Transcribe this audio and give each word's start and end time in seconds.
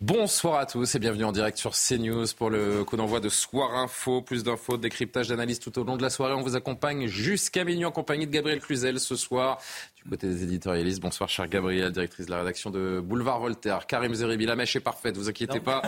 Bonsoir 0.00 0.60
à 0.60 0.66
tous 0.66 0.94
et 0.94 1.00
bienvenue 1.00 1.24
en 1.24 1.32
direct 1.32 1.58
sur 1.58 1.72
CNews 1.72 2.26
pour 2.36 2.50
le 2.50 2.84
coup 2.84 2.96
d'envoi 2.96 3.18
de 3.18 3.28
Soir 3.28 3.74
Info. 3.74 4.22
Plus 4.22 4.44
d'infos, 4.44 4.76
décryptage, 4.76 5.26
d'analyse 5.26 5.58
tout 5.58 5.76
au 5.76 5.82
long 5.82 5.96
de 5.96 6.02
la 6.02 6.08
soirée. 6.08 6.34
On 6.34 6.40
vous 6.40 6.54
accompagne 6.54 7.08
jusqu'à 7.08 7.64
minuit 7.64 7.84
en 7.84 7.90
compagnie 7.90 8.24
de 8.24 8.30
Gabriel 8.30 8.60
Cluzel 8.60 9.00
ce 9.00 9.16
soir 9.16 9.60
côté 10.08 10.26
des 10.26 10.42
éditorialistes. 10.42 11.00
Bonsoir, 11.00 11.28
cher 11.28 11.46
Gabriel, 11.48 11.92
directrice 11.92 12.26
de 12.26 12.30
la 12.30 12.38
rédaction 12.38 12.70
de 12.70 13.00
Boulevard 13.00 13.40
Voltaire. 13.40 13.86
Karim 13.86 14.14
Zeribi, 14.14 14.46
la 14.46 14.56
mèche 14.56 14.76
est 14.76 14.80
parfaite, 14.80 15.16
vous 15.16 15.28
inquiétez 15.28 15.60
pas. 15.60 15.82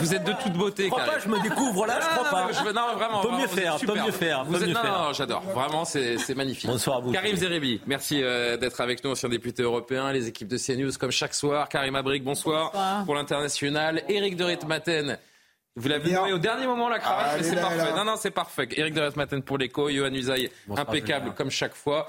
vous 0.00 0.14
êtes 0.14 0.24
de 0.24 0.32
toute 0.42 0.52
beauté, 0.52 0.84
je 0.84 0.90
Karim. 0.90 1.12
Pas, 1.12 1.18
je 1.18 1.28
me 1.28 1.42
découvre 1.42 1.86
là, 1.86 1.98
je 2.00 2.06
crois 2.06 2.30
pas. 2.30 2.52
Je, 2.52 2.72
non, 2.72 2.94
vraiment. 2.96 3.20
Peut 3.22 3.36
mieux 3.36 3.46
faire, 3.46 3.76
peut 3.78 3.94
mieux 3.94 4.12
faire. 4.12 4.44
Vous 4.44 4.62
êtes, 4.62 4.68
non, 4.70 4.82
non, 4.84 5.12
j'adore. 5.12 5.42
Vraiment, 5.42 5.84
c'est 5.84 6.34
magnifique. 6.34 6.70
Bonsoir 6.70 6.98
à 6.98 7.00
vous. 7.00 7.12
Karim 7.12 7.36
Zeribi, 7.36 7.80
merci 7.86 8.22
euh, 8.22 8.56
d'être 8.56 8.80
avec 8.80 9.02
nous, 9.04 9.10
ancien 9.10 9.28
député 9.28 9.62
européen, 9.62 10.12
les 10.12 10.28
équipes 10.28 10.48
de 10.48 10.58
CNews 10.58 10.92
comme 10.98 11.10
chaque 11.10 11.34
soir. 11.34 11.68
Karim 11.68 11.96
Abrik, 11.96 12.22
bonsoir. 12.24 12.70
bonsoir. 12.72 13.04
Pour 13.04 13.14
l'international. 13.14 14.02
Éric 14.08 14.36
de 14.36 14.44
Ritmaten. 14.44 15.18
Vous 15.76 15.88
l'avez 15.88 16.12
nommé 16.12 16.32
au 16.32 16.38
dernier 16.38 16.68
moment 16.68 16.88
la 16.88 17.00
cravate, 17.00 17.30
ah, 17.32 17.36
mais 17.36 17.42
c'est 17.42 17.56
parfait. 17.56 17.92
Non, 17.96 18.04
non, 18.04 18.14
c'est 18.16 18.30
parfait. 18.30 18.68
Éric 18.76 18.94
de 18.94 19.00
Ritmaten 19.00 19.42
pour 19.42 19.58
l'écho, 19.58 19.90
Johan 19.90 20.12
Usaï, 20.14 20.48
impeccable 20.76 21.34
comme 21.34 21.50
chaque 21.50 21.74
fois. 21.74 22.06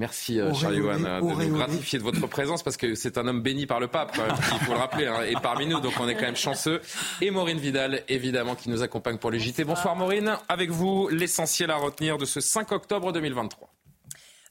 Merci, 0.00 0.40
euh, 0.40 0.54
Charles 0.54 0.76
Johan, 0.76 0.98
de 0.98 1.44
nous 1.44 1.56
gratifier 1.56 1.98
de 1.98 2.04
votre 2.04 2.26
présence 2.26 2.62
parce 2.62 2.78
que 2.78 2.94
c'est 2.94 3.18
un 3.18 3.26
homme 3.28 3.42
béni 3.42 3.66
par 3.66 3.80
le 3.80 3.86
pape, 3.86 4.18
il 4.54 4.58
faut 4.60 4.72
le 4.72 4.78
rappeler, 4.78 5.06
hein, 5.06 5.24
et 5.28 5.34
parmi 5.42 5.66
nous, 5.66 5.78
donc 5.78 5.92
on 6.00 6.08
est 6.08 6.14
quand 6.14 6.22
même 6.22 6.36
chanceux. 6.36 6.80
Et 7.20 7.30
Maureen 7.30 7.58
Vidal, 7.58 8.02
évidemment, 8.08 8.54
qui 8.54 8.70
nous 8.70 8.82
accompagne 8.82 9.18
pour 9.18 9.30
les 9.30 9.38
JT. 9.38 9.62
Bonsoir 9.64 9.94
Maureen, 9.96 10.38
avec 10.48 10.70
vous, 10.70 11.08
l'essentiel 11.08 11.70
à 11.70 11.76
retenir 11.76 12.16
de 12.16 12.24
ce 12.24 12.40
5 12.40 12.72
octobre 12.72 13.12
2023. 13.12 13.68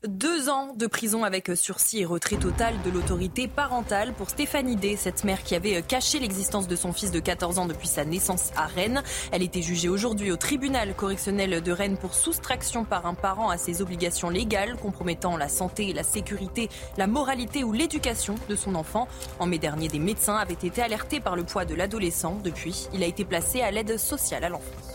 Deux 0.08 0.48
ans 0.48 0.74
de 0.78 0.88
prison 0.88 1.26
avec 1.26 1.52
sursis 1.56 2.00
et 2.00 2.06
retrait 2.06 2.38
total 2.38 2.74
de 2.86 2.90
l'autorité 2.90 3.50
parentale 3.50 4.14
pour 4.14 4.30
Stéphanie 4.30 4.78
D, 4.78 4.96
cette 4.96 5.26
mère 5.26 5.44
qui 5.44 5.56
avait 5.56 5.82
caché 5.82 6.20
l'existence 6.20 6.70
de 6.70 6.76
son 6.78 6.94
fils 6.94 7.12
de 7.12 7.20
14 7.20 7.60
ans 7.60 7.66
depuis 7.66 7.90
sa 7.90 8.06
naissance 8.06 8.52
à 8.56 8.66
Rennes. 8.66 9.04
Elle 9.34 9.44
était 9.44 9.62
jugée 9.62 9.90
aujourd'hui 9.90 10.32
au 10.32 10.38
tribunal 10.38 10.96
correctionnel 10.96 11.62
de 11.62 11.72
Rennes 11.74 11.98
pour 11.98 12.14
soustraction 12.14 12.86
par 12.86 13.08
un 13.08 13.14
parent 13.14 13.50
à 13.50 13.58
ses 13.58 13.82
obligations 13.82 14.30
légales 14.30 14.78
compromettant 14.78 15.36
la 15.36 15.50
santé, 15.50 15.92
la 15.92 16.04
sécurité, 16.04 16.70
la 16.98 17.08
moralité 17.08 17.66
ou 17.66 17.74
l'éducation 17.74 18.36
de 18.48 18.56
son 18.56 18.76
enfant. 18.76 19.10
En 19.38 19.48
mai 19.48 19.58
dernier, 19.58 19.90
des 19.90 20.00
médecins 20.00 20.38
avaient 20.38 20.54
été 20.54 20.82
alertés 20.82 21.20
par 21.20 21.36
le 21.36 21.44
poids 21.44 21.66
de 21.66 21.76
l'adolescent. 21.76 22.40
Depuis, 22.42 22.88
il 22.94 23.04
a 23.04 23.06
été 23.06 23.26
placé 23.26 23.60
à 23.60 23.70
l'aide 23.70 23.98
sociale 23.98 24.46
à 24.46 24.50
l'enfance. 24.50 24.89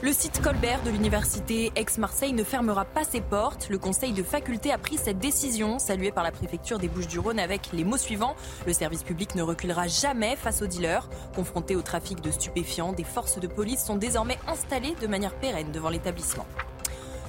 Le 0.00 0.12
site 0.12 0.40
Colbert 0.40 0.80
de 0.84 0.90
l'université 0.90 1.72
Aix-Marseille 1.74 2.32
ne 2.32 2.44
fermera 2.44 2.84
pas 2.84 3.02
ses 3.02 3.20
portes. 3.20 3.68
Le 3.68 3.78
conseil 3.78 4.12
de 4.12 4.22
faculté 4.22 4.70
a 4.70 4.78
pris 4.78 4.96
cette 4.96 5.18
décision, 5.18 5.80
saluée 5.80 6.12
par 6.12 6.22
la 6.22 6.30
préfecture 6.30 6.78
des 6.78 6.86
Bouches-du-Rhône 6.86 7.40
avec 7.40 7.70
les 7.72 7.82
mots 7.82 7.96
suivants. 7.96 8.36
Le 8.64 8.72
service 8.72 9.02
public 9.02 9.34
ne 9.34 9.42
reculera 9.42 9.88
jamais 9.88 10.36
face 10.36 10.62
aux 10.62 10.68
dealers. 10.68 11.08
Confrontés 11.34 11.74
au 11.74 11.82
trafic 11.82 12.20
de 12.20 12.30
stupéfiants, 12.30 12.92
des 12.92 13.02
forces 13.02 13.40
de 13.40 13.48
police 13.48 13.84
sont 13.84 13.96
désormais 13.96 14.38
installées 14.46 14.94
de 15.00 15.08
manière 15.08 15.34
pérenne 15.34 15.72
devant 15.72 15.90
l'établissement. 15.90 16.46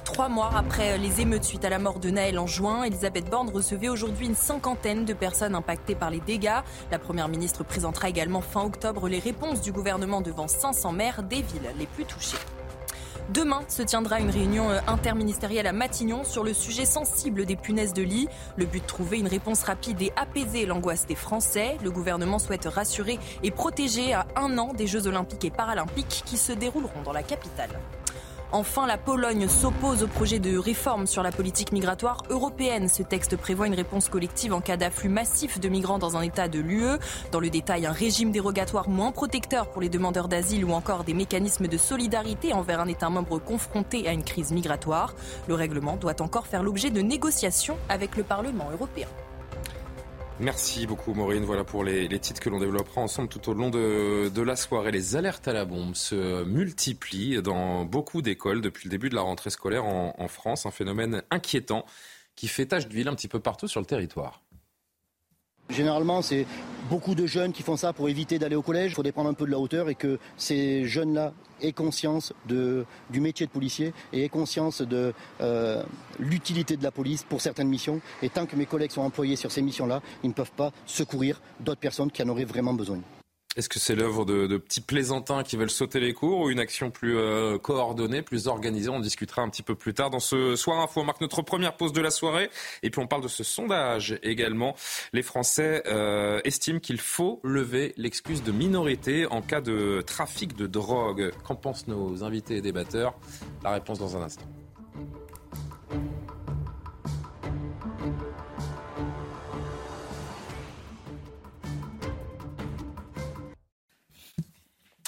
Trois 0.04 0.28
mois 0.28 0.52
après 0.54 0.96
les 0.96 1.20
émeutes 1.20 1.44
suite 1.44 1.64
à 1.64 1.70
la 1.70 1.80
mort 1.80 1.98
de 1.98 2.10
Naël 2.10 2.38
en 2.38 2.46
juin, 2.46 2.84
Elisabeth 2.84 3.28
Borne 3.28 3.50
recevait 3.50 3.88
aujourd'hui 3.88 4.26
une 4.26 4.36
cinquantaine 4.36 5.04
de 5.04 5.12
personnes 5.12 5.56
impactées 5.56 5.96
par 5.96 6.10
les 6.10 6.20
dégâts. 6.20 6.60
La 6.92 7.00
Première 7.00 7.28
ministre 7.28 7.64
présentera 7.64 8.08
également 8.08 8.40
fin 8.40 8.62
octobre 8.62 9.08
les 9.08 9.18
réponses 9.18 9.60
du 9.60 9.72
gouvernement 9.72 10.20
devant 10.20 10.46
500 10.46 10.92
maires 10.92 11.24
des 11.24 11.42
villes 11.42 11.72
les 11.76 11.86
plus 11.86 12.04
touchées. 12.04 12.38
Demain 13.28 13.60
se 13.68 13.82
tiendra 13.82 14.20
une 14.20 14.30
réunion 14.30 14.70
euh, 14.70 14.80
interministérielle 14.86 15.66
à 15.66 15.72
Matignon 15.72 16.24
sur 16.24 16.42
le 16.42 16.52
sujet 16.52 16.84
sensible 16.84 17.44
des 17.44 17.56
punaises 17.56 17.92
de 17.92 18.02
lit. 18.02 18.28
Le 18.56 18.66
but 18.66 18.82
de 18.82 18.86
trouver 18.86 19.18
une 19.18 19.28
réponse 19.28 19.62
rapide 19.62 20.00
et 20.02 20.12
apaiser 20.16 20.66
l'angoisse 20.66 21.06
des 21.06 21.14
Français. 21.14 21.76
Le 21.84 21.90
gouvernement 21.90 22.38
souhaite 22.38 22.64
rassurer 22.64 23.18
et 23.42 23.50
protéger 23.50 24.12
à 24.12 24.26
un 24.36 24.58
an 24.58 24.72
des 24.72 24.86
Jeux 24.86 25.06
olympiques 25.06 25.44
et 25.44 25.50
paralympiques 25.50 26.22
qui 26.24 26.36
se 26.36 26.52
dérouleront 26.52 27.02
dans 27.04 27.12
la 27.12 27.22
capitale. 27.22 27.70
Enfin, 28.52 28.84
la 28.88 28.98
Pologne 28.98 29.46
s'oppose 29.46 30.02
au 30.02 30.08
projet 30.08 30.40
de 30.40 30.58
réforme 30.58 31.06
sur 31.06 31.22
la 31.22 31.30
politique 31.30 31.70
migratoire 31.70 32.24
européenne. 32.30 32.88
Ce 32.88 33.04
texte 33.04 33.36
prévoit 33.36 33.68
une 33.68 33.74
réponse 33.74 34.08
collective 34.08 34.52
en 34.52 34.60
cas 34.60 34.76
d'afflux 34.76 35.08
massif 35.08 35.60
de 35.60 35.68
migrants 35.68 36.00
dans 36.00 36.16
un 36.16 36.22
État 36.22 36.48
de 36.48 36.58
l'UE. 36.58 36.98
Dans 37.30 37.38
le 37.38 37.48
détail, 37.48 37.86
un 37.86 37.92
régime 37.92 38.32
dérogatoire 38.32 38.88
moins 38.88 39.12
protecteur 39.12 39.70
pour 39.70 39.80
les 39.80 39.88
demandeurs 39.88 40.26
d'asile 40.26 40.64
ou 40.64 40.72
encore 40.72 41.04
des 41.04 41.14
mécanismes 41.14 41.68
de 41.68 41.78
solidarité 41.78 42.52
envers 42.52 42.80
un 42.80 42.88
État 42.88 43.08
membre 43.08 43.38
confronté 43.38 44.08
à 44.08 44.12
une 44.12 44.24
crise 44.24 44.50
migratoire. 44.50 45.14
Le 45.46 45.54
règlement 45.54 45.96
doit 45.96 46.20
encore 46.20 46.48
faire 46.48 46.64
l'objet 46.64 46.90
de 46.90 47.02
négociations 47.02 47.76
avec 47.88 48.16
le 48.16 48.24
Parlement 48.24 48.68
européen. 48.72 49.06
Merci 50.40 50.86
beaucoup 50.86 51.12
Maureen. 51.12 51.44
Voilà 51.44 51.64
pour 51.64 51.84
les, 51.84 52.18
titres 52.18 52.40
que 52.40 52.48
l'on 52.48 52.58
développera 52.58 53.02
ensemble 53.02 53.28
tout 53.28 53.50
au 53.50 53.52
long 53.52 53.68
de, 53.68 54.40
la 54.40 54.56
soirée. 54.56 54.90
Les 54.90 55.14
alertes 55.14 55.46
à 55.48 55.52
la 55.52 55.66
bombe 55.66 55.94
se 55.94 56.44
multiplient 56.44 57.42
dans 57.42 57.84
beaucoup 57.84 58.22
d'écoles 58.22 58.62
depuis 58.62 58.88
le 58.88 58.90
début 58.90 59.10
de 59.10 59.14
la 59.14 59.20
rentrée 59.20 59.50
scolaire 59.50 59.84
en, 59.84 60.14
en 60.16 60.28
France. 60.28 60.64
Un 60.64 60.70
phénomène 60.70 61.22
inquiétant 61.30 61.84
qui 62.36 62.48
fait 62.48 62.64
tache 62.64 62.88
de 62.88 62.94
ville 62.94 63.08
un 63.08 63.14
petit 63.14 63.28
peu 63.28 63.38
partout 63.38 63.68
sur 63.68 63.80
le 63.80 63.86
territoire. 63.86 64.42
Généralement, 65.70 66.20
c'est 66.22 66.46
beaucoup 66.88 67.14
de 67.14 67.26
jeunes 67.26 67.52
qui 67.52 67.62
font 67.62 67.76
ça 67.76 67.92
pour 67.92 68.08
éviter 68.08 68.38
d'aller 68.38 68.56
au 68.56 68.62
collège. 68.62 68.92
Il 68.92 68.94
faudrait 68.94 69.12
prendre 69.12 69.30
un 69.30 69.34
peu 69.34 69.46
de 69.46 69.50
la 69.50 69.58
hauteur 69.58 69.88
et 69.88 69.94
que 69.94 70.18
ces 70.36 70.84
jeunes-là 70.84 71.32
aient 71.60 71.72
conscience 71.72 72.32
du 72.46 73.20
métier 73.20 73.46
de 73.46 73.50
policier 73.50 73.92
et 74.12 74.24
aient 74.24 74.28
conscience 74.28 74.82
de 74.82 75.12
euh, 75.40 75.82
l'utilité 76.18 76.76
de 76.76 76.82
la 76.82 76.90
police 76.90 77.22
pour 77.22 77.40
certaines 77.40 77.68
missions. 77.68 78.00
Et 78.22 78.28
tant 78.28 78.46
que 78.46 78.56
mes 78.56 78.66
collègues 78.66 78.90
sont 78.90 79.02
employés 79.02 79.36
sur 79.36 79.52
ces 79.52 79.62
missions-là, 79.62 80.02
ils 80.24 80.28
ne 80.28 80.34
peuvent 80.34 80.52
pas 80.52 80.72
secourir 80.86 81.40
d'autres 81.60 81.80
personnes 81.80 82.10
qui 82.10 82.22
en 82.22 82.28
auraient 82.28 82.44
vraiment 82.44 82.74
besoin. 82.74 82.98
Est-ce 83.60 83.68
que 83.68 83.78
c'est 83.78 83.94
l'œuvre 83.94 84.24
de, 84.24 84.56
petits 84.56 84.80
plaisantins 84.80 85.42
qui 85.42 85.58
veulent 85.58 85.68
sauter 85.68 86.00
les 86.00 86.14
cours 86.14 86.40
ou 86.40 86.48
une 86.48 86.60
action 86.60 86.90
plus 86.90 87.18
euh, 87.18 87.58
coordonnée, 87.58 88.22
plus 88.22 88.46
organisée? 88.46 88.88
On 88.88 89.00
discutera 89.00 89.42
un 89.42 89.50
petit 89.50 89.62
peu 89.62 89.74
plus 89.74 89.92
tard 89.92 90.08
dans 90.08 90.18
ce 90.18 90.56
Soir 90.56 90.80
Info. 90.80 91.02
On 91.02 91.04
marque 91.04 91.20
notre 91.20 91.42
première 91.42 91.76
pause 91.76 91.92
de 91.92 92.00
la 92.00 92.10
soirée 92.10 92.48
et 92.82 92.88
puis 92.88 93.02
on 93.02 93.06
parle 93.06 93.22
de 93.22 93.28
ce 93.28 93.44
sondage 93.44 94.18
également. 94.22 94.74
Les 95.12 95.22
Français 95.22 95.82
euh, 95.88 96.40
estiment 96.44 96.78
qu'il 96.78 97.00
faut 97.00 97.38
lever 97.44 97.92
l'excuse 97.98 98.42
de 98.42 98.50
minorité 98.50 99.26
en 99.26 99.42
cas 99.42 99.60
de 99.60 100.02
trafic 100.06 100.56
de 100.56 100.66
drogue. 100.66 101.30
Qu'en 101.44 101.54
pensent 101.54 101.86
nos 101.86 102.24
invités 102.24 102.56
et 102.56 102.62
débatteurs? 102.62 103.12
La 103.62 103.72
réponse 103.72 103.98
dans 103.98 104.16
un 104.16 104.22
instant. 104.22 104.46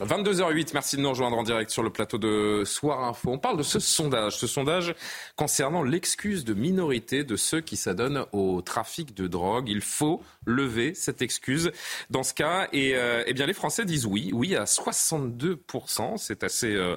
22h08, 0.01 0.71
merci 0.73 0.97
de 0.97 1.03
nous 1.03 1.11
rejoindre 1.11 1.37
en 1.37 1.43
direct 1.43 1.71
sur 1.71 1.83
le 1.83 1.91
plateau 1.91 2.17
de 2.17 2.63
Soir 2.65 3.05
Info. 3.05 3.31
On 3.31 3.39
parle 3.39 3.59
de 3.59 3.63
ce 3.63 3.79
sondage, 3.79 4.39
ce 4.39 4.47
sondage 4.47 4.95
concernant 5.37 5.83
l'excuse 5.83 6.45
de 6.45 6.55
minorité 6.55 7.25
de 7.25 7.37
ceux 7.37 7.61
qui 7.61 7.77
s'adonnent 7.77 8.25
au 8.33 8.63
trafic 8.63 9.15
de 9.15 9.27
drogue. 9.27 9.69
Il 9.69 9.83
faut 9.83 10.23
lever 10.47 10.95
cette 10.95 11.21
excuse 11.21 11.73
dans 12.09 12.23
ce 12.23 12.33
cas. 12.33 12.69
Et 12.73 12.95
euh, 12.95 13.23
eh 13.27 13.35
bien, 13.35 13.45
les 13.45 13.53
Français 13.53 13.85
disent 13.85 14.07
oui, 14.07 14.31
oui 14.33 14.57
à 14.57 14.65
62%. 14.65 16.17
C'est 16.17 16.43
assez... 16.43 16.75
Euh, 16.75 16.97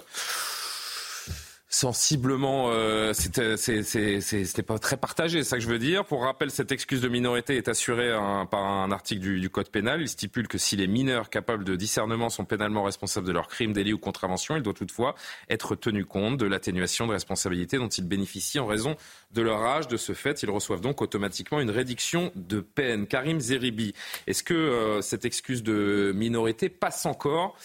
sensiblement, 1.76 2.70
euh, 2.72 3.12
c'était 3.14 4.64
pas 4.64 4.80
très 4.80 4.96
partagé, 4.96 5.44
c'est 5.44 5.50
ça 5.50 5.58
que 5.58 5.64
je 5.64 5.68
veux 5.68 5.78
dire. 5.78 6.06
Pour 6.06 6.24
rappel, 6.24 6.50
cette 6.50 6.72
excuse 6.72 7.02
de 7.02 7.10
minorité 7.10 7.58
est 7.58 7.68
assurée 7.68 8.12
par 8.50 8.66
un 8.66 8.92
article 8.92 9.22
du, 9.22 9.40
du, 9.42 9.50
Code 9.50 9.70
pénal. 9.70 10.02
Il 10.02 10.08
stipule 10.08 10.48
que 10.48 10.58
si 10.58 10.78
les 10.78 10.88
mineurs 10.88 11.30
capables 11.30 11.66
de 11.66 11.76
discernement 11.76 12.30
sont 12.30 12.46
pénalement 12.46 12.84
responsables 12.84 13.28
de 13.28 13.34
leurs 13.34 13.50
crimes, 13.50 13.74
délits 13.74 13.92
ou 13.92 13.98
contraventions, 13.98 14.56
il 14.56 14.62
doit 14.62 14.74
toutefois 14.74 15.16
être 15.50 15.76
tenu 15.76 16.06
compte 16.06 16.38
de 16.38 16.46
l'atténuation 16.46 17.08
de 17.08 17.12
responsabilité 17.12 17.78
dont 17.78 17.90
ils 17.90 18.08
bénéficient 18.08 18.60
en 18.60 18.68
raison 18.68 18.96
de 19.36 19.42
leur 19.42 19.62
âge. 19.62 19.88
De 19.88 19.98
ce 19.98 20.14
fait, 20.14 20.42
ils 20.42 20.50
reçoivent 20.50 20.82
donc 20.82 21.02
automatiquement 21.02 21.60
une 21.60 21.70
réduction 21.70 22.32
de 22.36 22.62
peine. 22.62 23.06
Karim 23.06 23.40
Zeribi, 23.40 23.94
est-ce 24.26 24.42
que 24.42 24.54
euh, 24.54 25.02
cette 25.02 25.26
excuse 25.26 25.62
de 25.62 26.12
minorité 26.16 26.70
passe 26.70 27.06
encore 27.06 27.56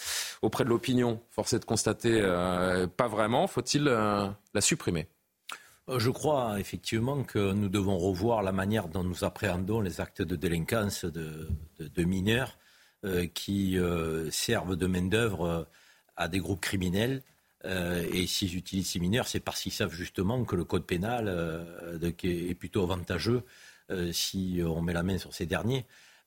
auprès 0.43 0.65
de 0.65 0.69
l'opinion? 0.69 1.21
Force 1.31 1.55
est 1.55 1.61
de 1.61 1.65
constater, 1.65 2.21
euh, 2.23 2.87
pas 2.87 3.09
vraiment. 3.09 3.47
Faut-il 3.47 3.89
euh, 3.89 4.27
la 4.53 4.61
supprimer? 4.61 5.07
Je 5.89 6.11
crois 6.11 6.61
effectivement 6.61 7.25
que 7.25 7.53
nous 7.53 7.69
devons 7.69 7.99
revoir 7.99 8.43
la 8.43 8.53
manière 8.53 8.87
dont 8.87 9.03
nous 9.03 9.25
appréhendons 9.25 9.81
les 9.81 10.01
actes 10.01 10.23
de 10.23 10.37
délinquance 10.37 11.05
de, 11.05 11.49
mineurs 12.05 12.59
qui 13.35 13.77
servent 14.31 14.77
de 14.77 14.87
main-d'œuvre 14.87 15.67
à 16.17 16.29
des 16.29 16.39
groupes 16.39 16.61
criminels. 16.61 17.23
Et 17.65 18.27
s'ils 18.27 18.57
utilisent 18.57 18.91
ces 18.91 19.01
mineurs, 19.01 19.29
c'est 19.29 19.41
parce 19.41 19.61
qu'ils 19.61 19.73
savent 19.73 19.93
justement 19.93 20.45
que 20.45 20.57
le 20.57 20.65
code 20.65 20.85
pénal 20.87 21.29
est 22.03 22.55
plutôt 22.55 22.83
avantageux 22.83 23.43
si 24.13 24.61
on 24.65 24.81
met 24.81 24.93
la 24.93 25.03
main 25.03 25.19
sur 25.19 25.35
ces 25.35 25.47
derniers. 25.47 25.85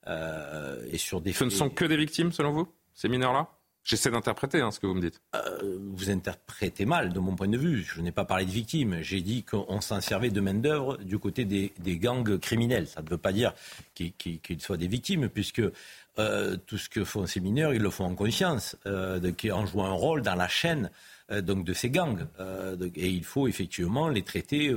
et 0.08 0.98
sur 0.98 1.22
des 1.22 1.34
Ce 1.34 1.44
ne 1.44 1.50
sont 1.50 1.70
que 1.70 1.86
des 1.86 1.98
victimes, 1.98 2.32
selon 2.32 2.52
vous, 2.52 2.68
ces 2.94 3.10
mineurs-là? 3.10 3.50
J'essaie 3.84 4.12
d'interpréter 4.12 4.62
hein, 4.62 4.72
ce 4.72 4.80
que 4.80 4.88
vous 4.88 4.94
me 4.94 5.02
dites. 5.02 5.22
Euh, 5.36 5.78
vous 5.94 6.10
interprétez 6.10 6.86
mal, 6.86 7.12
de 7.12 7.20
mon 7.20 7.36
point 7.36 7.50
de 7.50 7.58
vue. 7.58 7.84
Je 7.84 8.00
n'ai 8.00 8.14
pas 8.14 8.24
parlé 8.24 8.46
de 8.46 8.52
victimes. 8.52 9.02
J'ai 9.02 9.20
dit 9.20 9.44
qu'on 9.44 9.82
s'en 9.82 10.00
servait 10.00 10.30
de 10.30 10.40
main-d'œuvre 10.40 10.98
du 11.00 11.20
côté 11.20 11.44
des, 11.44 11.98
gangs 11.98 12.40
criminels. 12.40 12.88
Ça 12.88 13.02
ne 13.02 13.10
veut 13.10 13.18
pas 13.18 13.34
dire 13.34 13.54
qu'ils 13.94 14.62
soient 14.62 14.78
des 14.78 14.88
victimes, 14.88 15.28
puisque 15.28 15.62
euh, 16.18 16.56
tout 16.66 16.78
ce 16.78 16.88
que 16.88 17.04
font 17.04 17.26
ces 17.26 17.42
mineurs, 17.42 17.74
ils 17.74 17.82
le 17.82 17.90
font 17.90 18.06
en 18.06 18.16
conscience, 18.16 18.78
euh, 18.86 19.20
en 19.52 19.66
jouant 19.66 19.86
un 19.86 19.94
rôle 19.94 20.22
dans 20.22 20.36
la 20.36 20.48
chaîne 20.48 20.90
donc 21.30 21.66
de 21.66 21.74
ces 21.74 21.90
gangs. 21.90 22.28
et 22.96 23.10
il 23.10 23.24
faut 23.24 23.48
effectivement 23.48 24.10
les 24.10 24.24
traiter 24.24 24.76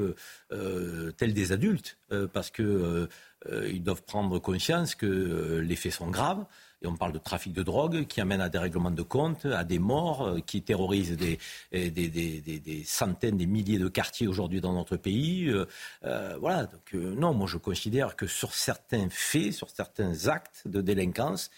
tels 1.17 1.35
des 1.35 1.53
adultes, 1.53 1.99
parce 2.33 2.51
qu'ils 2.51 3.83
doivent 3.83 4.03
prendre 4.03 4.39
conscience 4.39 4.95
que 4.95 5.61
les 5.63 5.77
faits 5.77 5.93
sont 5.93 6.11
graves 6.11 6.45
et 6.83 6.87
on 6.87 6.97
parle 6.97 7.13
de 7.13 7.19
trafic 7.19 7.53
de 7.53 7.63
drogue 7.63 8.07
qui 8.07 8.21
amène 8.21 8.41
à 8.41 8.49
des 8.49 8.59
règlements 8.59 8.91
de 8.91 9.03
compte, 9.03 9.47
à 9.47 9.65
des 9.65 9.79
morts, 9.79 10.27
euh, 10.27 10.41
qui 10.41 10.63
terrorisent 10.63 11.17
des, 11.17 11.39
des, 11.73 12.83
centaines, 12.85 13.37
des 13.37 13.47
milliers 13.47 13.79
de 13.79 13.89
quartiers 13.89 14.27
aujourd'hui 14.27 14.61
dans 14.61 14.75
notre 14.75 14.97
pays. 14.97 15.49
Euh, 15.49 15.65
euh, 16.05 16.37
voilà. 16.41 16.67
Donc, 16.67 16.93
non, 16.93 17.33
moi 17.33 17.47
je 17.47 17.57
considère 17.57 18.15
que 18.17 18.27
sur 18.27 18.53
certains 18.53 19.09
faits, 19.11 19.53
sur 19.53 19.71
certains 19.71 20.29
actes 20.29 20.63
de 20.67 20.81
délinquance, 20.81 21.51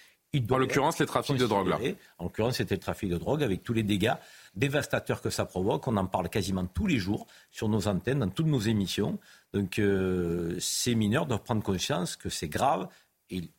en 0.51 0.59
l'occurrence, 0.59 0.99
les 0.99 1.07
trafics 1.07 1.37
de 1.37 1.47
drogue, 1.47 1.69
là. 1.69 1.79
En 2.19 2.25
l'occurrence, 2.25 2.57
c'était 2.57 2.75
le 2.75 2.81
trafic 2.81 3.11
de 3.11 3.17
drogue 3.17 3.43
avec 3.43 3.63
tous 3.63 3.73
les 3.73 3.83
dégâts 3.83 4.15
dévastateurs 4.55 5.23
que 5.23 5.31
ça 5.31 5.45
provoque. 5.45 5.87
On 5.89 5.97
en 5.97 6.07
parle 6.07 6.29
quasiment 6.29 6.67
tous 6.67 6.87
les 6.87 6.99
jours 6.99 7.27
sur 7.51 7.69
nos 7.69 7.89
antennes, 7.89 8.19
dans 8.19 8.29
toutes 8.29 8.47
nos 8.47 8.61
émissions. 8.61 9.19
Donc, 9.53 9.81
ces 10.59 10.95
mineurs 10.95 11.27
doivent 11.27 11.43
prendre 11.43 11.63
conscience 11.63 12.17
que 12.17 12.29
c'est 12.29 12.49
grave. 12.49 12.89
Et 13.31 13.51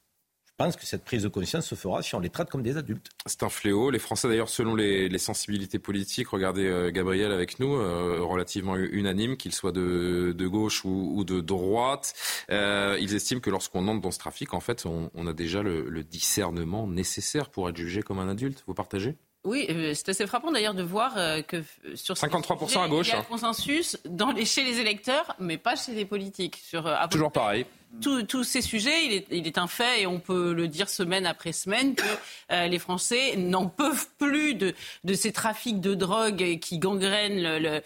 pense 0.59 0.75
que 0.75 0.85
cette 0.85 1.06
prise 1.06 1.23
de 1.23 1.29
conscience 1.29 1.65
se 1.65 1.75
fera 1.75 2.01
si 2.01 2.15
on 2.15 2.19
les 2.19 2.29
traite 2.29 2.50
comme 2.50 2.61
des 2.61 2.75
adultes. 2.75 3.07
C'est 3.25 3.44
un 3.44 3.50
fléau. 3.50 3.91
Les 3.91 3.97
Français, 3.97 4.27
d'ailleurs, 4.27 4.50
selon 4.50 4.75
les, 4.75 5.17
sensibilités 5.17 5.79
politiques, 5.79 6.27
regardez 6.27 6.67
euh, 6.67 6.91
Gabriel 6.91 7.31
avec 7.31 7.59
nous, 7.59 7.75
euh, 7.75 8.19
relativement 8.21 8.75
unanime, 8.75 9.38
qu'il 9.38 9.53
soit 9.53 9.71
de, 9.71 10.47
gauche 10.47 10.83
ou, 10.83 11.23
de 11.23 11.39
droite, 11.39 12.13
euh, 12.51 12.97
ils 13.00 13.15
estiment 13.15 13.39
que 13.39 13.50
lorsqu'on 13.50 13.88
entre 13.88 14.01
dans 14.01 14.11
ce 14.11 14.19
trafic, 14.19 14.53
en 14.53 14.59
fait, 14.59 14.85
on, 14.85 15.27
a 15.27 15.33
déjà 15.33 15.63
le, 15.63 16.03
discernement 16.03 16.88
nécessaire 16.88 17.50
pour 17.50 17.69
être 17.69 17.77
jugé 17.77 18.01
comme 18.01 18.19
un 18.19 18.27
adulte. 18.27 18.63
Vous 18.67 18.73
partagez? 18.73 19.15
Oui, 19.45 19.65
c'est 19.95 20.09
assez 20.09 20.27
frappant 20.27 20.51
d'ailleurs 20.51 20.73
de 20.73 20.83
voir 20.83 21.13
que 21.47 21.63
sur 21.95 22.15
53% 22.15 22.83
à 22.83 22.88
gauche. 22.89 23.07
Il 23.07 23.11
y 23.11 23.13
a 23.13 23.19
un 23.19 23.23
consensus 23.23 23.97
dans 24.03 24.31
les, 24.31 24.44
chez 24.44 24.63
les 24.63 24.79
électeurs, 24.79 25.35
mais 25.39 25.57
pas 25.57 25.77
chez 25.77 25.94
les 25.94 26.06
politiques. 26.06 26.57
Sur, 26.57 26.94
Toujours 27.09 27.31
pareil 27.31 27.65
tous 28.01 28.44
ces 28.44 28.62
sujets, 28.62 29.25
il 29.31 29.47
est, 29.47 29.57
un 29.57 29.68
fait, 29.68 30.01
et 30.01 30.07
on 30.07 30.19
peut 30.19 30.53
le 30.53 30.68
dire 30.68 30.89
semaine 30.89 31.25
après 31.25 31.51
semaine, 31.51 31.95
que 31.95 32.03
euh, 32.51 32.68
les 32.68 32.80
Français 32.80 33.36
n'en 33.36 33.68
peuvent 33.68 34.07
plus 34.18 34.53
de, 34.53 34.74
ces 35.13 35.31
trafics 35.31 35.81
de 35.81 35.95
drogue 35.95 36.59
qui 36.59 36.77
gangrènent 36.77 37.45
euh, 37.45 37.81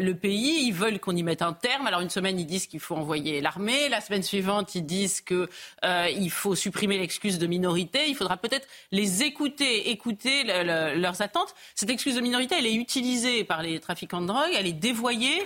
le 0.00 0.14
pays. 0.14 0.66
Ils 0.66 0.72
veulent 0.72 0.98
qu'on 0.98 1.14
y 1.14 1.22
mette 1.22 1.42
un 1.42 1.52
terme. 1.52 1.86
Alors 1.86 2.00
une 2.00 2.10
semaine, 2.10 2.40
ils 2.40 2.46
disent 2.46 2.66
qu'il 2.66 2.80
faut 2.80 2.96
envoyer 2.96 3.40
l'armée. 3.40 3.88
La 3.90 4.00
semaine 4.00 4.22
suivante, 4.22 4.74
ils 4.74 4.86
disent 4.86 5.20
qu'il 5.20 5.46
euh, 5.84 6.28
faut 6.30 6.54
supprimer 6.54 6.98
l'excuse 6.98 7.38
de 7.38 7.46
minorité. 7.46 8.08
Il 8.08 8.16
faudra 8.16 8.38
peut-être 8.38 8.66
les 8.92 9.22
écouter, 9.22 9.90
écouter 9.90 10.44
leurs 10.44 11.22
attentes. 11.22 11.54
Cette 11.74 11.90
excuse 11.90 12.16
de 12.16 12.20
minorité, 12.20 12.56
elle 12.58 12.66
est 12.66 12.74
utilisée 12.74 13.44
par 13.44 13.62
les 13.62 13.78
trafiquants 13.78 14.22
de 14.22 14.26
drogue, 14.26 14.50
elle 14.56 14.66
est 14.66 14.72
dévoyée. 14.72 15.42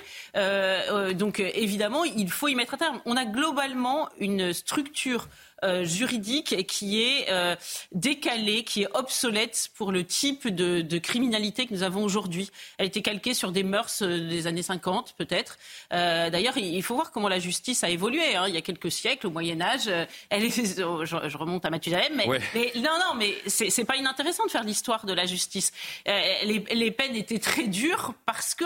Donc 1.14 1.40
évidemment, 1.40 2.04
il 2.04 2.30
faut 2.30 2.48
y 2.48 2.54
mettre 2.54 2.74
un 2.74 2.78
terme. 2.78 3.00
On 3.04 3.16
a 3.16 3.24
globalement 3.24 3.87
une 4.18 4.52
structure 4.52 5.28
euh, 5.64 5.84
juridique 5.84 6.68
qui 6.68 7.02
est 7.02 7.26
euh, 7.30 7.56
décalée, 7.90 8.62
qui 8.62 8.82
est 8.82 8.88
obsolète 8.94 9.70
pour 9.74 9.90
le 9.90 10.04
type 10.04 10.46
de, 10.46 10.98
criminalité 10.98 11.66
que 11.66 11.74
nous 11.74 11.82
avons 11.82 12.04
aujourd'hui. 12.04 12.50
Elle 12.78 12.86
était 12.86 13.02
calquée 13.02 13.34
sur 13.34 13.50
des 13.50 13.64
mœurs 13.64 14.02
euh, 14.02 14.28
des 14.28 14.46
années 14.46 14.62
50, 14.62 15.14
peut-être. 15.18 15.58
D'ailleurs, 15.90 16.56
il 16.56 16.82
faut 16.82 16.94
voir 16.94 17.10
comment 17.10 17.28
la 17.28 17.40
justice 17.40 17.82
a 17.82 17.90
évolué. 17.90 18.36
Hein. 18.36 18.44
Il 18.46 18.54
y 18.54 18.56
a 18.56 18.60
quelques 18.60 18.92
siècles, 18.92 19.26
au 19.26 19.30
Moyen 19.30 19.60
Âge, 19.60 19.90
elle 20.30 20.44
est, 20.44 20.50
je, 20.76 21.36
remonte 21.36 21.64
à 21.64 21.70
Mathusalem, 21.70 22.12
mais, 22.14 22.26
mais 22.54 22.72
non, 22.76 22.96
non, 22.98 23.14
mais 23.16 23.34
c'est 23.46 23.84
pas 23.84 23.96
inintéressant 23.96 24.44
de 24.46 24.50
faire 24.50 24.64
l'histoire 24.64 25.06
de 25.06 25.12
la 25.12 25.26
justice. 25.26 25.72
Les, 26.06 26.64
les, 26.72 26.90
peines 26.90 27.16
étaient 27.16 27.38
très 27.38 27.66
dures 27.66 28.14
parce 28.26 28.54
que 28.54 28.64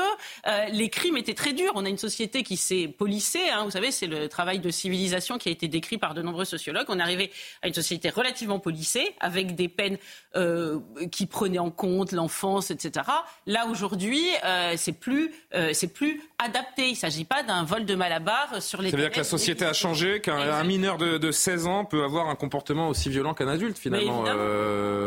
les 0.72 0.90
crimes 0.90 1.16
étaient 1.16 1.34
très 1.34 1.52
durs. 1.52 1.72
On 1.74 1.84
a 1.84 1.88
une 1.88 1.98
société 1.98 2.42
qui 2.42 2.56
s'est 2.56 2.88
polissée. 2.88 3.48
Hein. 3.50 3.64
Vous 3.64 3.70
savez, 3.70 3.90
c'est 3.90 4.06
le 4.06 4.28
travail 4.28 4.58
de 4.58 4.70
civilisation 4.70 5.38
qui 5.38 5.48
a 5.48 5.52
été 5.52 5.68
décrit 5.68 5.98
par 5.98 6.14
de 6.14 6.22
nombreux 6.22 6.44
sociologues 6.44 6.81
on 6.88 6.98
est 6.98 7.02
arrivé 7.02 7.30
à 7.62 7.68
une 7.68 7.74
société 7.74 8.10
relativement 8.10 8.58
polissée, 8.58 9.14
avec 9.20 9.54
des 9.54 9.68
peines 9.68 9.98
euh, 10.36 10.80
qui 11.10 11.26
prenaient 11.26 11.58
en 11.58 11.70
compte 11.70 12.12
l'enfance, 12.12 12.70
etc. 12.70 13.06
Là, 13.46 13.66
aujourd'hui, 13.66 14.22
euh, 14.44 14.74
c'est 14.76 14.92
plus, 14.92 15.30
euh, 15.54 15.70
c'est 15.72 15.92
plus 15.92 16.20
adapté. 16.42 16.86
Il 16.88 16.92
ne 16.92 16.96
s'agit 16.96 17.24
pas 17.24 17.42
d'un 17.42 17.64
vol 17.64 17.84
de 17.84 17.94
malabar 17.94 18.62
sur 18.62 18.80
les... 18.80 18.90
Ça 18.90 18.96
veut 18.96 19.02
dire 19.02 19.12
que 19.12 19.18
la 19.18 19.24
société 19.24 19.64
a 19.64 19.72
changé, 19.72 20.20
qu'un 20.20 20.64
mineur 20.64 20.98
de, 20.98 21.30
16 21.30 21.66
ans 21.66 21.84
peut 21.84 22.02
avoir 22.04 22.28
un 22.28 22.34
comportement 22.34 22.88
aussi 22.88 23.08
violent 23.10 23.34
qu'un 23.34 23.48
adulte, 23.48 23.78
finalement, 23.78 24.24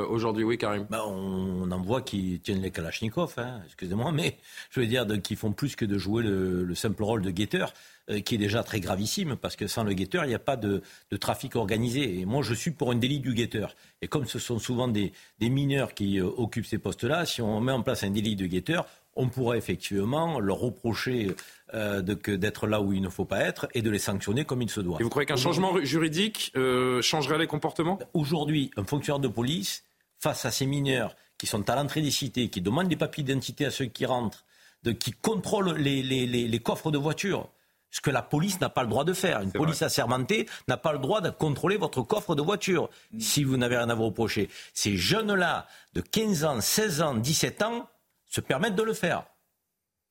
aujourd'hui. 0.09 0.43
Oui, 0.43 0.57
Karim. 0.57 0.85
Bah, 0.89 1.03
on, 1.07 1.71
en 1.71 1.81
voit 1.81 2.01
qui 2.01 2.39
tiennent 2.43 2.61
les 2.61 2.71
kalachnikovs, 2.71 3.33
hein, 3.37 3.61
excusez-moi, 3.65 4.11
mais 4.11 4.37
je 4.69 4.79
veux 4.79 4.85
dire, 4.85 5.05
qui 5.23 5.35
font 5.35 5.51
plus 5.51 5.75
que 5.75 5.85
de 5.85 5.97
jouer 5.97 6.23
le 6.23 6.75
simple 6.75 7.03
rôle 7.03 7.21
de 7.21 7.31
guetteur. 7.31 7.73
Euh, 8.11 8.19
qui 8.19 8.35
est 8.35 8.37
déjà 8.37 8.61
très 8.61 8.79
gravissime, 8.79 9.35
parce 9.35 9.55
que 9.55 9.65
sans 9.65 9.83
le 9.83 9.93
guetteur, 9.93 10.25
il 10.25 10.27
n'y 10.27 10.35
a 10.35 10.39
pas 10.39 10.57
de, 10.57 10.83
trafic 11.19 11.55
organisé. 11.55 12.19
Et 12.19 12.25
moi, 12.25 12.43
je 12.43 12.53
suis 12.53 12.69
pour 12.69 12.91
un 12.91 12.95
délit 12.95 13.19
du 13.19 13.33
guetteur. 13.33 13.75
Et 14.03 14.07
comme 14.07 14.27
ce 14.27 14.37
sont 14.37 14.59
souvent 14.59 14.87
des, 14.87 15.11
mineurs 15.41 15.95
qui 15.95 16.19
euh, 16.19 16.25
occupent 16.37 16.67
ces 16.67 16.77
postes-là, 16.77 17.25
si 17.25 17.41
on 17.41 17.59
met 17.61 17.71
en 17.71 17.81
place 17.81 18.03
un 18.03 18.11
délit 18.11 18.35
de 18.35 18.45
guetteur, 18.45 18.85
on 19.15 19.27
pourrait 19.27 19.57
effectivement 19.57 20.39
leur 20.39 20.59
reprocher 20.59 21.35
euh, 21.73 22.03
d'être 22.03 22.67
là 22.67 22.79
où 22.79 22.93
il 22.93 23.01
ne 23.01 23.09
faut 23.09 23.25
pas 23.25 23.39
être 23.39 23.67
et 23.73 23.81
de 23.81 23.89
les 23.89 23.97
sanctionner 23.97 24.45
comme 24.45 24.61
il 24.61 24.69
se 24.69 24.81
doit. 24.81 24.99
Et 24.99 25.03
vous 25.03 25.09
croyez 25.09 25.25
qu'un 25.25 25.35
changement 25.35 25.83
juridique 25.83 26.53
changerait 27.01 27.39
les 27.39 27.47
comportements? 27.47 27.97
Aujourd'hui, 28.13 28.69
un 28.77 28.83
fonctionnaire 28.83 29.19
de 29.19 29.29
police, 29.29 29.83
face 30.19 30.45
à 30.45 30.51
ces 30.51 30.67
mineurs 30.67 31.15
qui 31.39 31.47
sont 31.47 31.67
à 31.71 31.75
l'entrée 31.75 32.03
des 32.03 32.11
cités, 32.11 32.49
qui 32.49 32.61
demandent 32.61 32.87
des 32.87 32.97
papiers 32.97 33.23
d'identité 33.23 33.65
à 33.65 33.71
ceux 33.71 33.85
qui 33.85 34.05
rentrent, 34.05 34.45
de, 34.83 34.91
qui 34.91 35.11
contrôlent 35.11 35.75
les, 35.75 36.03
les 36.03 36.59
coffres 36.59 36.91
de 36.91 36.99
voitures, 36.99 37.49
ce 37.95 38.01
que 38.01 38.11
la 38.11 38.21
police 38.21 38.59
n'a 38.59 38.67
pas 38.67 38.83
le 38.83 38.89
droit 38.89 39.05
de 39.05 39.13
faire. 39.13 39.39
Une 39.39 39.53
police 39.53 39.81
assermentée 39.81 40.49
n'a 40.67 40.75
pas 40.75 40.91
le 40.91 40.99
droit 40.99 41.21
de 41.21 41.29
contrôler 41.29 41.77
votre 41.77 42.01
coffre 42.01 42.35
de 42.35 42.41
voiture 42.41 42.89
si 43.19 43.45
vous 43.45 43.55
n'avez 43.55 43.77
rien 43.77 43.89
à 43.89 43.95
vous 43.95 44.07
reprocher. 44.07 44.49
Ces 44.73 44.97
jeunes-là, 44.97 45.65
de 45.93 46.01
15 46.01 46.43
ans, 46.43 46.59
16 46.59 47.01
ans, 47.01 47.15
17 47.15 47.61
ans, 47.61 47.87
se 48.25 48.41
permettent 48.41 48.75
de 48.75 48.83
le 48.83 48.93
faire. 48.93 49.23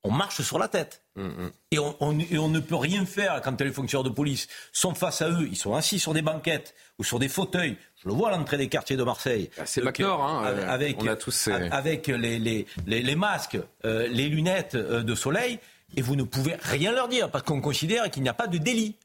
On 0.03 0.11
marche 0.11 0.41
sur 0.41 0.59
la 0.59 0.69
tête. 0.69 1.03
Mm, 1.17 1.26
mm. 1.26 1.50
Et, 1.73 1.79
on, 1.79 2.49
ne 2.49 2.61
peut 2.61 2.75
rien 2.75 3.05
faire 3.05 3.43
quand 3.43 3.61
les 3.61 3.71
fonctionnaires 3.71 4.05
de 4.05 4.14
police 4.14 4.49
sont 4.73 4.95
face 4.95 5.21
à 5.21 5.29
eux. 5.29 5.47
Ils 5.50 5.57
sont 5.57 5.75
assis 5.75 5.99
sur 5.99 6.14
des 6.14 6.23
banquettes 6.23 6.75
ou 6.99 7.05
sur 7.05 7.19
des 7.19 7.29
fauteuils. 7.29 7.76
Je 8.03 8.09
le 8.09 8.14
vois 8.14 8.31
à 8.31 8.37
l'entrée 8.37 8.57
des 8.57 8.69
quartiers 8.69 8.97
de 8.97 9.05
Marseille. 9.05 9.50
Ah, 9.59 9.67
c'est 9.67 9.83
Macnor, 9.83 10.23
hein, 10.23 10.45
avec, 10.69 11.03
on 11.03 11.07
a 11.07 11.17
tous 11.17 11.49
avec 11.71 12.07
les, 12.07 12.38
les, 12.87 13.14
masques, 13.14 13.59
euh, 13.85 14.09
les 14.09 14.31
lunettes 14.31 14.75
euh, 14.75 15.03
de 15.03 15.14
soleil 15.14 15.59
et 15.97 16.03
vous 16.03 16.17
ne 16.17 16.23
pouvez 16.23 16.57
rien 16.61 16.93
leur 16.93 17.09
dire 17.09 17.31
parce 17.31 17.45
qu'on 17.45 17.61
considère 17.61 18.11
qu'il 18.11 18.23
n'y 18.23 18.29
a 18.29 18.35
pas 18.35 18.47
de 18.47 18.59
délit. 18.59 18.97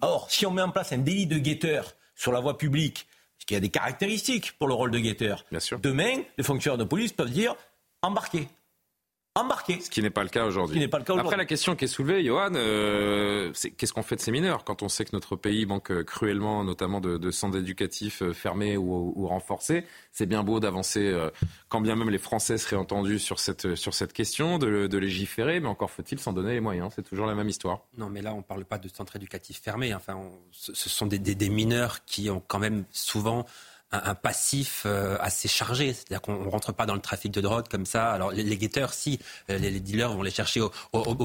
Or, 0.00 0.30
si 0.30 0.46
on 0.46 0.50
met 0.50 0.62
en 0.62 0.70
place 0.70 0.92
un 0.92 0.98
délit 0.98 1.26
de 1.26 1.38
guetteur 1.38 1.94
sur 2.14 2.32
la 2.32 2.40
voie 2.40 2.58
publique, 2.58 3.06
ce 3.38 3.46
qui 3.46 3.54
a 3.54 3.60
des 3.60 3.70
caractéristiques 3.70 4.52
pour 4.58 4.68
le 4.68 4.74
rôle 4.74 4.90
de 4.90 4.98
guetteur, 4.98 5.44
demain, 5.82 6.22
les 6.36 6.44
fonctionnaires 6.44 6.78
de 6.78 6.84
police 6.84 7.12
peuvent 7.12 7.30
dire 7.30 7.54
Ce 9.80 9.90
qui 9.90 10.02
n'est 10.02 10.10
pas 10.10 10.22
le 10.22 10.28
cas 10.28 10.44
aujourd'hui. 10.44 10.82
Après, 11.18 11.36
la 11.36 11.44
question 11.44 11.76
qui 11.76 11.84
est 11.84 11.88
soulevée, 11.88 12.24
Johan, 12.24 12.52
euh, 12.54 13.50
c'est 13.54 13.70
qu'est-ce 13.70 13.92
qu'on 13.92 14.02
fait 14.02 14.16
de 14.16 14.20
ces 14.20 14.30
mineurs 14.30 14.64
quand 14.64 14.82
on 14.82 14.88
sait 14.88 15.04
que 15.04 15.10
notre 15.12 15.36
pays 15.36 15.66
manque 15.66 15.90
euh, 15.90 16.02
cruellement, 16.02 16.64
notamment 16.64 17.00
de, 17.00 17.30
centres 17.30 17.58
éducatifs 17.58 18.22
euh, 18.22 18.32
fermés 18.32 18.76
ou, 18.76 19.26
renforcés? 19.26 19.84
C'est 20.12 20.26
bien 20.26 20.42
beau 20.42 20.60
d'avancer, 20.60 21.14
quand 21.68 21.80
bien 21.80 21.94
même 21.94 22.10
les 22.10 22.18
Français 22.18 22.58
seraient 22.58 22.76
entendus 22.76 23.18
sur 23.18 23.38
cette, 23.38 23.76
sur 23.76 23.94
cette 23.94 24.12
question, 24.12 24.58
de, 24.58 24.98
légiférer, 24.98 25.60
mais 25.60 25.68
encore 25.68 25.90
faut-il 25.90 26.18
s'en 26.18 26.32
donner 26.32 26.54
les 26.54 26.60
moyens. 26.60 26.92
C'est 26.94 27.02
toujours 27.02 27.26
la 27.26 27.34
même 27.34 27.48
histoire. 27.48 27.82
Non, 27.96 28.08
mais 28.08 28.22
là, 28.22 28.34
on 28.34 28.38
ne 28.38 28.42
parle 28.42 28.64
pas 28.64 28.78
de 28.78 28.88
centres 28.88 29.16
éducatifs 29.16 29.60
fermés. 29.62 29.94
Enfin, 29.94 30.20
ce 30.50 30.88
sont 30.88 31.06
des, 31.06 31.18
des 31.18 31.48
mineurs 31.48 32.04
qui 32.04 32.30
ont 32.30 32.42
quand 32.46 32.58
même 32.58 32.84
souvent 32.90 33.46
un, 33.92 34.14
passif 34.14 34.82
euh, 34.86 35.16
assez 35.20 35.48
chargé. 35.48 35.92
C'est-à-dire 35.92 36.20
qu'on 36.20 36.44
ne 36.44 36.48
rentre 36.48 36.72
pas 36.72 36.86
dans 36.86 36.94
le 36.94 37.00
trafic 37.00 37.32
de 37.32 37.40
drogue 37.40 37.66
comme 37.68 37.86
ça. 37.86 38.10
Alors 38.10 38.30
les, 38.32 38.56
guetteurs, 38.56 38.92
si, 38.92 39.18
euh, 39.50 39.58
les, 39.58 39.80
dealers 39.80 40.12
vont 40.12 40.22
les 40.22 40.30
chercher 40.30 40.60
au, 40.60 40.70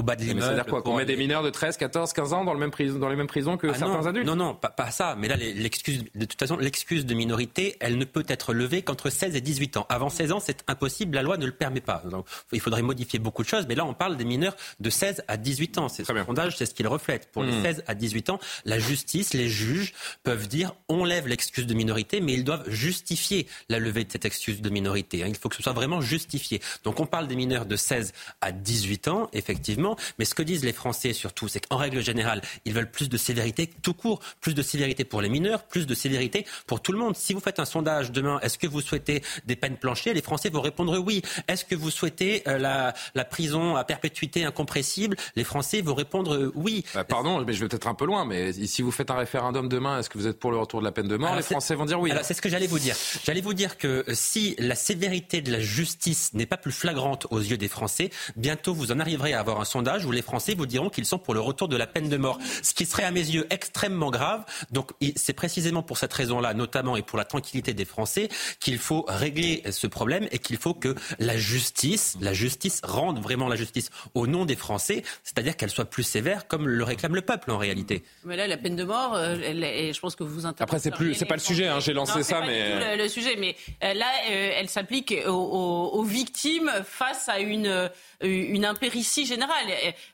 bas 0.02 0.16
de 0.16 0.22
l'immeuble. 0.22 0.42
C'est-à-dire 0.42 0.66
quoi 0.66 0.82
Qu'on 0.82 0.96
met 0.96 1.04
des 1.04 1.16
mineurs 1.16 1.42
de 1.42 1.50
13, 1.50 1.76
14, 1.76 2.12
15 2.12 2.32
ans 2.32 2.44
dans, 2.44 2.54
le 2.54 2.58
même 2.58 2.70
dans 2.98 3.08
les 3.08 3.16
mêmes 3.16 3.26
prisons 3.26 3.56
que 3.56 3.66
ah 3.68 3.74
certains 3.74 4.06
adultes 4.06 4.26
Non, 4.26 4.36
non, 4.36 4.54
pas, 4.54 4.90
ça. 4.90 5.16
Mais 5.18 5.28
là, 5.28 5.36
l'excuse, 5.36 6.04
de 6.14 6.24
toute 6.24 6.38
façon, 6.38 6.56
l'excuse 6.56 7.06
de 7.06 7.14
minorité, 7.14 7.76
elle 7.80 7.98
ne 7.98 8.04
peut 8.04 8.24
être 8.28 8.54
levée 8.54 8.82
qu'entre 8.82 9.10
16 9.10 9.36
et 9.36 9.40
18 9.40 9.76
ans. 9.76 9.86
Avant 9.88 10.08
16 10.08 10.32
ans, 10.32 10.40
c'est 10.40 10.64
impossible. 10.68 11.14
La 11.14 11.22
loi 11.22 11.36
ne 11.36 11.46
le 11.46 11.52
permet 11.52 11.80
pas. 11.80 12.02
Donc, 12.10 12.26
il 12.52 12.60
faudrait 12.60 12.82
modifier 12.82 13.18
beaucoup 13.18 13.42
de 13.42 13.48
choses. 13.48 13.66
Mais 13.68 13.74
là, 13.74 13.84
on 13.84 13.94
parle 13.94 14.16
des 14.16 14.24
mineurs 14.24 14.56
de 14.80 14.90
16 14.90 15.24
à 15.28 15.36
18 15.36 15.78
ans. 15.78 15.88
C'est 15.88 16.04
ce 16.04 16.24
sondage, 16.24 16.56
c'est 16.56 16.66
ce 16.66 16.74
qu'il 16.74 16.86
reflète. 16.86 17.30
Pour 17.32 17.42
les 17.42 17.52
16 17.62 17.78
hmm. 17.78 17.82
à 17.86 17.94
18 17.94 18.30
ans, 18.30 18.38
la 18.64 18.78
justice, 18.78 19.34
les 19.34 19.48
juges 19.48 19.94
peuvent 20.22 20.48
dire 20.48 20.72
on 20.88 21.04
lève 21.04 21.28
l'excuse 21.28 21.66
de 21.66 21.74
minorité, 21.74 22.20
mais 22.20 22.32
ils 22.32 22.44
doivent 22.44 22.53
justifier 22.66 23.46
la 23.68 23.78
levée 23.78 24.04
de 24.04 24.12
cette 24.12 24.24
excuse 24.24 24.60
de 24.60 24.70
minorité. 24.70 25.22
Hein. 25.22 25.26
Il 25.28 25.36
faut 25.36 25.48
que 25.48 25.56
ce 25.56 25.62
soit 25.62 25.72
vraiment 25.72 26.00
justifié. 26.00 26.60
Donc 26.84 27.00
on 27.00 27.06
parle 27.06 27.26
des 27.28 27.36
mineurs 27.36 27.66
de 27.66 27.76
16 27.76 28.12
à 28.40 28.52
18 28.52 29.08
ans, 29.08 29.28
effectivement, 29.32 29.96
mais 30.18 30.24
ce 30.24 30.34
que 30.34 30.42
disent 30.42 30.64
les 30.64 30.72
Français 30.72 31.12
surtout, 31.12 31.48
c'est 31.48 31.60
qu'en 31.60 31.76
règle 31.76 32.00
générale, 32.00 32.42
ils 32.64 32.72
veulent 32.72 32.90
plus 32.90 33.08
de 33.08 33.16
sévérité 33.16 33.70
tout 33.82 33.94
court, 33.94 34.20
plus 34.40 34.54
de 34.54 34.62
sévérité 34.62 35.04
pour 35.04 35.20
les 35.20 35.28
mineurs, 35.28 35.64
plus 35.64 35.86
de 35.86 35.94
sévérité 35.94 36.46
pour 36.66 36.80
tout 36.80 36.92
le 36.92 36.98
monde. 36.98 37.16
Si 37.16 37.34
vous 37.34 37.40
faites 37.40 37.60
un 37.60 37.64
sondage 37.64 38.12
demain, 38.12 38.38
est-ce 38.40 38.58
que 38.58 38.66
vous 38.66 38.80
souhaitez 38.80 39.22
des 39.46 39.56
peines 39.56 39.76
planchées? 39.76 40.14
Les 40.14 40.22
Français 40.22 40.50
vont 40.50 40.60
répondre 40.60 40.98
oui. 40.98 41.22
Est-ce 41.48 41.64
que 41.64 41.74
vous 41.74 41.90
souhaitez 41.90 42.42
euh, 42.48 42.58
la, 42.58 42.94
la, 43.14 43.24
prison 43.24 43.76
à 43.76 43.84
perpétuité 43.84 44.44
incompressible? 44.44 45.16
Les 45.36 45.44
Français 45.44 45.80
vont 45.80 45.94
répondre 45.94 46.34
euh, 46.34 46.52
oui. 46.54 46.84
Bah, 46.94 47.04
pardon, 47.04 47.42
mais 47.44 47.52
je 47.52 47.60
vais 47.60 47.68
peut-être 47.68 47.88
un 47.88 47.94
peu 47.94 48.06
loin, 48.06 48.24
mais 48.24 48.52
si 48.52 48.82
vous 48.82 48.90
faites 48.90 49.10
un 49.10 49.16
référendum 49.16 49.68
demain, 49.68 49.98
est-ce 49.98 50.10
que 50.10 50.18
vous 50.18 50.26
êtes 50.26 50.38
pour 50.38 50.50
le 50.50 50.58
retour 50.58 50.80
de 50.80 50.84
la 50.84 50.92
peine 50.92 51.08
de 51.08 51.16
mort? 51.16 51.34
Les 51.34 51.42
Français 51.42 51.74
vont 51.74 51.84
dire 51.84 52.00
oui. 52.00 52.12
c'est 52.22 52.34
ce 52.34 52.42
que 52.44 52.50
j'allais 52.50 52.66
vous 52.66 52.78
dire. 52.78 52.94
J'allais 53.24 53.40
vous 53.40 53.54
dire 53.54 53.78
que 53.78 54.04
si 54.12 54.54
la 54.58 54.74
sévérité 54.74 55.40
de 55.40 55.50
la 55.50 55.60
justice 55.60 56.34
n'est 56.34 56.44
pas 56.44 56.58
plus 56.58 56.72
flagrante 56.72 57.26
aux 57.30 57.40
yeux 57.40 57.56
des 57.56 57.68
Français, 57.68 58.10
bientôt 58.36 58.74
vous 58.74 58.92
en 58.92 59.00
arriverez 59.00 59.32
à 59.32 59.40
avoir 59.40 59.62
un 59.62 59.64
sondage 59.64 60.04
où 60.04 60.12
les 60.12 60.20
Français 60.20 60.54
vous 60.54 60.66
diront 60.66 60.90
qu'ils 60.90 61.06
sont 61.06 61.18
pour 61.18 61.32
le 61.32 61.40
retour 61.40 61.68
de 61.68 61.76
la 61.78 61.86
peine 61.86 62.10
de 62.10 62.18
mort. 62.18 62.38
Ce 62.62 62.74
qui 62.74 62.84
serait 62.84 63.04
à 63.04 63.10
mes 63.10 63.20
yeux 63.20 63.46
extrêmement 63.48 64.10
grave. 64.10 64.44
Donc 64.72 64.90
c'est 65.16 65.32
précisément 65.32 65.82
pour 65.82 65.96
cette 65.96 66.12
raison-là, 66.12 66.52
notamment 66.52 66.98
et 66.98 67.02
pour 67.02 67.16
la 67.16 67.24
tranquillité 67.24 67.72
des 67.72 67.86
Français, 67.86 68.28
qu'il 68.60 68.76
faut 68.76 69.06
régler 69.08 69.62
ce 69.70 69.86
problème 69.86 70.28
et 70.30 70.38
qu'il 70.38 70.58
faut 70.58 70.74
que 70.74 70.94
la 71.18 71.38
justice, 71.38 72.18
la 72.20 72.34
justice 72.34 72.82
rende 72.84 73.22
vraiment 73.22 73.48
la 73.48 73.56
justice 73.56 73.88
au 74.12 74.26
nom 74.26 74.44
des 74.44 74.56
Français, 74.56 75.02
c'est-à-dire 75.22 75.56
qu'elle 75.56 75.70
soit 75.70 75.86
plus 75.86 76.02
sévère 76.02 76.46
comme 76.46 76.68
le 76.68 76.84
réclame 76.84 77.14
le 77.14 77.22
peuple 77.22 77.50
en 77.50 77.56
réalité. 77.56 78.04
Mais 78.26 78.36
là, 78.36 78.46
la 78.46 78.58
peine 78.58 78.76
de 78.76 78.84
mort, 78.84 79.14
euh, 79.14 79.34
je 79.34 79.98
pense 79.98 80.14
que 80.14 80.24
vous 80.24 80.44
Après, 80.44 80.78
c'est 80.78 80.90
plus, 80.90 81.14
c'est 81.14 81.24
pas 81.24 81.36
le 81.36 81.40
sujet. 81.40 81.68
Hein, 81.68 81.80
j'ai 81.80 81.94
lancé 81.94 82.22
ça, 82.22 82.33
mais 82.40 82.96
le, 82.96 83.08
sujet. 83.08 83.36
Mais 83.36 83.56
euh, 83.82 83.94
là, 83.94 84.06
euh, 84.30 84.52
elle 84.56 84.68
s'applique 84.68 85.14
aux, 85.26 86.02
victimes 86.02 86.70
face 86.84 87.28
à 87.28 87.40
une 87.40 87.90
une 88.20 88.64
impéritie 88.64 89.26
générale. 89.26 89.66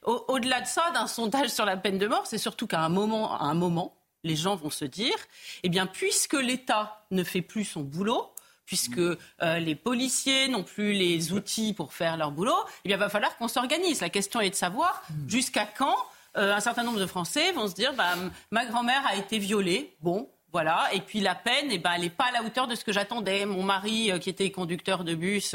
Au-delà 0.04 0.60
de 0.60 0.66
ça, 0.66 0.90
d'un 0.92 1.06
sondage 1.06 1.50
sur 1.50 1.64
la 1.64 1.76
peine 1.76 1.98
de 1.98 2.06
mort, 2.06 2.26
c'est 2.26 2.38
surtout 2.38 2.66
qu'à 2.66 2.80
un 2.80 2.88
moment, 2.88 3.34
à 3.38 3.44
un 3.44 3.54
moment, 3.54 3.94
les 4.24 4.36
gens 4.36 4.56
vont 4.56 4.70
se 4.70 4.84
dire, 4.84 5.14
eh 5.62 5.68
bien, 5.68 5.86
puisque 5.86 6.34
l'État 6.34 7.04
ne 7.10 7.22
fait 7.22 7.42
plus 7.42 7.64
son 7.64 7.80
boulot, 7.80 8.32
puisque 8.66 9.00
les 9.40 9.74
policiers 9.74 10.48
n'ont 10.48 10.64
plus 10.64 10.92
les 10.92 11.32
outils 11.32 11.74
pour 11.74 11.92
faire 11.92 12.16
leur 12.16 12.30
boulot, 12.30 12.58
eh 12.84 12.88
bien, 12.88 12.96
il 12.96 13.00
va 13.00 13.08
falloir 13.08 13.36
qu'on 13.36 13.48
s'organise. 13.48 14.00
La 14.00 14.10
question 14.10 14.40
est 14.40 14.50
de 14.50 14.54
savoir 14.54 15.02
jusqu'à 15.28 15.66
quand 15.66 15.96
euh, 16.36 16.54
un 16.54 16.60
certain 16.60 16.84
nombre 16.84 17.00
de 17.00 17.06
Français 17.06 17.52
vont 17.52 17.66
se 17.66 17.74
dire 17.74 17.92
bah, 17.94 18.14
ma 18.50 18.64
grand-mère 18.64 19.04
a 19.06 19.16
été 19.16 19.38
violée. 19.38 19.96
Bon, 20.00 20.28
voilà. 20.52 20.88
Et 20.92 21.00
puis 21.00 21.21
la 21.21 21.35
peine, 21.35 21.69
eh 21.71 21.78
ben, 21.78 21.92
elle 21.95 22.02
n'est 22.02 22.11
pas 22.11 22.26
à 22.26 22.33
la 22.33 22.42
hauteur 22.42 22.66
de 22.66 22.75
ce 22.75 22.85
que 22.85 22.92
j'attendais. 22.92 23.47
Mon 23.47 23.62
mari, 23.62 24.11
euh, 24.11 24.19
qui 24.19 24.30
était 24.30 24.50
conducteur 24.50 25.04
de 25.04 25.14
bus, 25.14 25.54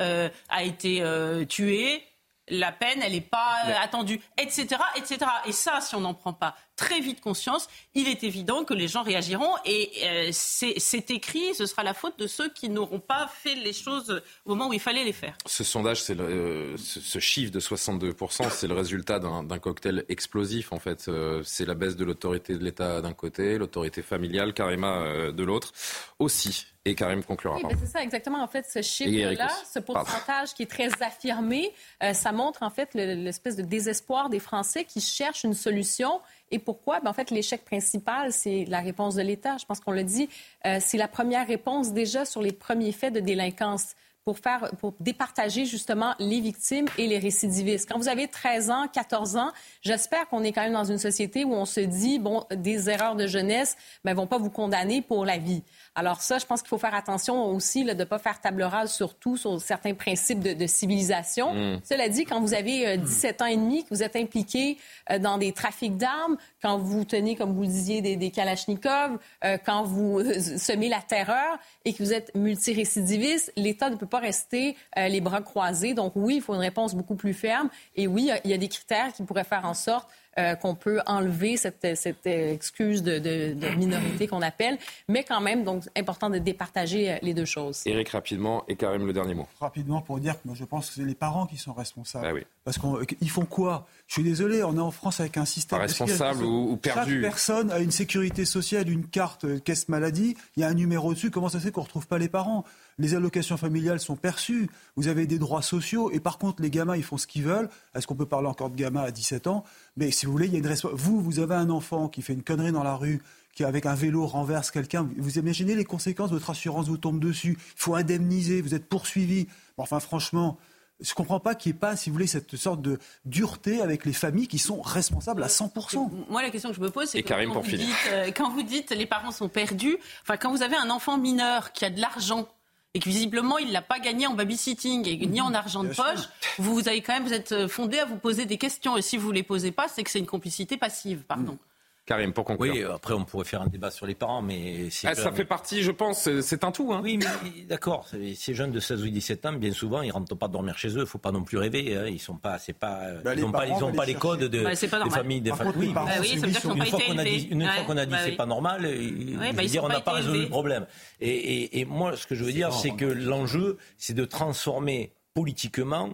euh, 0.00 0.28
a 0.48 0.62
été 0.62 1.02
tué. 1.48 2.04
La 2.48 2.72
peine, 2.72 3.00
elle 3.02 3.12
n'est 3.12 3.20
pas 3.20 3.58
attendue, 3.80 4.20
etc., 4.36 4.66
etc. 4.96 5.18
Et 5.46 5.52
ça, 5.52 5.80
si 5.80 5.94
on 5.94 6.00
n'en 6.00 6.12
prend 6.12 6.32
pas 6.32 6.56
très 6.76 7.00
vite 7.00 7.20
conscience, 7.20 7.68
il 7.94 8.08
est 8.08 8.24
évident 8.24 8.64
que 8.64 8.74
les 8.74 8.88
gens 8.88 9.02
réagiront 9.02 9.54
et 9.64 9.90
euh, 10.04 10.30
c'est 10.32 11.10
écrit, 11.10 11.54
ce 11.54 11.66
sera 11.66 11.82
la 11.82 11.94
faute 11.94 12.18
de 12.18 12.26
ceux 12.26 12.48
qui 12.50 12.68
n'auront 12.68 13.00
pas 13.00 13.28
fait 13.28 13.54
les 13.54 13.72
choses 13.72 14.22
au 14.44 14.50
moment 14.50 14.68
où 14.68 14.72
il 14.72 14.80
fallait 14.80 15.04
les 15.04 15.12
faire. 15.12 15.36
Ce 15.46 15.64
sondage, 15.64 16.02
c'est 16.02 16.18
euh, 16.18 16.76
ce, 16.76 17.18
chiffre 17.18 17.52
de 17.52 17.60
62%, 17.60 18.50
c'est 18.50 18.66
le 18.66 18.74
résultat 18.74 19.18
d'un 19.18 19.58
cocktail 19.58 20.04
explosif 20.08 20.72
en 20.72 20.78
fait. 20.78 21.06
Euh, 21.08 21.42
c'est 21.44 21.66
la 21.66 21.74
baisse 21.74 21.96
de 21.96 22.04
l'autorité 22.04 22.56
de 22.56 22.64
l'État 22.64 23.00
d'un 23.00 23.12
côté, 23.12 23.58
l'autorité 23.58 24.02
familiale, 24.02 24.54
Karima 24.54 25.32
de 25.32 25.42
l'autre 25.42 25.72
aussi. 26.18 26.66
Et 26.84 26.96
Karim 26.96 27.22
conclura. 27.22 27.58
Oui, 27.62 27.76
c'est 27.78 27.86
ça 27.86 28.02
exactement. 28.02 28.42
En 28.42 28.48
fait, 28.48 28.66
ce 28.68 28.82
chiffre-là, 28.82 29.48
ce 29.72 29.78
pourcentage 29.78 30.52
qui 30.54 30.64
est 30.64 30.70
très 30.70 30.90
affirmé, 31.00 31.72
ça 32.12 32.32
montre 32.32 32.64
en 32.64 32.70
fait 32.70 32.92
l'espèce 32.94 33.54
de 33.54 33.62
désespoir 33.62 34.30
des 34.30 34.40
Français 34.40 34.84
qui 34.84 35.00
cherchent 35.00 35.44
une 35.44 35.54
solution 35.54 36.20
et 36.52 36.58
pourquoi? 36.58 37.00
Ben, 37.00 37.10
en 37.10 37.14
fait, 37.14 37.30
l'échec 37.30 37.64
principal, 37.64 38.32
c'est 38.32 38.66
la 38.68 38.80
réponse 38.80 39.14
de 39.14 39.22
l'État. 39.22 39.56
Je 39.58 39.64
pense 39.64 39.80
qu'on 39.80 39.90
l'a 39.90 40.04
dit. 40.04 40.28
Euh, 40.66 40.78
c'est 40.80 40.98
la 40.98 41.08
première 41.08 41.46
réponse 41.46 41.92
déjà 41.92 42.24
sur 42.24 42.42
les 42.42 42.52
premiers 42.52 42.92
faits 42.92 43.14
de 43.14 43.20
délinquance 43.20 43.94
pour 44.24 44.38
faire, 44.38 44.70
pour 44.78 44.94
départager 45.00 45.64
justement 45.64 46.14
les 46.20 46.40
victimes 46.40 46.86
et 46.96 47.08
les 47.08 47.18
récidivistes. 47.18 47.88
Quand 47.90 47.98
vous 47.98 48.08
avez 48.08 48.28
13 48.28 48.70
ans, 48.70 48.86
14 48.92 49.36
ans, 49.36 49.50
j'espère 49.80 50.28
qu'on 50.28 50.44
est 50.44 50.52
quand 50.52 50.62
même 50.62 50.74
dans 50.74 50.84
une 50.84 50.98
société 50.98 51.44
où 51.44 51.52
on 51.54 51.64
se 51.64 51.80
dit, 51.80 52.18
bon, 52.20 52.44
des 52.54 52.88
erreurs 52.88 53.16
de 53.16 53.26
jeunesse, 53.26 53.76
ben, 54.04 54.14
vont 54.14 54.28
pas 54.28 54.38
vous 54.38 54.50
condamner 54.50 55.02
pour 55.02 55.24
la 55.24 55.38
vie. 55.38 55.62
Alors 55.94 56.22
ça, 56.22 56.38
je 56.38 56.46
pense 56.46 56.62
qu'il 56.62 56.70
faut 56.70 56.78
faire 56.78 56.94
attention 56.94 57.44
aussi 57.46 57.84
de 57.84 57.92
ne 57.92 58.04
pas 58.04 58.18
faire 58.18 58.40
table 58.40 58.62
rase 58.62 58.92
sur 58.92 59.14
tout, 59.14 59.36
sur 59.36 59.60
certains 59.60 59.92
principes 59.92 60.40
de, 60.40 60.66
civilisation. 60.66 61.52
Mm. 61.52 61.80
Cela 61.84 62.08
dit, 62.08 62.24
quand 62.24 62.40
vous 62.40 62.54
avez 62.54 62.96
17 62.96 63.40
euh, 63.40 63.44
ans 63.44 63.46
et 63.46 63.56
demi, 63.56 63.84
que 63.84 63.90
vous 63.90 64.02
êtes 64.02 64.16
impliqué 64.16 64.78
euh, 65.10 65.18
dans 65.18 65.36
des 65.36 65.52
trafics 65.52 65.96
d'armes, 65.98 66.38
quand 66.62 66.78
vous 66.78 67.04
tenez, 67.04 67.36
comme 67.36 67.52
vous 67.52 67.62
le 67.62 67.68
disiez, 67.68 68.00
des, 68.00 68.16
des 68.16 68.30
kalachnikovs, 68.30 69.18
euh, 69.44 69.58
quand 69.64 69.82
vous 69.84 70.22
semez 70.56 70.88
la 70.88 71.00
terreur 71.00 71.58
et 71.84 71.92
que 71.92 72.02
vous 72.02 72.14
êtes 72.14 72.34
multirécidiviste, 72.34 73.52
l'État 73.56 73.90
ne 73.90 73.96
peut 73.96 74.06
pas 74.06 74.20
rester 74.20 74.76
les 74.96 75.20
bras 75.20 75.42
croisés. 75.42 75.94
Donc 75.94 76.12
oui, 76.14 76.36
il 76.36 76.42
faut 76.42 76.54
une 76.54 76.60
réponse 76.60 76.94
beaucoup 76.94 77.16
plus 77.16 77.34
ferme. 77.34 77.68
Et 77.96 78.06
oui, 78.06 78.30
il 78.44 78.50
y 78.50 78.54
a 78.54 78.58
des 78.58 78.68
critères 78.68 79.12
qui 79.12 79.22
pourraient 79.24 79.44
faire 79.44 79.64
en 79.64 79.74
sorte 79.74 80.08
euh, 80.38 80.54
qu'on 80.54 80.74
peut 80.74 81.00
enlever 81.06 81.56
cette, 81.56 81.96
cette 81.96 82.26
excuse 82.26 83.02
de, 83.02 83.18
de, 83.18 83.54
de 83.54 83.68
minorité 83.76 84.26
qu'on 84.26 84.42
appelle, 84.42 84.78
mais 85.08 85.24
quand 85.24 85.40
même, 85.40 85.64
donc, 85.64 85.84
important 85.96 86.30
de 86.30 86.38
départager 86.38 87.12
euh, 87.12 87.16
les 87.22 87.34
deux 87.34 87.44
choses. 87.44 87.82
Éric, 87.86 88.10
rapidement, 88.10 88.64
et 88.68 88.76
Karim, 88.76 89.06
le 89.06 89.12
dernier 89.12 89.34
mot. 89.34 89.46
Rapidement, 89.60 90.00
pour 90.00 90.18
dire 90.20 90.34
que 90.34 90.46
moi, 90.46 90.54
je 90.58 90.64
pense 90.64 90.88
que 90.88 90.94
c'est 90.94 91.04
les 91.04 91.14
parents 91.14 91.46
qui 91.46 91.56
sont 91.56 91.72
responsables. 91.72 92.26
Ah 92.26 92.32
oui. 92.32 92.42
Parce 92.64 92.78
qu'ils 92.78 93.30
font 93.30 93.44
quoi? 93.44 93.86
Je 94.06 94.14
suis 94.14 94.22
désolé, 94.22 94.62
on 94.62 94.76
est 94.76 94.80
en 94.80 94.90
France 94.90 95.20
avec 95.20 95.36
un 95.36 95.44
système... 95.44 95.78
Pas 95.78 95.86
responsable 95.86 96.44
ou, 96.44 96.72
ou, 96.72 96.76
perdu. 96.76 97.14
Chaque 97.14 97.22
personne 97.22 97.70
a 97.70 97.78
une 97.78 97.90
sécurité 97.90 98.44
sociale, 98.44 98.88
une 98.88 99.06
carte 99.06 99.44
euh, 99.44 99.58
caisse 99.58 99.88
maladie, 99.88 100.36
il 100.56 100.60
y 100.60 100.64
a 100.64 100.68
un 100.68 100.74
numéro 100.74 101.12
dessus, 101.12 101.30
comment 101.30 101.48
ça 101.48 101.58
se 101.58 101.64
fait 101.64 101.72
qu'on 101.72 101.80
ne 101.80 101.86
retrouve 101.86 102.06
pas 102.06 102.18
les 102.18 102.28
parents? 102.28 102.64
Les 102.98 103.14
allocations 103.14 103.56
familiales 103.56 104.00
sont 104.00 104.16
perçues, 104.16 104.68
vous 104.96 105.08
avez 105.08 105.26
des 105.26 105.38
droits 105.38 105.62
sociaux, 105.62 106.10
et 106.10 106.20
par 106.20 106.38
contre, 106.38 106.62
les 106.62 106.70
gamins, 106.70 106.96
ils 106.96 107.02
font 107.02 107.18
ce 107.18 107.26
qu'ils 107.26 107.44
veulent. 107.44 107.68
Est-ce 107.94 108.06
qu'on 108.06 108.14
peut 108.14 108.26
parler 108.26 108.48
encore 108.48 108.70
de 108.70 108.76
gamins 108.76 109.02
à 109.02 109.10
17 109.10 109.46
ans? 109.46 109.64
Mais 109.96 110.10
si 110.10 110.26
vous 110.26 110.32
voulez, 110.32 110.46
il 110.46 110.52
y 110.52 110.56
a 110.56 110.58
une 110.58 110.74
Vous, 110.92 111.20
vous 111.20 111.38
avez 111.38 111.54
un 111.54 111.70
enfant 111.70 112.08
qui 112.08 112.22
fait 112.22 112.32
une 112.32 112.42
connerie 112.42 112.72
dans 112.72 112.84
la 112.84 112.94
rue, 112.94 113.20
qui 113.54 113.64
avec 113.64 113.86
un 113.86 113.94
vélo 113.94 114.26
renverse 114.26 114.70
quelqu'un. 114.70 115.08
Vous 115.18 115.38
imaginez 115.38 115.74
les 115.74 115.84
conséquences, 115.84 116.30
votre 116.30 116.50
assurance 116.50 116.88
vous 116.88 116.96
tombe 116.96 117.20
dessus, 117.20 117.58
il 117.58 117.72
faut 117.76 117.94
indemniser, 117.94 118.62
vous 118.62 118.74
êtes 118.74 118.86
poursuivi. 118.86 119.46
Enfin, 119.76 120.00
franchement, 120.00 120.58
je 121.00 121.10
ne 121.10 121.14
comprends 121.14 121.40
pas 121.40 121.54
qu'il 121.54 121.72
n'y 121.72 121.76
ait 121.76 121.80
pas, 121.80 121.96
si 121.96 122.08
vous 122.08 122.14
voulez, 122.14 122.26
cette 122.26 122.56
sorte 122.56 122.80
de 122.80 122.98
dureté 123.24 123.80
avec 123.80 124.04
les 124.04 124.12
familles 124.12 124.48
qui 124.48 124.58
sont 124.58 124.80
responsables 124.80 125.42
à 125.42 125.48
100%. 125.48 126.10
Moi, 126.30 126.42
la 126.42 126.50
question 126.50 126.70
que 126.70 126.76
je 126.76 126.80
me 126.80 126.90
pose, 126.90 127.08
c'est 127.08 127.22
quand, 127.22 127.36
vous 127.44 127.76
dites, 127.76 127.88
euh, 128.10 128.26
quand 128.34 128.50
vous 128.50 128.62
dites 128.62 128.90
les 128.90 129.06
parents 129.06 129.32
sont 129.32 129.48
perdus, 129.48 129.98
enfin, 130.22 130.36
quand 130.36 130.52
vous 130.52 130.62
avez 130.62 130.76
un 130.76 130.90
enfant 130.90 131.18
mineur 131.18 131.72
qui 131.72 131.84
a 131.84 131.90
de 131.90 132.00
l'argent 132.00 132.48
et 132.94 133.00
que 133.00 133.08
visiblement 133.08 133.58
il 133.58 133.72
l'a 133.72 133.82
pas 133.82 133.98
gagné 133.98 134.26
en 134.26 134.34
babysitting 134.34 135.08
et 135.08 135.26
ni 135.26 135.40
en 135.40 135.54
argent 135.54 135.82
de 135.82 135.94
poche, 135.94 136.28
vous 136.58 136.88
avez 136.88 137.00
quand 137.00 137.14
même 137.14 137.24
vous 137.24 137.32
êtes 137.32 137.66
fondé 137.66 137.98
à 137.98 138.04
vous 138.04 138.16
poser 138.16 138.44
des 138.44 138.58
questions. 138.58 138.96
Et 138.96 139.02
si 139.02 139.16
vous 139.16 139.32
les 139.32 139.42
posez 139.42 139.72
pas, 139.72 139.88
c'est 139.88 140.02
que 140.02 140.10
c'est 140.10 140.18
une 140.18 140.26
complicité 140.26 140.76
passive, 140.76 141.22
pardon. 141.26 141.58
Karim, 142.04 142.32
pour 142.32 142.44
conclure. 142.44 142.72
Oui, 142.72 142.82
après 142.82 143.14
on 143.14 143.24
pourrait 143.24 143.44
faire 143.44 143.62
un 143.62 143.68
débat 143.68 143.92
sur 143.92 144.06
les 144.06 144.16
parents, 144.16 144.42
mais... 144.42 144.88
Ah, 145.04 145.14
ça 145.14 145.30
fait 145.30 145.44
partie, 145.44 145.82
je 145.82 145.92
pense, 145.92 146.28
c'est 146.40 146.64
un 146.64 146.72
tout. 146.72 146.92
Hein. 146.92 147.00
Oui, 147.02 147.16
mais 147.18 147.62
d'accord, 147.64 148.08
ces 148.08 148.54
jeunes 148.54 148.72
de 148.72 148.80
16 148.80 149.04
ou 149.04 149.08
17 149.08 149.46
ans, 149.46 149.52
bien 149.52 149.72
souvent, 149.72 150.02
ils 150.02 150.10
rentrent 150.10 150.34
pas 150.34 150.48
dormir 150.48 150.76
chez 150.76 150.88
eux, 150.88 150.92
il 150.92 151.00
ne 151.00 151.04
faut 151.04 151.18
pas 151.18 151.30
non 151.30 151.44
plus 151.44 151.58
rêver, 151.58 151.96
hein. 151.96 152.06
ils 152.06 152.18
sont 152.18 152.36
pas, 152.36 152.58
pas, 152.80 153.12
bah, 153.22 153.34
ils 153.34 153.42
n'ont 153.42 153.52
pas, 153.52 153.66
ils 153.66 153.84
ont 153.84 153.92
pas 153.92 154.04
les 154.04 154.14
codes 154.14 154.40
de, 154.40 154.64
bah, 154.64 154.70
des 154.74 154.88
familles. 154.88 155.40
Des 155.42 155.52
familles. 155.52 155.92
Bah 155.92 156.06
oui, 156.20 156.40
une 156.42 156.86
fois 156.86 157.00
qu'on 157.00 157.18
a 157.18 157.24
dit, 157.24 157.48
une 157.50 157.66
fois 157.68 157.84
qu'on 157.84 157.96
a 157.96 158.06
dit 158.06 158.14
c'est 158.24 158.32
pas 158.32 158.46
normal, 158.46 158.82
bah, 158.82 159.64
dire 159.64 159.84
on 159.84 159.88
n'a 159.88 160.00
pas 160.00 160.12
résolu 160.12 160.42
le 160.42 160.48
problème. 160.48 160.86
Et, 161.20 161.80
et 161.80 161.84
moi, 161.84 162.16
ce 162.16 162.26
que 162.26 162.34
je 162.34 162.44
veux 162.44 162.52
dire, 162.52 162.72
c'est 162.72 162.90
que 162.90 163.04
l'enjeu, 163.04 163.78
c'est 163.96 164.14
de 164.14 164.24
transformer 164.24 165.12
politiquement, 165.34 166.10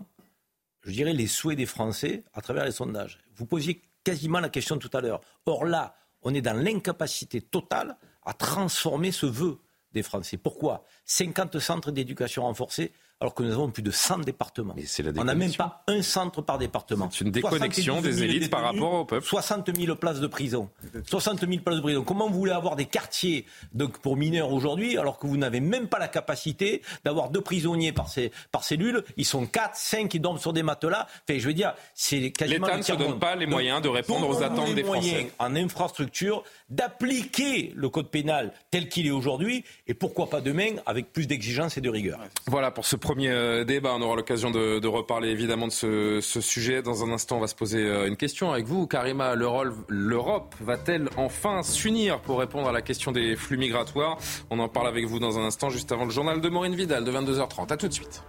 je 0.83 0.93
dirais, 0.93 1.15
les 1.15 1.27
souhaits 1.27 1.57
des 1.57 1.67
Français 1.67 2.25
à 2.35 2.43
travers 2.43 2.65
les 2.65 2.73
sondages. 2.73 3.19
Vous 3.37 3.47
posiez 3.47 3.81
quasiment 4.05 4.41
la 4.41 4.49
question 4.49 4.79
tout 4.79 4.91
à 4.93 5.01
l'heure. 5.01 5.21
Or 5.47 5.65
là, 5.65 5.95
on 6.23 6.35
est 6.35 6.41
dans 6.41 6.57
l'incapacité 6.57 7.41
totale 7.41 7.97
à 8.25 8.33
transformer 8.35 9.13
ce 9.13 9.27
vœu. 9.27 9.59
des 9.93 10.03
Français. 10.03 10.37
Pourquoi? 10.37 10.85
50 11.07 11.59
centres 11.59 11.91
d'éducation 11.91 12.43
renforcés 12.43 12.93
alors 13.21 13.35
que 13.35 13.43
nous 13.43 13.53
avons 13.53 13.71
plus 13.71 13.83
de 13.83 13.91
100 13.91 14.19
départements. 14.21 14.77
On 15.17 15.25
n'a 15.25 15.35
même 15.35 15.53
pas 15.53 15.83
un 15.89 16.03
centre 16.03 16.41
par 16.41 16.59
département. 16.59 17.09
C'est 17.11 17.25
une 17.25 17.33
déconnexion 17.33 18.01
des 18.01 18.23
élites 18.23 18.51
par 18.51 18.63
rapport 18.63 18.93
au 18.93 19.05
peuple. 19.05 19.27
60 19.27 19.77
000 19.77 19.97
places 19.97 20.21
de 20.21 20.27
prison. 20.29 20.71
60 21.05 21.41
000 21.41 21.63
places 21.63 21.77
de 21.77 21.81
prison. 21.81 22.05
Comment 22.05 22.29
vous 22.29 22.39
voulez 22.39 22.53
avoir 22.53 22.77
des 22.77 22.85
quartiers 22.85 23.45
donc, 23.73 23.99
pour 23.99 24.17
mineurs 24.17 24.53
aujourd'hui 24.53 24.97
alors 24.99 25.19
que 25.19 25.27
vous 25.27 25.37
n'avez 25.37 25.61
même 25.61 25.89
pas 25.89 25.99
la 25.99 26.09
capacité 26.09 26.83
d'avoir 27.05 27.31
deux 27.31 27.41
prisonniers 27.41 27.93
par, 27.93 28.09
par 28.53 28.63
cellule? 28.63 29.03
Ils 29.17 29.25
sont 29.25 29.47
4, 29.47 29.75
5 29.75 30.09
qui 30.09 30.21
dorment 30.21 30.39
sur 30.39 30.53
des 30.53 30.63
matelas. 30.63 31.09
Enfin, 31.29 31.41
je 31.41 31.47
veux 31.47 31.55
dire, 31.55 31.75
c'est 31.95 32.31
quasiment... 32.31 32.67
L'État 32.67 32.79
ne 32.79 32.83
se 32.83 32.93
donne 32.93 33.19
pas 33.19 33.35
les 33.35 33.47
moyens 33.47 33.83
de 33.83 33.89
répondre 33.89 34.29
aux 34.29 34.43
attentes 34.43 34.75
des 34.75 34.85
Français. 34.85 35.33
en 35.41 35.57
infrastructure, 35.57 36.45
d'appliquer 36.71 37.73
le 37.75 37.89
code 37.89 38.11
pénal 38.11 38.53
tel 38.71 38.89
qu'il 38.89 39.07
est 39.07 39.11
aujourd'hui 39.11 39.65
et 39.87 39.95
pourquoi 39.95 40.29
pas 40.29 40.41
demain 40.41 40.77
avec 40.87 41.13
plus 41.13 41.27
d'exigence 41.27 41.77
et 41.77 41.81
de 41.81 41.89
rigueur. 41.89 42.21
Voilà 42.47 42.71
pour 42.71 42.87
ce 42.87 42.97
premier 42.97 43.31
euh, 43.31 43.65
débat. 43.65 43.95
On 43.95 44.03
aura 44.03 44.17
l'occasion 44.17 44.51
de, 44.51 44.87
reparler 44.87 45.29
évidemment 45.29 45.67
de 45.67 45.73
ce, 45.73 46.41
sujet. 46.41 46.83
Dans 46.83 47.05
un 47.05 47.13
instant, 47.13 47.37
on 47.37 47.41
va 47.41 47.47
se 47.47 47.55
poser 47.55 47.81
euh, 47.81 48.09
une 48.09 48.17
question 48.17 48.53
avec 48.53 48.67
vous. 48.67 48.87
Karima, 48.87 49.35
l'Europe 49.35 50.55
va-t-elle 50.61 51.09
enfin 51.17 51.63
s'unir 51.63 52.21
pour 52.21 52.39
répondre 52.39 52.69
à 52.69 52.73
la 52.73 52.83
question 52.83 53.13
des 53.13 53.37
flux 53.37 53.59
migratoires? 53.59 54.19
On 54.51 54.59
en 54.59 54.69
parle 54.69 54.89
avec 54.89 55.05
vous 55.07 55.19
dans 55.19 55.39
un 55.39 55.45
instant, 55.45 55.71
juste 55.71 55.93
avant 55.93 56.05
le 56.05 56.11
journal 56.11 56.41
de 56.41 56.49
Maureen 56.49 56.75
Vidal 56.75 57.05
de 57.05 57.13
22h30. 57.13 57.73
A 57.73 57.77
tout 57.77 57.89
de 57.89 57.93
suite. 57.93 58.23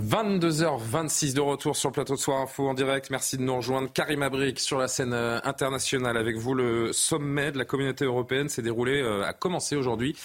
22h26 0.00 1.34
de 1.34 1.40
retour 1.40 1.76
sur 1.76 1.90
le 1.90 1.92
plateau 1.92 2.14
de 2.14 2.18
Soir 2.18 2.40
Info 2.40 2.66
en 2.66 2.72
direct. 2.72 3.10
Merci 3.10 3.36
de 3.36 3.42
nous 3.42 3.56
rejoindre. 3.56 3.92
Karim 3.92 4.22
Abrik 4.22 4.58
sur 4.58 4.78
la 4.78 4.88
scène 4.88 5.12
euh, 5.12 5.38
internationale 5.44 6.16
avec 6.16 6.36
vous. 6.36 6.54
Le 6.54 6.92
sommet 6.94 7.52
de 7.52 7.58
la 7.58 7.66
communauté 7.66 8.06
européenne 8.06 8.48
s'est 8.48 8.62
déroulé, 8.62 9.02
euh, 9.02 9.22
a 9.26 9.34
commencé 9.34 9.76
aujourd'hui 9.76 10.16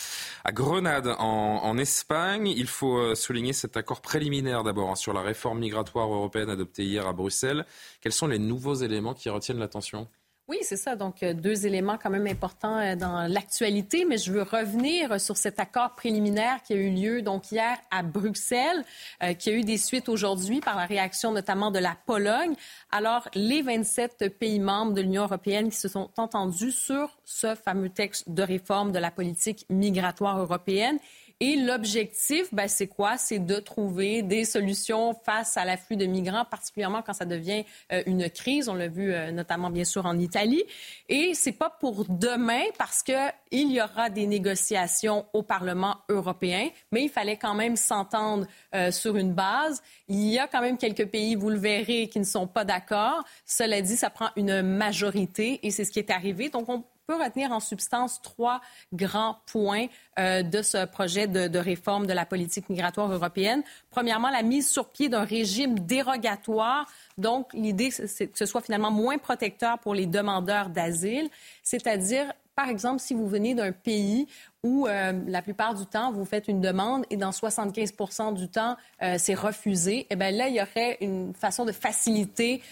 à 0.45 0.53
Grenade 0.53 1.13
en, 1.19 1.77
Espagne. 1.77 2.47
Il 2.47 2.67
faut 2.67 2.97
euh, 2.97 3.15
souligner 3.15 3.51
cet 3.51 3.75
accord 3.75 4.01
préliminaire 4.01 4.63
d'abord 4.63 4.89
hein, 4.89 4.95
sur 4.95 5.11
la 5.11 5.21
réforme 5.21 5.59
migratoire 5.59 6.13
européenne 6.13 6.49
adoptée 6.49 6.83
hier 6.83 7.05
à 7.05 7.11
Bruxelles. 7.11 7.65
Quels 8.01 8.13
sont 8.13 8.27
les 8.27 8.39
nouveaux 8.39 8.75
éléments 8.75 9.13
qui 9.13 9.29
retiennent 9.29 9.59
l'attention? 9.59 10.07
Oui, 10.49 10.59
c'est 10.61 10.77
ça. 10.77 10.95
Donc, 10.95 11.23
euh, 11.23 11.33
deux 11.33 11.65
éléments 11.65 11.97
quand 12.01 12.09
même 12.09 12.25
importants 12.25 12.77
euh, 12.77 12.95
dans 12.95 13.27
l'actualité, 13.27 14.05
mais 14.05 14.17
je 14.17 14.31
veux 14.31 14.43
revenir 14.43 15.19
sur 15.19 15.35
cet 15.35 15.59
accord 15.59 15.93
préliminaire 15.95 16.63
qui 16.63 16.71
a 16.71 16.77
eu 16.77 16.89
lieu 16.89 17.21
donc 17.21 17.51
hier 17.51 17.77
à 17.91 18.01
Bruxelles, 18.01 18.85
euh, 19.23 19.33
qui 19.33 19.49
a 19.49 19.53
eu 19.53 19.63
des 19.63 19.77
suites 19.77 20.07
aujourd'hui 20.07 20.61
par 20.61 20.77
la 20.77 20.85
réaction 20.85 21.33
notamment 21.33 21.69
de 21.69 21.79
la 21.79 21.97
Pologne. 22.05 22.55
Alors, 22.91 23.27
les 23.35 23.61
27 23.61 24.37
pays 24.39 24.61
membres 24.61 24.93
de 24.93 25.01
l'Union 25.01 25.23
européenne 25.23 25.69
qui 25.69 25.75
se 25.75 25.89
sont 25.89 26.11
entendus 26.15 26.71
sur 26.71 27.17
ce 27.25 27.53
fameux 27.55 27.89
texte 27.89 28.29
de 28.29 28.41
réforme 28.41 28.93
de 28.93 28.99
la 28.99 29.11
politique 29.11 29.65
migratoire 29.69 30.39
européenne. 30.39 30.97
Et 31.39 31.55
l'objectif, 31.55 32.51
ben, 32.51 32.67
c'est 32.67 32.87
quoi? 32.87 33.17
C'est 33.17 33.37
de 33.37 33.59
trouver 33.59 34.23
des 34.23 34.43
solutions 34.43 35.13
face 35.13 35.55
à 35.55 35.65
l'afflux 35.65 35.95
de 35.95 36.07
migrants, 36.07 36.45
particulièrement 36.45 37.03
quand 37.03 37.13
ça 37.13 37.25
devient 37.25 37.63
euh, 37.91 38.01
une 38.07 38.27
crise. 38.27 38.69
On 38.69 38.73
l'a 38.73 38.87
vu 38.87 39.13
euh, 39.13 39.31
notamment, 39.31 39.69
bien 39.69 39.83
sûr, 39.83 40.07
en 40.07 40.17
Italie. 40.17 40.63
Et 41.09 41.33
c'est 41.35 41.51
pas 41.51 41.69
pour 41.69 42.05
demain 42.09 42.63
parce 42.79 43.03
qu'il 43.03 43.71
y 43.71 43.79
aura 43.79 44.09
des 44.09 44.25
négociations 44.25 45.27
au 45.33 45.43
Parlement 45.43 45.97
européen, 46.09 46.69
mais 46.91 47.03
il 47.03 47.09
fallait 47.09 47.37
quand 47.37 47.53
même 47.53 47.75
s'entendre 47.75 48.47
euh, 48.73 48.89
sur 48.89 49.15
une 49.15 49.33
base. 49.33 49.83
Il 50.07 50.25
y 50.25 50.39
a 50.39 50.47
quand 50.47 50.61
même 50.61 50.79
quelques 50.79 51.05
pays, 51.05 51.35
vous 51.35 51.51
le 51.51 51.59
verrez, 51.59 52.07
qui 52.07 52.19
ne 52.19 52.25
sont 52.25 52.47
pas 52.47 52.65
d'accord. 52.65 53.23
Cela 53.45 53.81
dit, 53.81 53.95
ça 53.95 54.09
prend 54.09 54.29
une 54.37 54.63
majorité 54.63 55.59
et 55.61 55.69
c'est 55.69 55.85
ce 55.85 55.91
qui 55.91 55.99
est 55.99 56.09
arrivé. 56.09 56.49
Donc, 56.49 56.67
on 56.67 56.83
peut 57.07 57.15
retenir 57.15 57.53
en 57.53 57.61
substance 57.61 58.21
trois 58.21 58.61
grands 58.93 59.37
points 59.45 59.87
euh, 60.19 60.43
de 60.43 60.61
ce 60.61 60.85
projet 60.85 61.25
de, 61.27 61.57
réforme 61.57 62.05
de 62.05 62.11
la 62.13 62.25
politique 62.25 62.69
migratoire 62.69 63.11
européenne. 63.11 63.63
Premièrement, 63.89 64.29
la 64.29 64.43
mise 64.43 64.69
sur 64.69 64.89
pied 64.89 65.07
d'un 65.07 65.23
régime 65.23 65.79
dérogatoire. 65.79 66.85
Donc, 67.17 67.53
l'idée, 67.53 67.91
c'est 67.91 68.27
que 68.27 68.37
ce 68.37 68.45
soit 68.45 68.61
finalement 68.61 68.91
moins 68.91 69.17
protecteur 69.17 69.79
pour 69.79 69.95
les 69.95 70.05
demandeurs 70.05 70.69
d'asile, 70.69 71.29
c'est-à-dire 71.63 72.33
par 72.57 72.69
exemple, 72.69 72.99
si 72.99 73.13
vous 73.13 73.27
venez 73.27 73.53
d'un 73.53 73.71
pays 73.71 74.25
où 74.63 74.87
euh, 74.87 75.13
la 75.27 75.43
plupart 75.43 75.75
du 75.75 75.85
temps, 75.85 76.11
vous 76.11 76.25
faites 76.25 76.47
une 76.47 76.59
demande 76.59 77.05
et 77.11 77.15
dans 77.15 77.29
75% 77.29 78.33
du 78.33 78.49
temps, 78.49 78.75
euh, 79.03 79.17
c'est 79.19 79.35
refusé, 79.35 80.07
eh 80.09 80.15
bien 80.15 80.31
là, 80.31 80.47
il 80.47 80.55
y 80.55 80.61
aurait 80.61 80.97
une 80.99 81.35
façon 81.35 81.65
de 81.65 81.71
faciliter 81.71 82.63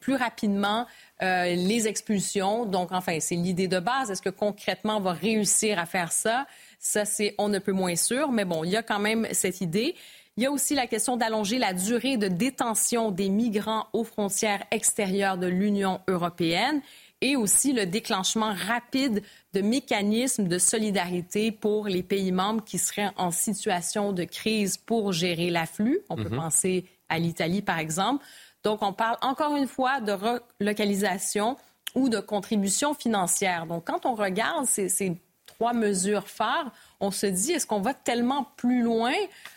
plus 0.00 0.14
rapidement 0.14 0.86
euh, 1.22 1.54
les 1.54 1.86
expulsions. 1.86 2.64
Donc, 2.64 2.90
enfin, 2.90 3.18
c'est 3.20 3.34
l'idée 3.34 3.68
de 3.68 3.80
base. 3.80 4.10
Est-ce 4.10 4.22
que 4.22 4.30
concrètement 4.30 4.96
on 4.96 5.00
va 5.00 5.12
réussir 5.12 5.78
à 5.78 5.84
faire 5.84 6.10
ça? 6.10 6.46
Ça, 6.78 7.04
c'est 7.04 7.34
on 7.36 7.50
ne 7.50 7.58
peut 7.58 7.72
moins 7.72 7.96
sûr. 7.96 8.32
Mais 8.32 8.46
bon, 8.46 8.64
il 8.64 8.70
y 8.70 8.76
a 8.78 8.82
quand 8.82 8.98
même 8.98 9.28
cette 9.32 9.60
idée. 9.60 9.94
Il 10.38 10.42
y 10.42 10.46
a 10.46 10.52
aussi 10.52 10.74
la 10.74 10.86
question 10.86 11.18
d'allonger 11.18 11.58
la 11.58 11.74
durée 11.74 12.16
de 12.16 12.28
détention 12.28 13.10
des 13.10 13.28
migrants 13.28 13.88
aux 13.92 14.04
frontières 14.04 14.64
extérieures 14.70 15.36
de 15.36 15.48
l'Union 15.48 16.00
européenne 16.06 16.80
et 17.20 17.36
aussi 17.36 17.72
le 17.72 17.86
déclenchement 17.86 18.54
rapide 18.54 19.22
de 19.52 19.60
mécanismes 19.60 20.46
de 20.46 20.58
solidarité 20.58 21.50
pour 21.50 21.86
les 21.86 22.02
pays 22.02 22.32
membres 22.32 22.64
qui 22.64 22.78
seraient 22.78 23.10
en 23.16 23.30
situation 23.30 24.12
de 24.12 24.24
crise 24.24 24.76
pour 24.76 25.12
gérer 25.12 25.50
l'afflux. 25.50 26.00
On 26.08 26.16
peut 26.16 26.28
mhm. 26.28 26.36
penser 26.36 26.84
à 27.08 27.18
l'Italie, 27.18 27.62
par 27.62 27.78
exemple. 27.78 28.24
Donc, 28.64 28.82
on 28.82 28.92
parle 28.92 29.16
encore 29.22 29.56
une 29.56 29.66
fois 29.66 30.00
de 30.00 30.12
relocalisation 30.12 31.56
ou 31.94 32.08
de 32.08 32.20
contribution 32.20 32.94
financière. 32.94 33.66
Donc, 33.66 33.86
quand 33.86 34.06
on 34.06 34.14
regarde 34.14 34.66
ces, 34.66 35.16
trois 35.46 35.72
mesures 35.72 36.28
phares, 36.28 36.70
on 37.00 37.10
se 37.10 37.26
dit, 37.26 37.52
est-ce 37.52 37.66
qu'on 37.66 37.80
va 37.80 37.94
tellement 37.94 38.46
plus 38.56 38.82
loin 38.82 39.14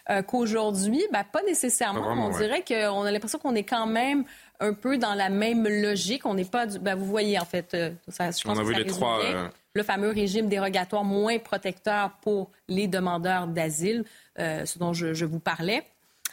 euh, 0.09 0.21
qu'aujourd'hui? 0.23 1.03
Ben, 1.11 1.23
pas 1.23 1.43
nécessairement. 1.43 2.11
on 2.11 2.29
dirait 2.37 2.63
qu'on 2.63 3.03
a 3.03 3.11
l'impression 3.11 3.37
qu'on 3.37 3.55
est 3.55 3.63
quand 3.63 3.85
même 3.85 4.23
un 4.61 4.73
peu 4.73 4.97
dans 4.97 5.13
la 5.13 5.27
même 5.29 5.67
logique. 5.67 6.25
On 6.25 6.35
n'est 6.35 6.45
pas... 6.45 6.65
Ben, 6.65 6.95
vous 6.95 7.05
voyez, 7.05 7.37
en 7.37 7.45
fait, 7.45 7.73
euh, 7.73 7.91
ça, 8.07 8.31
je 8.31 8.41
pense 8.43 8.57
on 8.57 8.61
a 8.61 8.63
vu 8.63 8.73
les 8.73 8.85
trois... 8.85 9.21
Euh, 9.23 9.49
le 9.73 9.83
fameux 9.83 10.09
régime 10.09 10.47
dérogatoire 10.47 11.03
moins 11.03 11.37
protecteur 11.39 12.11
pour 12.21 12.51
les 12.67 12.87
demandeurs 12.87 13.47
d'asile, 13.47 14.03
ce 14.37 14.77
dont 14.79 14.91
je 14.91 15.23
vous 15.23 15.39
parlais. 15.39 15.85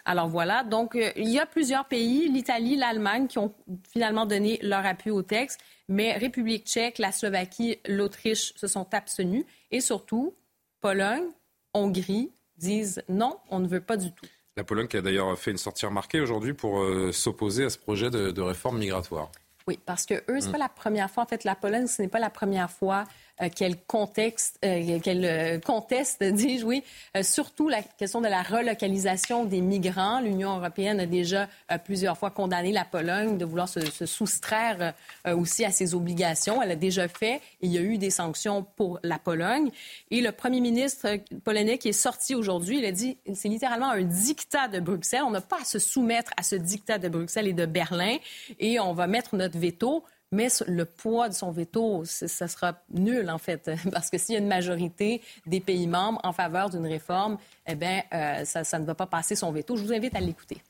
Alors 0.08 0.28
voilà, 0.28 0.64
donc 0.64 0.94
euh, 0.94 1.10
il 1.16 1.28
y 1.28 1.38
a 1.38 1.44
plusieurs 1.44 1.84
pays, 1.84 2.30
l'Italie, 2.30 2.76
l'Allemagne, 2.76 3.26
qui 3.26 3.36
ont 3.36 3.52
finalement 3.92 4.24
donné 4.24 4.58
leur 4.62 4.86
appui 4.86 5.10
au 5.10 5.20
texte, 5.20 5.60
mais 5.86 6.14
République 6.14 6.64
tchèque, 6.64 6.96
la 6.96 7.12
Slovaquie, 7.12 7.78
l'Autriche 7.86 8.54
se 8.56 8.66
sont 8.66 8.86
abstenus 8.94 9.44
et 9.70 9.82
surtout, 9.82 10.32
Pologne, 10.80 11.26
Hongrie 11.74 12.30
disent 12.56 13.02
non, 13.10 13.36
on 13.50 13.58
ne 13.58 13.68
veut 13.68 13.82
pas 13.82 13.98
du 13.98 14.10
tout. 14.10 14.24
La 14.58 14.64
Pologne 14.64 14.88
qui 14.88 14.96
a 14.96 15.02
d'ailleurs 15.02 15.38
fait 15.38 15.52
une 15.52 15.56
sortie 15.56 15.86
remarquée 15.86 16.20
aujourd'hui 16.20 16.52
pour 16.52 16.80
euh, 16.80 17.12
s'opposer 17.12 17.66
à 17.66 17.70
ce 17.70 17.78
projet 17.78 18.10
de, 18.10 18.40
réforme 18.40 18.78
migratoire. 18.78 19.30
Oui, 19.68 19.78
parce 19.86 20.04
que 20.04 20.14
eux, 20.14 20.40
c'est 20.40 20.48
mm. 20.48 20.52
pas 20.52 20.58
la 20.58 20.68
première 20.68 21.08
fois. 21.08 21.22
En 21.22 21.26
fait, 21.26 21.44
la 21.44 21.54
Pologne, 21.54 21.86
ce 21.86 22.02
n'est 22.02 22.08
pas 22.08 22.18
la 22.18 22.28
première 22.28 22.68
fois 22.68 23.04
euh, 23.42 23.48
quel 23.54 23.76
contexte, 23.76 24.58
euh, 24.64 24.98
quel 25.02 25.24
euh, 25.24 25.58
conteste, 25.60 26.22
dis-je, 26.24 26.64
oui, 26.64 26.82
surtout 27.22 27.68
la 27.68 27.82
question 27.82 28.20
de 28.20 28.28
la 28.28 28.42
relocalisation 28.42 29.44
des 29.44 29.60
migrants. 29.60 30.20
L'Union 30.20 30.56
européenne 30.56 31.00
a 31.00 31.06
déjà 31.06 31.48
plusieurs 31.84 32.18
fois 32.18 32.30
condamné 32.30 32.72
la 32.72 32.84
Pologne 32.84 33.38
de 33.38 33.44
vouloir 33.44 33.68
se, 33.68 33.80
soustraire 34.06 34.94
aussi 35.26 35.64
à 35.64 35.70
ses 35.70 35.94
obligations. 35.94 36.62
Elle 36.62 36.72
a 36.72 36.76
déjà 36.76 37.08
fait. 37.08 37.40
Il 37.60 37.72
y 37.72 37.78
a 37.78 37.80
eu 37.80 37.98
des 37.98 38.10
sanctions 38.10 38.66
pour 38.76 38.98
la 39.02 39.18
Pologne. 39.18 39.70
Et 40.10 40.20
le 40.20 40.32
premier 40.32 40.60
ministre 40.60 41.18
polonais 41.44 41.78
qui 41.78 41.88
est 41.88 41.92
sorti 41.92 42.34
aujourd'hui, 42.34 42.78
il 42.78 42.84
a 42.84 42.92
dit 42.92 43.18
c'est 43.34 43.48
littéralement 43.48 43.90
un 43.90 44.02
dictat 44.02 44.68
de 44.68 44.80
Bruxelles. 44.80 45.22
On 45.24 45.30
n'a 45.30 45.40
pas 45.40 45.60
à 45.60 45.64
se 45.64 45.78
soumettre 45.78 46.32
à 46.36 46.42
ce 46.42 46.56
dictat 46.56 46.98
de 46.98 47.08
Bruxelles 47.08 47.48
et 47.48 47.52
de 47.52 47.66
Berlin 47.66 48.16
et 48.58 48.80
on 48.80 48.92
va 48.92 49.06
mettre 49.06 49.36
notre 49.36 49.58
veto 49.58 50.04
mais 50.30 50.48
le 50.66 50.84
poids 50.84 51.28
de 51.28 51.34
son 51.34 51.50
veto, 51.50 52.02
ça 52.04 52.48
sera 52.48 52.82
nul, 52.90 53.30
en 53.30 53.38
fait, 53.38 53.70
parce 53.92 54.10
que 54.10 54.18
s'il 54.18 54.34
y 54.34 54.36
a 54.36 54.40
une 54.40 54.48
majorité 54.48 55.22
des 55.46 55.60
pays 55.60 55.86
membres 55.86 56.20
en 56.24 56.32
faveur 56.32 56.70
d'une 56.70 56.86
réforme, 56.86 57.38
eh 57.66 57.74
bien, 57.74 58.02
euh, 58.12 58.44
ça, 58.44 58.64
ça 58.64 58.78
ne 58.78 58.84
va 58.84 58.94
pas 58.94 59.06
passer 59.06 59.34
son 59.36 59.52
veto. 59.52 59.76
Je 59.76 59.84
vous 59.84 59.92
invite 59.92 60.14
à 60.14 60.20
l'écouter. 60.20 60.62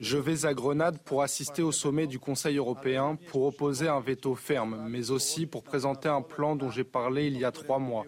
Je 0.00 0.16
vais 0.16 0.46
à 0.46 0.54
Grenade 0.54 0.98
pour 0.98 1.22
assister 1.22 1.62
au 1.62 1.72
sommet 1.72 2.06
du 2.06 2.18
Conseil 2.18 2.56
européen 2.56 3.18
pour 3.28 3.44
opposer 3.44 3.88
un 3.88 4.00
veto 4.00 4.34
ferme, 4.34 4.86
mais 4.88 5.10
aussi 5.10 5.44
pour 5.44 5.62
présenter 5.62 6.08
un 6.08 6.22
plan 6.22 6.56
dont 6.56 6.70
j'ai 6.70 6.84
parlé 6.84 7.26
il 7.26 7.38
y 7.38 7.44
a 7.44 7.52
trois 7.52 7.78
mois 7.78 8.06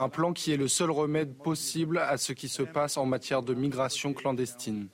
un 0.00 0.08
plan 0.08 0.32
qui 0.32 0.52
est 0.52 0.56
le 0.56 0.66
seul 0.66 0.90
remède 0.90 1.34
possible 1.36 1.98
à 1.98 2.16
ce 2.16 2.32
qui 2.32 2.48
se 2.48 2.62
passe 2.62 2.96
en 2.96 3.06
matière 3.06 3.42
de 3.42 3.54
migration 3.54 4.14
clandestine. 4.14 4.88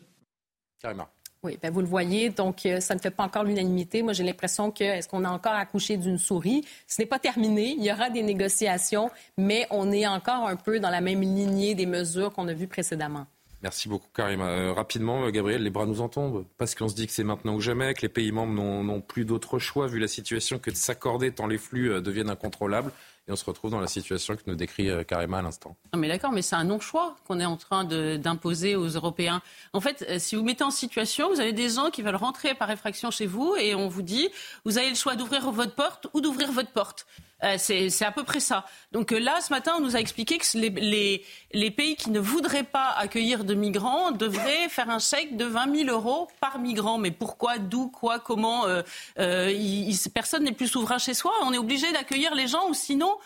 Oui, 1.42 1.59
ben 1.62 1.73
vous 1.73 1.81
le 1.81 1.87
voyez, 1.87 2.31
donc 2.31 2.66
euh, 2.66 2.81
ça 2.81 2.95
ne 2.95 3.01
fait 3.01 3.11
pas 3.11 3.23
encore 3.23 3.45
l'unanimité. 3.45 4.03
Moi, 4.03 4.12
j'ai 4.12 4.25
l'impression 4.25 4.73
que 4.73 4.83
est-ce 4.83 5.09
qu'on 5.09 5.25
a 5.25 5.31
encore 5.31 5.53
accouché 5.53 5.97
d'une 5.97 6.19
souris? 6.19 6.64
Ce 6.88 7.01
n'est 7.01 7.07
pas 7.07 7.21
terminé. 7.21 7.77
Il 7.79 7.85
y 7.85 7.92
aura 7.92 8.11
des 8.11 8.23
négociations, 8.23 9.11
mais 9.37 9.66
on 9.71 9.92
est 9.92 10.07
encore 10.07 10.49
un 10.49 10.57
peu 10.57 10.81
dans 10.81 10.90
la 10.90 11.01
même 11.01 11.21
lignée 11.21 11.77
des 11.77 11.87
mesures 11.87 12.33
qu'on 12.33 12.49
a 12.49 12.53
vues 12.53 12.66
précédemment. 12.66 13.27
Merci 13.62 13.88
beaucoup, 13.88 14.09
Karim. 14.12 14.40
Euh, 14.40 14.73
rapidement, 14.73 15.29
Gabriel, 15.31 15.62
les 15.62 15.71
bras 15.71 15.87
nous 15.87 16.01
en 16.01 16.09
tombent 16.09 16.45
parce 16.59 16.75
qu'on 16.75 16.88
se 16.88 16.95
dit 16.95 17.07
que 17.07 17.12
c'est 17.12 17.25
maintenant 17.25 17.55
ou 17.55 17.61
jamais, 17.61 17.95
que 17.95 18.03
les 18.03 18.09
pays 18.09 18.33
membres 18.33 18.53
n'ont 18.53 19.01
plus 19.01 19.25
d'autre 19.25 19.59
choix 19.59 19.87
vu 19.87 19.99
la 20.01 20.09
situation 20.09 20.59
que 20.59 20.71
de 20.71 20.77
s'accorder 20.77 21.31
tant 21.31 21.47
les 21.47 21.59
flux 21.59 22.01
deviennent 22.01 22.31
incontrôlables 22.31 22.92
et 23.29 23.33
on 23.33 23.37
se 23.37 23.45
retrouve 23.45 23.71
dans 23.71 23.81
la 23.81 23.89
situation 23.89 24.37
que 24.37 24.43
nous 24.47 24.55
décrit 24.55 24.89
euh, 24.89 25.03
Karima 25.03 25.39
à 25.39 25.43
l'instant. 25.43 25.77
Non 25.93 25.99
mais 25.99 26.09
d'accord, 26.09 26.33
mais 26.33 26.43
c'est 26.43 26.55
un 26.55 26.65
non-choix 26.65 27.17
qu'on 27.27 27.41
est 27.41 27.45
en 27.45 27.57
train 27.57 27.85
d'imposer 27.85 28.77
aux 28.77 28.89
Européens. 28.89 29.43
En 29.73 29.81
fait, 29.81 30.05
euh, 30.09 30.19
si 30.19 30.37
vous 30.37 30.43
mettez 30.43 30.65
en 30.65 30.71
situation, 30.71 31.29
vous 31.31 31.41
avez 31.41 31.53
des 31.53 31.71
gens 31.71 31.91
qui 31.91 32.03
veulent 32.03 32.15
rentrer 32.15 32.55
par 32.55 32.71
effraction 32.71 33.11
chez 33.11 33.27
vous 33.27 33.57
et 33.57 33.75
on 33.75 33.89
vous 33.89 34.03
dit, 34.03 34.29
vous 34.65 34.79
avez 34.79 34.91
le 34.91 34.95
choix 34.95 35.17
d'ouvrir 35.17 35.51
votre 35.51 35.75
porte 35.75 36.07
ou 36.15 36.21
d'ouvrir 36.21 36.53
votre 36.53 36.71
porte. 36.71 37.07
Euh, 37.44 37.57
c'est 37.59 38.05
à 38.05 38.12
peu 38.12 38.25
près 38.25 38.40
ça. 38.40 38.64
Donc 38.92 39.12
euh, 39.12 39.18
là, 39.18 39.40
ce 39.42 39.53
matin, 39.53 39.72
on 39.77 39.81
nous 39.81 39.94
a 39.94 40.01
expliqué 40.01 40.38
que 40.38 40.46
les, 40.57 41.70
pays 41.70 41.96
qui 41.96 42.11
ne 42.11 42.18
voudraient 42.18 42.62
pas 42.62 42.94
accueillir 42.96 43.44
de 43.44 43.53
migrants 43.53 44.11
devraient 44.11 44.70
faire 44.70 44.88
un 44.88 44.99
chèque 44.99 45.37
de 45.37 45.44
20 45.44 45.85
000 45.85 45.90
euros 45.90 46.29
par 46.40 46.59
migrant. 46.59 46.96
Mais 46.96 47.11
pourquoi, 47.11 47.59
d'où, 47.59 47.88
quoi, 47.88 48.18
comment 48.20 48.66
euh, 48.66 48.83
Personne 50.14 50.44
n'est 50.44 50.53
plus 50.53 50.68
souverain 50.68 50.96
chez 50.96 51.12
soi. 51.12 51.33
On 51.42 51.53
est 51.53 51.59
obligé 51.59 51.92
d'accueillir 51.92 52.35
les 52.35 52.46
gens 52.46 52.68
ou 52.68 52.75
sinon 52.75 53.16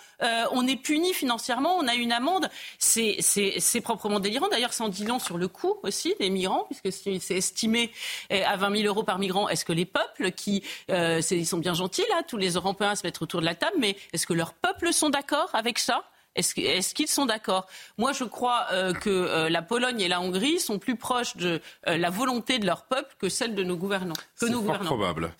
on 0.52 0.66
est 0.66 0.76
puni 0.76 1.14
financièrement, 1.14 1.76
on 1.76 1.88
a 1.88 1.94
une 1.94 2.12
amende. 2.12 2.50
C'est 2.78 3.80
proprement 3.82 4.20
délirant. 4.20 4.48
D'ailleurs, 4.48 4.74
ça 4.74 4.84
en 4.84 4.88
dit 4.88 5.06
sur 5.18 5.38
le 5.38 5.48
coût 5.48 5.76
aussi 5.82 6.14
des 6.20 6.28
migrants, 6.28 6.66
puisque 6.68 6.92
c'est 6.92 7.34
estimé 7.34 7.90
à 8.30 8.56
20 8.56 8.76
000 8.76 8.88
euros 8.88 9.02
par 9.02 9.18
migrant. 9.18 9.48
Est-ce 9.48 9.64
que 9.64 9.72
les 9.72 9.86
peuples 9.86 10.32
qui, 10.32 10.62
sont 10.88 11.58
bien 11.58 11.74
gentils 11.74 12.04
là, 12.10 12.22
tous 12.26 12.36
les 12.36 12.50
Européens 12.50 12.94
se 12.94 13.06
mettre 13.06 13.22
autour 13.22 13.40
de 13.40 13.46
la 13.46 13.54
table, 13.54 13.78
est-ce 14.12 14.26
que 14.26 14.32
leurs 14.32 14.54
peuples 14.54 14.92
sont 14.92 15.10
d'accord 15.10 15.50
avec 15.54 15.78
ça? 15.78 16.04
Est-ce 16.36 16.94
qu'ils 16.94 17.08
sont 17.08 17.26
d'accord? 17.26 17.66
Moi, 17.98 18.12
je 18.12 18.24
crois 18.24 18.66
euh, 18.72 18.92
que 18.92 19.10
euh, 19.10 19.48
la 19.48 19.62
Pologne 19.62 20.00
et 20.00 20.08
la 20.08 20.20
Hongrie 20.20 20.60
sont 20.60 20.78
plus 20.78 20.96
proches 20.96 21.36
de 21.36 21.60
euh, 21.88 21.96
la 21.96 22.10
volonté 22.10 22.58
de 22.58 22.66
leur 22.66 22.84
peuple 22.84 23.16
que 23.18 23.28
celle 23.28 23.54
de 23.54 23.64
nos 23.64 23.76
gouvernants. 23.76 24.14
C'est 24.36 24.52
fort 24.52 24.78
probable. 24.78 25.32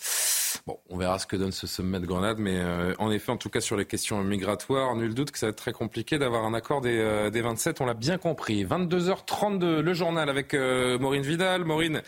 Bon, 0.67 0.79
on 0.89 0.97
verra 0.97 1.19
ce 1.19 1.27
que 1.27 1.37
donne 1.37 1.53
ce 1.53 1.67
sommet 1.67 2.01
de 2.01 2.07
Grenade, 2.07 2.39
mais 2.39 2.59
euh, 2.59 2.95
en 2.99 3.11
effet, 3.11 3.33
en 3.33 3.37
tout 3.37 3.51
cas 3.51 3.61
sur 3.61 3.77
les 3.77 3.85
questions 3.85 4.23
migratoires, 4.23 4.95
nul 4.97 5.15
doute 5.15 5.31
que 5.31 5.39
ça 5.39 5.47
va 5.47 5.51
être 5.51 5.57
très 5.57 5.73
compliqué 5.73 6.19
d'avoir 6.19 6.45
un 6.45 6.55
accord 6.55 6.81
des, 6.81 6.99
euh, 6.99 7.31
des 7.31 7.41
27, 7.41 7.81
on 7.81 7.87
l'a 7.87 7.95
bien 7.95 8.19
compris. 8.19 8.65
22h32, 8.65 9.81
le 9.81 9.95
journal 9.95 10.29
avec 10.29 10.55
euh, 10.55 10.99
Maureen 10.99 11.23
Vidal. 11.23 11.65
Maureen, 11.65 12.03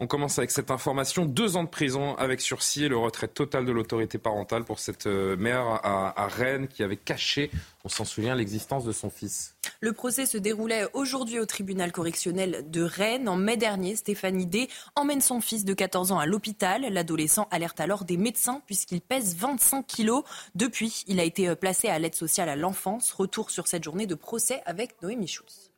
on 0.00 0.06
commence 0.06 0.38
avec 0.38 0.50
cette 0.50 0.70
information. 0.70 1.24
Deux 1.24 1.56
ans 1.56 1.64
de 1.64 1.68
prison 1.68 2.14
avec 2.16 2.40
sursis 2.40 2.84
et 2.84 2.88
le 2.88 2.96
retrait 2.96 3.28
total 3.28 3.64
de 3.64 3.72
l'autorité 3.72 4.18
parentale 4.18 4.64
pour 4.64 4.78
cette 4.78 5.06
mère 5.06 5.66
à, 5.82 6.20
à 6.20 6.26
Rennes 6.28 6.68
qui 6.68 6.82
avait 6.82 6.96
caché, 6.96 7.50
on 7.84 7.88
s'en 7.88 8.04
souvient, 8.04 8.34
l'existence 8.34 8.84
de 8.84 8.92
son 8.92 9.10
fils. 9.10 9.56
Le 9.80 9.92
procès 9.92 10.26
se 10.26 10.36
déroulait 10.36 10.86
aujourd'hui 10.92 11.38
au 11.38 11.46
tribunal 11.46 11.92
correctionnel 11.92 12.70
de 12.70 12.82
Rennes. 12.82 13.28
En 13.28 13.36
mai 13.36 13.56
dernier, 13.56 13.96
Stéphanie 13.96 14.46
D 14.46 14.68
emmène 14.96 15.22
son 15.22 15.40
fils 15.40 15.64
de 15.64 15.72
14 15.72 16.12
ans 16.12 16.18
à 16.18 16.26
l'hôpital. 16.26 16.82
L'adolescent 16.82 17.48
alerte 17.50 17.80
alors 17.80 18.04
des 18.04 18.18
médecins 18.18 18.62
puisqu'il 18.66 19.00
pèse 19.00 19.34
25 19.36 19.86
kilos. 19.86 20.24
Depuis, 20.54 21.04
il 21.06 21.20
a 21.20 21.24
été 21.24 21.54
placé 21.56 21.88
à 21.88 21.98
l'aide 21.98 22.14
sociale 22.14 22.50
à 22.50 22.56
l'enfance. 22.56 23.12
Retour 23.12 23.50
sur 23.50 23.66
cette 23.66 23.84
journée 23.84 24.06
de 24.06 24.14
procès 24.14 24.62
avec 24.66 25.00
Noémie 25.02 25.28
Schulz. 25.28 25.69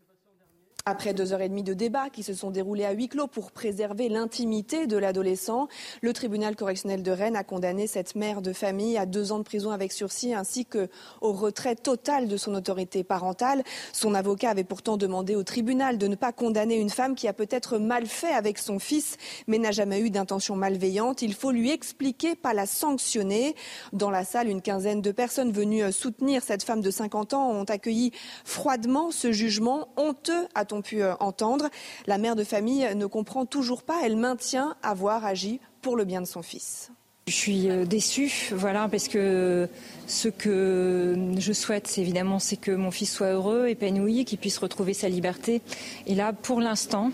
Après 0.84 1.14
deux 1.14 1.32
heures 1.32 1.42
et 1.42 1.48
demie 1.48 1.62
de 1.62 1.74
débats 1.74 2.10
qui 2.10 2.24
se 2.24 2.34
sont 2.34 2.50
déroulés 2.50 2.84
à 2.84 2.90
huis 2.90 3.08
clos 3.08 3.28
pour 3.28 3.52
préserver 3.52 4.08
l'intimité 4.08 4.88
de 4.88 4.96
l'adolescent, 4.96 5.68
le 6.00 6.12
tribunal 6.12 6.56
correctionnel 6.56 7.04
de 7.04 7.12
Rennes 7.12 7.36
a 7.36 7.44
condamné 7.44 7.86
cette 7.86 8.16
mère 8.16 8.42
de 8.42 8.52
famille 8.52 8.98
à 8.98 9.06
deux 9.06 9.30
ans 9.30 9.38
de 9.38 9.44
prison 9.44 9.70
avec 9.70 9.92
sursis 9.92 10.34
ainsi 10.34 10.66
qu'au 10.66 10.88
retrait 11.20 11.76
total 11.76 12.26
de 12.26 12.36
son 12.36 12.56
autorité 12.56 13.04
parentale. 13.04 13.62
Son 13.92 14.12
avocat 14.12 14.50
avait 14.50 14.64
pourtant 14.64 14.96
demandé 14.96 15.36
au 15.36 15.44
tribunal 15.44 15.98
de 15.98 16.08
ne 16.08 16.16
pas 16.16 16.32
condamner 16.32 16.74
une 16.74 16.90
femme 16.90 17.14
qui 17.14 17.28
a 17.28 17.32
peut-être 17.32 17.78
mal 17.78 18.06
fait 18.06 18.32
avec 18.32 18.58
son 18.58 18.80
fils 18.80 19.18
mais 19.46 19.58
n'a 19.58 19.70
jamais 19.70 20.00
eu 20.00 20.10
d'intention 20.10 20.56
malveillante. 20.56 21.22
Il 21.22 21.34
faut 21.34 21.52
lui 21.52 21.70
expliquer, 21.70 22.34
pas 22.34 22.54
la 22.54 22.66
sanctionner. 22.66 23.54
Dans 23.92 24.10
la 24.10 24.24
salle, 24.24 24.48
une 24.48 24.62
quinzaine 24.62 25.00
de 25.00 25.12
personnes 25.12 25.52
venues 25.52 25.92
soutenir 25.92 26.42
cette 26.42 26.64
femme 26.64 26.80
de 26.80 26.90
50 26.90 27.34
ans 27.34 27.52
ont 27.52 27.64
accueilli 27.64 28.10
froidement 28.44 29.12
ce 29.12 29.30
jugement 29.30 29.86
honteux 29.96 30.48
à 30.56 30.64
ont 30.72 30.82
pu 30.82 31.02
euh, 31.02 31.14
entendre. 31.20 31.68
La 32.06 32.18
mère 32.18 32.36
de 32.36 32.44
famille 32.44 32.88
ne 32.94 33.06
comprend 33.06 33.46
toujours 33.46 33.82
pas. 33.82 34.00
Elle 34.04 34.16
maintient 34.16 34.76
avoir 34.82 35.24
agi 35.24 35.60
pour 35.80 35.96
le 35.96 36.04
bien 36.04 36.20
de 36.20 36.26
son 36.26 36.42
fils. 36.42 36.90
Je 37.28 37.32
suis 37.34 37.70
euh, 37.70 37.84
déçue, 37.84 38.50
voilà, 38.50 38.88
parce 38.88 39.06
que 39.06 39.68
ce 40.08 40.28
que 40.28 41.16
je 41.38 41.52
souhaite, 41.52 41.96
évidemment, 41.98 42.40
c'est 42.40 42.56
que 42.56 42.72
mon 42.72 42.90
fils 42.90 43.12
soit 43.12 43.28
heureux, 43.28 43.68
épanoui, 43.68 44.24
qu'il 44.24 44.38
puisse 44.38 44.58
retrouver 44.58 44.92
sa 44.92 45.08
liberté. 45.08 45.62
Et 46.08 46.16
là, 46.16 46.32
pour 46.32 46.60
l'instant, 46.60 47.12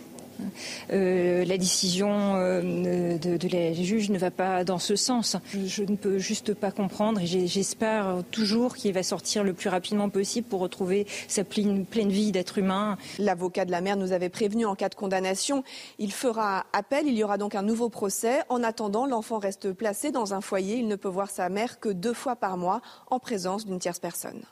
euh, 0.92 1.44
la 1.44 1.58
décision 1.58 2.34
euh, 2.36 3.18
de, 3.18 3.48
la 3.48 3.72
juge 3.72 4.10
ne 4.10 4.18
va 4.18 4.30
pas 4.30 4.64
dans 4.64 4.78
ce 4.78 4.96
sens. 4.96 5.36
Je, 5.52 5.82
ne 5.82 5.96
peux 5.96 6.18
juste 6.18 6.54
pas 6.54 6.70
comprendre 6.70 7.20
et 7.20 7.26
j'espère 7.26 8.22
toujours 8.30 8.76
qu'il 8.76 8.92
va 8.92 9.02
sortir 9.02 9.44
le 9.44 9.52
plus 9.52 9.68
rapidement 9.68 10.08
possible 10.08 10.46
pour 10.48 10.60
retrouver 10.60 11.06
sa 11.28 11.44
pleine, 11.44 11.84
pleine 11.86 12.10
vie 12.10 12.32
d'être 12.32 12.58
humain. 12.58 12.96
L'avocat 13.18 13.64
de 13.64 13.70
la 13.70 13.80
mère 13.80 13.96
nous 13.96 14.12
avait 14.12 14.28
prévenu 14.28 14.66
en 14.66 14.74
cas 14.74 14.88
de 14.88 14.94
condamnation, 14.94 15.64
il 15.98 16.12
fera 16.12 16.66
appel, 16.72 17.06
il 17.06 17.14
y 17.14 17.24
aura 17.24 17.38
donc 17.38 17.54
un 17.54 17.62
nouveau 17.62 17.88
procès. 17.88 18.40
En 18.48 18.62
attendant, 18.62 19.06
l'enfant 19.06 19.38
reste 19.38 19.72
placé 19.72 20.10
dans 20.10 20.34
un 20.34 20.40
foyer, 20.40 20.76
il 20.76 20.88
ne 20.88 20.96
peut 20.96 21.08
voir 21.08 21.30
sa 21.30 21.48
mère 21.48 21.80
que 21.80 21.88
deux 21.88 22.14
fois 22.14 22.36
par 22.36 22.56
mois 22.56 22.80
en 23.10 23.18
présence 23.18 23.66
d'une 23.66 23.78
tierce 23.78 23.98
personne. 23.98 24.42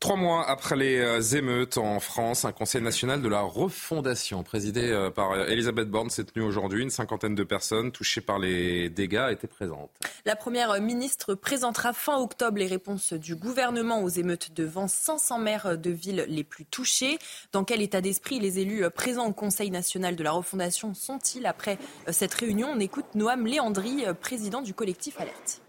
Trois 0.00 0.16
mois 0.16 0.48
après 0.48 0.76
les 0.76 0.96
euh, 0.96 1.20
émeutes 1.20 1.76
en 1.76 2.00
France, 2.00 2.46
un 2.46 2.52
conseil 2.52 2.80
national 2.80 3.20
de 3.20 3.28
la 3.28 3.42
refondation 3.42 4.42
présidé 4.42 4.88
euh, 4.88 5.10
par 5.10 5.32
euh, 5.32 5.44
Elisabeth 5.44 5.90
Borne 5.90 6.08
s'est 6.08 6.24
tenu 6.24 6.42
aujourd'hui. 6.42 6.82
Une 6.82 6.88
cinquantaine 6.88 7.34
de 7.34 7.44
personnes 7.44 7.92
touchées 7.92 8.22
par 8.22 8.38
les 8.38 8.88
dégâts 8.88 9.26
étaient 9.30 9.46
présentes. 9.46 9.90
La 10.24 10.36
première 10.36 10.80
ministre 10.80 11.34
présentera 11.34 11.92
fin 11.92 12.16
octobre 12.16 12.56
les 12.56 12.66
réponses 12.66 13.12
du 13.12 13.36
gouvernement 13.36 14.02
aux 14.02 14.08
émeutes 14.08 14.54
devant 14.54 14.88
500 14.88 15.38
maires 15.38 15.76
de 15.76 15.90
villes 15.90 16.24
les 16.28 16.44
plus 16.44 16.64
touchées. 16.64 17.18
Dans 17.52 17.64
quel 17.64 17.82
état 17.82 18.00
d'esprit 18.00 18.40
les 18.40 18.58
élus 18.58 18.88
présents 18.88 19.26
au 19.26 19.34
conseil 19.34 19.70
national 19.70 20.16
de 20.16 20.24
la 20.24 20.30
refondation 20.30 20.94
sont-ils 20.94 21.44
après 21.44 21.78
cette 22.08 22.32
réunion? 22.32 22.70
On 22.74 22.80
écoute 22.80 23.14
Noam 23.14 23.46
Léandri, 23.46 24.06
président 24.18 24.62
du 24.62 24.72
collectif 24.72 25.20
Alerte. 25.20 25.60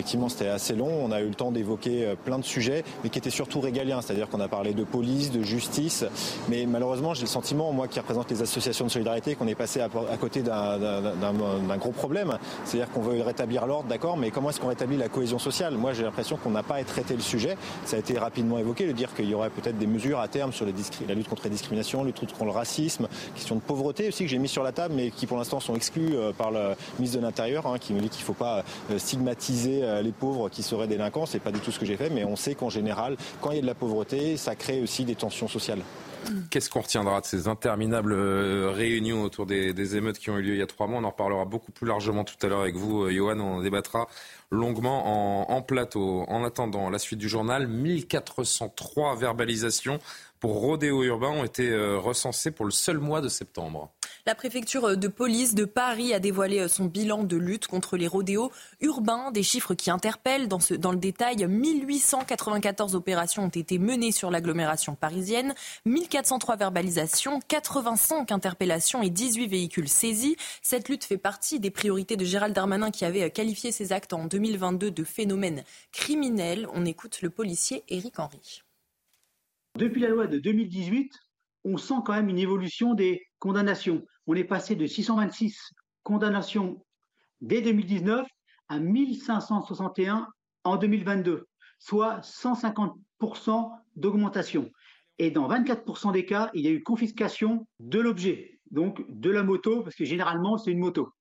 Effectivement, 0.00 0.30
c'était 0.30 0.48
assez 0.48 0.74
long. 0.74 0.88
On 1.04 1.12
a 1.12 1.20
eu 1.20 1.28
le 1.28 1.34
temps 1.34 1.52
d'évoquer 1.52 2.06
euh, 2.06 2.14
plein 2.14 2.38
de 2.38 2.44
sujets, 2.44 2.84
mais 3.04 3.10
qui 3.10 3.18
étaient 3.18 3.28
surtout 3.28 3.60
régaliens. 3.60 4.00
C'est-à-dire 4.00 4.30
qu'on 4.30 4.40
a 4.40 4.48
parlé 4.48 4.72
de 4.72 4.82
police, 4.82 5.30
de 5.30 5.42
justice. 5.42 6.06
Mais 6.48 6.64
malheureusement, 6.64 7.12
j'ai 7.12 7.20
le 7.20 7.26
sentiment, 7.26 7.70
moi 7.74 7.86
qui 7.86 8.00
représente 8.00 8.30
les 8.30 8.40
associations 8.40 8.86
de 8.86 8.90
solidarité, 8.90 9.34
qu'on 9.34 9.46
est 9.46 9.54
passé 9.54 9.82
à, 9.82 9.90
côté 10.18 10.40
d'un 10.40 11.76
gros 11.76 11.90
problème. 11.90 12.38
C'est-à-dire 12.64 12.90
qu'on 12.92 13.02
veut 13.02 13.20
rétablir 13.20 13.66
l'ordre, 13.66 13.90
d'accord, 13.90 14.16
mais 14.16 14.30
comment 14.30 14.48
est-ce 14.48 14.58
qu'on 14.58 14.68
rétablit 14.68 14.96
la 14.96 15.10
cohésion 15.10 15.38
sociale? 15.38 15.74
Moi, 15.74 15.92
j'ai 15.92 16.04
l'impression 16.04 16.38
qu'on 16.38 16.50
n'a 16.50 16.62
pas 16.62 16.82
traité 16.84 17.14
le 17.14 17.20
sujet. 17.20 17.58
Ça 17.84 17.96
a 17.96 17.98
été 17.98 18.16
rapidement 18.16 18.56
évoqué, 18.56 18.86
de 18.86 18.92
dire 18.92 19.14
qu'il 19.14 19.28
y 19.28 19.34
aurait 19.34 19.50
peut-être 19.50 19.76
des 19.76 19.86
mesures 19.86 20.20
à 20.20 20.28
terme 20.28 20.54
sur 20.54 20.64
la 20.64 21.14
lutte 21.14 21.28
contre 21.28 21.44
les 21.44 21.50
discriminations, 21.50 22.04
lutte 22.04 22.20
contre 22.20 22.46
le 22.46 22.52
racisme, 22.52 23.06
question 23.34 23.56
de 23.56 23.60
pauvreté 23.60 24.08
aussi 24.08 24.24
que 24.24 24.30
j'ai 24.30 24.38
mis 24.38 24.48
sur 24.48 24.62
la 24.62 24.72
table, 24.72 24.94
mais 24.96 25.10
qui 25.10 25.26
pour 25.26 25.36
l'instant 25.36 25.60
sont 25.60 25.74
exclus 25.74 26.14
euh, 26.14 26.32
par 26.32 26.50
le 26.50 26.74
ministre 26.98 27.18
de 27.18 27.22
l'Intérieur, 27.22 27.66
hein, 27.66 27.76
qui 27.78 27.92
me 27.92 28.00
dit 28.00 28.08
qu'il 28.08 28.20
ne 28.20 28.24
faut 28.24 28.32
pas 28.32 28.64
euh, 28.90 28.98
stigmatiser 28.98 29.80
les 30.02 30.12
pauvres 30.12 30.48
qui 30.48 30.62
seraient 30.62 30.88
délinquants. 30.88 31.26
C'est 31.26 31.40
pas 31.40 31.52
du 31.52 31.60
tout 31.60 31.72
ce 31.72 31.78
que 31.78 31.86
j'ai 31.86 31.96
fait, 31.96 32.10
mais 32.10 32.24
on 32.24 32.36
sait 32.36 32.54
qu'en 32.54 32.70
général, 32.70 33.16
quand 33.40 33.50
il 33.50 33.56
y 33.56 33.58
a 33.58 33.62
de 33.62 33.66
la 33.66 33.74
pauvreté, 33.74 34.36
ça 34.36 34.54
crée 34.54 34.80
aussi 34.80 35.04
des 35.04 35.14
tensions 35.14 35.48
sociales. 35.48 35.82
Qu'est-ce 36.50 36.68
qu'on 36.68 36.80
retiendra 36.80 37.20
de 37.20 37.26
ces 37.26 37.48
interminables 37.48 38.12
euh, 38.12 38.70
réunions 38.70 39.22
autour 39.22 39.46
des, 39.46 39.96
émeutes 39.96 40.18
qui 40.18 40.30
ont 40.30 40.38
eu 40.38 40.42
lieu 40.42 40.54
il 40.54 40.58
y 40.58 40.62
a 40.62 40.66
trois 40.66 40.86
mois? 40.86 41.00
On 41.00 41.04
en 41.04 41.10
reparlera 41.10 41.44
beaucoup 41.44 41.72
plus 41.72 41.86
largement 41.86 42.24
tout 42.24 42.34
à 42.42 42.48
l'heure 42.48 42.60
avec 42.60 42.76
vous, 42.76 43.04
euh, 43.04 43.10
Johan. 43.10 43.38
On 43.40 43.58
en 43.58 43.62
débattra 43.62 44.06
longuement 44.50 45.50
en, 45.50 45.62
plateau. 45.62 46.24
En 46.28 46.44
attendant 46.44 46.90
la 46.90 46.98
suite 46.98 47.18
du 47.18 47.28
journal, 47.28 47.68
1403 47.68 49.16
verbalisations 49.16 49.98
pour 50.40 50.60
rodéo 50.60 51.02
urbain 51.04 51.28
ont 51.28 51.44
été 51.44 51.68
euh, 51.68 51.98
recensées 51.98 52.50
pour 52.50 52.64
le 52.64 52.70
seul 52.70 52.98
mois 52.98 53.20
de 53.20 53.28
septembre. 53.28 53.92
La 54.26 54.34
préfecture 54.34 54.96
de 54.96 55.08
police 55.08 55.54
de 55.54 55.64
Paris 55.64 56.12
a 56.12 56.18
dévoilé 56.18 56.66
son 56.68 56.86
bilan 56.86 57.24
de 57.24 57.36
lutte 57.36 57.66
contre 57.66 57.96
les 57.96 58.06
rodéos 58.06 58.50
urbains, 58.80 59.30
des 59.30 59.42
chiffres 59.42 59.74
qui 59.74 59.90
interpellent. 59.90 60.48
Dans, 60.48 60.58
le 60.92 60.96
détail, 60.96 61.46
1894 61.46 62.94
opérations 62.94 63.44
ont 63.44 63.48
été 63.48 63.78
menées 63.78 64.12
sur 64.12 64.30
l'agglomération 64.30 64.94
parisienne, 64.94 65.54
1403 65.86 66.56
verbalisations, 66.56 67.40
85 67.48 68.32
interpellations 68.32 69.02
et 69.02 69.10
18 69.10 69.46
véhicules 69.46 69.88
saisis. 69.88 70.36
Cette 70.62 70.88
lutte 70.88 71.04
fait 71.04 71.18
partie 71.18 71.60
des 71.60 71.70
priorités 71.70 72.16
de 72.16 72.24
Gérald 72.24 72.54
Darmanin 72.54 72.90
qui 72.90 73.04
avait 73.04 73.30
qualifié 73.30 73.72
ces 73.72 73.92
actes 73.92 74.12
en 74.12 74.26
2022 74.26 74.90
de 74.90 75.04
phénomènes 75.04 75.64
criminels. 75.92 76.68
On 76.74 76.84
écoute 76.84 77.22
le 77.22 77.30
policier 77.30 77.84
Éric 77.88 78.18
Henry. 78.18 78.62
Depuis 79.76 80.00
la 80.00 80.08
loi 80.08 80.26
de 80.26 80.38
2018, 80.38 81.12
on 81.64 81.76
sent 81.76 81.94
quand 82.04 82.14
même 82.14 82.28
une 82.28 82.38
évolution 82.38 82.94
des 82.94 83.22
condamnations. 83.38 84.04
On 84.26 84.34
est 84.34 84.44
passé 84.44 84.74
de 84.74 84.86
626 84.86 85.58
condamnations 86.02 86.84
dès 87.40 87.62
2019 87.62 88.26
à 88.68 88.78
1561 88.78 90.26
en 90.64 90.76
2022, 90.76 91.46
soit 91.78 92.20
150% 92.20 93.70
d'augmentation. 93.96 94.70
Et 95.18 95.30
dans 95.30 95.48
24% 95.48 96.12
des 96.12 96.24
cas, 96.24 96.50
il 96.54 96.64
y 96.64 96.68
a 96.68 96.70
eu 96.70 96.82
confiscation 96.82 97.66
de 97.78 98.00
l'objet, 98.00 98.58
donc 98.70 99.04
de 99.08 99.30
la 99.30 99.42
moto, 99.42 99.82
parce 99.82 99.94
que 99.94 100.04
généralement, 100.04 100.56
c'est 100.56 100.70
une 100.72 100.78
moto. 100.78 101.12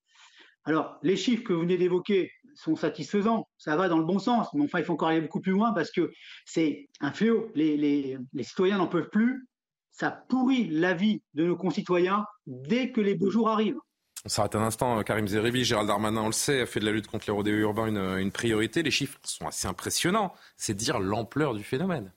Alors, 0.64 0.98
les 1.04 1.18
chiffres 1.18 1.44
que 1.44 1.54
vous 1.54 1.62
venez 1.62 1.78
d'évoquer 1.78 2.32
sont 2.60 2.76
satisfaisants, 2.76 3.48
ça 3.58 3.78
va 3.78 3.88
dans 3.88 3.98
le 3.98 4.06
bon 4.06 4.20
sens, 4.20 4.48
mais 4.54 4.66
enfin, 4.66 4.80
il 4.80 4.86
faut 4.86 4.94
encore 4.94 5.08
aller 5.08 5.22
beaucoup 5.22 5.40
plus 5.40 5.54
loin 5.54 5.72
parce 5.72 5.92
que 5.92 6.12
c'est 6.46 6.90
un 7.00 7.12
fléau. 7.12 7.50
Les, 7.56 8.18
citoyens 8.42 8.78
n'en 8.78 8.88
peuvent 8.88 9.10
plus. 9.10 9.48
Ça 9.92 10.12
pourrit 10.12 10.68
la 10.70 10.94
vie 10.94 11.22
de 11.34 11.46
nos 11.46 11.56
concitoyens 11.56 12.26
dès 12.48 12.92
que 12.92 13.02
les 13.02 13.16
beaux 13.16 13.30
jours 13.30 13.50
arrivent. 13.50 13.80
On 14.26 14.30
s'arrête 14.30 14.56
un 14.56 14.62
instant. 14.62 15.02
Karim 15.04 15.28
Zeribi, 15.28 15.64
Gérald 15.64 15.88
Darmanin, 15.88 16.22
on 16.22 16.28
le 16.28 16.34
sait, 16.34 16.62
a 16.62 16.66
fait 16.66 16.82
de 16.82 16.86
la 16.86 16.92
lutte 16.92 17.08
contre 17.08 17.26
les 17.28 17.34
rodéos 17.34 17.58
urbains 17.58 18.18
une, 18.18 18.32
priorité. 18.32 18.84
Les 18.84 18.92
chiffres 18.92 19.20
sont 19.24 19.48
assez 19.48 19.68
impressionnants. 19.68 20.34
C'est 20.58 20.74
dire 20.74 21.00
l'ampleur 21.00 21.54
du 21.54 21.64
phénomène. 21.64 22.12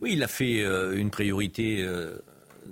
Oui, 0.00 0.12
il 0.12 0.22
a 0.22 0.28
fait 0.28 0.62
euh, 0.62 0.96
une 0.96 1.10
priorité 1.10 1.82
euh, 1.82 2.18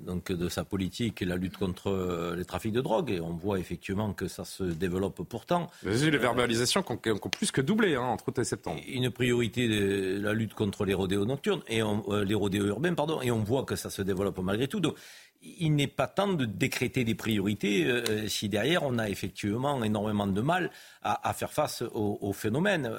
donc 0.03 0.33
de 0.33 0.49
sa 0.49 0.65
politique 0.65 1.21
la 1.21 1.37
lutte 1.37 1.57
contre 1.57 1.91
euh, 1.91 2.37
les 2.37 2.45
trafics 2.45 2.73
de 2.73 2.81
drogue. 2.81 3.11
Et 3.11 3.21
on 3.21 3.33
voit 3.33 3.59
effectivement 3.59 4.13
que 4.13 4.29
ça 4.29 4.45
se 4.45 4.65
développe 4.65 5.23
pourtant. 5.23 5.71
les 5.83 6.11
verbalisations 6.19 6.83
qui 6.83 7.11
ont, 7.11 7.19
plus 7.31 7.51
que 7.51 7.61
doublé 7.61 7.95
hein, 7.95 8.03
entre 8.03 8.29
août 8.29 8.39
et 8.39 8.45
septembre. 8.45 8.81
Une 8.89 9.11
priorité 9.11 9.69
de 9.69 10.21
la 10.21 10.33
lutte 10.33 10.55
contre 10.55 10.85
les 10.85 10.95
rodéos 10.95 11.25
nocturnes 11.25 11.63
et 11.69 11.81
les 12.25 12.35
rodéos 12.35 12.67
urbains, 12.67 12.95
pardon. 12.95 13.21
Et 13.23 13.31
on 13.31 13.43
voit 13.43 13.65
que 13.65 13.77
ça 13.77 13.91
se 13.91 14.03
développe 14.03 14.39
malgré 14.39 14.69
tout. 14.69 14.81
Donc, 14.81 14.97
il 15.43 15.75
n'est 15.75 15.87
pas 15.87 16.07
temps 16.07 16.33
de 16.33 16.47
décréter 16.47 17.05
des 17.05 17.15
priorités 17.15 17.87
si 18.29 18.49
derrière 18.49 18.83
on 18.83 18.99
a 18.99 19.11
effectivement 19.11 19.85
énormément 19.85 20.27
de 20.27 20.41
mal 20.41 20.71
à, 21.03 21.33
faire 21.35 21.53
face 21.53 21.83
au, 21.93 22.33
phénomène 22.33 22.91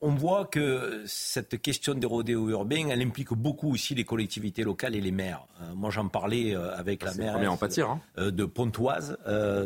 on 0.00 0.14
voit 0.14 0.46
que 0.46 1.02
cette 1.06 1.60
question 1.60 1.94
des 1.94 2.06
rodéos 2.06 2.48
urbains, 2.50 2.88
elle 2.88 3.02
implique 3.02 3.32
beaucoup 3.32 3.72
aussi 3.72 3.94
les 3.94 4.04
collectivités 4.04 4.62
locales 4.62 4.94
et 4.94 5.00
les 5.00 5.10
maires. 5.10 5.46
Euh, 5.60 5.74
moi, 5.74 5.90
j'en 5.90 6.08
parlais 6.08 6.54
euh, 6.54 6.76
avec 6.76 7.02
la 7.02 7.14
maire 7.14 7.36
hein. 7.36 8.00
euh, 8.18 8.30
de 8.30 8.44
Pontoise, 8.44 9.18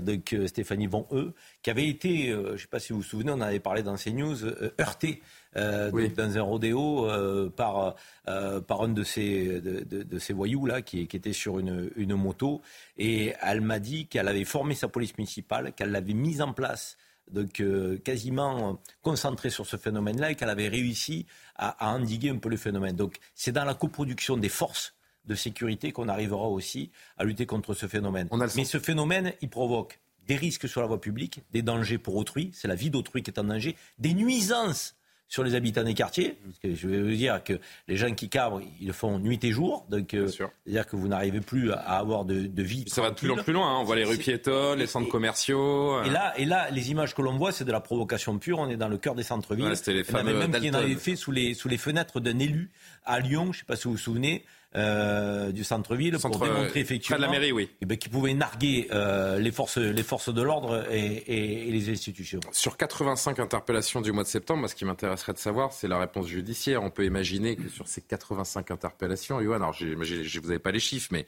donc 0.02 0.34
Stéphanie 0.46 0.86
Von 0.86 1.06
E, 1.12 1.32
qui 1.62 1.70
avait 1.70 1.88
été, 1.88 2.28
je 2.28 2.52
ne 2.52 2.56
sais 2.56 2.66
pas 2.66 2.78
si 2.78 2.92
vous 2.92 3.00
vous 3.00 3.04
souvenez, 3.04 3.32
on 3.32 3.40
avait 3.40 3.60
parlé 3.60 3.82
dans 3.82 3.96
ces 3.96 4.12
news, 4.12 4.36
heurtée 4.80 5.22
dans 5.54 6.38
un 6.38 6.42
rodéo 6.42 7.08
par, 7.56 7.94
par 8.24 8.82
un 8.82 8.88
de 8.88 9.04
ces, 9.04 9.60
de, 9.60 10.18
ces 10.18 10.32
voyous 10.32 10.66
là 10.66 10.82
qui, 10.82 11.00
était 11.00 11.32
sur 11.32 11.58
une, 11.58 11.90
une 11.96 12.14
moto. 12.14 12.62
Et 12.96 13.34
elle 13.42 13.60
m'a 13.60 13.78
dit 13.78 14.06
qu'elle 14.06 14.28
avait 14.28 14.44
formé 14.44 14.74
sa 14.74 14.88
police 14.88 15.16
municipale, 15.18 15.72
qu'elle 15.74 15.90
l'avait 15.90 16.14
mise 16.14 16.40
en 16.42 16.52
place 16.52 16.96
donc 17.30 17.60
euh, 17.60 17.98
quasiment 17.98 18.78
concentrée 19.02 19.50
sur 19.50 19.66
ce 19.66 19.76
phénomène-là 19.76 20.32
et 20.32 20.34
qu'elle 20.34 20.50
avait 20.50 20.68
réussi 20.68 21.26
à, 21.56 21.94
endiguer 21.94 22.30
un 22.30 22.38
peu 22.38 22.48
le 22.48 22.56
phénomène. 22.56 22.96
Donc 22.96 23.18
c'est 23.34 23.52
dans 23.52 23.64
la 23.64 23.74
coproduction 23.74 24.36
des 24.36 24.48
forces 24.48 24.94
de 25.24 25.34
sécurité 25.34 25.92
qu'on 25.92 26.08
arrivera 26.08 26.48
aussi 26.48 26.90
à 27.16 27.24
lutter 27.24 27.46
contre 27.46 27.74
ce 27.74 27.86
phénomène. 27.86 28.28
Mais 28.56 28.64
ce 28.64 28.78
phénomène, 28.78 29.32
il 29.40 29.48
provoque 29.48 30.00
des 30.26 30.36
risques 30.36 30.68
sur 30.68 30.80
la 30.80 30.86
voie 30.86 31.00
publique, 31.00 31.42
des 31.52 31.62
dangers 31.62 31.98
pour 31.98 32.16
autrui, 32.16 32.50
c'est 32.52 32.68
la 32.68 32.74
vie 32.74 32.90
d'autrui 32.90 33.22
qui 33.22 33.30
est 33.30 33.38
en 33.38 33.44
danger, 33.44 33.76
des 33.98 34.14
nuisances 34.14 34.96
sur 35.32 35.44
les 35.44 35.54
habitants 35.54 35.82
des 35.82 35.94
quartiers. 35.94 36.36
Parce 36.44 36.58
que 36.58 36.74
je 36.74 36.86
vais 36.86 37.00
vous 37.00 37.16
dire 37.16 37.42
que 37.42 37.54
les 37.88 37.96
gens 37.96 38.12
qui 38.12 38.28
cabrent, 38.28 38.60
ils 38.78 38.86
le 38.86 38.92
font 38.92 39.18
nuit 39.18 39.40
et 39.42 39.50
jour. 39.50 39.86
Donc, 39.88 40.10
c'est-à-dire 40.10 40.86
que 40.86 40.94
vous 40.94 41.08
n'arrivez 41.08 41.40
plus 41.40 41.72
à 41.72 41.96
avoir 41.96 42.26
de, 42.26 42.62
vie. 42.62 42.84
Ça 42.88 43.00
va 43.00 43.10
de 43.10 43.14
plus 43.14 43.30
en 43.30 43.36
plus 43.36 43.54
loin. 43.54 43.66
Hein. 43.66 43.78
On 43.80 43.84
voit 43.84 43.96
les 43.96 44.04
rues 44.04 44.18
piétonnes, 44.18 44.78
les 44.78 44.86
centres 44.86 45.08
commerciaux. 45.08 45.94
Euh. 45.94 46.04
Et 46.04 46.10
là, 46.10 46.34
et 46.36 46.44
là, 46.44 46.68
les 46.70 46.90
images 46.90 47.14
que 47.14 47.22
l'on 47.22 47.38
voit, 47.38 47.50
c'est 47.50 47.64
de 47.64 47.72
la 47.72 47.80
provocation 47.80 48.38
pure. 48.38 48.58
On 48.58 48.68
est 48.68 48.76
dans 48.76 48.88
le 48.88 48.98
cœur 48.98 49.14
des 49.14 49.22
centres-villes. 49.22 49.64
Ouais, 49.64 49.94
les 49.94 50.14
avait 50.14 50.34
même 50.34 50.52
qui 50.52 50.68
en 50.68 50.74
avait 50.74 50.96
fait 50.96 51.16
sous 51.16 51.32
les, 51.32 51.54
sous 51.54 51.70
les 51.70 51.78
fenêtres 51.78 52.20
d'un 52.20 52.38
élu 52.38 52.70
à 53.06 53.18
Lyon. 53.18 53.44
Je 53.44 53.48
ne 53.48 53.54
sais 53.54 53.64
pas 53.64 53.76
si 53.76 53.84
vous 53.84 53.92
vous 53.92 53.96
souvenez. 53.96 54.44
Euh, 54.74 55.52
du 55.52 55.64
centre-ville 55.64 56.16
pour 56.18 56.38
démontrer 56.38 56.80
effectivement 56.80 57.18
de 57.18 57.22
la 57.22 57.30
mairie, 57.30 57.52
oui. 57.52 57.68
Eh 57.82 57.86
ben, 57.86 57.98
qui 57.98 58.08
pouvait 58.08 58.32
narguer 58.32 58.88
euh, 58.90 59.38
les, 59.38 59.52
forces, 59.52 59.76
les 59.76 60.02
forces 60.02 60.32
de 60.32 60.40
l'ordre 60.40 60.86
et, 60.90 61.70
les 61.70 61.90
institutions. 61.90 62.40
Sur 62.52 62.78
85 62.78 63.38
interpellations 63.38 64.00
du 64.00 64.12
mois 64.12 64.22
de 64.22 64.28
septembre, 64.28 64.66
ce 64.68 64.74
qui 64.74 64.86
m'intéresserait 64.86 65.34
de 65.34 65.38
savoir, 65.38 65.72
c'est 65.74 65.88
la 65.88 65.98
réponse 65.98 66.26
judiciaire. 66.26 66.82
On 66.82 66.90
peut 66.90 67.04
imaginer 67.04 67.56
que 67.56 67.68
sur 67.68 67.86
ces 67.86 68.00
85 68.00 68.70
interpellations, 68.70 69.40
Yohann, 69.40 69.62
alors 69.62 69.74
je 69.74 70.38
vous 70.38 70.46
n'avez 70.46 70.58
pas 70.58 70.72
les 70.72 70.80
chiffres, 70.80 71.08
mais 71.12 71.26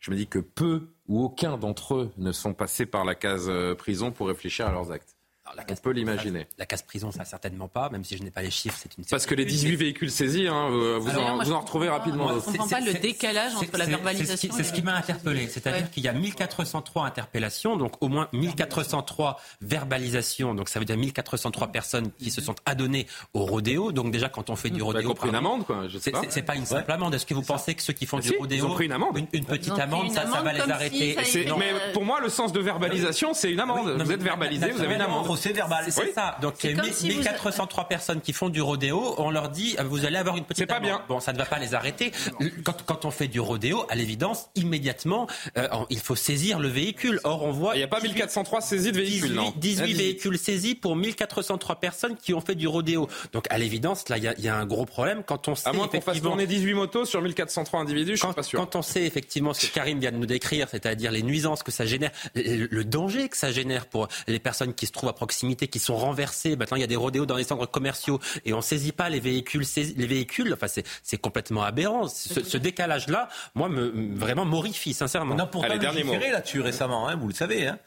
je 0.00 0.10
me 0.10 0.16
dis 0.16 0.26
que 0.26 0.38
peu 0.38 0.88
ou 1.06 1.22
aucun 1.22 1.58
d'entre 1.58 1.94
eux 1.94 2.12
ne 2.16 2.32
sont 2.32 2.54
passés 2.54 2.86
par 2.86 3.04
la 3.04 3.14
case 3.14 3.46
euh, 3.48 3.74
prison 3.74 4.10
pour 4.10 4.28
réfléchir 4.28 4.66
à 4.66 4.72
leurs 4.72 4.90
actes 4.90 5.15
la 5.54 5.64
on 5.70 5.74
peut 5.76 5.90
l'imaginer. 5.90 6.46
La 6.58 6.66
casse 6.66 6.82
prison, 6.82 7.12
ça 7.12 7.24
certainement 7.24 7.68
pas, 7.68 7.88
même 7.90 8.04
si 8.04 8.16
je 8.16 8.22
n'ai 8.22 8.30
pas 8.30 8.42
les 8.42 8.50
chiffres, 8.50 8.78
c'est 8.80 8.96
une. 8.96 9.04
Parce 9.04 9.26
que 9.26 9.34
les 9.34 9.44
18 9.44 9.76
véhicules 9.76 10.10
saisis, 10.10 10.48
hein, 10.48 10.68
vous, 10.70 11.10
en, 11.10 11.42
vous, 11.42 11.52
en, 11.52 11.60
retrouvez 11.60 11.88
rapidement. 11.88 12.28
Je 12.28 12.34
ne 12.34 12.40
comprends 12.40 12.68
pas 12.68 12.80
le 12.80 12.94
décalage 12.94 13.54
entre 13.54 13.76
la 13.76 13.84
verbalisation. 13.84 14.50
C'est 14.52 14.64
ce 14.64 14.72
qui, 14.72 14.82
m'a 14.82 14.94
interpellé, 14.94 15.48
c'est-à-dire 15.48 15.90
qu'il 15.90 16.04
y 16.04 16.08
a 16.08 16.12
1403 16.12 17.06
interpellations, 17.06 17.76
donc 17.76 18.02
au 18.02 18.08
moins 18.08 18.28
1403 18.32 19.40
verbalisations, 19.60 20.54
donc 20.54 20.68
ça 20.68 20.78
veut 20.78 20.84
dire 20.84 20.96
1403 20.96 21.68
personnes 21.68 22.10
qui 22.12 22.30
se 22.30 22.40
sont 22.40 22.54
adonnées 22.64 23.06
au 23.34 23.44
rodéo. 23.44 23.92
Donc 23.92 24.10
déjà, 24.10 24.28
quand 24.28 24.50
on 24.50 24.56
fait 24.56 24.70
du 24.70 24.82
rodéo, 24.82 25.14
pris 25.14 25.28
une 25.28 25.34
amende, 25.34 25.64
quoi. 25.64 25.84
C'est 26.30 26.42
pas 26.42 26.56
une 26.56 26.66
simple 26.66 26.90
amende. 26.90 27.14
Est-ce 27.14 27.26
que 27.26 27.34
vous 27.34 27.42
pensez 27.42 27.74
que 27.74 27.82
ceux 27.82 27.92
qui 27.92 28.06
font 28.06 28.18
du 28.18 28.36
rodéo, 28.38 28.56
ils 28.56 28.64
ont 28.64 28.74
pris 28.74 28.86
une 28.86 28.92
amende, 28.92 29.18
une, 29.32 29.44
petite 29.44 29.78
amende, 29.78 30.10
ça, 30.12 30.24
va 30.24 30.52
les 30.52 30.60
arrêter 30.60 31.16
Mais 31.58 31.72
pour 31.92 32.04
moi, 32.04 32.20
le 32.20 32.28
sens 32.28 32.52
de 32.52 32.60
verbalisation, 32.60 33.34
c'est 33.34 33.50
une 33.50 33.60
amende. 33.60 34.02
Vous 34.02 34.12
êtes 34.12 34.22
verbalisé, 34.22 34.70
vous 34.70 34.82
avez 34.82 34.94
une 34.94 35.00
amende 35.00 35.26
procès 35.36 35.52
verbal. 35.52 35.84
C'est 35.90 36.12
ça. 36.12 36.36
Donc 36.40 36.62
il 36.64 36.76
y 36.76 36.78
a 36.78 36.82
1403 36.82 37.88
personnes 37.88 38.20
qui 38.20 38.32
font 38.32 38.48
du 38.48 38.60
rodéo. 38.60 39.14
On 39.18 39.30
leur 39.30 39.50
dit 39.50 39.76
vous 39.84 40.04
allez 40.04 40.16
avoir 40.16 40.36
une 40.36 40.44
petite. 40.44 40.58
C'est 40.58 40.66
pas 40.66 40.80
bien. 40.80 41.02
Bon, 41.08 41.20
ça 41.20 41.32
ne 41.32 41.38
va 41.38 41.44
pas 41.44 41.58
les 41.58 41.74
arrêter. 41.74 42.12
Quand, 42.64 42.82
quand 42.84 43.04
on 43.04 43.10
fait 43.10 43.28
du 43.28 43.40
rodéo, 43.40 43.84
à 43.88 43.94
l'évidence, 43.94 44.48
immédiatement, 44.54 45.26
euh, 45.56 45.68
il 45.90 46.00
faut 46.00 46.16
saisir 46.16 46.58
le 46.58 46.68
véhicule. 46.68 47.20
Or, 47.24 47.44
on 47.44 47.52
voit. 47.52 47.74
Il 47.74 47.78
n'y 47.78 47.84
a 47.84 47.88
pas 47.88 48.00
1403 48.00 48.60
saisies 48.60 48.92
de 48.92 48.96
véhicules, 48.96 49.30
18, 49.30 49.34
non 49.34 49.52
18 49.56 49.92
véhicules 49.94 50.38
saisis 50.38 50.74
pour 50.74 50.96
1403 50.96 51.76
personnes 51.76 52.16
qui 52.16 52.34
ont 52.34 52.40
fait 52.40 52.54
du 52.54 52.66
rodéo. 52.66 53.08
Donc, 53.32 53.46
à 53.50 53.58
l'évidence, 53.58 54.08
là, 54.08 54.18
il 54.18 54.24
y, 54.24 54.48
a 54.48 54.56
un 54.56 54.66
gros 54.66 54.86
problème 54.86 55.22
quand 55.24 55.48
on 55.48 55.54
sait. 55.54 55.68
À 55.68 55.72
moins 55.72 55.88
qu'on 55.88 56.00
fasse 56.00 56.20
tourner 56.20 56.46
18 56.46 56.74
motos 56.74 57.04
sur 57.04 57.20
1403 57.20 57.80
individus, 57.80 58.16
je 58.16 58.22
quand, 58.22 58.28
suis 58.28 58.36
pas 58.36 58.42
sûr. 58.42 58.58
Quand 58.58 58.76
on 58.76 58.82
sait 58.82 59.04
effectivement 59.04 59.52
ce 59.52 59.66
que 59.66 59.72
Karim 59.72 60.00
vient 60.00 60.12
de 60.12 60.16
nous 60.16 60.26
décrire, 60.26 60.68
c'est-à-dire 60.68 61.12
les 61.12 61.22
nuisances 61.22 61.62
que 61.62 61.72
ça 61.72 61.86
génère, 61.86 62.10
le 62.34 62.84
danger 62.84 63.28
que 63.28 63.36
ça 63.36 63.52
génère 63.52 63.86
pour 63.86 64.08
les 64.26 64.38
personnes 64.38 64.74
qui 64.74 64.86
se 64.86 64.92
trouvent 64.92 65.08
à 65.08 65.12
proximité, 65.12 65.25
qui 65.26 65.78
sont 65.78 65.96
renversées 65.96 66.56
Maintenant, 66.56 66.76
il 66.76 66.80
y 66.80 66.84
a 66.84 66.88
des 66.88 66.96
rodéos 66.96 67.26
dans 67.26 67.36
les 67.36 67.44
centres 67.44 67.66
commerciaux 67.66 68.20
et 68.44 68.52
on 68.52 68.60
saisit 68.60 68.92
pas 68.92 69.08
les 69.08 69.20
véhicules. 69.20 69.64
Les 69.96 70.06
véhicules, 70.06 70.52
enfin, 70.52 70.66
c'est 71.02 71.18
complètement 71.18 71.62
aberrant. 71.62 72.08
Ce, 72.08 72.56
décalage-là, 72.56 73.28
moi, 73.54 73.68
me, 73.68 74.16
vraiment 74.16 74.44
morifie, 74.44 74.94
sincèrement. 74.94 75.34
On 75.34 75.38
a 75.38 75.46
pourtant 75.46 75.74
légiféré 75.74 76.30
là-dessus 76.30 76.60
récemment, 76.60 77.08
hein, 77.08 77.16
vous 77.16 77.28
le 77.28 77.34
savez. 77.34 77.66
Hein 77.66 77.78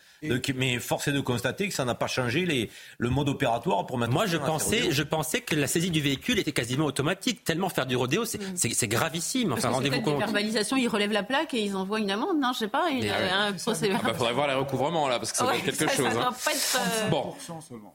mais 0.55 0.79
force 0.79 1.07
est 1.07 1.11
de 1.11 1.21
constater 1.21 1.67
que 1.67 1.73
ça 1.73 1.85
n'a 1.85 1.95
pas 1.95 2.07
changé 2.07 2.45
les, 2.45 2.69
le 2.97 3.09
mode 3.09 3.29
opératoire 3.29 3.85
pour 3.85 3.97
maintenant. 3.97 4.15
Moi, 4.19 4.25
je 4.25 4.37
pensais, 4.37 4.91
je 4.91 5.03
pensais 5.03 5.41
que 5.41 5.55
la 5.55 5.67
saisie 5.67 5.91
du 5.91 6.01
véhicule 6.01 6.39
était 6.39 6.51
quasiment 6.51 6.85
automatique. 6.85 7.43
Tellement 7.43 7.69
faire 7.69 7.85
du 7.85 7.95
rodéo, 7.95 8.25
c'est 8.25 8.39
mm. 8.39 8.87
gravissime. 8.87 9.53
Enfin, 9.53 9.69
rendez-vous 9.69 10.01
compte. 10.01 10.19
verbalisation, 10.19 10.77
ils 10.77 10.87
relèvent 10.87 11.11
la 11.11 11.23
plaque 11.23 11.53
et 11.53 11.61
ils 11.61 11.75
envoient 11.75 11.99
une 11.99 12.11
amende. 12.11 12.39
Non, 12.39 12.51
je 12.53 12.59
sais 12.59 12.67
pas. 12.67 12.89
Il 12.89 13.09
un 13.09 13.53
procès. 13.53 13.89
Il 13.89 13.97
faudrait 13.97 14.33
voir 14.33 14.47
les 14.47 14.53
recouvrements 14.53 15.07
là, 15.07 15.19
parce 15.19 15.31
que 15.31 15.37
ça 15.37 15.47
ouais, 15.47 15.59
quelque 15.65 15.89
chose. 15.89 16.11
Ça 16.11 16.27
hein. 16.27 16.33
pas 16.45 16.51
être, 16.51 16.79
euh... 16.79 17.09
Bon, 17.09 17.33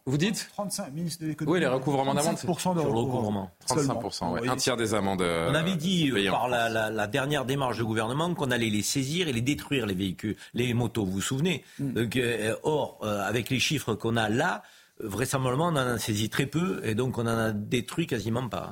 vous 0.06 0.16
dites 0.18 0.48
35 0.54 0.92
ministre 0.92 1.22
de 1.22 1.28
l'économie. 1.28 1.54
Oui, 1.54 1.60
les 1.60 1.66
recouvrements 1.66 2.14
d'amende. 2.14 2.36
35% 2.36 2.74
de 2.76 2.80
recouvrement. 2.80 3.50
35%, 3.68 4.32
ouais. 4.32 4.48
un 4.48 4.56
tiers 4.56 4.76
des 4.76 4.94
amendes. 4.94 5.22
Euh, 5.22 5.50
On 5.50 5.54
avait 5.54 5.76
dit 5.76 6.10
euh, 6.10 6.30
par 6.30 6.48
la, 6.48 6.68
la, 6.68 6.90
la, 6.90 7.06
dernière 7.06 7.44
démarche 7.44 7.76
du 7.76 7.84
gouvernement 7.84 8.32
qu'on 8.34 8.50
allait 8.50 8.70
les 8.70 8.82
saisir 8.82 9.28
et 9.28 9.32
les 9.32 9.40
détruire 9.40 9.86
les 9.86 9.94
véhicules, 9.94 10.36
les 10.54 10.74
motos. 10.74 11.04
Vous 11.04 11.12
vous 11.12 11.20
souvenez 11.20 11.64
mm. 11.78 12.06
Donc, 12.14 12.24
euh, 12.24 12.54
Or, 12.62 12.98
euh, 13.02 13.20
avec 13.22 13.50
les 13.50 13.58
chiffres 13.58 13.94
qu'on 13.94 14.16
a 14.16 14.28
là, 14.28 14.62
vraisemblablement, 15.00 15.66
on 15.68 15.72
en 15.72 15.76
a 15.76 15.98
saisi 15.98 16.30
très 16.30 16.46
peu 16.46 16.80
et 16.84 16.94
donc 16.94 17.18
on 17.18 17.22
en 17.22 17.38
a 17.38 17.52
détruit 17.52 18.06
quasiment 18.06 18.48
pas. 18.48 18.70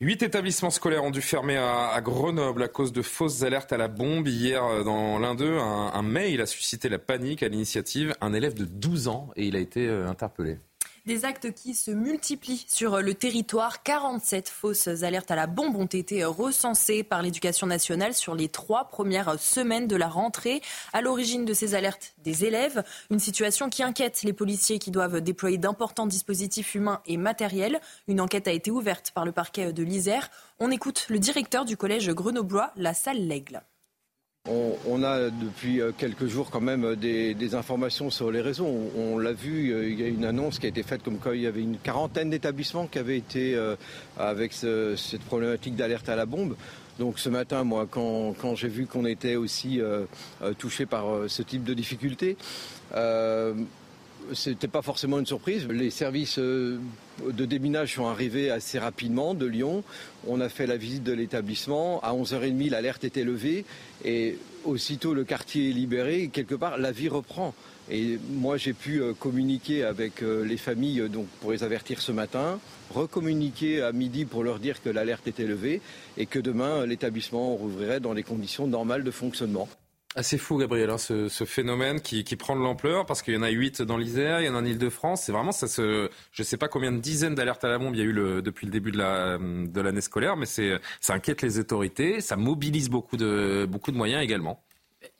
Huit 0.00 0.22
établissements 0.22 0.70
scolaires 0.70 1.04
ont 1.04 1.10
dû 1.10 1.22
fermer 1.22 1.56
à, 1.56 2.00
Grenoble 2.02 2.64
à 2.64 2.68
cause 2.68 2.92
de 2.92 3.02
fausses 3.02 3.42
alertes 3.42 3.72
à 3.72 3.76
la 3.76 3.88
bombe. 3.88 4.26
Hier, 4.26 4.64
euh, 4.64 4.82
dans 4.82 5.18
l'un 5.18 5.34
d'eux, 5.34 5.58
un, 5.58 5.92
un, 5.94 6.02
mail 6.02 6.40
a 6.40 6.46
suscité 6.46 6.88
la 6.88 6.98
panique 6.98 7.42
à 7.42 7.48
l'initiative. 7.48 8.14
Un 8.20 8.34
élève 8.34 8.54
de 8.54 8.64
12 8.64 9.08
ans 9.08 9.30
et 9.36 9.46
il 9.46 9.56
a 9.56 9.60
été 9.60 9.86
euh, 9.86 10.08
interpellé. 10.08 10.58
Des 11.04 11.24
actes 11.24 11.52
qui 11.52 11.74
se 11.74 11.90
multiplient 11.90 12.64
sur 12.68 13.02
le 13.02 13.14
territoire. 13.14 13.82
47 13.82 14.48
fausses 14.48 14.86
alertes 14.86 15.32
à 15.32 15.34
la 15.34 15.48
bombe 15.48 15.74
ont 15.74 15.86
été 15.86 16.24
recensées 16.24 17.02
par 17.02 17.22
l'éducation 17.22 17.66
nationale 17.66 18.14
sur 18.14 18.36
les 18.36 18.48
trois 18.48 18.84
premières 18.84 19.36
semaines 19.40 19.88
de 19.88 19.96
la 19.96 20.06
rentrée. 20.06 20.62
À 20.92 21.00
l'origine 21.00 21.44
de 21.44 21.54
ces 21.54 21.74
alertes, 21.74 22.14
des 22.18 22.44
élèves. 22.44 22.84
Une 23.10 23.18
situation 23.18 23.68
qui 23.68 23.82
inquiète 23.82 24.22
les 24.22 24.32
policiers 24.32 24.78
qui 24.78 24.92
doivent 24.92 25.20
déployer 25.20 25.58
d'importants 25.58 26.06
dispositifs 26.06 26.76
humains 26.76 27.02
et 27.06 27.16
matériels. 27.16 27.80
Une 28.06 28.20
enquête 28.20 28.46
a 28.46 28.52
été 28.52 28.70
ouverte 28.70 29.10
par 29.10 29.24
le 29.24 29.32
parquet 29.32 29.72
de 29.72 29.82
l'Isère. 29.82 30.30
On 30.60 30.70
écoute 30.70 31.06
le 31.08 31.18
directeur 31.18 31.64
du 31.64 31.76
collège 31.76 32.10
grenoblois, 32.10 32.70
la 32.76 32.94
salle 32.94 33.26
L'Aigle. 33.26 33.64
On, 34.48 35.04
a 35.04 35.30
depuis 35.30 35.80
euh, 35.80 35.92
quelques 35.96 36.26
jours 36.26 36.50
quand 36.50 36.60
même 36.60 36.84
euh, 36.84 36.96
des, 36.96 37.54
informations 37.54 38.10
sur 38.10 38.32
les 38.32 38.40
réseaux. 38.40 38.66
On, 38.66 39.16
l'a 39.16 39.32
vu, 39.32 39.70
euh, 39.70 39.88
il 39.88 40.00
y 40.00 40.02
a 40.02 40.08
une 40.08 40.24
annonce 40.24 40.58
qui 40.58 40.66
a 40.66 40.68
été 40.68 40.82
faite 40.82 41.04
comme 41.04 41.18
quoi 41.18 41.36
il 41.36 41.42
y 41.42 41.46
avait 41.46 41.62
une 41.62 41.78
quarantaine 41.78 42.28
d'établissements 42.28 42.88
qui 42.88 42.98
avaient 42.98 43.18
été 43.18 43.56
avec 44.18 44.52
cette 44.52 45.22
problématique 45.26 45.76
d'alerte 45.76 46.08
à 46.08 46.16
la 46.16 46.26
bombe. 46.26 46.56
Donc 46.98 47.20
ce 47.20 47.28
matin, 47.28 47.62
moi, 47.62 47.86
quand, 47.88 48.56
j'ai 48.56 48.68
vu 48.68 48.86
qu'on 48.86 49.06
était 49.06 49.36
aussi 49.36 49.80
touché 50.58 50.86
par 50.86 51.04
ce 51.28 51.42
type 51.42 51.62
de 51.62 51.74
difficultés, 51.74 52.36
c'était 54.34 54.68
pas 54.68 54.82
forcément 54.82 55.18
une 55.18 55.26
surprise. 55.26 55.66
Les 55.68 55.90
services 55.90 56.38
euh, 56.38 56.78
de 57.26 57.44
déminage 57.44 57.94
sont 57.94 58.06
arrivés 58.06 58.50
assez 58.50 58.78
rapidement 58.78 59.34
de 59.34 59.46
Lyon. 59.46 59.84
On 60.26 60.40
a 60.40 60.48
fait 60.48 60.66
la 60.66 60.76
visite 60.76 61.02
de 61.02 61.12
l'établissement. 61.12 62.00
À 62.02 62.12
11h30, 62.12 62.70
l'alerte 62.70 63.04
était 63.04 63.24
levée. 63.24 63.64
Et 64.04 64.38
aussitôt 64.64 65.14
le 65.14 65.24
quartier 65.24 65.70
est 65.70 65.72
libéré, 65.72 66.28
quelque 66.32 66.54
part, 66.54 66.78
la 66.78 66.92
vie 66.92 67.08
reprend. 67.08 67.54
Et 67.90 68.18
moi, 68.30 68.56
j'ai 68.56 68.72
pu 68.72 69.02
euh, 69.02 69.12
communiquer 69.12 69.84
avec 69.84 70.22
euh, 70.22 70.44
les 70.44 70.56
familles 70.56 71.08
donc, 71.08 71.26
pour 71.40 71.52
les 71.52 71.64
avertir 71.64 72.00
ce 72.00 72.12
matin, 72.12 72.60
recommuniquer 72.94 73.82
à 73.82 73.92
midi 73.92 74.24
pour 74.24 74.44
leur 74.44 74.58
dire 74.58 74.82
que 74.82 74.88
l'alerte 74.88 75.26
était 75.26 75.46
levée 75.46 75.80
et 76.16 76.26
que 76.26 76.38
demain, 76.38 76.86
l'établissement 76.86 77.54
rouvrirait 77.56 78.00
dans 78.00 78.12
les 78.12 78.22
conditions 78.22 78.66
normales 78.66 79.04
de 79.04 79.10
fonctionnement. 79.10 79.68
Assez 80.14 80.36
fou, 80.36 80.58
Gabriel, 80.58 80.90
hein, 80.90 80.98
ce, 80.98 81.44
phénomène 81.46 82.00
qui, 82.00 82.24
prend 82.36 82.54
de 82.54 82.60
l'ampleur 82.60 83.06
parce 83.06 83.22
qu'il 83.22 83.32
y 83.32 83.36
en 83.36 83.42
a 83.42 83.48
8 83.48 83.80
dans 83.82 83.96
l'Isère, 83.96 84.40
il 84.40 84.46
y 84.46 84.48
en 84.48 84.54
a 84.54 84.58
en 84.58 84.64
Ile-de-France. 84.64 85.22
C'est 85.24 85.32
vraiment 85.32 85.52
ça. 85.52 85.68
Se, 85.68 86.10
je 86.32 86.42
ne 86.42 86.44
sais 86.44 86.58
pas 86.58 86.68
combien 86.68 86.92
de 86.92 86.98
dizaines 86.98 87.34
d'alertes 87.34 87.64
à 87.64 87.68
la 87.68 87.78
bombe 87.78 87.94
il 87.94 87.98
y 87.98 88.02
a 88.02 88.04
eu 88.04 88.42
depuis 88.42 88.66
le 88.66 88.72
début 88.72 88.92
de 88.92 89.80
l'année 89.80 90.00
scolaire, 90.02 90.36
mais 90.36 90.46
ça 90.46 91.14
inquiète 91.14 91.40
les 91.40 91.58
autorités, 91.58 92.20
ça 92.20 92.36
mobilise 92.36 92.90
beaucoup 92.90 93.16
de 93.16 93.66
moyens 93.92 94.22
également. 94.22 94.62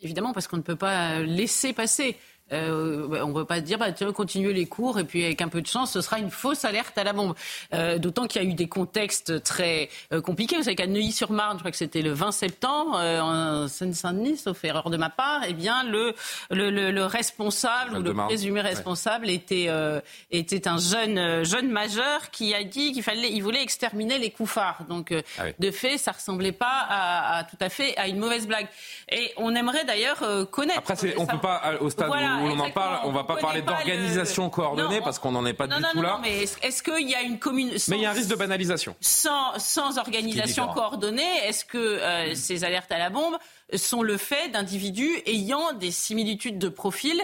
Évidemment, 0.01 0.33
parce 0.33 0.49
qu'on 0.49 0.57
ne 0.57 0.63
peut 0.63 0.77
pas 0.77 1.21
laisser 1.21 1.73
passer. 1.73 2.17
Euh, 2.53 3.23
on 3.23 3.29
ne 3.29 3.33
peut 3.33 3.45
pas 3.45 3.61
dire, 3.61 3.79
bah, 3.79 3.93
tiens, 3.93 4.13
continuer 4.13 4.53
les 4.53 4.67
cours 4.67 4.99
et 4.99 5.05
puis 5.05 5.25
avec 5.25 5.41
un 5.41 5.49
peu 5.49 5.63
de 5.63 5.67
chance, 5.67 5.93
ce 5.93 6.01
sera 6.01 6.19
une 6.19 6.31
fausse 6.31 6.65
alerte 6.65 6.97
à 6.99 7.05
la 7.05 7.13
bombe. 7.13 7.35
Euh, 7.73 7.99
d'autant 7.99 8.27
qu'il 8.27 8.43
y 8.43 8.47
a 8.47 8.49
eu 8.49 8.55
des 8.55 8.69
contextes 8.69 9.43
très 9.43 9.89
euh, 10.13 10.21
compliqués. 10.21 10.57
Vous 10.57 10.65
savez 10.65 10.77
qu'à 10.77 10.87
Neuilly-sur-Marne, 10.87 11.57
je 11.57 11.61
crois 11.61 11.71
que 11.71 11.77
c'était 11.77 12.03
le 12.03 12.13
20 12.13 12.33
septembre, 12.33 12.97
en 12.97 13.69
Seine-Saint-Denis, 13.69 14.39
sauf 14.39 14.65
erreur 14.65 14.91
de 14.91 14.97
ma 14.97 15.11
part, 15.11 15.43
eh 15.47 15.55
bien, 15.55 15.85
le, 15.85 16.15
le, 16.51 17.05
responsable 17.05 17.99
ou 17.99 18.03
le 18.03 18.15
présumé 18.15 18.61
responsable 18.61 19.31
était, 19.31 19.69
était 20.31 20.69
un 20.69 20.79
jeune, 20.79 21.45
jeune 21.45 21.71
majeur 21.71 22.31
qui 22.31 22.55
a 22.55 22.65
dit 22.65 22.93
qu'il 22.93 23.03
fallait, 23.03 23.31
il 23.31 23.43
voulait 23.43 23.63
exterminer 23.63 24.19
les 24.19 24.31
couffards. 24.31 24.85
Donc, 24.89 25.15
ah 25.39 25.45
de 25.59 25.71
fait, 25.71 25.99
ça 25.99 26.13
ressemblait 26.13 26.53
pas 26.53 26.87
à, 26.89 27.45
tout 27.45 27.57
à 27.61 27.69
fait 27.69 27.97
à 27.97 28.09
une 28.09 28.19
mauvaise 28.19 28.47
blague. 28.47 28.67
Et 29.11 29.33
on 29.37 29.55
aimerait 29.55 29.85
d'ailleurs 29.85 30.23
connaître. 30.51 30.79
Après, 30.91 31.15
on 31.17 31.23
ne 31.23 31.27
peut 31.27 31.39
pas, 31.39 31.75
au 31.81 31.91
stade 31.91 32.11
on 32.47 32.59
en 32.59 32.71
parle, 32.71 33.01
on 33.05 33.13
va 33.13 33.25
pas 33.25 33.37
parler 33.37 33.63
d'organisation 33.63 34.51
coordonnée 34.51 35.01
parce 35.01 35.19
qu'on 35.19 35.33
n'en 35.33 35.47
est 35.47 35.53
pas 35.53 35.67
du 35.67 35.75
tout 35.93 36.03
là. 36.03 36.15
Non, 36.15 36.19
mais 36.21 36.43
est-ce 36.43 36.83
qu'il 36.83 37.09
y 37.09 37.15
a 37.15 37.23
une 37.23 37.39
commune 37.39 37.71
Mais 37.89 37.97
il 37.97 38.03
y 38.03 38.07
a 38.07 38.11
un 38.11 38.15
risque 38.15 38.31
de 38.31 38.35
banalisation. 38.35 38.97
Sans, 39.01 39.59
sans 39.59 39.99
organisation 39.99 40.69
coordonnée, 40.69 41.37
est-ce 41.45 41.65
que 41.65 41.79
euh, 41.79 42.35
ces 42.35 42.65
alertes 42.65 42.93
à 42.93 42.99
la 42.99 43.11
bombe 43.11 43.37
sont 43.75 44.03
le 44.03 44.17
fait 44.17 44.49
d'individus 44.49 45.23
ayant 45.27 45.73
des 45.73 45.91
similitudes 45.91 46.59
de 46.59 46.69
profil? 46.69 47.23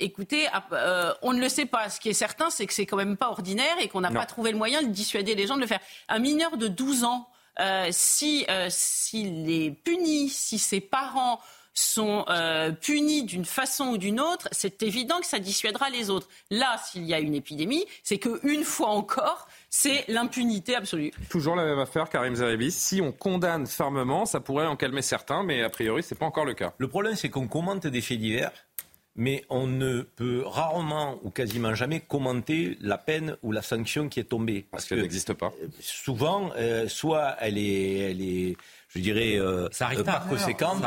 Écoutez, 0.00 0.46
ah, 0.52 0.64
euh, 0.72 1.14
on 1.22 1.32
ne 1.32 1.40
le 1.40 1.48
sait 1.48 1.66
pas. 1.66 1.90
Ce 1.90 1.98
qui 1.98 2.08
est 2.08 2.14
certain, 2.14 2.50
c'est 2.50 2.66
que 2.66 2.72
c'est 2.72 2.86
quand 2.86 2.96
même 2.96 3.16
pas 3.16 3.30
ordinaire 3.30 3.76
et 3.80 3.88
qu'on 3.88 4.00
n'a 4.00 4.10
pas 4.10 4.26
trouvé 4.26 4.52
le 4.52 4.58
moyen 4.58 4.82
de 4.82 4.88
dissuader 4.88 5.34
les 5.34 5.46
gens 5.46 5.56
de 5.56 5.60
le 5.60 5.66
faire. 5.66 5.80
Un 6.08 6.20
mineur 6.20 6.56
de 6.56 6.68
12 6.68 7.04
ans, 7.04 7.28
euh, 7.60 7.88
si 7.90 8.46
s'il 8.68 9.50
est 9.50 9.70
puni, 9.70 10.28
si 10.28 10.58
ses 10.58 10.80
parents 10.80 11.40
sont 11.78 12.24
euh, 12.28 12.72
punis 12.72 13.24
d'une 13.24 13.44
façon 13.44 13.88
ou 13.88 13.98
d'une 13.98 14.20
autre, 14.20 14.48
c'est 14.52 14.82
évident 14.82 15.20
que 15.20 15.26
ça 15.26 15.38
dissuadera 15.38 15.90
les 15.90 16.10
autres. 16.10 16.28
Là, 16.50 16.76
s'il 16.84 17.04
y 17.04 17.14
a 17.14 17.20
une 17.20 17.34
épidémie, 17.34 17.84
c'est 18.02 18.18
qu'une 18.18 18.64
fois 18.64 18.90
encore, 18.90 19.48
c'est 19.70 20.04
l'impunité 20.08 20.74
absolue. 20.74 21.12
Toujours 21.30 21.56
la 21.56 21.64
même 21.64 21.78
affaire, 21.78 22.08
Karim 22.08 22.34
Zeribi. 22.34 22.70
Si 22.70 23.00
on 23.00 23.12
condamne 23.12 23.66
fermement, 23.66 24.26
ça 24.26 24.40
pourrait 24.40 24.66
en 24.66 24.76
calmer 24.76 25.02
certains, 25.02 25.42
mais 25.42 25.62
a 25.62 25.70
priori, 25.70 26.02
ce 26.02 26.14
n'est 26.14 26.18
pas 26.18 26.26
encore 26.26 26.44
le 26.44 26.54
cas. 26.54 26.74
Le 26.78 26.88
problème, 26.88 27.14
c'est 27.14 27.28
qu'on 27.28 27.48
commente 27.48 27.86
des 27.86 28.00
faits 28.00 28.18
divers 28.18 28.52
mais 29.18 29.44
on 29.50 29.66
ne 29.66 30.02
peut 30.02 30.44
rarement 30.46 31.18
ou 31.24 31.30
quasiment 31.30 31.74
jamais 31.74 31.98
commenter 31.98 32.78
la 32.80 32.96
peine 32.98 33.36
ou 33.42 33.50
la 33.50 33.62
sanction 33.62 34.08
qui 34.08 34.20
est 34.20 34.24
tombée. 34.24 34.64
Parce, 34.70 34.84
qu'elle 34.86 35.00
n'existe 35.00 35.32
pas. 35.32 35.52
Souvent, 35.80 36.52
euh, 36.56 36.86
soit 36.86 37.36
elle 37.40 37.58
est, 37.58 37.98
elle 38.10 38.22
est 38.22 38.56
je 38.88 39.00
dirais, 39.00 39.36
euh, 39.36 39.68
ça 39.70 39.86
arrive 39.86 40.02
pas 40.02 40.24
conséquente. 40.28 40.82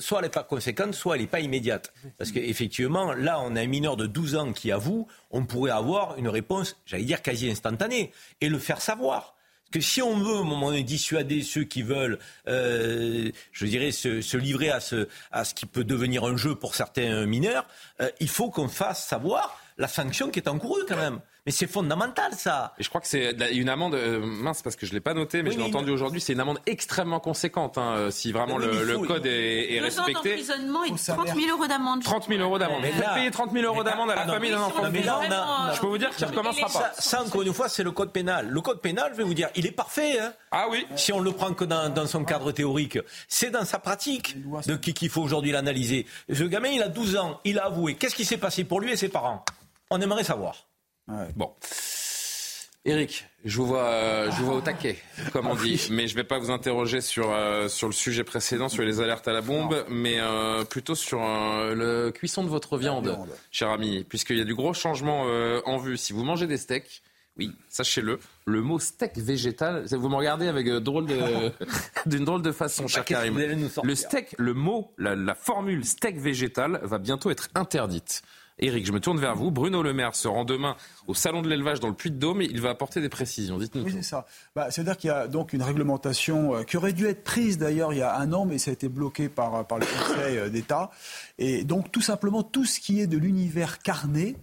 soit 0.00 0.18
elle 0.18 0.24
n'est 0.24 0.30
pas 0.30 0.42
conséquente, 0.42 0.94
soit 0.94 1.14
elle 1.14 1.22
n'est 1.22 1.28
pas 1.28 1.40
immédiate. 1.40 1.92
Parce 2.18 2.32
qu'effectivement, 2.32 3.12
là, 3.12 3.40
on 3.40 3.54
a 3.54 3.60
un 3.60 3.66
mineur 3.66 3.96
de 3.96 4.06
12 4.06 4.36
ans 4.36 4.52
qui 4.52 4.72
avoue, 4.72 5.06
on 5.30 5.44
pourrait 5.44 5.70
avoir 5.70 6.16
une 6.18 6.28
réponse, 6.28 6.76
j'allais 6.86 7.04
dire, 7.04 7.22
quasi 7.22 7.50
instantanée, 7.50 8.12
et 8.40 8.48
le 8.48 8.58
faire 8.58 8.80
savoir 8.80 9.34
que 9.70 9.80
si 9.80 10.02
on 10.02 10.18
veut, 10.18 10.34
au 10.34 10.44
moment 10.44 10.70
donné, 10.70 10.82
dissuader 10.82 11.42
ceux 11.42 11.64
qui 11.64 11.82
veulent, 11.82 12.18
euh, 12.46 13.30
je 13.52 13.66
dirais, 13.66 13.90
se, 13.90 14.36
livrer 14.36 14.70
à 14.70 14.80
ce, 14.80 15.08
à 15.30 15.44
ce 15.44 15.54
qui 15.54 15.66
peut 15.66 15.84
devenir 15.84 16.24
un 16.24 16.36
jeu 16.36 16.54
pour 16.54 16.74
certains 16.74 17.24
mineurs, 17.26 17.66
euh, 18.00 18.10
il 18.20 18.28
faut 18.28 18.50
qu'on 18.50 18.68
fasse 18.68 19.06
savoir 19.06 19.58
la 19.78 19.88
sanction 19.88 20.30
qui 20.30 20.40
est 20.40 20.48
encourue 20.48 20.82
quand 20.86 20.96
même. 20.96 21.20
Mais 21.44 21.50
c'est 21.50 21.66
fondamental, 21.66 22.32
ça. 22.34 22.72
Et 22.78 22.84
je 22.84 22.88
crois 22.88 23.00
que 23.00 23.08
c'est 23.08 23.32
une 23.52 23.68
amende, 23.68 23.94
euh, 23.94 24.20
mince, 24.24 24.62
parce 24.62 24.76
que 24.76 24.86
je 24.86 24.92
ne 24.92 24.96
l'ai 24.96 25.00
pas 25.00 25.12
noté, 25.12 25.42
mais 25.42 25.50
je 25.50 25.58
l'ai 25.58 25.64
entendu 25.64 25.90
aujourd'hui, 25.90 26.20
c'est 26.20 26.34
une 26.34 26.40
amende 26.40 26.60
extrêmement 26.66 27.18
conséquente, 27.18 27.78
hein, 27.78 27.94
euh, 27.96 28.10
si 28.12 28.30
vraiment 28.30 28.58
le, 28.58 28.98
code 28.98 29.26
est, 29.26 29.74
est 29.74 29.78
Deux 29.78 29.84
respecté. 29.86 30.12
Ans 30.12 30.22
d'emprisonnement 30.22 30.84
et 30.84 30.90
30 30.90 31.34
000 31.34 31.50
euros 31.50 31.66
d'amende. 31.66 32.02
30 32.04 32.28
000 32.28 32.40
euros 32.40 32.58
d'amende. 32.58 32.84
Vous 32.84 33.00
là, 33.00 33.14
payer 33.14 33.30
30 33.32 33.52
000 33.52 33.64
euros 33.64 33.82
d'amende 33.82 34.10
à 34.10 34.14
la 34.14 34.26
famille 34.26 34.52
d'un 34.52 34.60
enfant. 34.60 34.84
Mais 34.92 35.02
là, 35.02 35.18
on 35.20 35.32
a, 35.32 35.72
je 35.74 35.80
peux 35.80 35.88
vous 35.88 35.98
dire 35.98 36.10
qu'il 36.10 36.26
ne 36.26 36.30
recommencera 36.30 36.68
pas. 36.68 36.92
Ça, 36.96 37.22
encore 37.24 37.42
une 37.42 37.52
fois, 37.52 37.68
c'est 37.68 37.82
le 37.82 37.90
code 37.90 38.12
pénal. 38.12 38.48
Le 38.48 38.60
code 38.60 38.80
pénal, 38.80 39.10
je 39.12 39.16
vais 39.16 39.24
vous 39.24 39.34
dire, 39.34 39.48
il 39.56 39.66
est 39.66 39.72
parfait. 39.72 40.20
Hein. 40.20 40.32
Ah 40.52 40.66
oui. 40.70 40.86
Si 40.94 41.12
on 41.12 41.18
le 41.18 41.32
prend 41.32 41.54
que 41.54 41.64
dans, 41.64 41.92
dans 41.92 42.06
son 42.06 42.24
cadre 42.24 42.52
théorique, 42.52 42.98
c'est 43.26 43.50
dans 43.50 43.64
sa 43.64 43.80
pratique 43.80 44.36
de 44.66 44.76
qu'il 44.76 45.08
faut 45.08 45.22
aujourd'hui 45.22 45.50
l'analyser. 45.50 46.06
Ce 46.32 46.44
gamin, 46.44 46.68
il 46.68 46.82
a 46.82 46.88
12 46.88 47.16
ans, 47.16 47.40
il 47.44 47.58
a 47.58 47.64
avoué. 47.64 47.96
Qu'est-ce 47.96 48.14
qui 48.14 48.24
s'est 48.24 48.36
passé 48.36 48.62
pour 48.62 48.80
lui 48.80 48.92
et 48.92 48.96
ses 48.96 49.08
parents? 49.08 49.44
On 49.90 50.00
aimerait 50.00 50.24
savoir. 50.24 50.66
Bon. 51.36 51.50
Eric, 52.84 53.26
je 53.44 53.56
vous 53.58 53.66
vois, 53.66 53.84
euh, 53.84 54.30
je 54.32 54.38
vous 54.38 54.46
vois 54.46 54.56
au 54.56 54.60
taquet, 54.60 54.98
comme 55.32 55.46
on 55.46 55.54
dit, 55.54 55.86
mais 55.92 56.08
je 56.08 56.16
ne 56.16 56.20
vais 56.20 56.26
pas 56.26 56.40
vous 56.40 56.50
interroger 56.50 57.00
sur, 57.00 57.30
euh, 57.30 57.68
sur 57.68 57.86
le 57.86 57.92
sujet 57.92 58.24
précédent, 58.24 58.68
sur 58.68 58.82
les 58.82 59.00
alertes 59.00 59.28
à 59.28 59.32
la 59.32 59.40
bombe, 59.40 59.84
mais 59.88 60.16
euh, 60.18 60.64
plutôt 60.64 60.96
sur 60.96 61.20
le 61.20 62.10
cuisson 62.10 62.42
de 62.42 62.48
votre 62.48 62.78
viande, 62.78 63.16
cher 63.52 63.68
ami, 63.68 64.02
puisqu'il 64.02 64.36
y 64.36 64.40
a 64.40 64.44
du 64.44 64.56
gros 64.56 64.74
changement 64.74 65.26
en 65.64 65.76
vue. 65.78 65.96
Si 65.96 66.12
vous 66.12 66.24
mangez 66.24 66.48
des 66.48 66.56
steaks, 66.56 67.02
oui, 67.38 67.52
sachez-le, 67.68 68.18
le 68.46 68.60
mot 68.62 68.80
steak 68.80 69.16
végétal, 69.16 69.84
vous 69.88 70.08
me 70.08 70.16
regardez 70.16 70.48
avec 70.48 70.68
drôle 70.68 71.06
d'une 72.06 72.24
drôle 72.24 72.42
de 72.42 72.50
façon, 72.50 72.88
cher 72.88 73.04
Karim. 73.04 73.38
Le 73.84 73.94
steak, 73.94 74.34
le 74.38 74.54
mot, 74.54 74.92
la 74.98 75.36
formule 75.36 75.84
steak 75.84 76.18
végétal 76.18 76.80
va 76.82 76.98
bientôt 76.98 77.30
être 77.30 77.48
interdite. 77.54 78.22
Eric, 78.58 78.86
je 78.86 78.92
me 78.92 79.00
tourne 79.00 79.18
vers 79.18 79.34
vous. 79.34 79.50
Bruno 79.50 79.82
Le 79.82 79.92
Maire 79.92 80.14
se 80.14 80.28
rend 80.28 80.44
demain 80.44 80.76
au 81.06 81.14
Salon 81.14 81.42
de 81.42 81.48
l'élevage 81.48 81.80
dans 81.80 81.88
le 81.88 81.94
Puy-de-Dôme. 81.94 82.42
Il 82.42 82.60
va 82.60 82.70
apporter 82.70 83.00
des 83.00 83.08
précisions. 83.08 83.58
Dites-nous. 83.58 83.84
Oui, 83.84 83.92
c'est 83.92 84.02
ça. 84.02 84.26
Bah, 84.54 84.70
C'est-à-dire 84.70 84.96
qu'il 84.96 85.08
y 85.08 85.12
a 85.12 85.26
donc 85.26 85.52
une 85.52 85.62
réglementation 85.62 86.54
euh, 86.54 86.62
qui 86.62 86.76
aurait 86.76 86.92
dû 86.92 87.06
être 87.06 87.24
prise 87.24 87.58
d'ailleurs 87.58 87.92
il 87.92 87.98
y 87.98 88.02
a 88.02 88.16
un 88.16 88.32
an, 88.32 88.44
mais 88.44 88.58
ça 88.58 88.70
a 88.70 88.74
été 88.74 88.88
bloqué 88.88 89.28
par, 89.28 89.66
par 89.66 89.78
le 89.78 89.86
Conseil 89.86 90.38
euh, 90.38 90.48
d'État. 90.48 90.90
Et 91.38 91.64
donc 91.64 91.90
tout 91.90 92.00
simplement 92.00 92.42
tout 92.42 92.64
ce 92.64 92.80
qui 92.80 93.00
est 93.00 93.06
de 93.06 93.18
l'univers 93.18 93.78
carné 93.78 94.36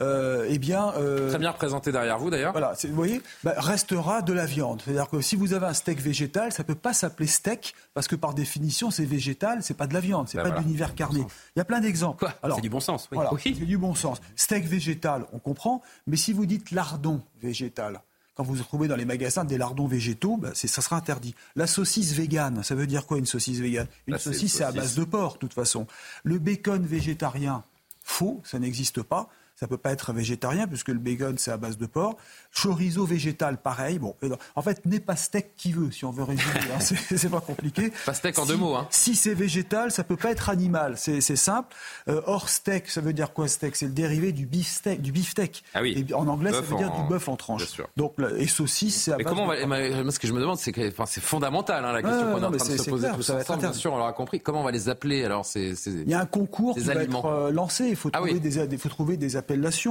euh, 0.00 0.46
eh 0.48 0.58
bien, 0.58 0.92
euh, 0.96 1.28
très 1.28 1.38
bien 1.38 1.50
représenté 1.50 1.92
derrière 1.92 2.18
vous 2.18 2.30
d'ailleurs. 2.30 2.52
Voilà, 2.52 2.74
vous 2.84 2.94
voyez, 2.94 3.20
bah, 3.44 3.54
restera 3.56 4.22
de 4.22 4.32
la 4.32 4.46
viande. 4.46 4.82
C'est-à-dire 4.84 5.08
que 5.08 5.20
si 5.20 5.36
vous 5.36 5.52
avez 5.52 5.66
un 5.66 5.74
steak 5.74 6.00
végétal, 6.00 6.52
ça 6.52 6.64
peut 6.64 6.74
pas 6.74 6.92
s'appeler 6.92 7.26
steak 7.26 7.74
parce 7.94 8.08
que 8.08 8.16
par 8.16 8.34
définition 8.34 8.90
c'est 8.90 9.04
végétal, 9.04 9.62
c'est 9.62 9.74
pas 9.74 9.86
de 9.86 9.94
la 9.94 10.00
viande, 10.00 10.28
c'est 10.28 10.38
ben 10.38 10.44
pas 10.44 10.50
de 10.50 10.62
l'univers 10.62 10.94
carné. 10.94 11.20
Il 11.54 11.58
y 11.58 11.62
a 11.62 11.64
plein 11.64 11.80
d'exemples. 11.80 12.26
C'est 12.54 12.60
du 12.60 12.70
bon 12.70 12.80
sens. 12.80 13.08
Oui. 13.10 13.16
Voilà, 13.16 13.30
c'est 13.42 13.50
du 13.52 13.78
bon 13.78 13.94
sens. 13.94 14.20
Steak 14.36 14.64
végétal, 14.64 15.26
on 15.32 15.38
comprend, 15.38 15.82
mais 16.06 16.16
si 16.16 16.32
vous 16.32 16.46
dites 16.46 16.70
lardon 16.70 17.20
végétal, 17.42 18.00
quand 18.34 18.44
vous 18.44 18.56
trouvez 18.56 18.88
dans 18.88 18.96
les 18.96 19.04
magasins 19.04 19.44
des 19.44 19.58
lardons 19.58 19.86
végétaux, 19.86 20.38
bah, 20.38 20.52
ça 20.54 20.80
sera 20.80 20.96
interdit. 20.96 21.34
La 21.56 21.66
saucisse 21.66 22.14
végane, 22.14 22.62
ça 22.62 22.74
veut 22.74 22.86
dire 22.86 23.04
quoi 23.04 23.18
une 23.18 23.26
saucisse 23.26 23.58
végane? 23.58 23.86
Une 24.06 24.16
saucisse, 24.16 24.54
c'est 24.54 24.64
à 24.64 24.72
base 24.72 24.94
de 24.94 25.04
porc, 25.04 25.34
de 25.34 25.38
toute 25.38 25.52
façon. 25.52 25.86
Le 26.24 26.38
bacon 26.38 26.82
végétarien, 26.86 27.64
faux, 28.02 28.40
ça 28.44 28.58
n'existe 28.58 29.02
pas 29.02 29.28
ça 29.60 29.68
peut 29.68 29.76
pas 29.76 29.92
être 29.92 30.14
végétarien 30.14 30.66
puisque 30.66 30.88
le 30.88 30.98
bacon 30.98 31.36
c'est 31.36 31.50
à 31.50 31.58
base 31.58 31.76
de 31.76 31.84
porc. 31.84 32.16
Chorizo 32.50 33.04
végétal, 33.04 33.58
pareil. 33.58 33.98
Bon, 33.98 34.16
en 34.56 34.62
fait, 34.62 34.86
n'est 34.86 35.00
pas 35.00 35.16
steak 35.16 35.54
qui 35.56 35.72
veut, 35.72 35.90
si 35.90 36.06
on 36.06 36.10
veut 36.10 36.22
résumer. 36.22 36.52
Hein, 36.74 36.80
c'est 36.80 37.28
pas 37.28 37.40
compliqué. 37.40 37.92
Pas 38.06 38.14
steak 38.14 38.38
en 38.38 38.46
deux 38.46 38.56
mots. 38.56 38.74
Hein. 38.74 38.88
Si 38.90 39.14
c'est 39.14 39.34
végétal, 39.34 39.90
ça 39.90 40.02
peut 40.02 40.16
pas 40.16 40.30
être 40.30 40.48
animal. 40.48 40.94
C'est 40.96 41.20
simple. 41.20 41.76
Euh, 42.08 42.22
or 42.24 42.48
steak, 42.48 42.88
ça 42.88 43.02
veut 43.02 43.12
dire 43.12 43.34
quoi 43.34 43.48
steak? 43.48 43.76
C'est 43.76 43.86
le 43.86 43.92
dérivé 43.92 44.32
du 44.32 44.46
beefsteak. 44.46 45.02
Du 45.02 45.12
beefsteak. 45.12 45.62
Ah 45.74 45.82
oui. 45.82 46.06
Et 46.08 46.14
en 46.14 46.26
anglais, 46.26 46.52
ça 46.52 46.62
veut 46.62 46.76
dire 46.76 46.92
du 46.92 47.02
bœuf 47.08 47.28
en 47.28 47.36
tranche. 47.36 47.64
Donc 47.98 48.14
et 48.38 48.46
saucisse, 48.46 49.02
c'est 49.02 49.12
à 49.12 49.18
Mais 49.18 49.24
base 49.24 49.34
comment 49.34 49.44
on 49.44 49.66
va, 49.68 50.10
ce 50.10 50.18
que 50.18 50.26
je 50.26 50.32
me 50.32 50.40
demande, 50.40 50.58
c'est 50.58 50.72
que 50.72 50.88
enfin, 50.88 51.04
c'est 51.06 51.22
fondamental 51.22 51.84
hein, 51.84 51.92
la 51.92 52.02
question 52.02 52.32
qu'on 52.32 52.42
est 52.42 52.46
en 52.46 52.50
train 52.52 52.72
de 52.72 52.78
se 52.78 52.90
poser 52.90 53.08
tous 53.14 53.30
ensemble. 53.30 53.60
Bien 53.60 53.72
sûr, 53.74 53.92
on 53.92 53.98
l'aura 53.98 54.14
compris. 54.14 54.40
Comment 54.40 54.62
on 54.62 54.64
va 54.64 54.70
les 54.70 54.88
appeler 54.88 55.22
alors 55.22 55.46
Il 55.54 56.08
y 56.08 56.14
a 56.14 56.20
un 56.20 56.26
concours 56.26 56.76
qui 56.76 56.80
va 56.80 56.94
être 56.94 57.26
euh, 57.26 57.50
lancé. 57.50 57.88
Il 57.88 57.96
faut 57.96 58.10
ah 58.14 58.18
trouver 58.18 58.40
des, 58.40 58.56
il 58.58 58.78
faut 58.78 58.88
trouver 58.88 59.18
des 59.18 59.36
appellations. 59.36 59.49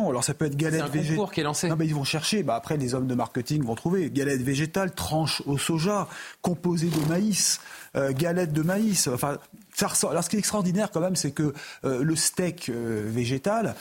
Alors 0.10 0.24
ça 0.24 0.34
peut 0.34 0.45
être 0.45 0.55
galette 0.55 0.84
végétale. 0.91 1.18
C'est 1.18 1.22
un 1.22 1.28
qui 1.28 1.39
est 1.39 1.43
lancé. 1.43 1.70
Non, 1.70 1.76
mais 1.76 1.86
ils 1.86 1.95
vont 1.95 2.03
chercher. 2.03 2.43
Bah, 2.43 2.55
après, 2.55 2.78
les 2.78 2.93
hommes 2.93 3.07
de 3.07 3.16
marketing 3.16 3.64
vont 3.64 3.76
trouver 3.76 4.10
galette 4.10 4.41
végétale, 4.41 4.91
tranche 4.91 5.41
au 5.45 5.57
soja, 5.57 6.07
composée 6.41 6.89
de 6.89 7.10
maïs, 7.10 7.60
euh, 7.95 8.12
galette 8.14 8.53
de 8.53 8.62
maïs. 8.62 9.07
Enfin, 9.07 9.38
alors, 10.03 10.24
ce 10.24 10.30
qui 10.30 10.36
est 10.36 10.39
extraordinaire 10.39 10.91
quand 10.91 10.99
même, 10.99 11.16
c'est 11.16 11.32
que 11.32 11.53
euh, 11.86 12.03
le 12.03 12.16
steak 12.16 12.70
euh, 12.70 13.03
végétal, 13.07 13.76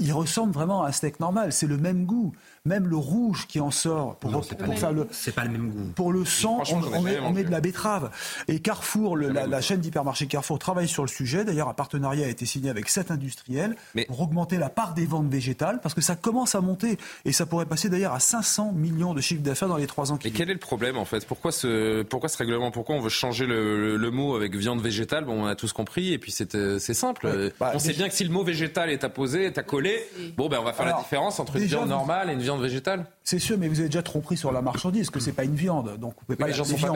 il 0.00 0.12
ressemble 0.12 0.52
vraiment 0.52 0.82
à 0.82 0.88
un 0.88 0.92
steak 0.92 1.20
normal. 1.20 1.52
C'est 1.52 1.66
le 1.66 1.76
même 1.76 2.04
goût 2.06 2.32
même 2.64 2.86
le 2.86 2.96
rouge 2.96 3.46
qui 3.48 3.58
en 3.58 3.72
sort 3.72 4.14
pour, 4.16 4.44
faire 4.76 4.92
le 4.92 5.08
c'est 5.10 5.34
pas 5.34 5.44
le 5.44 5.50
même 5.50 5.70
goût. 5.70 5.92
Pour 5.96 6.12
le 6.12 6.24
sang, 6.24 6.62
on, 6.70 7.32
met, 7.32 7.42
de 7.42 7.50
la 7.50 7.60
betterave. 7.60 8.10
Et 8.46 8.60
Carrefour, 8.60 9.16
la, 9.16 9.60
chaîne 9.60 9.80
d'hypermarché 9.80 10.28
Carrefour 10.28 10.60
travaille 10.60 10.86
sur 10.86 11.02
le 11.02 11.08
sujet. 11.08 11.44
D'ailleurs, 11.44 11.68
un 11.68 11.74
partenariat 11.74 12.26
a 12.26 12.28
été 12.28 12.46
signé 12.46 12.70
avec 12.70 12.88
sept 12.88 13.10
industriels 13.10 13.74
pour 14.06 14.20
augmenter 14.20 14.58
la 14.58 14.68
part 14.68 14.94
des 14.94 15.06
ventes 15.06 15.28
végétales 15.28 15.80
parce 15.82 15.94
que 15.94 16.00
ça 16.00 16.14
commence 16.14 16.54
à 16.54 16.60
monter 16.60 16.98
et 17.24 17.32
ça 17.32 17.46
pourrait 17.46 17.66
passer 17.66 17.88
d'ailleurs 17.88 18.12
à 18.12 18.20
500 18.20 18.72
millions 18.72 19.12
de 19.12 19.20
chiffres 19.20 19.42
d'affaires 19.42 19.68
dans 19.68 19.76
les 19.76 19.88
trois 19.88 20.12
ans 20.12 20.16
qui 20.16 20.28
viennent. 20.28 20.32
Mais 20.34 20.38
quel 20.38 20.50
est 20.50 20.54
le 20.54 20.60
problème 20.60 20.96
en 20.96 21.04
fait? 21.04 21.26
Pourquoi 21.26 21.50
ce 21.50 22.02
pourquoi 22.02 22.28
ce 22.28 22.38
règlement? 22.38 22.70
Pourquoi 22.70 22.94
on 22.94 23.00
veut 23.00 23.08
changer 23.08 23.46
le, 23.46 24.10
mot 24.12 24.36
avec 24.36 24.54
viande 24.54 24.80
végétale? 24.80 25.24
Bon, 25.24 25.42
on 25.42 25.46
a 25.46 25.56
tous 25.56 25.72
compris 25.72 26.12
et 26.12 26.18
puis 26.18 26.30
c'est 26.30 26.54
euh, 26.54 26.78
simple. 26.78 27.52
Bah, 27.58 27.72
on 27.74 27.80
sait 27.80 27.92
bien 27.92 28.08
que 28.08 28.14
si 28.14 28.22
le 28.22 28.30
mot 28.30 28.44
végétal 28.44 28.88
est 28.90 29.02
apposé, 29.02 29.46
est 29.46 29.58
accolé, 29.58 29.98
bon 30.36 30.48
ben 30.48 30.58
on 30.60 30.64
va 30.64 30.72
faire 30.72 30.86
la 30.86 30.92
différence 30.92 31.40
entre 31.40 31.56
une 31.56 31.64
viande 31.64 31.88
normale 31.88 32.30
et 32.30 32.34
une 32.34 32.38
viande 32.38 32.51
végétale? 32.58 33.06
C'est 33.24 33.38
sûr, 33.38 33.58
mais 33.58 33.68
vous 33.68 33.80
avez 33.80 33.88
déjà 33.88 34.02
trop 34.02 34.20
pris 34.20 34.36
sur 34.36 34.52
la 34.52 34.62
marchandise, 34.62 35.10
que 35.10 35.20
c'est 35.20 35.32
pas 35.32 35.44
une 35.44 35.54
viande, 35.54 35.98
donc 35.98 36.14
vous 36.18 36.24
pouvez 36.26 36.36
pas 36.36 36.46
les 36.46 36.52
gens 36.52 36.64
sont 36.64 36.76
pas 36.76 36.92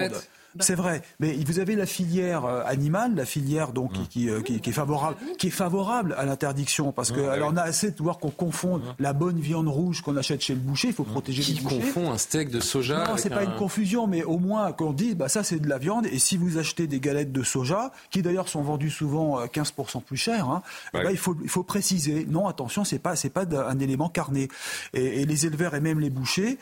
c'est 0.61 0.75
vrai, 0.75 1.03
mais 1.21 1.35
vous 1.45 1.59
avez 1.59 1.77
la 1.77 1.87
filière 1.87 2.45
euh, 2.45 2.63
animale, 2.67 3.15
la 3.15 3.25
filière 3.25 3.73
donc 3.73 3.93
qui, 4.09 4.29
euh, 4.29 4.41
qui, 4.41 4.61
qui, 4.61 4.71
est 4.71 4.73
favorable, 4.73 5.17
qui 5.39 5.49
est 5.49 5.51
favorable 5.51 6.15
à 6.19 6.25
l'interdiction, 6.25 6.93
parce 6.93 7.13
que 7.13 7.21
alors 7.21 7.51
on 7.53 7.57
a 7.57 7.63
assez 7.63 7.91
de 7.91 8.03
voir 8.03 8.19
qu'on 8.19 8.31
confond 8.31 8.81
la 8.99 9.13
bonne 9.13 9.39
viande 9.39 9.69
rouge 9.69 10.03
qu'on 10.03 10.17
achète 10.17 10.43
chez 10.43 10.55
le 10.55 10.61
boucher, 10.61 10.89
il 10.89 10.95
faut 10.95 11.05
protéger 11.05 11.43
qui 11.43 11.55
les 11.55 11.61
bouchers. 11.61 11.81
confond 11.81 12.11
un 12.11 12.19
steak 12.19 12.51
de 12.51 12.61
soja 12.61 13.07
Non, 13.07 13.17
c'est 13.17 13.31
pas 13.31 13.45
une 13.45 13.55
confusion, 13.55 14.07
mais 14.07 14.23
au 14.25 14.39
moins 14.39 14.73
qu'on 14.73 14.93
dise, 14.93 15.17
bah 15.17 15.29
ça 15.29 15.43
c'est 15.43 15.59
de 15.59 15.69
la 15.69 15.79
viande, 15.79 16.07
et 16.07 16.19
si 16.19 16.37
vous 16.37 16.59
achetez 16.59 16.87
des 16.87 17.01
galettes 17.01 17.33
de 17.33 17.43
soja, 17.43 17.93
qui 18.11 18.23
d'ailleurs 18.23 18.49
sont 18.49 18.63
vendues 18.63 18.91
souvent 18.91 19.45
15% 19.45 19.99
euh, 19.99 20.01
plus 20.01 20.17
cher, 20.17 20.49
hein, 20.49 20.63
ben, 20.93 21.11
il 21.11 21.19
faut 21.19 21.37
il 21.43 21.49
faut 21.49 21.63
préciser, 21.63 22.27
non 22.29 22.49
attention, 22.49 22.85
c'est 22.85 22.99
pas 22.99 23.17
c'est 23.17 23.31
pas 23.31 23.45
un 23.69 23.79
élément 23.79 24.09
carné, 24.09 24.49
et, 24.95 25.23
et, 25.23 25.27
les 25.27 25.47
éleveurs 25.47 25.75
et 25.75 25.81
même 25.81 26.01
les 26.01 26.11
bouchers 26.11 26.59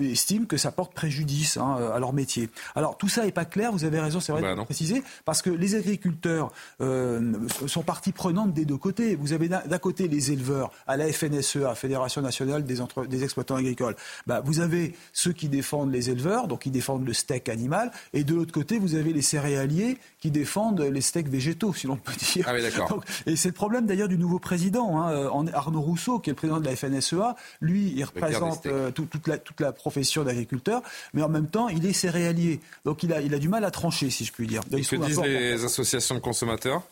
estiment 0.00 0.46
que 0.46 0.56
ça 0.56 0.72
porte 0.72 0.94
préjudice 0.94 1.56
hein, 1.56 1.76
à 1.94 1.98
leur 1.98 2.12
métier. 2.12 2.48
Alors 2.74 2.96
tout 2.96 3.08
ça 3.08 3.26
est 3.26 3.32
pas 3.34 3.44
clair, 3.44 3.72
vous 3.72 3.84
avez 3.84 4.00
raison, 4.00 4.20
c'est 4.20 4.32
vrai 4.32 4.42
bah 4.42 4.54
de 4.54 4.62
préciser, 4.62 5.02
parce 5.24 5.42
que 5.42 5.50
les 5.50 5.74
agriculteurs 5.74 6.52
euh, 6.80 7.34
sont 7.66 7.82
partie 7.82 8.12
prenante 8.12 8.52
des 8.54 8.64
deux 8.64 8.76
côtés. 8.76 9.16
Vous 9.16 9.32
avez 9.32 9.48
d'un 9.48 9.78
côté 9.78 10.08
les 10.08 10.32
éleveurs 10.32 10.70
à 10.86 10.96
la 10.96 11.12
FNSEA, 11.12 11.74
Fédération 11.74 12.22
nationale 12.22 12.64
des, 12.64 12.76
des 13.08 13.24
exploitants 13.24 13.56
agricoles. 13.56 13.96
Bah, 14.26 14.40
vous 14.44 14.60
avez 14.60 14.94
ceux 15.12 15.32
qui 15.32 15.48
défendent 15.48 15.92
les 15.92 16.08
éleveurs, 16.10 16.48
donc 16.48 16.62
qui 16.62 16.70
défendent 16.70 17.06
le 17.06 17.12
steak 17.12 17.48
animal, 17.48 17.90
et 18.12 18.24
de 18.24 18.34
l'autre 18.34 18.52
côté, 18.52 18.78
vous 18.78 18.94
avez 18.94 19.12
les 19.12 19.22
céréaliers 19.22 19.98
qui 20.20 20.30
défendent 20.30 20.80
les 20.80 21.00
steaks 21.00 21.28
végétaux, 21.28 21.74
si 21.74 21.86
l'on 21.86 21.96
peut 21.96 22.12
dire. 22.32 22.46
Ah 22.48 22.54
oui, 22.54 22.62
d'accord. 22.62 23.04
Et 23.26 23.36
c'est 23.36 23.48
le 23.48 23.54
problème 23.54 23.86
d'ailleurs 23.86 24.08
du 24.08 24.18
nouveau 24.18 24.38
président, 24.38 24.98
hein, 24.98 25.46
Arnaud 25.52 25.80
Rousseau, 25.82 26.18
qui 26.20 26.30
est 26.30 26.32
le 26.32 26.36
président 26.36 26.60
de 26.60 26.66
la 26.66 26.76
FNSEA. 26.76 27.36
Lui, 27.60 27.92
il 27.96 28.04
représente 28.04 28.66
euh, 28.66 28.90
toute, 28.90 29.26
la, 29.26 29.38
toute 29.38 29.60
la 29.60 29.72
profession 29.72 30.24
d'agriculteur, 30.24 30.82
mais 31.12 31.22
en 31.22 31.28
même 31.28 31.48
temps, 31.48 31.68
il 31.68 31.84
est 31.86 31.92
céréalier. 31.92 32.60
Donc 32.84 33.02
il 33.02 33.12
a, 33.12 33.20
il 33.24 33.34
a 33.34 33.38
du 33.38 33.48
mal 33.48 33.64
à 33.64 33.70
trancher, 33.70 34.10
si 34.10 34.24
je 34.24 34.32
puis 34.32 34.46
dire. 34.46 34.62
que 34.62 34.96
disent 34.96 35.20
les 35.20 35.64
associations 35.64 36.14
de 36.14 36.20
consommateurs? 36.20 36.82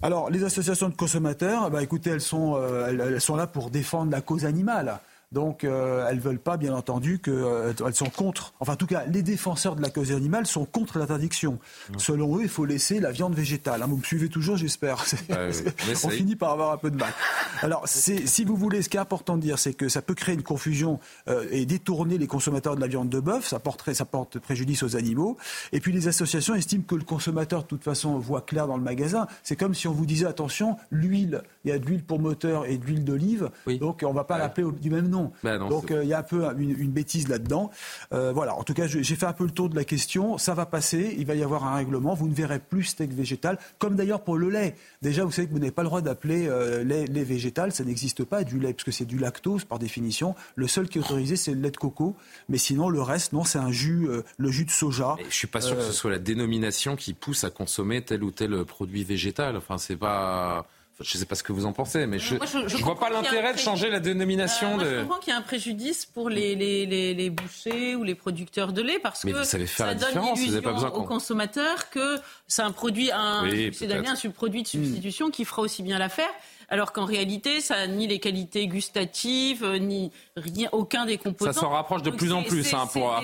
Alors, 0.00 0.30
les 0.30 0.44
associations 0.44 0.88
de 0.88 0.94
consommateurs, 0.94 1.70
bah, 1.70 1.82
écoutez, 1.82 2.10
elles 2.10 2.20
sont, 2.20 2.54
euh, 2.56 2.86
elles, 2.88 3.20
sont 3.20 3.34
là 3.34 3.48
pour 3.48 3.70
défendre 3.70 4.12
la 4.12 4.20
cause 4.20 4.44
animale. 4.44 5.00
Donc 5.30 5.64
euh, 5.64 6.06
elles 6.08 6.16
ne 6.16 6.22
veulent 6.22 6.38
pas, 6.38 6.56
bien 6.56 6.74
entendu, 6.74 7.18
qu'elles 7.18 7.34
euh, 7.34 7.92
sont 7.92 8.08
contre. 8.08 8.54
Enfin, 8.60 8.72
en 8.72 8.76
tout 8.76 8.86
cas, 8.86 9.04
les 9.06 9.22
défenseurs 9.22 9.76
de 9.76 9.82
la 9.82 9.90
cause 9.90 10.12
animale 10.12 10.46
sont 10.46 10.64
contre 10.64 10.98
l'interdiction. 10.98 11.58
Selon 11.98 12.38
eux, 12.38 12.42
il 12.42 12.48
faut 12.48 12.64
laisser 12.64 12.98
la 12.98 13.10
viande 13.10 13.34
végétale. 13.34 13.82
Hein, 13.82 13.86
vous 13.88 13.98
me 13.98 14.02
suivez 14.02 14.30
toujours, 14.30 14.56
j'espère. 14.56 15.04
On 16.04 16.08
finit 16.08 16.34
par 16.34 16.52
avoir 16.52 16.72
un 16.72 16.78
peu 16.78 16.90
de 16.90 16.96
mal. 16.96 17.12
Alors, 17.60 17.82
si 17.86 18.44
vous 18.44 18.56
voulez, 18.56 18.80
ce 18.80 18.88
qui 18.88 18.96
est 18.96 19.00
important 19.00 19.36
de 19.36 19.42
dire, 19.42 19.58
c'est 19.58 19.74
que 19.74 19.90
ça 19.90 20.00
peut 20.00 20.14
créer 20.14 20.34
une 20.34 20.42
confusion 20.42 20.98
euh, 21.28 21.46
et 21.50 21.66
détourner 21.66 22.16
les 22.16 22.26
consommateurs 22.26 22.76
de 22.76 22.80
la 22.80 22.86
viande 22.86 23.10
de 23.10 23.20
bœuf. 23.20 23.46
Ça, 23.46 23.58
porterait, 23.58 23.94
ça 23.94 24.06
porte 24.06 24.38
préjudice 24.38 24.82
aux 24.82 24.96
animaux. 24.96 25.36
Et 25.72 25.80
puis, 25.80 25.92
les 25.92 26.08
associations 26.08 26.54
estiment 26.54 26.84
que 26.84 26.94
le 26.94 27.04
consommateur, 27.04 27.64
de 27.64 27.66
toute 27.68 27.84
façon, 27.84 28.18
voit 28.18 28.40
clair 28.40 28.66
dans 28.66 28.78
le 28.78 28.82
magasin. 28.82 29.26
C'est 29.42 29.56
comme 29.56 29.74
si 29.74 29.88
on 29.88 29.92
vous 29.92 30.06
disait, 30.06 30.26
attention, 30.26 30.78
l'huile, 30.90 31.42
il 31.64 31.70
y 31.70 31.72
a 31.72 31.78
de 31.78 31.84
l'huile 31.84 32.02
pour 32.02 32.18
moteur 32.18 32.64
et 32.64 32.78
de 32.78 32.84
l'huile 32.86 33.04
d'olive. 33.04 33.50
Donc, 33.78 34.02
on 34.02 34.10
ne 34.10 34.14
va 34.14 34.24
pas 34.24 34.38
l'appeler 34.38 34.66
du 34.80 34.88
même 34.88 35.08
nom. 35.08 35.17
Ben 35.42 35.58
Donc 35.58 35.90
euh, 35.90 36.02
il 36.04 36.08
y 36.08 36.14
a 36.14 36.18
un 36.18 36.22
peu 36.22 36.44
une, 36.58 36.90
bêtise 36.90 37.28
là-dedans. 37.28 37.70
Euh, 38.12 38.32
voilà, 38.32 38.54
en 38.54 38.62
tout 38.62 38.74
cas, 38.74 38.86
j'ai 38.86 39.02
fait 39.16 39.26
un 39.26 39.32
peu 39.32 39.44
le 39.44 39.50
tour 39.50 39.68
de 39.68 39.76
la 39.76 39.84
question. 39.84 40.38
Ça 40.38 40.54
va 40.54 40.66
passer, 40.66 41.14
il 41.18 41.26
va 41.26 41.34
y 41.34 41.42
avoir 41.42 41.64
un 41.64 41.74
règlement. 41.74 42.14
Vous 42.14 42.28
ne 42.28 42.34
verrez 42.34 42.58
plus 42.58 42.84
steak 42.84 43.12
végétal, 43.12 43.58
comme 43.78 43.96
d'ailleurs 43.96 44.22
pour 44.22 44.36
le 44.36 44.50
lait. 44.50 44.76
Déjà, 45.02 45.24
vous 45.24 45.30
savez 45.30 45.48
que 45.48 45.52
vous 45.52 45.58
n'avez 45.58 45.72
pas 45.72 45.82
le 45.82 45.88
droit 45.88 46.00
d'appeler 46.00 46.46
euh, 46.48 46.84
lait, 46.84 47.06
végétal, 47.24 47.72
ça 47.72 47.84
n'existe 47.84 48.24
pas, 48.24 48.44
du 48.44 48.58
lait, 48.58 48.72
parce 48.72 48.84
que 48.84 48.90
c'est 48.90 49.04
du 49.04 49.18
lactose 49.18 49.64
par 49.64 49.78
définition. 49.78 50.34
Le 50.56 50.68
seul 50.68 50.88
qui 50.88 50.98
est 50.98 51.00
autorisé, 51.00 51.36
c'est 51.36 51.52
le 51.52 51.60
lait 51.60 51.70
de 51.70 51.76
coco. 51.76 52.16
Mais 52.48 52.58
sinon, 52.58 52.88
le 52.88 53.02
reste, 53.02 53.32
non, 53.32 53.44
c'est 53.44 53.58
un 53.58 53.72
jus, 53.72 54.08
le 54.36 54.50
jus 54.50 54.64
de 54.64 54.70
soja. 54.70 55.16
Je 55.18 55.38
je 55.38 55.42
suis 55.42 55.46
pas 55.46 55.60
sûr 55.60 55.76
que 55.76 55.82
ce 55.82 55.92
soit 55.92 56.10
la 56.10 56.18
dénomination 56.18 56.96
qui 56.96 57.14
pousse 57.14 57.44
à 57.44 57.50
consommer 57.50 58.02
tel 58.02 58.24
ou 58.24 58.32
tel 58.32 58.64
produit 58.64 59.04
végétal. 59.04 59.56
Enfin, 59.56 59.78
c'est 59.78 59.96
pas. 59.96 60.66
Je 61.00 61.16
ne 61.16 61.20
sais 61.20 61.26
pas 61.26 61.36
ce 61.36 61.44
que 61.44 61.52
vous 61.52 61.64
en 61.64 61.72
pensez, 61.72 62.06
mais 62.06 62.18
je 62.18 62.34
ne 62.34 62.82
vois 62.82 62.98
pas 62.98 63.08
l'intérêt 63.08 63.52
de 63.52 63.58
changer 63.58 63.88
la 63.88 64.00
dénomination. 64.00 64.80
Euh, 64.80 64.84
de... 64.84 64.96
Je 64.96 65.00
comprends 65.02 65.20
qu'il 65.20 65.32
y 65.32 65.36
a 65.36 65.38
un 65.38 65.42
préjudice 65.42 66.06
pour 66.06 66.28
les, 66.28 66.56
les, 66.56 67.14
les, 67.14 67.30
bouchers 67.30 67.94
ou 67.94 68.02
les 68.02 68.16
producteurs 68.16 68.72
de 68.72 68.82
lait 68.82 68.98
parce 68.98 69.22
que 69.22 69.44
ça 69.44 69.94
donne 69.94 70.34
l'illusion 70.34 70.94
aux 70.94 71.04
consommateurs 71.04 71.90
que 71.90 72.18
c'est 72.48 72.62
un 72.62 72.72
produit, 72.72 73.12
un, 73.12 73.44
c'est 73.72 73.92
un 73.92 74.16
subproduit 74.16 74.62
de 74.62 74.68
substitution 74.68 75.30
qui 75.30 75.44
fera 75.44 75.62
aussi 75.62 75.82
bien 75.82 75.98
l'affaire 75.98 76.30
alors 76.70 76.92
qu'en 76.92 77.06
réalité, 77.06 77.60
ça 77.60 77.76
n'a 77.76 77.86
ni 77.86 78.06
les 78.06 78.18
qualités 78.18 78.66
gustatives, 78.66 79.64
euh, 79.64 79.78
ni 79.78 80.10
rien, 80.36 80.68
aucun 80.72 81.06
des 81.06 81.16
composants. 81.16 81.52
Ça 81.52 81.60
s'en 81.60 81.70
rapproche 81.70 82.02
de 82.02 82.10
plus 82.10 82.32
en 82.32 82.42
plus. 82.42 82.74
Hein, 82.74 82.86
pour, 82.92 83.14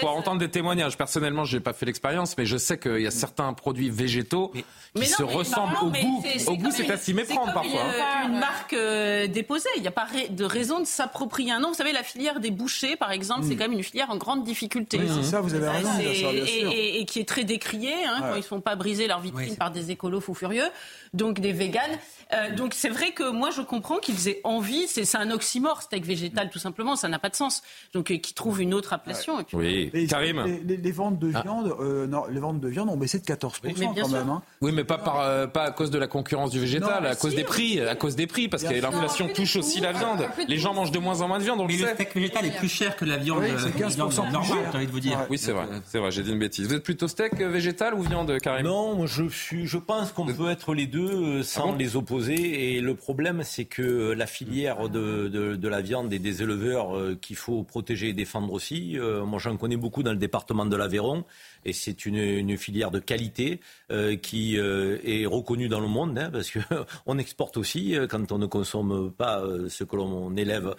pour, 0.00 0.10
entendre 0.10 0.38
des 0.38 0.50
témoignages, 0.50 0.96
personnellement, 0.96 1.44
je 1.44 1.56
n'ai 1.56 1.62
pas 1.62 1.72
fait 1.72 1.86
l'expérience, 1.86 2.36
mais 2.38 2.46
je 2.46 2.56
sais 2.56 2.78
qu'il 2.78 3.00
y 3.00 3.06
a 3.06 3.10
certains 3.10 3.52
produits 3.54 3.90
végétaux 3.90 4.52
qui 4.94 5.06
se 5.06 5.22
ressemblent 5.22 5.76
au 5.82 5.90
goût. 5.90 6.24
Au 6.46 6.56
goût, 6.56 6.70
c'est 6.70 6.90
à 6.90 6.96
s'y 6.96 7.12
méprendre 7.12 7.52
parfois. 7.52 7.80
Hein. 7.82 8.28
Une, 8.28 8.38
marque 8.38 8.72
euh, 8.72 9.26
déposée. 9.26 9.68
Il 9.76 9.82
n'y 9.82 9.88
a 9.88 9.92
pas 9.92 10.06
de 10.30 10.44
raison 10.44 10.78
de 10.78 10.86
s'approprier 10.86 11.50
un 11.50 11.60
nom. 11.60 11.68
Vous 11.68 11.74
savez, 11.74 11.92
la 11.92 12.04
filière 12.04 12.38
des 12.38 12.50
bouchers, 12.50 12.96
par 12.96 13.10
exemple, 13.10 13.42
c'est 13.42 13.54
mm. 13.54 13.58
quand 13.58 13.64
même 13.64 13.78
une 13.78 13.82
filière 13.82 14.10
en 14.10 14.16
grande 14.16 14.44
difficulté. 14.44 14.98
Oui, 14.98 15.10
c'est 15.12 15.28
ça, 15.28 15.40
vous 15.40 15.54
avez 15.54 15.68
raison. 15.68 15.90
Et, 16.00 17.00
et, 17.00 17.04
qui 17.04 17.18
est 17.18 17.28
très 17.28 17.44
décriée 17.44 18.04
hein, 18.06 18.18
quand 18.20 18.34
ils 18.34 18.38
ne 18.38 18.42
font 18.42 18.60
pas 18.60 18.76
briser 18.76 19.08
leur 19.08 19.20
vitrine 19.20 19.56
par 19.56 19.72
des 19.72 19.90
écolos 19.90 20.20
fous 20.20 20.34
furieux, 20.34 20.68
donc 21.14 21.40
des 21.40 21.52
véganes. 21.52 21.98
Euh, 22.32 22.54
donc 22.54 22.74
c'est 22.74 22.88
vrai 22.92 23.12
que 23.12 23.30
moi 23.30 23.50
je 23.50 23.62
comprends 23.62 23.98
qu'ils 23.98 24.28
aient 24.28 24.40
envie, 24.44 24.86
c'est 24.86 25.16
un 25.16 25.30
oxymore, 25.30 25.82
steak 25.82 26.04
végétal 26.04 26.50
tout 26.50 26.58
simplement, 26.58 26.96
ça 26.96 27.08
n'a 27.08 27.18
pas 27.18 27.28
de 27.28 27.36
sens. 27.36 27.62
Donc 27.94 28.10
euh, 28.10 28.16
qu'ils 28.16 28.34
trouvent 28.34 28.60
une 28.60 28.74
autre 28.74 28.92
appellation. 28.92 29.40
Et 29.40 29.44
puis, 29.44 29.56
oui, 29.56 30.06
Karim. 30.06 30.44
Les, 30.64 30.92
ventes 30.92 31.18
de 31.18 31.30
ah. 31.34 31.42
viande, 31.42 31.74
euh, 31.80 32.06
non, 32.06 32.26
les 32.26 32.40
ventes 32.40 32.60
de 32.60 32.68
viande 32.68 32.88
ont 32.88 32.96
baissé 32.96 33.18
de 33.18 33.24
14% 33.24 33.60
quand 34.00 34.08
même. 34.08 34.28
Hein. 34.28 34.42
Oui, 34.60 34.72
mais 34.72 34.84
pas, 34.84 34.98
par, 34.98 35.50
pas 35.50 35.64
à 35.64 35.70
cause 35.70 35.90
de 35.90 35.98
la 35.98 36.06
concurrence 36.06 36.50
du 36.50 36.60
végétal, 36.60 37.06
à 37.06 37.16
cause 37.16 37.34
des 37.34 37.44
prix, 37.44 37.80
à 37.80 37.94
cause 37.94 38.16
des 38.16 38.26
prix, 38.26 38.48
parce 38.48 38.62
que 38.62 38.74
l'inflation 38.74 39.28
touche 39.28 39.56
aussi 39.56 39.80
la 39.80 39.92
viande. 39.92 40.26
Les 40.48 40.58
gens 40.58 40.74
mangent 40.74 40.92
de 40.92 40.98
moins 40.98 41.20
en 41.20 41.28
moins 41.28 41.38
de 41.38 41.44
viande. 41.44 41.62
mais 41.66 41.76
le 41.76 41.86
steak 41.86 42.14
végétal 42.14 42.46
est 42.46 42.56
plus 42.56 42.68
cher 42.68 42.96
que 42.96 43.04
la 43.04 43.16
viande, 43.16 43.42
c'est 43.58 43.76
15% 43.76 44.32
normale, 44.32 44.58
j'ai 44.70 44.76
envie 44.76 44.86
de 44.86 44.92
vous 44.92 45.00
dire. 45.00 45.26
Oui, 45.30 45.38
c'est 45.38 45.52
vrai, 45.52 45.66
c'est 45.86 45.98
vrai, 45.98 46.10
j'ai 46.10 46.22
dit 46.22 46.32
une 46.32 46.38
bêtise. 46.38 46.68
Vous 46.68 46.74
êtes 46.74 46.82
plutôt 46.82 47.08
steak 47.08 47.34
végétal 47.40 47.94
ou 47.94 48.02
viande, 48.02 48.38
Karim? 48.40 48.66
Non, 48.66 48.96
moi 48.96 49.06
je 49.06 49.28
suis, 49.28 49.66
je 49.66 49.78
pense 49.78 50.12
qu'on 50.12 50.26
peut 50.26 50.50
être 50.50 50.74
les 50.74 50.86
deux 50.86 51.42
sans 51.42 51.72
ah 51.72 51.76
les 51.78 51.96
opposer 51.96 52.76
et 52.76 52.80
le 52.82 52.94
problème, 52.94 53.42
c'est 53.42 53.64
que 53.64 54.12
la 54.12 54.26
filière 54.26 54.88
de, 54.88 55.68
la 55.68 55.80
viande 55.80 56.12
et 56.12 56.18
des 56.18 56.42
éleveurs 56.42 56.96
euh, 56.96 57.18
qu'il 57.20 57.36
faut 57.36 57.62
protéger 57.62 58.08
et 58.08 58.12
défendre 58.12 58.52
aussi, 58.52 58.98
euh, 58.98 59.24
moi 59.24 59.38
j'en 59.38 59.56
connais 59.56 59.76
beaucoup 59.76 60.02
dans 60.02 60.12
le 60.12 60.18
département 60.18 60.66
de 60.66 60.76
l'Aveyron, 60.76 61.24
et 61.64 61.72
c'est 61.72 62.04
une, 62.04 62.56
filière 62.58 62.90
de 62.90 62.98
qualité 62.98 63.60
euh, 63.92 64.16
qui 64.16 64.58
euh, 64.58 64.98
est 65.04 65.26
reconnue 65.26 65.68
dans 65.68 65.80
le 65.80 65.88
monde, 65.88 66.18
hein, 66.18 66.30
parce 66.32 66.50
qu'on 66.50 67.18
exporte 67.18 67.56
aussi 67.56 67.96
euh, 67.96 68.06
quand 68.06 68.32
on 68.32 68.38
ne 68.38 68.46
consomme 68.46 69.12
pas 69.12 69.42
ce 69.68 69.84
que 69.84 69.96
l'on 69.96 70.34
élève 70.36 70.74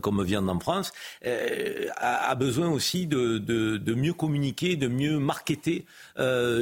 comme 0.00 0.22
viande 0.22 0.48
en 0.48 0.58
France, 0.58 0.92
a, 1.24 2.30
a, 2.30 2.34
besoin 2.34 2.68
aussi 2.68 3.06
de, 3.06 3.38
de, 3.38 3.76
de, 3.76 3.94
mieux 3.94 4.12
communiquer, 4.12 4.76
de 4.76 4.88
mieux 4.88 5.18
marketer 5.18 5.86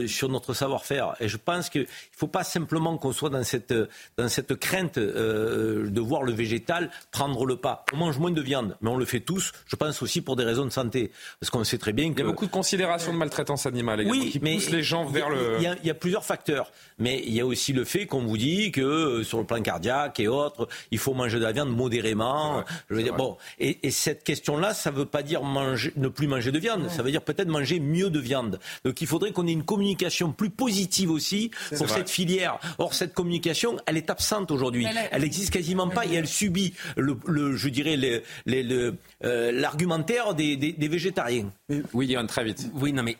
sur 0.07 0.28
notre 0.28 0.55
savoir-faire. 0.55 1.14
Et 1.20 1.28
je 1.28 1.36
pense 1.36 1.70
qu'il 1.70 1.82
ne 1.82 1.86
faut 2.16 2.26
pas 2.26 2.45
simplement 2.45 2.97
qu'on 2.97 3.12
soit 3.12 3.30
dans 3.30 3.45
cette, 3.45 3.74
dans 4.16 4.28
cette 4.28 4.55
crainte 4.57 4.99
de 4.99 6.01
voir 6.01 6.22
le 6.22 6.32
végétal 6.32 6.90
prendre 7.11 7.47
le 7.47 7.57
pas. 7.57 7.84
On 7.92 7.97
mange 7.97 8.18
moins 8.18 8.30
de 8.30 8.42
viande, 8.42 8.76
mais 8.80 8.90
on 8.90 8.97
le 8.97 9.05
fait 9.05 9.20
tous, 9.20 9.53
je 9.66 9.76
pense 9.76 10.03
aussi 10.03 10.20
pour 10.20 10.36
des 10.36 10.45
raisons 10.45 10.64
de 10.64 10.70
santé. 10.70 11.12
Parce 11.40 11.51
qu'on 11.51 11.64
sait 11.64 11.78
très 11.78 11.92
bien 11.92 12.12
que... 12.12 12.20
Il 12.20 12.24
y 12.24 12.28
a 12.28 12.30
beaucoup 12.30 12.47
de 12.47 12.51
considération 12.53 13.12
de 13.12 13.18
maltraitance 13.18 13.66
animale 13.66 14.05
oui, 14.07 14.30
qui 14.30 14.40
mais 14.40 14.59
les 14.70 14.82
gens 14.82 15.05
vers 15.05 15.30
le. 15.30 15.57
Il 15.59 15.62
y, 15.62 15.84
a, 15.84 15.84
plusieurs 15.93 16.24
facteurs, 16.24 16.72
mais 16.99 17.22
il 17.26 17.35
y 17.35 17.41
a 17.41 17.47
aussi 17.47 17.74
le 17.74 17.85
fait 17.85 18.07
qu'on 18.07 18.20
vous 18.20 18.39
dit 18.39 18.72
que 18.72 18.85
que 18.85 19.22
sur 19.22 19.39
le 19.39 19.45
plan 19.45 19.61
cardiaque 19.62 20.20
et 20.20 20.28
autres, 20.28 20.68
il 20.91 20.99
faut 20.99 21.14
manger 21.14 21.39
de 21.39 21.45
la 21.45 21.53
viande 21.53 21.74
modérément. 21.74 22.64
je 22.91 22.95
veux 22.95 23.03
dire, 23.03 23.14
bon, 23.14 23.37
et, 23.59 23.91
cette 23.91 24.24
question-là, 24.24 24.74
ça 24.74 24.91
ne 24.91 24.97
veut 24.97 25.07
pas 25.07 25.22
dire 25.22 25.43
manger, 25.43 25.93
ne 25.97 26.09
plus 26.09 26.26
manger 26.26 26.53
de 26.53 26.59
viande, 26.59 26.89
ça 26.91 27.03
veut 27.03 27.11
dire 27.11 27.22
peut-être 27.22 27.49
manger 27.49 27.80
mieux 27.80 28.11
de 28.11 28.18
viande. 28.18 28.59
Donc 28.85 29.01
il 29.01 29.07
faudrait 29.07 29.32
qu'on 29.32 29.47
ait 29.47 29.53
une 29.53 29.64
communication 29.64 30.32
plus 30.32 30.51
positive 30.51 31.11
aussi 31.11 31.51
pour 31.76 31.89
cette 31.89 32.11
filière. 32.11 32.59
Or, 32.78 32.95
cette 32.95 33.14
communication, 33.14 33.76
elle 33.87 33.97
est 33.97 34.11
absente 34.11 34.51
aujourd'hui. 34.51 34.87
Elle 35.11 35.22
n'existe 35.22 35.53
quasiment 35.53 35.89
pas 35.89 36.07
et 36.07 36.14
elle 36.14 36.28
subit, 36.28 36.74
le, 36.97 37.57
je 37.57 37.68
dirais, 37.68 38.22
euh, 38.49 39.53
l'argumentaire 39.53 40.35
des, 40.35 40.57
des, 40.57 40.89
végétariens. 40.89 41.51
Oui, 41.92 42.06
Yann, 42.06 42.26
très 42.26 42.44
vite. 42.44 42.70
Oui, 42.74 42.92
non, 42.92 43.02
mais 43.02 43.16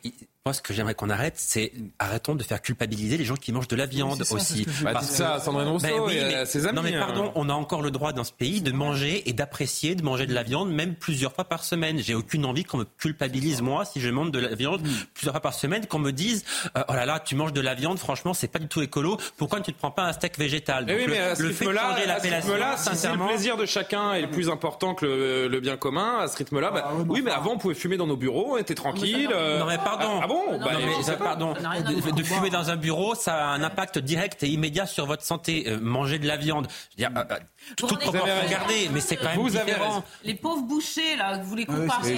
moi, 0.47 0.53
ce 0.53 0.61
que 0.61 0.75
j'aimerais 0.75 0.95
qu'on 0.95 1.09
arrête, 1.09 1.37
c'est 1.39 1.73
arrêtons 1.99 2.35
de 2.35 2.43
faire 2.43 2.61
culpabiliser 2.61 3.17
les 3.17 3.25
gens 3.25 3.35
qui 3.35 3.51
mangent 3.51 3.67
de 3.67 3.77
la 3.77 3.87
viande 3.87 4.23
aussi. 4.31 4.67
Bah, 4.83 5.01
ça, 5.01 5.41
Sandrine 5.41 5.69
Rousseau 5.69 5.87
ben 5.87 6.03
oui, 6.05 6.19
mais, 6.19 6.45
ses 6.45 6.67
amis. 6.67 6.77
Non, 6.77 6.83
mais 6.83 6.93
pardon, 6.93 7.29
hein. 7.29 7.33
on 7.35 7.49
a 7.49 7.55
encore 7.55 7.81
le 7.81 7.91
droit 7.91 8.13
dans 8.13 8.25
ce 8.25 8.33
pays 8.33 8.61
de 8.61 8.71
manger 8.71 9.27
et 9.27 9.33
d'apprécier 9.33 9.95
de 9.95 10.03
manger 10.03 10.27
de 10.27 10.35
la 10.35 10.43
viande, 10.43 10.71
même 10.71 10.97
plusieurs 10.97 11.33
fois 11.33 11.45
par 11.45 11.65
semaine. 11.65 11.99
J'ai 11.99 12.15
aucune 12.15 12.45
envie 12.45 12.65
qu'on 12.65 12.77
me 12.77 12.85
culpabilise, 12.85 13.63
moi, 13.63 13.87
si 13.87 14.03
je 14.03 14.11
mange 14.11 14.33
de 14.33 14.39
la 14.39 14.55
viande 14.55 14.83
plusieurs 15.15 15.33
fois 15.33 15.41
par 15.41 15.55
semaine, 15.55 15.87
qu'on 15.87 15.99
me 15.99 16.11
dise, 16.11 16.45
euh, 16.77 16.83
oh 16.91 16.93
là 16.93 17.07
là, 17.07 17.21
tu 17.21 17.37
manges 17.37 17.55
de 17.55 17.63
la 17.63 17.73
viande, 17.73 17.99
franchement, 17.99 18.35
c'est 18.35 18.49
pas 18.49 18.59
du 18.59 18.69
tout 18.69 18.83
écolo. 18.83 19.17
Pourquoi 19.39 19.63
tu 19.63 19.71
ne 19.71 19.77
prends 19.77 19.93
pas 19.93 20.03
un 20.03 20.13
steak 20.13 20.37
végétal? 20.37 20.85
Oui, 20.87 21.07
mais 21.09 21.31
le, 21.39 21.53
fait 21.53 21.65
de 21.65 21.73
changer 21.73 22.05
l'appellation, 22.07 22.53
sincèrement... 22.77 23.25
le 23.25 23.31
plaisir 23.31 23.57
de 23.57 23.65
chacun 23.65 24.13
est 24.13 24.21
le 24.21 24.31
plus 24.31 24.51
important 24.51 24.95
que 24.95 25.07
le, 25.51 25.61
bien 25.61 25.79
commun, 25.79 26.19
à 26.19 26.29
ce 26.29 26.37
rythme-là, 26.37 26.71
bah, 26.71 26.85
ah 26.87 26.93
oui, 27.09 27.23
mais 27.25 27.31
avant, 27.31 27.53
on 27.53 27.59
pouvait 27.59 27.75
fumer 27.75 27.97
dans 27.97 28.07
nos 28.07 28.19
bureaux, 28.19 28.34
on 28.35 28.57
était 28.57 28.75
tranquille. 28.75 29.29
Non, 29.31 29.67
mais 29.67 29.79
pardon. 29.79 30.21
Ah, 30.23 30.27
bon 30.27 30.59
bah, 30.59 31.17
pardon, 31.19 31.55
de, 31.55 32.23
fumer 32.23 32.51
dans 32.51 32.71
un 32.71 32.77
bureau, 32.77 33.15
ça 33.15 33.35
a 33.35 33.47
un 33.49 33.63
impact 33.63 33.99
direct 33.99 34.43
et 34.43 34.49
immédiat 34.49 34.87
sur 34.87 35.07
votre 35.07 35.23
santé. 35.23 35.65
Euh, 35.67 35.79
manger 35.81 36.19
de 36.19 36.27
la 36.27 36.37
viande, 36.37 36.67
je 36.97 37.05
veux 37.05 37.11
dire, 37.11 37.11
euh, 37.17 37.35
euh, 37.35 38.89
mais 38.93 39.01
c'est 39.01 39.17
quand 39.17 39.37
même 39.37 39.49
différent. 39.49 40.03
Les 40.25 40.35
pauvres 40.35 40.63
bouchers 40.63 41.17
là, 41.17 41.39
vous 41.39 41.55
les 41.55 41.67
comparez 41.67 42.17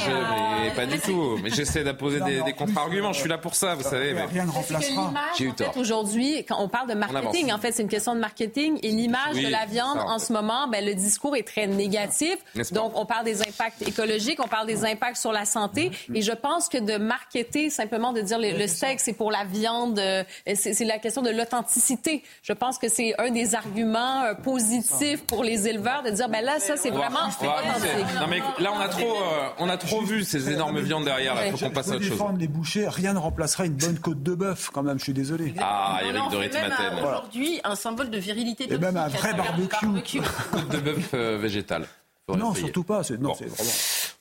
mais, 0.63 0.71
pas 0.71 0.87
du 0.87 0.99
tout. 0.99 1.39
Mais 1.43 1.51
j'essaie 1.51 1.85
d'apposer 1.85 2.21
des, 2.21 2.53
contre-arguments. 2.53 3.13
Je 3.13 3.21
suis 3.21 3.29
là 3.29 3.39
pour 3.39 3.55
ça, 3.55 3.75
vous 3.75 3.83
savez. 3.83 4.13
Mais... 4.15 4.25
Rien 4.27 4.47
ne 4.47 4.51
remplacera. 4.51 5.13
J'ai 5.39 5.45
eu 5.45 5.53
tort. 5.53 5.77
Aujourd'hui, 5.77 6.45
quand 6.45 6.57
on 6.61 6.69
parle 6.69 6.89
de 6.89 6.95
marketing, 6.95 7.53
en 7.53 7.59
fait, 7.59 7.73
c'est 7.73 7.83
une 7.83 7.89
question 7.89 8.15
de 8.15 8.21
marketing 8.21 8.79
et 8.83 8.91
l'image 8.91 9.37
de 9.37 9.49
la 9.49 9.67
viande 9.67 9.99
en 9.99 10.19
ce 10.19 10.33
moment, 10.33 10.69
ben, 10.69 10.85
le 10.85 10.95
discours 10.95 11.37
est 11.37 11.47
très 11.47 11.67
négatif. 11.67 12.37
Donc, 12.73 12.93
on 12.95 13.07
parle 13.07 13.25
des 13.25 13.43
impacts 13.43 13.83
écologiques, 13.83 14.41
on 14.43 14.49
parle 14.49 14.67
des 14.67 14.85
impacts 14.85 15.17
sur 15.17 15.33
la 15.33 15.45
santé, 15.45 15.91
et 16.15 16.23
je 16.23 16.33
pense 16.33 16.69
que 16.69 16.79
de 16.79 16.97
marketer 16.99 17.71
simplement 17.71 18.13
de 18.13 18.21
dire 18.21 18.39
le, 18.39 18.67
steak, 18.67 19.01
c'est 19.01 19.13
pour 19.13 19.31
la 19.31 19.45
viande, 19.45 19.99
euh, 19.99 20.25
c'est 20.55 20.85
la 20.85 20.99
question 20.99 21.23
de 21.23 21.31
l'authenticité. 21.31 22.23
Je 22.43 22.53
pense 22.53 22.79
que 22.79 22.89
c'est 22.89 23.15
un 23.21 23.31
des 23.31 23.55
arguments 23.55 24.23
euh, 24.23 24.35
positifs 24.35 25.25
pour 25.27 25.45
les 25.45 25.69
éleveurs 25.69 26.03
de 26.03 26.11
dire, 26.11 26.29
ben 26.29 26.45
là, 26.45 26.59
ça, 26.59 26.77
c'est 26.77 26.91
vraiment 26.91 27.29
authentique. 27.29 28.15
Non, 28.21 28.27
mais 28.29 28.41
là, 28.59 28.73
on 28.75 28.81
a 28.81 28.89
trop, 28.89 29.17
euh, 29.17 29.49
on 29.59 29.69
a 29.69 29.77
trop 29.77 30.03
vu 30.03 30.25
ces 30.25 30.51
énormes 30.51 30.81
viandes 30.81 31.05
derrière. 31.05 31.35
Il 31.45 31.53
faut 31.53 31.67
qu'on 31.67 31.71
passe 31.71 31.91
à 31.91 31.97
autre 31.97 32.05
chose. 32.05 32.21
les 32.39 32.49
bouchers, 32.49 32.89
rien 32.89 33.13
ne 33.13 33.19
remplacera 33.19 33.67
une 33.67 33.75
bonne 33.75 33.99
côte 33.99 34.23
de 34.23 34.35
bœuf, 34.35 34.71
quand 34.73 34.83
même. 34.83 34.99
Je 34.99 35.05
suis 35.05 35.13
désolé. 35.13 35.55
Ah, 35.61 36.01
Eric 36.03 36.31
de 36.31 36.37
Ritmaten. 36.37 36.99
Aujourd'hui, 36.99 37.61
un 37.65 37.75
symbole 37.75 38.11
de 38.11 38.19
virilité. 38.19 38.73
Et 38.73 38.79
même 38.79 38.97
un 38.97 39.09
vrai 39.09 39.35
barbecue. 39.35 40.21
Côte 40.53 40.69
de 40.69 40.79
bœuf 40.79 41.15
végétale. 41.15 41.87
Non, 42.35 42.55
surtout 42.55 42.83
pas. 42.83 43.03
Non, 43.21 43.35
c'est 43.35 43.47
vraiment. 43.47 43.73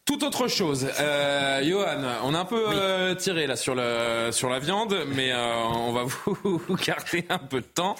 Tout 0.05 0.23
autre 0.23 0.47
chose, 0.47 0.87
euh, 0.99 1.63
Johan, 1.63 2.03
on 2.23 2.35
a 2.35 2.39
un 2.39 2.45
peu 2.45 2.63
euh, 2.67 3.15
tiré 3.15 3.47
là 3.47 3.55
sur 3.55 3.73
le 3.73 4.29
sur 4.31 4.51
la 4.51 4.59
viande, 4.59 4.95
mais 5.15 5.31
euh, 5.31 5.63
on 5.63 5.91
va 5.93 6.03
vous, 6.03 6.37
vous 6.67 6.75
garder 6.75 7.25
un 7.29 7.39
peu 7.39 7.61
de 7.61 7.65
temps 7.65 7.95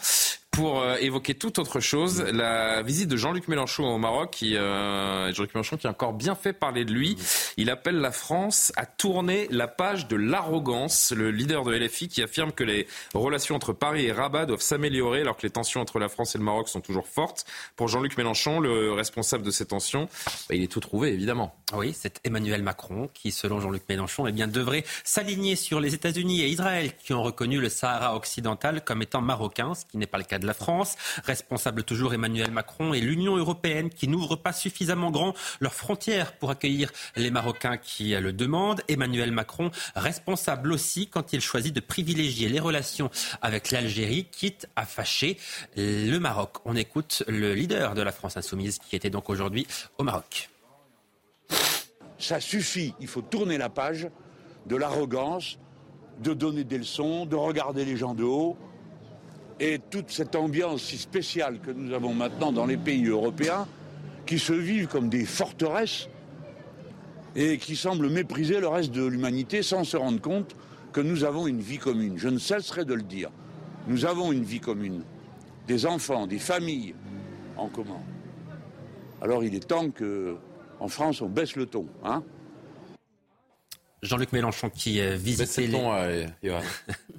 pour 0.56 0.80
euh, 0.80 0.96
évoquer 1.02 1.34
toute 1.34 1.60
autre 1.60 1.82
chose, 1.82 2.22
la 2.22 2.82
visite 2.82 3.10
de 3.10 3.18
Jean-Luc 3.18 3.50
Mélenchon 3.50 3.84
au 3.84 3.98
Maroc, 3.98 4.32
qui, 4.32 4.56
euh, 4.56 5.34
Jean-Luc 5.34 5.54
Mélenchon 5.54 5.76
qui 5.76 5.86
a 5.86 5.90
encore 5.90 6.14
bien 6.14 6.34
fait 6.34 6.54
parler 6.54 6.86
de 6.86 6.94
lui. 6.94 7.18
Il 7.58 7.70
appelle 7.70 7.98
la 7.98 8.12
France 8.12 8.72
à 8.78 8.86
tourner 8.86 9.48
la 9.52 9.68
page 9.68 10.08
de 10.08 10.16
l'arrogance. 10.16 11.12
Le 11.12 11.30
leader 11.30 11.64
de 11.66 11.74
LFI 11.74 12.08
qui 12.08 12.22
affirme 12.24 12.54
que 12.54 12.64
les 12.64 12.88
relations 13.14 13.56
entre 13.56 13.74
Paris 13.74 14.06
et 14.06 14.14
Rabat 14.14 14.46
doivent 14.46 14.62
s'améliorer 14.62 15.22
alors 15.22 15.36
que 15.36 15.44
les 15.44 15.50
tensions 15.50 15.82
entre 15.82 16.00
la 16.00 16.08
France 16.08 16.36
et 16.36 16.38
le 16.38 16.44
Maroc 16.46 16.70
sont 16.70 16.82
toujours 16.82 17.08
fortes. 17.08 17.46
Pour 17.76 17.90
Jean-Luc 17.90 18.18
Mélenchon, 18.18 18.62
le 18.62 18.94
responsable 18.94 19.44
de 19.44 19.52
ces 19.52 19.66
tensions, 19.66 20.08
bah, 20.48 20.56
il 20.56 20.64
est 20.64 20.72
tout 20.72 20.80
trouvé 20.80 21.10
évidemment. 21.10 21.54
Oui, 21.74 21.94
c'est 21.98 22.22
Emmanuel 22.24 22.64
Macron 22.64 23.10
qui, 23.14 23.32
selon 23.32 23.60
Jean-Luc 23.60 23.84
Mélenchon, 23.90 24.28
eh 24.28 24.32
bien, 24.32 24.48
devrait 24.48 24.86
s'aligner 25.04 25.56
sur 25.56 25.82
les 25.82 25.94
États-Unis 25.94 26.42
et 26.44 26.48
Israël 26.48 26.92
qui 26.96 27.14
ont 27.14 27.24
reconnu 27.24 27.60
le 27.60 27.68
Sahara 27.68 28.16
occidental 28.16 28.84
comme 28.84 29.02
étant 29.02 29.22
marocain, 29.22 29.74
ce 29.74 29.84
qui 29.86 29.98
n'est 29.98 30.06
pas 30.06 30.18
le 30.18 30.24
cas 30.24 30.40
de 30.40 30.45
la 30.46 30.54
France. 30.54 30.96
Responsable 31.26 31.84
toujours 31.84 32.14
Emmanuel 32.14 32.52
Macron 32.52 32.94
et 32.94 33.02
l'Union 33.02 33.36
européenne 33.36 33.90
qui 33.90 34.08
n'ouvre 34.08 34.36
pas 34.36 34.54
suffisamment 34.54 35.12
grand 35.12 35.34
leurs 35.60 35.74
frontières 35.74 36.34
pour 36.34 36.52
accueillir 36.52 36.92
les 37.16 37.32
Marocains 37.32 37.78
qui 37.78 38.16
le 38.16 38.34
demandent. 38.34 38.82
Emmanuel 38.88 39.32
Macron, 39.32 39.72
responsable 39.96 40.72
aussi 40.72 41.08
quand 41.08 41.34
il 41.34 41.42
choisit 41.42 41.74
de 41.74 41.80
privilégier 41.80 42.50
les 42.50 42.60
relations 42.60 43.10
avec 43.42 43.72
l'Algérie, 43.72 44.26
quitte 44.26 44.68
à 44.76 44.86
fâcher 44.86 45.38
le 45.76 46.18
Maroc. 46.20 46.58
On 46.66 46.76
écoute 46.76 47.24
le 47.28 47.54
leader 47.54 47.96
de 47.96 48.02
la 48.02 48.12
France 48.12 48.38
insoumise 48.38 48.80
qui 48.80 48.96
était 48.96 49.10
donc 49.10 49.30
aujourd'hui 49.30 49.68
au 49.98 50.04
Maroc. 50.04 50.50
Ça 52.18 52.40
suffit, 52.40 52.94
il 53.00 53.08
faut 53.08 53.22
tourner 53.22 53.58
la 53.58 53.70
page 53.70 54.08
de 54.66 54.76
l'arrogance, 54.76 55.60
de 56.20 56.34
donner 56.34 56.64
des 56.64 56.78
leçons, 56.78 57.26
de 57.26 57.36
regarder 57.36 57.86
les 57.86 57.98
gens 57.98 58.14
de 58.14 58.24
haut, 58.24 58.58
et 59.60 59.80
toute 59.90 60.12
cette 60.12 60.36
ambiance 60.36 60.82
si 60.82 60.98
spéciale 60.98 61.60
que 61.60 61.72
nous 61.72 61.94
avons 61.94 62.14
maintenant 62.14 62.52
dans 62.52 62.66
les 62.66 62.78
pays 62.78 63.08
européens, 63.08 63.68
qui 64.26 64.40
se 64.40 64.54
vivent 64.54 64.88
comme 64.88 65.10
des 65.10 65.26
forteresses 65.26 66.10
et 67.36 67.58
qui 67.58 67.76
semblent 67.76 68.10
mépriser 68.10 68.60
le 68.60 68.68
reste 68.68 68.92
de 68.92 69.06
l'humanité 69.06 69.62
sans 69.62 69.84
se 69.84 69.98
rendre 69.98 70.22
compte 70.22 70.56
que 70.94 71.02
nous 71.02 71.24
avons 71.24 71.48
une 71.48 71.60
vie 71.60 71.78
commune. 71.78 72.18
Je 72.18 72.30
ne 72.30 72.38
cesserai 72.38 72.86
de 72.86 72.94
le 72.94 73.04
dire. 73.04 73.30
Nous 73.88 74.06
avons 74.06 74.32
une 74.32 74.44
vie 74.44 74.62
commune. 74.62 75.04
Des 75.68 75.86
enfants, 75.86 76.28
des 76.28 76.40
familles 76.40 76.96
en 77.58 77.68
commun. 77.68 78.02
Alors 79.22 79.44
il 79.44 79.56
est 79.56 79.68
temps 79.68 79.90
qu'en 79.90 80.88
France, 80.88 81.22
on 81.22 81.30
baisse 81.30 81.56
le 81.56 81.66
ton. 81.66 81.86
Hein 82.04 82.24
Jean-Luc 84.02 84.34
Mélenchon 84.34 84.70
qui 84.70 85.00
euh, 85.00 85.16
visitait 85.16 85.68
les... 85.68 85.78
Euh, 85.78 86.28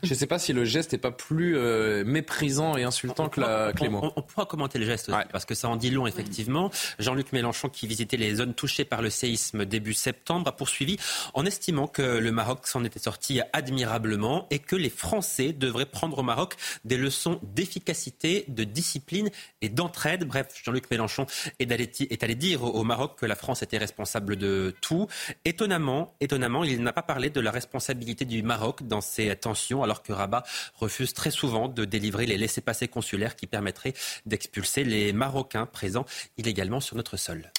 Je 0.02 0.10
ne 0.10 0.14
sais 0.14 0.26
pas 0.26 0.38
si 0.38 0.52
le 0.52 0.64
geste 0.64 0.92
n'est 0.92 0.98
pas 0.98 1.10
plus 1.10 1.56
euh, 1.56 2.04
méprisant 2.04 2.76
et 2.76 2.84
insultant 2.84 3.28
que, 3.28 3.40
la, 3.40 3.72
On, 3.80 4.22
pourra 4.22 4.46
commenter 4.46 4.78
le 4.78 4.86
geste 4.86 5.10
parce 5.32 5.44
que 5.44 5.54
ça 5.54 5.68
en 5.68 5.76
dit 5.76 5.90
long 5.90 6.06
effectivement. 6.06 6.70
Jean-Luc 6.98 7.32
Mélenchon 7.32 7.68
qui 7.68 7.86
visitait 7.86 8.16
les 8.16 8.36
zones 8.36 8.54
touchées 8.54 8.84
par 8.84 9.02
le 9.02 9.10
séisme 9.10 9.64
début 9.64 9.94
septembre 9.94 10.48
a 10.48 10.52
poursuivi 10.52 10.96
en 11.34 11.46
estimant 11.46 11.86
que 11.86 12.02
le 12.02 12.30
Maroc 12.30 12.66
s'en 12.66 12.84
était 12.84 13.00
sorti 13.00 13.40
admirablement 13.52 14.46
et 14.50 14.58
que 14.58 14.76
les 14.76 14.90
Français 14.90 15.52
devraient 15.52 15.86
prendre 15.86 16.18
au 16.18 16.22
Maroc 16.22 16.54
des 16.84 16.96
leçons 16.96 17.40
d'efficacité, 17.42 18.44
de 18.48 18.64
discipline 18.64 19.30
et 19.62 19.68
d'entraide. 19.68 20.24
Bref, 20.24 20.48
Jean-Luc 20.62 20.90
Mélenchon 20.90 21.26
est 21.58 21.70
allé, 21.72 21.90
est 21.98 22.22
allé 22.22 22.34
dire 22.34 22.62
au 22.62 22.84
Maroc 22.84 23.18
que 23.18 23.26
la 23.26 23.34
France 23.34 23.62
était 23.62 23.78
responsable 23.78 24.36
de 24.36 24.74
tout. 24.80 25.06
Étonnamment, 25.44 26.14
étonnamment, 26.20 26.64
il 26.72 26.82
n'a 26.82 26.92
pas 26.92 27.02
parlé 27.02 27.30
de 27.30 27.40
la 27.40 27.50
responsabilité 27.50 28.24
du 28.24 28.42
Maroc 28.42 28.82
dans 28.82 29.00
ces 29.00 29.34
tensions, 29.36 29.82
alors 29.82 30.02
que 30.02 30.12
Rabat 30.12 30.44
refuse 30.74 31.12
très 31.14 31.30
souvent 31.30 31.68
de 31.68 31.84
délivrer 31.84 32.26
les 32.26 32.38
laissés-passer 32.38 32.88
consulaires 32.88 33.36
qui 33.36 33.46
permettraient 33.46 33.94
d'expulser 34.26 34.84
les 34.84 35.12
Marocains 35.12 35.66
présents 35.66 36.06
illégalement 36.36 36.80
sur 36.80 36.96
notre 36.96 37.16
sol. 37.16 37.50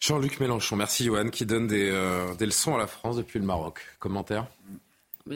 Jean-Luc 0.00 0.40
Mélenchon, 0.40 0.76
merci 0.76 1.04
Johan, 1.04 1.30
qui 1.30 1.46
donne 1.46 1.66
des, 1.66 1.90
euh, 1.90 2.34
des, 2.34 2.46
leçons 2.46 2.74
à 2.74 2.78
la 2.78 2.86
France 2.86 3.16
depuis 3.16 3.38
le 3.38 3.46
Maroc. 3.46 3.80
Commentaire 3.98 4.46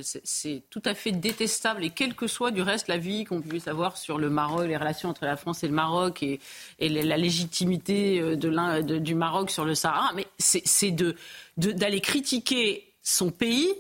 c'est 0.03 0.63
tout 0.71 0.83
à 0.85 0.95
fait 0.95 1.13
détestable 1.13 1.85
et 1.85 1.91
quelle 1.91 2.15
que 2.15 2.27
soit 2.27 2.51
du 2.51 2.63
reste 2.63 2.89
la 2.89 2.99
vie 2.99 3.25
qu'on 3.25 3.41
puisse 3.41 3.69
avoir 3.69 3.97
sur 3.97 4.19
le 4.19 4.31
Maroc, 4.31 4.67
les 4.67 4.77
relations 4.77 5.09
entre 5.09 5.25
la 5.25 5.37
France 5.37 5.65
et 5.65 5.69
le 5.69 5.75
Maroc 5.75 6.23
et, 6.23 6.39
la 6.79 7.17
légitimité 7.17 8.21
euh, 8.21 8.37
de, 8.37 8.99
du 8.99 9.15
Maroc 9.15 9.51
sur 9.51 9.65
le 9.65 9.75
Sahara, 9.75 10.13
mais 10.15 10.27
c'est 10.39 10.91
d'aller 10.91 11.97
de, 11.97 12.03
critiquer 12.03 12.90
son 13.11 13.31
pays 13.31 13.75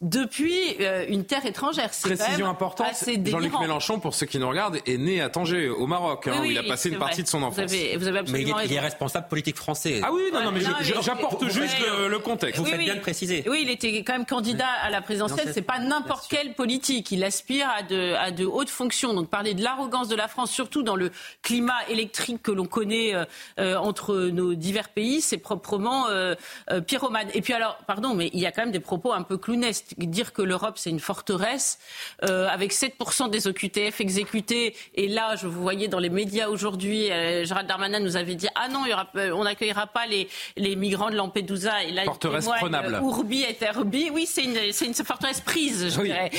depuis 0.00 0.76
euh, 0.80 1.06
une 1.08 1.24
terre 1.24 1.44
étrangère. 1.44 1.90
Précision 1.90 2.48
importante, 2.48 2.88
Jean-Luc 3.24 3.52
Mélenchon, 3.58 3.98
pour 3.98 4.14
ceux 4.14 4.26
qui 4.26 4.38
nous 4.38 4.48
regardent, 4.48 4.78
est 4.86 4.98
né 4.98 5.20
à 5.20 5.28
Tanger, 5.28 5.68
au 5.68 5.86
Maroc, 5.86 6.28
hein, 6.28 6.40
où 6.40 6.44
il 6.44 6.58
a 6.58 6.62
passé 6.62 6.90
une 6.90 6.98
partie 6.98 7.22
de 7.22 7.28
son 7.28 7.42
enfance. 7.42 7.72
Vous 7.96 8.06
avez, 8.06 8.22
mais 8.30 8.42
il 8.42 8.72
est, 8.72 8.80
responsable 8.80 9.28
politique 9.28 9.56
français. 9.56 10.00
Ah 10.04 10.10
oui, 10.12 10.22
non, 10.32 10.44
non, 10.44 10.52
mais 10.52 10.60
j'apporte 10.60 11.48
juste 11.48 11.76
le, 11.80 12.16
contexte. 12.18 12.60
Vous 12.60 12.66
faites 12.66 12.80
bien 12.80 12.96
de 12.96 13.00
préciser. 13.00 13.44
Oui, 13.46 13.60
il 13.62 13.70
était 13.70 14.02
quand 14.02 14.14
même 14.14 14.26
candidat 14.26 14.68
à 14.82 14.90
la 14.90 15.00
présidentielle. 15.00 15.50
C'est 15.52 15.62
pas 15.62 15.78
n'importe 15.78 16.28
quelle 16.28 16.54
politique. 16.54 17.10
Il 17.10 17.24
aspire 17.24 17.68
à 17.68 17.82
de, 17.82 18.14
à 18.14 18.30
de 18.30 18.44
hautes 18.44 18.70
fonctions. 18.70 19.14
Donc 19.14 19.28
parler 19.28 19.54
de 19.54 19.62
l'arrogance 19.62 20.08
de 20.08 20.16
la 20.16 20.28
France, 20.28 20.50
surtout 20.50 20.82
dans 20.82 20.96
le 20.96 21.10
climat 21.42 21.78
électrique 21.88 22.42
que 22.42 22.50
l'on 22.50 22.66
connaît 22.66 23.14
euh, 23.14 23.24
euh, 23.58 23.76
entre 23.76 24.16
nos 24.16 24.54
divers 24.54 24.88
pays, 24.88 25.20
c'est 25.20 25.38
proprement 25.38 26.06
pyromane. 26.86 27.28
Et 27.34 27.42
puis 27.42 27.52
alors, 27.52 27.78
pardon, 27.86 28.14
mais 28.14 28.30
il 28.32 28.40
y 28.40 28.46
a 28.46 28.52
quand 28.52 28.62
même 28.62 28.72
des 28.72 28.80
propos 28.80 29.12
un 29.12 29.22
peu 29.22 29.36
clous 29.38 29.55
clownesque. 29.56 29.94
Dire 29.98 30.32
que 30.32 30.42
l'Europe, 30.42 30.74
c'est 30.76 30.90
une 30.90 31.00
forteresse, 31.00 31.78
euh, 32.24 32.48
avec 32.48 32.72
7% 32.72 33.30
des 33.30 33.46
OQTF 33.48 34.00
exécutés, 34.00 34.74
et 34.94 35.08
là, 35.08 35.36
je 35.36 35.46
vous 35.46 35.60
voyais 35.60 35.88
dans 35.88 35.98
les 35.98 36.10
médias 36.10 36.48
aujourd'hui, 36.48 37.10
euh, 37.10 37.44
Gérald 37.44 37.68
Darmanin 37.68 38.00
nous 38.00 38.16
avait 38.16 38.34
dit, 38.34 38.48
ah 38.54 38.68
non, 38.68 38.84
il 38.84 38.90
y 38.90 38.92
aura, 38.92 39.08
on 39.34 39.44
n'accueillera 39.44 39.86
pas 39.86 40.06
les, 40.06 40.28
les 40.56 40.76
migrants 40.76 41.10
de 41.10 41.16
Lampedusa, 41.16 41.84
et 41.84 41.92
là, 41.92 42.04
forteresse 42.04 42.46
prenable. 42.46 43.00
Urbi 43.02 43.42
et 43.42 43.54
Terbi, 43.54 44.10
oui, 44.10 44.26
c'est 44.26 44.44
une, 44.44 44.56
une, 44.56 44.94
forteresse 44.94 45.40
prise, 45.40 45.94
je 45.94 46.00
dirais. 46.00 46.30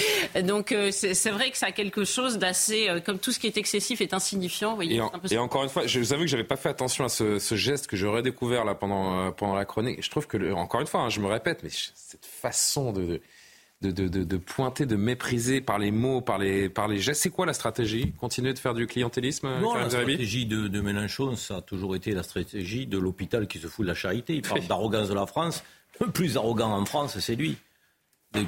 Donc, 0.43 0.74
c'est 0.91 1.32
vrai 1.32 1.51
que 1.51 1.57
ça 1.57 1.68
a 1.68 1.72
quelque 1.72 2.03
chose 2.03 2.38
d'assez, 2.38 2.89
comme 3.05 3.20
tout 3.20 3.32
ce 3.32 3.39
qui 3.39 3.47
est 3.47 3.57
excessif 3.57 4.01
est 4.01 4.13
insignifiant. 4.13 4.76
voyez, 4.76 5.01
et, 5.32 5.38
encore 5.38 5.63
une 5.63 5.70
fois, 5.70 5.86
je 5.86 5.99
vous 5.99 6.13
avoue 6.13 6.24
que 6.24 6.30
j'avais 6.30 6.43
pas 6.43 6.55
fait 6.55 6.70
attention 6.70 7.05
à 7.05 7.09
ce, 7.09 7.39
ce 7.39 7.55
geste 7.55 7.88
que 7.88 7.95
j'aurais 7.95 8.22
découvert 8.22 8.65
là 8.65 8.76
pendant, 8.76 9.32
pendant 9.32 9.55
la 9.55 9.65
chronique. 9.65 10.03
Je 10.03 10.09
trouve 10.09 10.28
que, 10.28 10.53
encore 10.53 10.82
une 10.82 10.88
fois, 10.88 11.01
hein, 11.01 11.09
je 11.09 11.20
me 11.20 11.28
répète, 11.28 11.61
mais 11.63 11.70
cette 11.70 12.26
façon 12.26 12.91
de, 12.91 13.07
de, 13.82 13.91
de, 13.91 14.23
de, 14.23 14.38
pointer, 14.38 14.86
de 14.86 14.95
mépriser 14.95 15.61
par 15.61 15.78
les 15.78 15.91
mots, 15.91 16.21
par 16.21 16.39
les, 16.39 16.67
par 16.67 16.88
les 16.88 16.97
gestes, 16.97 17.21
c'est 17.21 17.30
quoi 17.30 17.45
la 17.45 17.53
stratégie 17.53 18.11
Continuer 18.13 18.53
de 18.53 18.59
faire 18.59 18.73
du 18.73 18.88
clientélisme 18.88 19.49
Non, 19.59 19.75
la 19.75 19.89
stratégie 19.89 20.45
de, 20.47 20.67
de 20.67 20.82
Mélenchon, 20.82 21.36
ça 21.36 21.57
a 21.57 21.61
toujours 21.61 21.95
été 21.95 22.11
la 22.11 22.23
stratégie 22.23 22.88
de 22.88 22.97
l'hôpital 22.97 23.47
qui 23.47 23.59
se 23.59 23.67
fout 23.67 23.86
de 23.86 23.89
la 23.89 23.95
charité. 23.95 24.34
Il 24.34 24.41
parle 24.41 24.65
d'arrogance 24.67 25.09
de 25.09 25.13
la 25.13 25.28
France. 25.28 25.63
Le 26.01 26.11
plus 26.11 26.38
arrogant 26.38 26.71
en 26.71 26.86
France, 26.86 27.19
c'est 27.19 27.36
lui. 27.36 27.57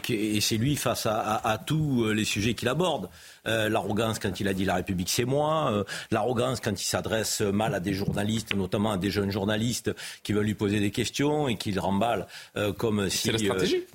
Et 0.09 0.41
c'est 0.41 0.57
lui 0.57 0.75
face 0.75 1.05
à, 1.05 1.19
à, 1.19 1.51
à 1.51 1.57
tous 1.57 2.11
les 2.11 2.25
sujets 2.25 2.53
qu'il 2.53 2.67
aborde. 2.67 3.09
Euh, 3.47 3.69
l'arrogance 3.69 4.19
quand 4.19 4.39
il 4.39 4.47
a 4.47 4.53
dit 4.53 4.65
la 4.65 4.75
République 4.75 5.09
c'est 5.09 5.25
moi, 5.25 5.71
euh, 5.71 5.83
l'arrogance 6.11 6.59
quand 6.59 6.79
il 6.79 6.85
s'adresse 6.85 7.41
mal 7.41 7.73
à 7.73 7.79
des 7.79 7.93
journalistes, 7.93 8.55
notamment 8.55 8.91
à 8.91 8.97
des 8.97 9.09
jeunes 9.09 9.31
journalistes 9.31 9.91
qui 10.23 10.33
veulent 10.33 10.45
lui 10.45 10.55
poser 10.55 10.79
des 10.79 10.91
questions 10.91 11.47
et 11.47 11.55
qu'il 11.55 11.79
remballe 11.79 12.27
euh, 12.57 12.73
comme 12.73 13.09
si 13.09 13.29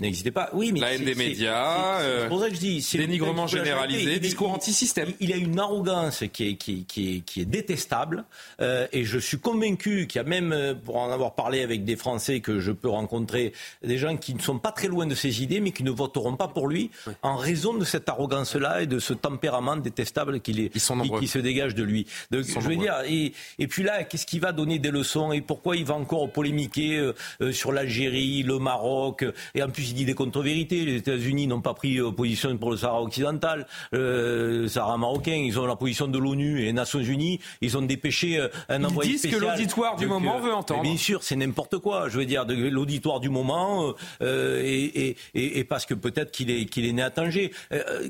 n'existait 0.00 0.30
pas. 0.30 0.50
Oui, 0.54 0.72
mais 0.72 0.80
la 0.80 0.94
haine 0.94 1.04
des 1.04 1.14
médias, 1.14 2.00
c'est 2.00 2.28
pour 2.28 2.40
ça 2.40 2.48
que 2.48 2.54
je 2.54 2.60
dis 2.60 2.88
dénigrement 2.94 3.46
généralisé, 3.46 4.18
discours 4.18 4.52
anti-système. 4.52 5.12
Il, 5.20 5.32
a 5.32 5.36
une 5.36 5.58
arrogance 5.58 6.24
qui 6.32 6.48
est, 6.48 6.56
qui, 6.56 6.84
qui 6.84 7.16
est, 7.16 7.20
qui 7.20 7.40
est 7.40 7.44
détestable 7.44 8.24
et 8.60 9.04
je 9.04 9.18
suis 9.18 9.38
convaincu 9.38 10.06
qu'il 10.06 10.20
y 10.20 10.24
a 10.24 10.28
même, 10.28 10.76
pour 10.84 10.96
en 10.96 11.10
avoir 11.10 11.34
parlé 11.34 11.62
avec 11.62 11.84
des 11.84 11.96
Français 11.96 12.40
que 12.40 12.60
je 12.60 12.72
peux 12.72 12.88
rencontrer, 12.88 13.52
des 13.82 13.98
gens 13.98 14.16
qui 14.16 14.34
ne 14.34 14.40
sont 14.40 14.58
pas 14.58 14.72
très 14.72 14.88
loin 14.88 15.06
de 15.06 15.14
ses 15.14 15.42
idées 15.42 15.60
mais 15.60 15.70
qui 15.74 15.84
ne 15.84 15.90
voteront 15.90 16.36
pas 16.36 16.48
pour 16.48 16.68
lui 16.68 16.90
en 17.22 17.36
raison 17.36 17.74
de 17.74 17.84
cette 17.84 18.08
arrogance-là 18.08 18.82
et 18.82 18.86
de 18.86 18.98
ce 18.98 19.12
tempérament 19.12 19.76
détestable 19.76 20.40
qui, 20.40 20.52
est, 20.52 20.68
qui, 20.70 21.28
se 21.28 21.38
dégage 21.38 21.74
de 21.74 21.82
lui. 21.82 22.06
Donc, 22.30 22.44
je 22.44 22.58
veux 22.60 22.76
dire, 22.76 22.94
et, 23.06 23.32
et 23.58 23.66
puis 23.66 23.82
là, 23.82 24.04
qu'est-ce 24.04 24.26
qui 24.26 24.38
va 24.38 24.52
donner 24.52 24.78
des 24.78 24.90
leçons 24.90 25.32
et 25.32 25.40
pourquoi 25.40 25.76
il 25.76 25.84
va 25.84 25.94
encore 25.94 26.30
polémiquer 26.30 26.96
euh, 26.96 27.14
euh, 27.40 27.52
sur 27.52 27.72
l'Algérie, 27.72 28.42
le 28.42 28.58
Maroc 28.58 29.24
Et 29.54 29.62
en 29.62 29.68
plus, 29.68 29.90
il 29.90 29.94
dit 29.94 30.04
des 30.04 30.14
contre-vérités. 30.14 30.84
Les 30.84 30.96
États-Unis 30.96 31.46
n'ont 31.46 31.60
pas 31.60 31.74
pris 31.74 31.98
position 32.16 32.56
pour 32.56 32.70
le 32.70 32.76
Sahara 32.76 33.02
occidental, 33.02 33.66
euh, 33.94 34.62
le 34.62 34.68
Sahara 34.68 34.96
marocain. 34.98 35.32
Ils 35.32 35.58
ont 35.58 35.66
la 35.66 35.76
position 35.76 36.08
de 36.08 36.18
l'ONU 36.18 36.62
et 36.62 36.66
des 36.66 36.72
Nations 36.72 37.00
Unies. 37.00 37.40
Ils 37.60 37.76
ont 37.76 37.82
dépêché 37.82 38.40
un 38.68 38.84
envoyé 38.84 39.18
spécial. 39.18 39.32
Ils 39.32 39.40
disent 39.40 39.40
que 39.40 39.58
l'auditoire 39.58 39.96
du 39.96 40.06
moment 40.06 40.40
veut 40.40 40.54
entendre. 40.54 40.82
Bien 40.82 40.96
sûr, 40.96 41.22
c'est 41.22 41.36
n'importe 41.36 41.78
quoi. 41.78 42.08
Je 42.08 42.18
veux 42.18 42.26
dire, 42.26 42.44
l'auditoire 42.46 43.20
du 43.20 43.28
moment 43.28 43.94
et, 44.20 45.16
et, 45.34 45.58
et, 45.58 45.63
parce 45.64 45.86
que 45.86 45.94
peut-être 45.94 46.30
qu'il 46.30 46.50
est, 46.50 46.66
qu'il 46.66 46.84
est 46.84 46.92
né 46.92 47.02
à 47.02 47.10
Tanger, 47.10 47.52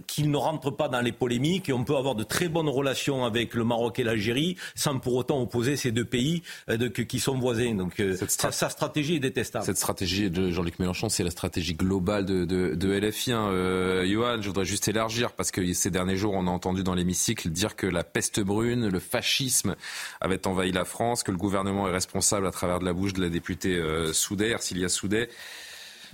qu'il 0.07 0.31
ne 0.31 0.37
rentre 0.37 0.71
pas 0.71 0.89
dans 0.89 1.01
les 1.01 1.13
polémique 1.15 1.69
et 1.69 1.73
on 1.73 1.85
peut 1.85 1.97
avoir 1.97 2.15
de 2.15 2.25
très 2.25 2.49
bonnes 2.49 2.69
relations 2.69 3.25
avec 3.25 3.55
le 3.55 3.65
Maroc 3.65 3.99
et 3.99 4.05
l'Algérie 4.05 4.57
sans 4.75 4.99
pour 4.99 5.15
autant 5.15 5.41
opposer 5.41 5.77
ces 5.77 5.93
deux 5.93 6.05
pays 6.05 6.43
euh, 6.69 6.77
de, 6.77 6.89
qui 6.89 7.21
sont 7.21 7.39
voisins. 7.39 7.75
Donc 7.75 8.01
euh, 8.01 8.17
sa, 8.29 8.51
stratégie 8.69 9.17
est 9.17 9.21
détestable. 9.21 9.65
Cette 9.65 9.77
stratégie 9.77 10.31
de 10.31 10.51
Jean-Luc 10.51 10.79
Mélenchon, 10.79 11.09
c'est 11.09 11.25
la 11.25 11.31
stratégie 11.31 11.75
globale 11.75 12.27
de, 12.27 12.45
de, 12.45 12.75
de 12.75 12.93
LFI. 12.93 13.33
Hein. 13.33 13.49
Euh, 13.49 14.07
Johan, 14.07 14.41
je 14.41 14.49
voudrais 14.49 14.65
juste 14.65 14.89
élargir 14.89 15.33
parce 15.33 15.51
que 15.51 15.73
ces 15.73 15.91
derniers 15.91 16.17
jours, 16.17 16.35
on 16.35 16.47
a 16.47 16.51
entendu 16.51 16.83
dans 16.83 16.95
l'hémicycle 16.95 17.49
dire 17.49 17.77
que 17.77 17.87
la 17.87 18.05
peste 18.05 18.41
brune, 18.41 18.89
le 18.89 19.01
fascisme 19.01 19.77
avait 20.21 20.47
envahi 20.47 20.73
la 20.73 20.85
France, 20.85 21.23
que 21.23 21.31
le 21.31 21.39
gouvernement 21.39 21.89
est 21.89 21.93
responsable 21.93 22.47
à 22.47 22.51
travers 22.51 22.81
de 22.81 22.85
la 22.85 22.93
bouche 22.93 23.13
de 23.13 23.23
la 23.23 23.29
députée 23.29 23.77
euh, 23.77 24.13
Soudet, 24.13 24.51
Ercilia 24.51 24.89
Soudet. 24.89 25.29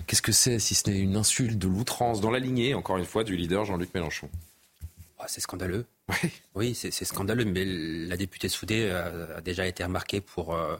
Qu'est-ce 0.06 0.22
que 0.22 0.32
c'est 0.32 0.58
si 0.58 0.74
ce 0.74 0.90
n'est 0.90 0.98
une 0.98 1.16
insulte 1.16 1.58
de 1.58 1.68
l'outrance 1.68 2.20
dans 2.20 2.30
la 2.30 2.38
lignée, 2.38 2.74
encore 2.74 2.96
une 2.96 3.04
fois, 3.04 3.24
du 3.24 3.36
leader 3.36 3.64
Jean-Luc 3.64 3.94
Mélenchon? 3.94 4.28
Ah, 5.18 5.26
c'est 5.28 5.40
scandaleux. 5.40 5.86
Oui, 6.08 6.30
oui 6.54 6.74
c'est 6.74 7.04
scandaleux, 7.04 7.44
mais 7.44 7.64
la 7.64 8.16
députée 8.16 8.48
Soudé 8.48 8.90
a, 8.90 9.40
déjà 9.40 9.66
été 9.66 9.84
remarquée 9.84 10.20
pour. 10.20 10.54
Euh, 10.54 10.76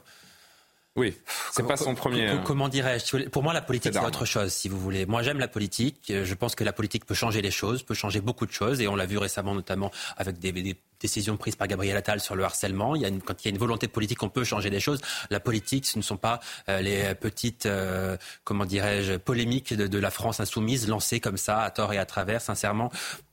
oui, 0.97 1.15
c'est 1.51 1.65
pas 1.65 1.77
son 1.77 1.95
premier. 1.95 2.27
Hein. 2.27 2.43
Comment 2.45 2.67
dirais-je 2.67 3.29
Pour 3.29 3.43
moi, 3.43 3.53
la 3.53 3.61
politique, 3.61 3.93
c'est 3.93 4.05
autre 4.05 4.25
chose, 4.25 4.51
si 4.51 4.67
vous 4.67 4.77
voulez. 4.77 5.05
Moi, 5.05 5.23
j'aime 5.23 5.39
la 5.39 5.47
politique. 5.47 6.01
Je 6.09 6.33
pense 6.33 6.53
que 6.53 6.65
la 6.65 6.73
politique 6.73 7.05
peut 7.05 7.13
changer 7.13 7.41
les 7.41 7.51
choses, 7.51 7.83
peut 7.83 7.93
changer 7.93 8.19
beaucoup 8.19 8.45
de 8.45 8.51
choses. 8.51 8.81
Et 8.81 8.87
on 8.87 8.95
l'a 8.95 9.05
vu 9.05 9.17
récemment, 9.17 9.55
notamment 9.55 9.91
avec 10.17 10.39
des, 10.39 10.75
décisions 11.01 11.37
prises 11.37 11.55
par 11.55 11.67
Gabriel 11.67 11.97
Attal 11.97 12.19
sur 12.19 12.35
le 12.35 12.43
harcèlement. 12.43 12.95
Il 12.95 13.01
y 13.01 13.05
a 13.05 13.09
une, 13.09 13.21
quand 13.21 13.43
il 13.43 13.47
y 13.47 13.49
a 13.49 13.51
une 13.51 13.57
volonté 13.57 13.87
politique, 13.87 14.23
on 14.23 14.29
peut 14.29 14.43
changer 14.43 14.69
les 14.69 14.79
choses. 14.79 15.01
La 15.29 15.39
politique, 15.39 15.85
ce 15.85 15.97
ne 15.97 16.03
sont 16.03 16.17
pas 16.17 16.39
euh, 16.69 16.81
les 16.81 17.15
petites, 17.15 17.65
euh, 17.65 18.17
comment 18.43 18.65
dirais-je, 18.65 19.13
polémiques 19.13 19.73
de, 19.73 19.87
de, 19.87 19.99
la 19.99 20.11
France 20.11 20.39
insoumise 20.39 20.87
lancées 20.87 21.19
comme 21.19 21.37
ça, 21.37 21.61
à 21.61 21.71
tort 21.71 21.93
et 21.93 21.97
à 21.97 22.05
travers. 22.05 22.41
Sincèrement, 22.41 22.91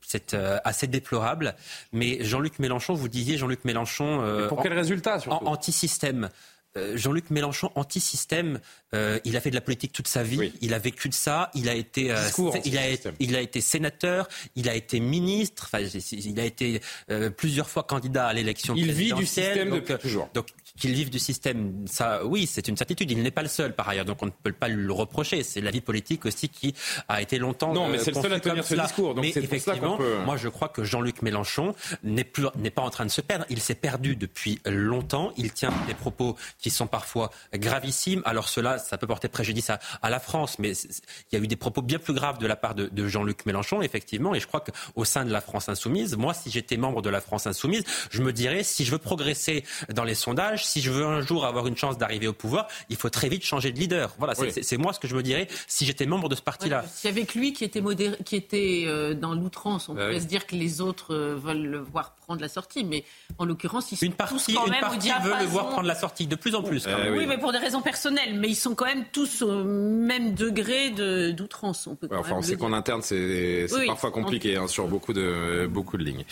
c'est 0.09 0.33
euh, 0.33 0.57
assez 0.63 0.87
déplorable. 0.87 1.55
Mais 1.93 2.17
Jean-Luc 2.21 2.57
Mélenchon, 2.57 2.95
vous 2.95 3.07
disiez 3.07 3.37
Jean-Luc 3.37 3.63
Mélenchon. 3.63 4.21
Euh, 4.23 4.47
pour 4.47 4.63
quel 4.63 4.73
résultat 4.73 5.19
Anti-système. 5.29 6.29
Euh, 6.77 6.97
Jean-Luc 6.97 7.29
Mélenchon, 7.29 7.71
anti-système, 7.75 8.59
il 8.93 9.37
a 9.37 9.41
fait 9.41 9.49
de 9.49 9.55
la 9.55 9.61
politique 9.61 9.91
toute 9.91 10.07
sa 10.07 10.23
vie, 10.23 10.51
il 10.61 10.73
a 10.73 10.79
vécu 10.79 11.09
de 11.09 11.13
ça, 11.13 11.51
il 11.53 11.69
a 11.69 11.75
été, 11.75 12.13
il 12.65 12.77
a, 12.77 12.81
il 13.19 13.35
a 13.35 13.41
été 13.41 13.61
sénateur, 13.61 14.27
il 14.55 14.67
a 14.69 14.75
été 14.75 14.99
ministre, 14.99 15.69
enfin, 15.71 15.83
il 16.11 16.39
a 16.39 16.45
été 16.45 16.81
plusieurs 17.37 17.69
fois 17.69 17.83
candidat 17.83 18.27
à 18.27 18.33
l'élection 18.33 18.73
présidentielle. 18.73 19.07
Il 19.07 19.13
vit 19.13 19.19
du 19.19 19.25
système 19.25 19.69
depuis 19.71 19.97
toujours. 19.97 20.29
Donc, 20.33 20.47
qu'il 20.79 20.93
vive 20.93 21.09
du 21.09 21.19
système, 21.19 21.85
ça, 21.87 22.25
oui, 22.25 22.47
c'est 22.47 22.67
une 22.67 22.77
certitude. 22.77 23.11
Il 23.11 23.21
n'est 23.21 23.31
pas 23.31 23.41
le 23.41 23.47
seul, 23.47 23.75
par 23.75 23.87
ailleurs, 23.89 24.05
donc 24.05 24.21
on 24.23 24.25
ne 24.25 24.31
peut 24.31 24.51
pas 24.51 24.67
le 24.67 24.91
reprocher. 24.91 25.43
C'est 25.43 25.61
la 25.61 25.71
vie 25.71 25.81
politique 25.81 26.25
aussi 26.25 26.49
qui 26.49 26.73
a 27.07 27.21
été 27.21 27.37
longtemps. 27.37 27.73
Non, 27.73 27.87
mais 27.87 27.99
c'est 27.99 28.15
le 28.15 28.21
seul 28.21 28.33
à 28.33 28.39
tenir 28.39 28.65
ce 28.65 28.75
discours. 28.75 29.15
Donc 29.15 29.23
mais 29.23 29.29
effectivement, 29.29 29.99
moi, 30.25 30.37
je 30.37 30.47
crois 30.49 30.69
que 30.69 30.83
Jean-Luc 30.83 31.21
Mélenchon 31.21 31.75
n'est 32.03 32.23
plus, 32.23 32.45
n'est 32.57 32.69
pas 32.69 32.81
en 32.81 32.89
train 32.89 33.05
de 33.05 33.11
se 33.11 33.21
perdre. 33.21 33.45
Il 33.49 33.61
s'est 33.61 33.75
perdu 33.75 34.15
depuis 34.15 34.59
longtemps. 34.65 35.31
Il 35.37 35.51
tient 35.51 35.73
des 35.87 35.93
propos 35.93 36.35
qui 36.57 36.69
sont 36.69 36.87
parfois 36.87 37.31
gravissimes. 37.53 38.21
Alors 38.25 38.49
cela, 38.49 38.77
ça 38.77 38.97
peut 38.97 39.07
porter 39.07 39.27
préjudice 39.27 39.69
à, 39.69 39.79
à 40.01 40.09
la 40.09 40.19
France, 40.19 40.59
mais 40.59 40.71
il 40.71 41.37
y 41.37 41.41
a 41.41 41.43
eu 41.43 41.47
des 41.47 41.55
propos 41.55 41.81
bien 41.81 41.99
plus 41.99 42.13
graves 42.13 42.37
de 42.37 42.47
la 42.47 42.55
part 42.55 42.75
de, 42.75 42.87
de 42.87 43.07
Jean-Luc 43.07 43.45
Mélenchon, 43.45 43.81
effectivement. 43.81 44.33
Et 44.35 44.39
je 44.39 44.47
crois 44.47 44.61
qu'au 44.61 45.05
sein 45.05 45.25
de 45.25 45.31
la 45.31 45.41
France 45.41 45.69
insoumise, 45.69 46.15
moi, 46.15 46.33
si 46.33 46.49
j'étais 46.49 46.77
membre 46.77 47.01
de 47.01 47.09
la 47.09 47.21
France 47.21 47.47
insoumise, 47.47 47.83
je 48.09 48.21
me 48.21 48.31
dirais, 48.31 48.63
si 48.63 48.85
je 48.85 48.91
veux 48.91 48.97
progresser 48.97 49.63
dans 49.93 50.03
les 50.03 50.15
sondages, 50.15 50.65
si 50.69 50.81
je 50.81 50.91
veux 50.91 51.05
un 51.05 51.21
jour 51.21 51.45
avoir 51.45 51.67
une 51.67 51.75
chance 51.75 51.97
d'arriver 51.97 52.27
au 52.27 52.33
pouvoir, 52.33 52.67
il 52.89 52.95
faut 52.95 53.09
très 53.09 53.27
vite 53.27 53.43
changer 53.43 53.71
de 53.71 53.79
leader. 53.79 54.13
Voilà, 54.19 54.33
c'est 54.35 54.77
moi 54.77 54.93
ce 54.93 54.99
que 54.99 55.07
je 55.07 55.15
me 55.15 55.23
dirais 55.23 55.47
si 55.67 55.85
j'étais 55.85 56.05
membre 56.05 56.29
de 56.29 56.35
ce 56.35 56.41
parti-là. 56.41 56.85
C'est 56.93 57.09
avec 57.09 57.35
lui 57.35 57.53
qui 57.53 57.63
était, 57.63 57.81
modéré, 57.81 58.17
qui 58.23 58.35
était 58.35 58.83
euh, 58.85 59.13
dans 59.13 59.33
l'outrance. 59.33 59.89
On 59.89 59.95
bah 59.95 60.05
pourrait 60.05 60.19
se 60.19 60.25
dire 60.25 60.45
que 60.45 60.55
les 60.55 60.81
autres 60.81 61.13
euh, 61.13 61.35
veulent 61.35 61.65
le 61.65 61.79
voir 61.79 62.15
prendre 62.15 62.41
la 62.41 62.49
sortie, 62.49 62.83
mais 62.83 63.03
en 63.37 63.45
l'occurrence, 63.45 63.91
ils 63.91 63.97
sont 63.97 64.05
une 64.05 64.13
partie, 64.13 64.35
tous 64.35 64.53
quand 64.53 64.67
une 64.67 64.79
partie 64.79 65.09
veut 65.23 65.33
le 65.39 65.45
voir 65.45 65.69
prendre 65.69 65.87
la 65.87 65.95
sortie 65.95 66.27
de 66.27 66.35
plus 66.35 66.53
en 66.53 66.61
plus. 66.61 66.87
Eh 66.87 67.09
oui. 67.09 67.25
mais 67.25 67.37
pour 67.37 67.51
des 67.51 67.57
raisons 67.57 67.81
personnelles. 67.81 68.35
Mais 68.35 68.49
ils 68.49 68.55
sont 68.55 68.75
quand 68.75 68.85
même 68.85 69.05
tous 69.11 69.41
au 69.41 69.63
même 69.63 70.35
degré 70.35 70.91
d'outrance. 71.31 71.87
On 71.87 71.95
peut 71.95 72.07
enfin, 72.11 72.35
on 72.37 72.41
sait 72.41 72.55
qu'en 72.55 72.73
interne, 72.73 73.01
c'est 73.01 73.67
parfois 73.87 74.11
compliqué 74.11 74.57
hein, 74.57 74.67
sur 74.67 74.87
beaucoup 74.87 75.13
de 75.13 75.67
beaucoup 75.67 75.97
de 75.97 76.03
lignes. 76.03 76.25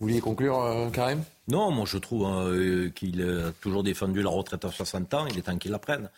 Vous 0.00 0.06
vouliez 0.06 0.20
conclure, 0.22 0.58
euh, 0.62 0.88
Karim? 0.88 1.22
Non, 1.48 1.70
moi 1.70 1.84
je 1.86 1.98
trouve 1.98 2.24
hein, 2.24 2.90
qu'il 2.94 3.22
a 3.22 3.52
toujours 3.60 3.82
défendu 3.82 4.22
la 4.22 4.30
retraite 4.30 4.64
à 4.64 4.70
60 4.70 5.12
ans. 5.12 5.26
Il 5.26 5.38
est 5.38 5.42
temps 5.42 5.58
qu'il 5.58 5.72
la 5.72 5.78
prenne. 5.78 6.08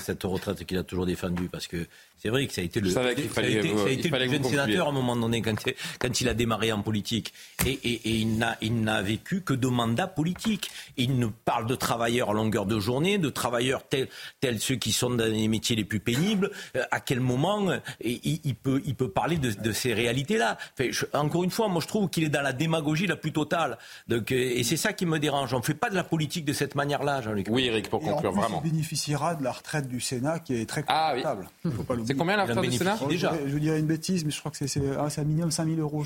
Cette 0.00 0.24
retraite 0.24 0.64
qu'il 0.64 0.78
a 0.78 0.82
toujours 0.82 1.06
défendue. 1.06 1.48
Parce 1.48 1.68
que 1.68 1.86
c'est 2.16 2.30
vrai 2.30 2.46
que 2.46 2.54
ça 2.54 2.62
a 2.62 2.64
été 2.64 2.80
le, 2.80 2.88
ça 2.90 3.02
a 3.02 3.12
été, 3.12 3.28
ça 3.28 3.40
a 3.40 3.44
été 3.90 4.08
le 4.08 4.28
jeune 4.30 4.44
sénateur 4.44 4.86
à 4.86 4.90
un 4.90 4.92
moment 4.92 5.14
donné 5.14 5.42
quand, 5.42 5.54
quand 5.98 6.20
il 6.20 6.28
a 6.28 6.34
démarré 6.34 6.72
en 6.72 6.80
politique. 6.80 7.34
Et, 7.66 7.72
et, 7.72 7.92
et 8.08 8.26
il 8.62 8.80
n'a 8.80 9.02
vécu 9.02 9.42
que 9.42 9.52
de 9.52 9.68
mandats 9.68 10.06
politiques. 10.06 10.70
Il 10.96 11.18
ne 11.18 11.26
parle 11.26 11.66
de 11.66 11.74
travailleurs 11.74 12.30
à 12.30 12.32
longueur 12.32 12.64
de 12.64 12.80
journée, 12.80 13.18
de 13.18 13.28
travailleurs 13.28 13.86
tels, 13.86 14.08
tels 14.40 14.60
ceux 14.60 14.76
qui 14.76 14.92
sont 14.92 15.10
dans 15.10 15.30
les 15.30 15.48
métiers 15.48 15.76
les 15.76 15.84
plus 15.84 16.00
pénibles. 16.00 16.50
Euh, 16.76 16.82
à 16.90 17.00
quel 17.00 17.20
moment 17.20 17.68
euh, 17.68 17.78
il, 18.02 18.40
il, 18.44 18.54
peut, 18.54 18.80
il 18.86 18.94
peut 18.94 19.10
parler 19.10 19.36
de, 19.36 19.50
de 19.50 19.72
ces 19.72 19.92
réalités-là? 19.92 20.56
Enfin, 20.78 20.90
Encore 21.18 21.44
une 21.44 21.50
fois, 21.50 21.68
moi 21.68 21.82
je 21.82 21.88
trouve 21.88 22.08
qu'il 22.08 22.24
est 22.24 22.28
dans 22.30 22.42
la 22.42 22.52
démagogie 22.54 23.06
la 23.06 23.16
plus 23.16 23.32
totale. 23.32 23.76
Donc, 24.08 24.32
euh, 24.32 24.34
et 24.36 24.62
c'est 24.62 24.76
ça 24.78 24.92
qui 24.92 25.04
me 25.04 25.18
dérange. 25.18 25.52
On 25.52 25.58
ne 25.58 25.62
fait 25.62 25.74
pas 25.74 25.90
de 25.90 25.94
la 25.94 26.04
politique 26.04 26.44
de 26.44 26.52
cette 26.52 26.74
manière-là, 26.74 27.20
Jean-Luc. 27.20 27.48
Oui, 27.50 27.66
Eric, 27.66 27.90
pour 27.90 28.00
conclure, 28.00 28.32
vraiment. 28.32 28.62
Il 28.64 28.70
bénéficiera 28.70 29.34
de 29.34 29.44
la 29.44 29.52
retraite 29.52 29.88
du 29.88 30.00
Sénat 30.00 30.38
qui 30.38 30.54
est 30.54 30.66
très 30.66 30.82
confortable. 30.82 31.48
Ah, 31.64 31.68
oui. 31.68 32.03
C'est 32.06 32.14
combien 32.14 32.36
la 32.36 32.46
du 32.46 32.72
Sénat 32.72 32.98
déjà. 33.08 33.32
Je, 33.44 33.50
je 33.50 33.58
dirais 33.58 33.78
une 33.78 33.86
bêtise, 33.86 34.24
mais 34.24 34.30
je 34.30 34.38
crois 34.38 34.50
que 34.50 34.66
c'est 34.66 34.80
ah, 34.98 35.08
un 35.16 35.24
minimum 35.24 35.50
5000 35.50 35.80
euros. 35.80 36.04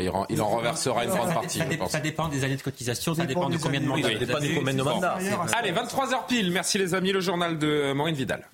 Il, 0.00 0.10
en, 0.10 0.26
il 0.28 0.40
renversera 0.40 1.04
une 1.04 1.10
grande 1.10 1.34
partie. 1.34 1.58
Ça, 1.88 2.00
dépend 2.00 2.28
des 2.28 2.44
années 2.44 2.56
de 2.56 2.62
cotisation, 2.62 3.14
ça, 3.14 3.26
dépend, 3.26 3.48
de 3.48 3.56
combien 3.56 3.80
de 3.80 3.86
mandats. 3.86 4.08
Ça 4.08 4.18
dépend 4.18 4.40
de 4.40 4.82
combien. 4.82 5.48
Allez, 5.52 5.72
23h 5.72 6.26
pile. 6.28 6.50
Merci 6.52 6.78
les 6.78 6.94
amis. 6.94 7.12
Le 7.12 7.20
journal 7.20 7.58
de 7.58 7.92
Maureen 7.92 8.14
Vidal. 8.14 8.48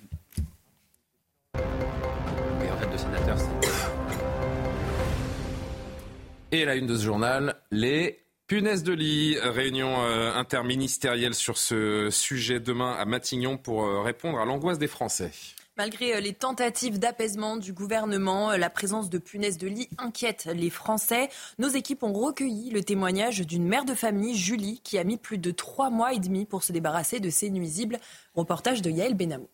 Et 6.51 6.63
la 6.63 6.75
une 6.75 6.87
de 6.87 6.95
ce 6.95 7.03
journal, 7.03 7.55
les 7.71 8.19
punaises 8.47 8.83
de 8.83 8.93
lit. 8.93 9.37
Réunion 9.41 10.03
euh, 10.03 10.33
interministérielle 10.33 11.33
sur 11.33 11.57
ce 11.57 12.09
sujet 12.11 12.59
demain 12.59 12.95
à 12.97 13.05
Matignon 13.05 13.57
pour 13.57 13.85
euh, 13.85 14.01
répondre 14.01 14.39
à 14.39 14.45
l'angoisse 14.45 14.77
des 14.77 14.87
Français. 14.87 15.31
Malgré 15.77 16.15
euh, 16.15 16.19
les 16.21 16.31
tentatives 16.31 16.99
d'apaisement 16.99 17.57
du 17.57 17.73
gouvernement, 17.73 18.55
la 18.55 18.69
présence 18.69 19.09
de 19.09 19.17
punaises 19.17 19.57
de 19.57 19.67
lit 19.67 19.89
inquiète 19.97 20.47
les 20.55 20.69
Français. 20.69 21.27
Nos 21.59 21.67
équipes 21.67 22.03
ont 22.03 22.13
recueilli 22.13 22.69
le 22.69 22.81
témoignage 22.81 23.41
d'une 23.41 23.67
mère 23.67 23.83
de 23.83 23.93
famille, 23.93 24.35
Julie, 24.35 24.79
qui 24.85 24.97
a 24.97 25.03
mis 25.03 25.17
plus 25.17 25.37
de 25.37 25.51
trois 25.51 25.89
mois 25.89 26.13
et 26.13 26.19
demi 26.19 26.45
pour 26.45 26.63
se 26.63 26.71
débarrasser 26.71 27.19
de 27.19 27.29
ces 27.29 27.49
nuisibles. 27.49 27.97
Reportage 28.35 28.81
de 28.81 28.89
Yael 28.89 29.15
Benamou. 29.15 29.49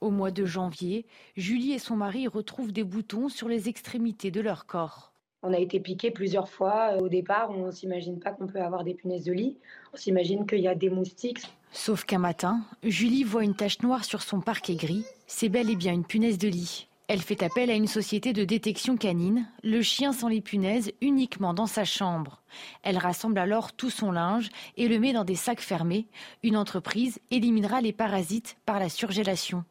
Au 0.00 0.10
mois 0.10 0.30
de 0.30 0.46
janvier, 0.46 1.04
Julie 1.36 1.72
et 1.72 1.78
son 1.78 1.96
mari 1.96 2.26
retrouvent 2.26 2.72
des 2.72 2.84
boutons 2.84 3.28
sur 3.28 3.48
les 3.48 3.68
extrémités 3.68 4.30
de 4.30 4.40
leur 4.40 4.64
corps. 4.64 5.12
On 5.42 5.52
a 5.52 5.58
été 5.58 5.80
piqué 5.80 6.10
plusieurs 6.10 6.48
fois. 6.48 6.96
Au 6.98 7.08
départ, 7.08 7.50
on 7.50 7.66
ne 7.66 7.70
s'imagine 7.70 8.20
pas 8.20 8.30
qu'on 8.30 8.46
peut 8.46 8.60
avoir 8.60 8.84
des 8.84 8.94
punaises 8.94 9.24
de 9.24 9.32
lit. 9.32 9.58
On 9.92 9.96
s'imagine 9.96 10.46
qu'il 10.46 10.60
y 10.60 10.68
a 10.68 10.74
des 10.74 10.90
moustiques. 10.90 11.46
Sauf 11.72 12.04
qu'un 12.04 12.18
matin, 12.18 12.62
Julie 12.82 13.24
voit 13.24 13.44
une 13.44 13.54
tache 13.54 13.80
noire 13.82 14.04
sur 14.04 14.22
son 14.22 14.40
parquet 14.40 14.74
gris. 14.74 15.04
C'est 15.26 15.48
bel 15.48 15.70
et 15.70 15.76
bien 15.76 15.92
une 15.92 16.04
punaise 16.04 16.38
de 16.38 16.48
lit. 16.48 16.88
Elle 17.06 17.22
fait 17.22 17.42
appel 17.42 17.70
à 17.70 17.74
une 17.74 17.88
société 17.88 18.32
de 18.32 18.44
détection 18.44 18.96
canine, 18.96 19.48
le 19.64 19.82
chien 19.82 20.12
sans 20.12 20.28
les 20.28 20.40
punaises 20.40 20.92
uniquement 21.00 21.54
dans 21.54 21.66
sa 21.66 21.84
chambre. 21.84 22.40
Elle 22.82 22.98
rassemble 22.98 23.38
alors 23.38 23.72
tout 23.72 23.90
son 23.90 24.12
linge 24.12 24.48
et 24.76 24.86
le 24.86 25.00
met 25.00 25.12
dans 25.12 25.24
des 25.24 25.34
sacs 25.34 25.60
fermés. 25.60 26.06
Une 26.44 26.56
entreprise 26.56 27.18
éliminera 27.32 27.80
les 27.80 27.92
parasites 27.92 28.56
par 28.64 28.78
la 28.78 28.88
surgélation. 28.88 29.64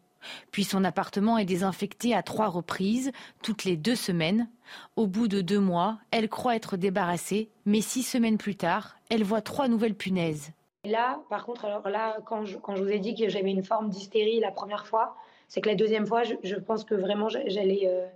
Puis 0.52 0.66
son 0.66 0.84
appartement 0.84 1.38
est 1.38 1.46
désinfecté 1.46 2.14
à 2.14 2.24
trois 2.24 2.48
reprises, 2.48 3.12
toutes 3.42 3.64
les 3.64 3.78
deux 3.78 3.96
semaines. 3.96 4.50
Au 4.98 5.08
bout 5.08 5.30
de 5.30 5.40
deux 5.40 5.62
mois, 5.62 5.98
elle 6.12 6.28
croit 6.28 6.58
être 6.58 6.76
débarrassée, 6.76 7.50
mais 7.66 7.82
six 7.82 8.04
semaines 8.04 8.38
plus 8.38 8.56
tard, 8.56 8.98
elle 9.10 9.24
voit 9.24 9.42
trois 9.42 9.70
nouvelles 9.70 9.96
punaises. 9.96 10.52
Là, 10.86 11.22
par 11.30 11.46
contre, 11.46 11.66
alors 11.66 11.88
là, 11.90 12.18
quand 12.26 12.46
je, 12.46 12.58
quand 12.58 12.76
je 12.76 12.84
vous 12.84 12.90
ai 12.90 13.00
dit 13.00 13.14
que 13.14 13.28
j'avais 13.28 13.52
une 13.52 13.64
forme 13.64 13.90
d'hystérie 13.90 14.40
la 14.40 14.52
première 14.52 14.88
fois, 14.88 15.18
c'est 15.50 15.60
que 15.60 15.68
la 15.68 15.76
deuxième 15.76 16.08
fois, 16.08 16.24
je, 16.24 16.56
pense 16.56 16.86
que 16.86 16.96
vraiment 16.96 17.28
j'allais, 17.28 17.82
euh, 17.84 18.08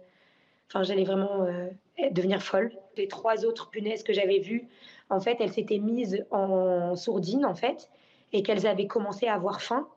j'allais 0.82 1.04
vraiment 1.04 1.42
euh, 1.42 1.68
devenir 2.12 2.42
folle. 2.42 2.72
Les 2.96 3.10
trois 3.10 3.44
autres 3.44 3.70
punaises 3.70 4.04
que 4.04 4.14
j'avais 4.14 4.40
vues, 4.40 4.70
en 5.10 5.20
fait, 5.20 5.38
elles 5.42 5.52
s'étaient 5.52 5.80
mises 5.80 6.26
en 6.32 6.96
sourdine 6.96 7.46
en 7.46 7.54
fait, 7.54 7.90
et 8.32 8.44
qu'elles 8.44 8.66
avaient 8.66 8.88
commencé 8.88 9.28
à 9.28 9.34
avoir 9.34 9.62
faim, 9.62 9.90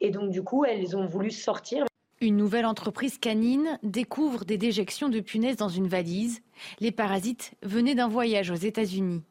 et 0.00 0.10
donc 0.10 0.30
du 0.30 0.42
coup, 0.42 0.64
elles 0.64 0.96
ont 0.96 1.06
voulu 1.06 1.32
sortir. 1.32 1.84
Une 2.20 2.36
nouvelle 2.36 2.64
entreprise 2.64 3.18
canine 3.18 3.78
découvre 3.82 4.44
des 4.44 4.56
déjections 4.56 5.08
de 5.08 5.18
punaises 5.18 5.56
dans 5.56 5.68
une 5.68 5.88
valise. 5.88 6.42
Les 6.78 6.92
parasites 6.92 7.54
venaient 7.62 7.96
d'un 7.96 8.08
voyage 8.08 8.52
aux 8.52 8.54
États-Unis. 8.54 9.22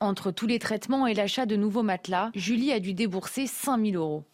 Entre 0.00 0.30
tous 0.30 0.46
les 0.46 0.60
traitements 0.60 1.08
et 1.08 1.14
l'achat 1.14 1.44
de 1.44 1.56
nouveaux 1.56 1.82
matelas, 1.82 2.30
Julie 2.34 2.72
a 2.72 2.78
dû 2.78 2.94
débourser 2.94 3.48
5000 3.48 3.96
euros. 3.96 4.24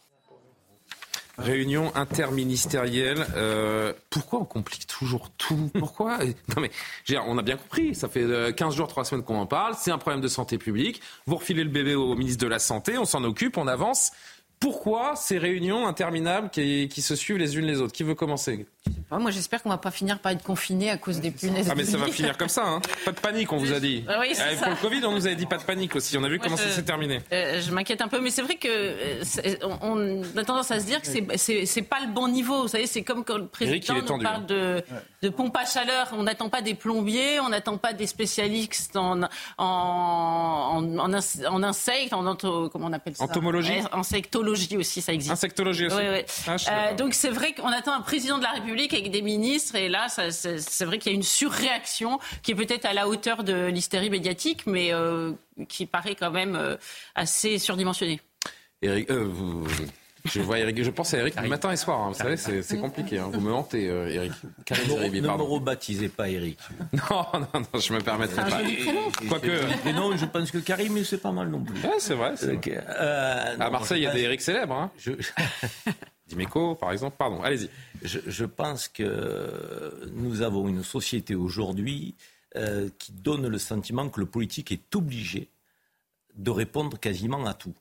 Réunion 1.39 1.91
interministérielle. 1.95 3.25
Euh, 3.35 3.91
pourquoi 4.09 4.39
on 4.39 4.45
complique 4.45 4.85
toujours 4.85 5.31
tout? 5.31 5.71
Pourquoi? 5.73 6.19
Non 6.55 6.61
mais, 6.61 6.71
on 7.25 7.37
a 7.37 7.41
bien 7.41 7.57
compris. 7.57 7.95
Ça 7.95 8.07
fait 8.07 8.21
15 8.55 8.73
euh, 8.73 8.77
jours, 8.77 8.87
3 8.87 9.05
semaines 9.05 9.25
qu'on 9.25 9.39
en 9.39 9.47
parle. 9.47 9.75
C'est 9.77 9.91
un 9.91 9.97
problème 9.97 10.21
de 10.21 10.27
santé 10.27 10.57
publique. 10.59 11.01
Vous 11.25 11.35
refilez 11.35 11.63
le 11.63 11.69
bébé 11.71 11.95
au 11.95 12.15
ministre 12.15 12.43
de 12.43 12.47
la 12.47 12.59
Santé, 12.59 12.97
on 12.97 13.05
s'en 13.05 13.23
occupe, 13.23 13.57
on 13.57 13.67
avance. 13.67 14.11
Pourquoi 14.59 15.15
ces 15.15 15.37
réunions 15.37 15.87
interminables 15.87 16.49
qui, 16.49 16.87
qui, 16.87 17.01
se 17.01 17.15
suivent 17.15 17.37
les 17.37 17.57
unes 17.57 17.65
les 17.65 17.81
autres? 17.81 17.91
Qui 17.91 18.03
veut 18.03 18.15
commencer? 18.15 18.67
Moi, 19.11 19.31
j'espère 19.31 19.63
qu'on 19.63 19.69
va 19.69 19.77
pas 19.77 19.91
finir 19.91 20.19
par 20.19 20.31
être 20.31 20.43
confiné 20.43 20.89
à 20.89 20.97
cause 20.97 21.21
des 21.21 21.31
punaises. 21.31 21.67
Ah, 21.69 21.75
mais 21.75 21.85
ça 21.85 21.97
va 21.97 22.07
finir 22.07 22.37
comme 22.37 22.49
ça. 22.49 22.63
Hein. 22.65 22.81
Pas 23.05 23.11
de 23.11 23.19
panique, 23.19 23.51
on 23.51 23.57
vous 23.57 23.71
a 23.71 23.79
dit. 23.79 24.03
Oui, 24.19 24.33
euh, 24.37 24.55
pour 24.57 24.69
le 24.69 24.75
Covid, 24.75 25.05
on 25.05 25.11
nous 25.11 25.25
avait 25.25 25.35
dit 25.35 25.45
pas 25.45 25.57
de 25.57 25.63
panique 25.63 25.95
aussi. 25.95 26.17
On 26.17 26.23
a 26.23 26.29
vu 26.29 26.39
comment 26.39 26.57
ça 26.57 26.69
s'est 26.69 26.83
terminé. 26.83 27.21
Euh, 27.31 27.61
je 27.61 27.71
m'inquiète 27.71 28.01
un 28.01 28.07
peu, 28.07 28.19
mais 28.19 28.29
c'est 28.29 28.41
vrai 28.41 28.55
que 28.55 28.67
euh, 28.67 29.55
on, 29.81 30.21
a 30.37 30.43
tendance 30.43 30.71
à 30.71 30.79
se 30.79 30.85
dire 30.85 31.01
que 31.01 31.07
c'est 31.37 31.81
pas 31.83 31.99
le 32.01 32.11
bon 32.11 32.27
niveau. 32.27 32.63
Vous 32.63 32.67
savez, 32.67 32.87
c'est 32.87 33.03
comme 33.03 33.23
quand 33.23 33.37
le 33.37 33.47
président 33.47 33.95
nous 33.95 34.19
parle 34.19 34.45
de, 34.45 34.83
de 35.21 35.29
pompe 35.29 35.55
à 35.57 35.65
chaleur. 35.65 36.09
On 36.13 36.23
n'attend 36.23 36.49
pas 36.49 36.61
des 36.61 36.73
plombiers, 36.73 37.39
on 37.39 37.49
n'attend 37.49 37.77
pas 37.77 37.93
des 37.93 38.07
spécialistes 38.07 38.97
en, 38.97 39.21
en, 39.23 39.27
en, 39.57 41.13
en 41.13 41.63
insectes, 41.63 42.13
en 42.13 42.35
comment 42.35 42.87
on 42.87 42.93
appelle 42.93 43.15
ça? 43.15 43.23
Entomologie. 43.23 43.79
Insectologie 43.91 44.77
aussi, 44.77 45.01
ça 45.01 45.13
existe. 45.13 45.31
Insectologie 45.31 45.87
aussi. 45.87 45.95
Ah, 46.47 46.55
euh, 46.69 46.95
donc 46.95 47.13
c'est 47.13 47.29
vrai 47.29 47.53
qu'on 47.53 47.67
attend 47.67 47.93
un 47.93 48.01
président 48.01 48.37
de 48.37 48.43
la 48.43 48.51
République 48.51 48.74
avec 48.83 49.11
des 49.11 49.21
ministres, 49.21 49.75
et 49.75 49.89
là, 49.89 50.07
c'est 50.09 50.85
vrai 50.85 50.99
qu'il 50.99 51.11
y 51.11 51.15
a 51.15 51.17
une 51.17 51.23
surréaction 51.23 52.19
qui 52.43 52.51
est 52.51 52.55
peut-être 52.55 52.85
à 52.85 52.93
la 52.93 53.07
hauteur 53.07 53.43
de 53.43 53.67
l'hystérie 53.67 54.09
médiatique, 54.09 54.65
mais 54.65 54.93
euh, 54.93 55.31
qui 55.67 55.85
paraît 55.85 56.15
quand 56.15 56.31
même 56.31 56.55
euh, 56.55 56.75
assez 57.15 57.57
surdimensionnée. 57.59 58.21
Eric, 58.81 59.11
vous, 59.11 59.65
je 60.25 60.41
vois 60.41 60.59
Eric, 60.59 60.83
je 60.83 60.89
pense 60.89 61.13
à 61.13 61.19
Eric 61.19 61.39
matin 61.47 61.71
et 61.71 61.77
soir. 61.77 62.01
Hein. 62.01 62.09
Vous 62.09 62.15
savez, 62.15 62.37
c'est 62.37 62.77
compliqué. 62.79 63.19
Hein. 63.19 63.29
Vous 63.31 63.41
me 63.41 63.53
hantez, 63.53 63.89
euh, 63.89 64.09
Eric. 64.09 64.31
Ne, 64.71 65.21
me 65.21 65.43
rebaptisez 65.43 66.09
pas 66.09 66.29
Eric. 66.29 66.57
non, 66.93 67.25
non, 67.33 67.47
non, 67.53 67.79
je 67.79 67.93
me 67.93 67.99
permettrai 67.99 68.49
pas. 68.49 68.61
Quoique. 69.29 69.91
non, 69.93 70.17
je 70.17 70.25
pense 70.25 70.51
que 70.51 70.57
Karim, 70.57 71.03
c'est 71.03 71.21
pas 71.21 71.31
mal 71.31 71.49
non 71.49 71.63
plus. 71.63 71.75
Ouais, 71.81 71.95
c'est 71.99 72.15
vrai. 72.15 72.33
Euh, 72.41 73.55
à 73.59 73.69
Marseille, 73.69 73.99
il 73.99 74.03
y 74.03 74.07
a 74.07 74.13
des 74.13 74.21
Eric 74.21 74.41
célèbres. 74.41 74.75
Hein. 74.75 74.91
Je... 74.97 75.11
Dimeco, 76.27 76.75
par 76.75 76.91
exemple. 76.91 77.15
Pardon, 77.17 77.41
allez-y. 77.41 77.69
Je, 78.03 78.45
pense 78.45 78.87
que 78.87 80.09
nous 80.13 80.41
avons 80.41 80.67
une 80.67 80.83
société 80.83 81.35
aujourd'hui 81.35 82.15
euh, 82.55 82.89
qui 82.97 83.11
donne 83.11 83.47
le 83.47 83.57
sentiment 83.57 84.09
que 84.09 84.19
le 84.19 84.25
politique 84.25 84.71
est 84.71 84.95
obligé 84.95 85.49
de 86.35 86.51
répondre 86.51 86.99
quasiment 86.99 87.45
à 87.45 87.53
tout. 87.53 87.73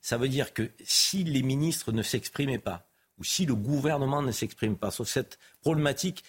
Ça 0.00 0.18
veut 0.18 0.28
dire 0.28 0.52
que 0.52 0.70
si 0.84 1.24
les 1.24 1.42
ministres 1.42 1.92
ne 1.92 2.02
s'exprimaient 2.02 2.58
pas, 2.58 2.86
ou 3.18 3.24
si 3.24 3.46
le 3.46 3.54
gouvernement 3.54 4.22
ne 4.22 4.32
s'exprime 4.32 4.76
pas 4.76 4.90
sur 4.90 5.06
cette 5.08 5.38
problématique 5.60 6.24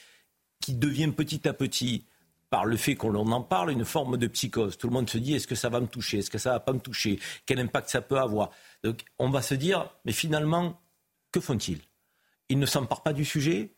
qui 0.59 0.73
devient 0.73 1.11
petit 1.15 1.47
à 1.47 1.53
petit, 1.53 2.05
par 2.49 2.65
le 2.65 2.77
fait 2.77 2.95
qu'on 2.95 3.13
en 3.15 3.41
parle, 3.41 3.71
une 3.71 3.85
forme 3.85 4.17
de 4.17 4.27
psychose. 4.27 4.77
Tout 4.77 4.87
le 4.87 4.93
monde 4.93 5.09
se 5.09 5.17
dit 5.17 5.35
est-ce 5.35 5.47
que 5.47 5.55
ça 5.55 5.69
va 5.69 5.79
me 5.79 5.87
toucher? 5.87 6.19
Est-ce 6.19 6.31
que 6.31 6.39
ça 6.39 6.51
va 6.51 6.59
pas 6.59 6.73
me 6.73 6.79
toucher? 6.79 7.19
Quel 7.45 7.59
impact 7.59 7.89
ça 7.89 8.01
peut 8.01 8.17
avoir? 8.17 8.49
Donc 8.83 9.03
on 9.19 9.29
va 9.29 9.41
se 9.41 9.53
dire 9.53 9.89
mais 10.05 10.11
finalement, 10.11 10.79
que 11.31 11.39
font-ils? 11.39 11.81
Ils 12.49 12.59
ne 12.59 12.65
s'emparent 12.65 13.03
pas 13.03 13.13
du 13.13 13.25
sujet? 13.25 13.71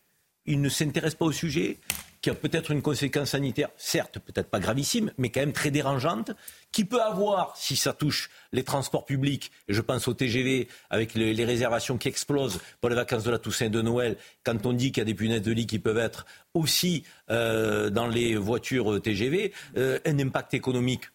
Ils 0.46 0.60
ne 0.60 0.68
s'intéressent 0.68 1.18
pas 1.18 1.26
au 1.26 1.32
sujet? 1.32 1.78
Qui 2.20 2.30
a 2.30 2.34
peut-être 2.34 2.70
une 2.70 2.82
conséquence 2.82 3.30
sanitaire, 3.30 3.68
certes 3.76 4.20
peut-être 4.20 4.48
pas 4.48 4.60
gravissime, 4.60 5.10
mais 5.18 5.30
quand 5.30 5.40
même 5.40 5.52
très 5.52 5.72
dérangeante, 5.72 6.30
qui 6.70 6.84
peut 6.84 7.02
avoir, 7.02 7.56
si 7.56 7.74
ça 7.74 7.92
touche 7.92 8.30
les 8.52 8.62
transports 8.62 9.04
publics, 9.04 9.50
je 9.68 9.80
pense 9.80 10.06
au 10.06 10.14
TGV, 10.14 10.68
avec 10.88 11.14
les, 11.14 11.44
réservations 11.44 11.98
qui 11.98 12.06
explosent 12.06 12.60
pour 12.80 12.90
les 12.90 12.94
vacances 12.96 13.24
de 13.24 13.32
la 13.32 13.40
Toussaint 13.40 13.70
de 13.70 13.82
Noël, 13.82 14.16
quand 14.44 14.64
on 14.66 14.72
dit 14.72 14.92
qu'il 14.92 15.00
y 15.00 15.02
a 15.02 15.04
des 15.04 15.14
punaises 15.14 15.42
de 15.42 15.50
lit 15.50 15.66
qui 15.66 15.80
peuvent 15.80 15.98
être 15.98 16.24
aussi 16.54 17.02
euh, 17.30 17.90
dans 17.90 18.06
les 18.06 18.36
voitures 18.36 19.02
TGV, 19.02 19.52
euh, 19.76 19.98
un 20.06 20.16
impact 20.20 20.54
économique 20.54 21.06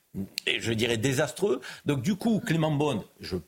je 0.60 0.74
dirais 0.74 0.98
désastreux. 0.98 1.62
Donc 1.86 2.02
du 2.02 2.16
coup, 2.16 2.42
Clément 2.46 2.72
Bonne, 2.72 3.02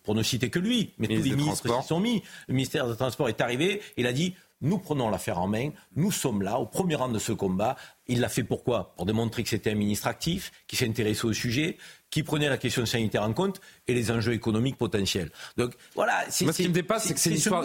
pour 0.03 0.15
ne 0.15 0.23
citer 0.23 0.49
que 0.49 0.59
lui, 0.59 0.91
mais 0.97 1.07
tous 1.07 1.23
les 1.23 1.35
ministres 1.35 1.81
s'y 1.81 1.87
sont 1.87 1.99
mis, 1.99 2.23
le 2.47 2.53
ministère 2.53 2.87
des 2.87 2.95
Transports 2.95 3.29
est 3.29 3.41
arrivé, 3.41 3.81
il 3.97 4.07
a 4.07 4.13
dit 4.13 4.33
nous 4.61 4.77
prenons 4.77 5.09
l'affaire 5.09 5.39
en 5.39 5.47
main, 5.47 5.69
nous 5.95 6.11
sommes 6.11 6.41
là, 6.41 6.59
au 6.59 6.65
premier 6.65 6.95
rang 6.95 7.07
de 7.07 7.19
ce 7.19 7.31
combat. 7.31 7.75
Il 8.07 8.19
l'a 8.19 8.27
fait 8.27 8.43
pourquoi? 8.43 8.93
Pour 8.95 9.05
démontrer 9.05 9.43
que 9.43 9.49
c'était 9.49 9.71
un 9.71 9.75
ministre 9.75 10.07
actif, 10.07 10.51
qui 10.67 10.75
s'intéressait 10.75 11.25
au 11.25 11.33
sujet, 11.33 11.77
qui 12.09 12.23
prenait 12.23 12.49
la 12.49 12.57
question 12.57 12.85
sanitaire 12.85 13.23
en 13.23 13.33
compte 13.33 13.61
et 13.87 13.93
les 13.93 14.11
enjeux 14.11 14.33
économiques 14.33 14.77
potentiels. 14.77 15.31
Donc 15.57 15.73
voilà, 15.95 16.25
c'est 16.29 16.45
ce 16.45 16.51
qui 16.51 16.67
me 16.67 16.73
dépasse, 16.73 17.05
c'est 17.05 17.13
que 17.13 17.19
c'est 17.19 17.29
l'histoire, 17.29 17.63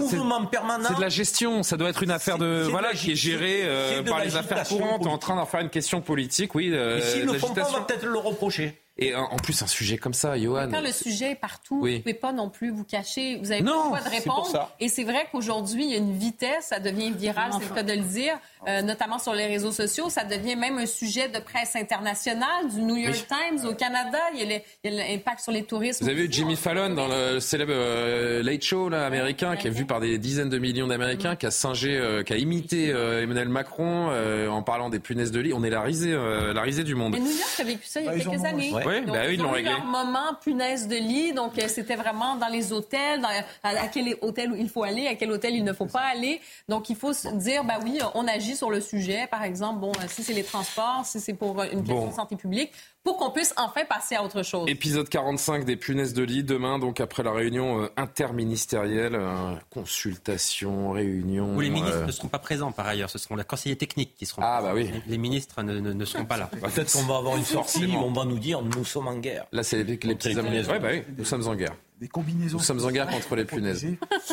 permanent. 0.51 0.85
C'est 0.87 0.97
de 0.97 1.01
la 1.01 1.09
gestion, 1.09 1.63
ça 1.63 1.77
doit 1.77 1.89
être 1.89 2.03
une 2.03 2.11
affaire 2.11 2.39
de 2.39 2.67
voilà 2.71 2.93
qui 2.93 3.13
est 3.13 3.17
gérée 3.17 3.63
euh, 3.65 4.03
par 4.03 4.23
les 4.23 4.37
affaires 4.37 4.65
courantes, 4.65 5.07
en 5.07 5.19
train 5.19 5.35
d'en 5.35 5.47
faire 5.47 5.61
une 5.61 5.71
question 5.71 6.01
politique, 6.01 6.55
oui. 6.55 6.71
Euh, 6.73 7.01
s'ils 7.01 7.27
ne 7.27 7.33
font 7.39 7.55
pas, 7.55 7.69
on 7.69 7.73
va 7.73 7.81
peut-être 7.81 8.07
le 8.07 8.19
reprocher. 8.19 8.84
Et 8.97 9.13
en 9.13 9.37
plus, 9.39 9.61
un 9.61 9.67
sujet 9.67 9.99
comme 9.99 10.15
ça, 10.15 10.39
Johan. 10.39 10.69
Quand 10.71 10.81
le 10.81 10.93
sujet 10.93 11.33
est 11.33 11.35
partout, 11.35 11.81
vous 11.81 11.89
ne 11.89 11.99
pouvez 11.99 12.15
pas 12.15 12.33
non 12.33 12.49
plus 12.49 12.71
vous 12.71 12.85
cacher. 12.85 13.39
Vous 13.43 13.51
avez 13.51 13.63
pas 13.63 13.71
le 13.71 13.77
droit 13.77 14.01
de 14.01 14.09
répondre. 14.09 14.71
Et 14.79 14.89
c'est 14.89 15.03
vrai 15.03 15.27
qu'aujourd'hui, 15.33 15.85
il 15.85 15.91
y 15.91 15.95
a 15.95 15.99
une 15.99 16.17
vitesse, 16.17 16.67
ça 16.67 16.79
devient 16.79 17.11
viral, 17.11 17.51
c'est 17.59 17.69
le 17.69 17.75
cas 17.75 17.83
de 17.83 17.93
le 17.93 18.05
dire, 18.05 18.39
euh, 18.69 18.83
notamment 18.83 19.19
sur 19.19 19.35
les 19.35 19.47
réseaux 19.47 19.73
sociaux. 19.73 20.11
Ça 20.11 20.23
devient 20.23 20.55
même 20.55 20.79
un 20.79 20.87
sujet 20.87 21.29
de 21.29 21.41
presse 21.41 21.75
internationale, 21.75 22.69
du 22.73 22.83
New 22.83 22.95
York 22.95 23.27
Times 23.27 23.69
au 23.69 23.75
Canada. 23.75 24.19
Il 24.33 24.49
y 24.49 24.55
a 24.55 24.91
l'impact 24.91 25.41
sur 25.41 25.51
les 25.51 25.65
touristes. 25.65 26.01
Vous 26.01 26.09
avez 26.09 26.23
vu 26.23 26.29
Jimmy 26.31 26.55
Fallon 26.55 26.91
dans 26.91 27.09
le 27.09 27.41
célèbre 27.41 27.73
euh, 27.75 28.45
Late 28.45 28.63
Show 28.63 28.91
là, 28.91 29.07
américain, 29.07 29.57
qui 29.57 29.67
est 29.67 29.71
vu 29.71 29.87
par 29.87 29.99
des 29.99 30.19
dizaines 30.19 30.51
de 30.51 30.59
millions 30.59 30.87
d'Américains, 30.87 31.35
qui 31.35 31.47
a 31.47 31.51
singé, 31.51 31.97
euh, 31.97 32.23
qui 32.23 32.33
a 32.33 32.37
imité 32.37 32.91
Emmanuel 32.91 33.49
Macron 33.49 34.11
en 34.49 34.63
parlant 34.63 34.89
des 34.89 35.01
punaises 35.01 35.33
de 35.33 35.41
lit. 35.41 35.53
On 35.53 35.65
est 35.65 35.71
la 35.71 35.83
risée, 35.83 36.13
la 36.13 36.63
risée 36.63 36.85
du 36.85 36.95
monde. 36.95 37.17
Et 37.17 37.19
New 37.19 37.27
York 37.27 37.59
a 37.59 37.65
vécu 37.65 37.87
ça 37.87 38.01
il 38.01 38.07
y 38.07 38.09
a 38.09 38.13
bah, 38.13 38.19
quelques 38.19 38.45
années. 38.45 38.73
Oui, 38.87 39.01
bah 39.01 39.31
ils, 39.31 39.41
l'ont 39.41 39.51
réglé. 39.51 39.71
leur 39.71 39.85
moment 39.85 40.35
punaise 40.41 40.87
de 40.87 40.97
lit, 40.97 41.33
donc 41.33 41.59
euh, 41.59 41.67
c'était 41.67 41.97
vraiment 41.97 42.37
dans 42.37 42.49
les 42.49 42.73
hôtels, 42.73 43.27
à, 43.63 43.89
quel 43.89 44.17
hôtel 44.21 44.55
il 44.59 44.69
faut 44.69 44.85
aller, 44.85 45.07
à 45.07 45.15
quel 45.15 45.31
hôtel 45.31 45.55
il 45.55 45.65
ne 45.65 45.73
faut 45.73 45.87
pas 45.87 46.03
aller. 46.03 46.41
Donc 46.69 46.89
il 46.89 46.97
faut 46.97 47.13
se 47.13 47.29
dire, 47.29 47.65
bah 47.65 47.79
oui, 47.83 47.99
on 48.15 48.29
agit 48.29 48.45
agit 48.45 48.57
sur 48.57 48.71
le 48.71 48.81
sujet, 48.81 49.27
par 49.31 49.43
exemple, 49.43 49.81
bon, 49.81 49.93
si 50.09 50.23
c'est 50.23 50.33
les 50.33 50.45
transports, 50.45 51.03
si 51.05 51.21
c'est 51.21 51.35
pour 51.35 51.63
une 51.63 51.83
question 51.83 52.09
de 52.09 52.13
santé 52.13 52.37
publique, 52.37 52.73
pour 53.05 53.19
qu'on 53.19 53.31
puisse 53.31 53.53
enfin 53.59 53.85
passer 53.85 54.15
à 54.15 54.25
autre 54.25 54.43
chose. 54.43 54.69
Épisode 54.69 55.09
45 55.09 55.67
des 55.67 55.77
punaises 55.77 56.15
de 56.15 56.23
lit, 56.23 56.43
demain, 56.43 56.79
donc 56.79 57.01
après 57.01 57.23
la 57.23 57.33
réunion 57.33 57.83
euh, 57.83 57.89
interministérielle, 57.99 59.15
euh, 59.15 59.55
consultation, 59.71 60.93
réunion. 60.93 61.55
Où 61.55 61.61
les 61.61 61.69
ministres 61.69 61.99
euh, 61.99 62.07
ne 62.07 62.13
seront 62.13 62.29
pas 62.29 62.39
présents 62.39 62.73
par 62.73 62.87
ailleurs, 62.87 63.11
ce 63.11 63.19
seront 63.19 63.37
les 63.37 63.45
conseillers 63.45 63.77
techniques 63.77 64.17
qui 64.17 64.25
seront 64.25 64.41
Ah 64.43 64.63
bah 64.63 64.73
oui. 64.75 64.91
Les, 65.07 65.19
ministres 65.19 65.63
ne, 65.63 65.79
ne, 65.79 66.05
seront 66.07 66.25
pas 66.25 66.39
là. 66.39 66.47
Peut-être 66.47 66.93
qu'on 66.93 67.03
va 67.03 67.19
avoir 67.19 67.37
une 67.37 67.45
sortie, 67.45 67.95
on 67.95 68.11
va 68.11 68.25
nous 68.25 68.39
dire 68.39 68.63
nous 68.63 68.85
sommes 68.85 69.09
en 69.09 69.19
guerre. 69.19 69.45
Là, 69.53 69.63
c'est 69.63 69.85
les, 69.85 69.99
les 70.03 70.15
petits 70.15 70.39
amis. 70.39 70.63
bah 70.63 70.79
oui, 70.83 71.03
nous 71.19 71.25
sommes 71.27 71.47
en 71.47 71.55
guerre 71.55 71.77
des 72.05 72.09
combinaisons. 72.09 72.59
Nous 72.59 72.63
sommes 72.63 72.85
en 72.85 72.91
guerre 72.91 73.07
contre 73.07 73.35
les 73.35 73.47
punaises. 73.47 73.87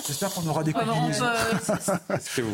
J'espère 0.05 0.29
qu'on 0.33 0.45
aura 0.45 0.61
des 0.61 0.73
combinaisons. 0.73 1.23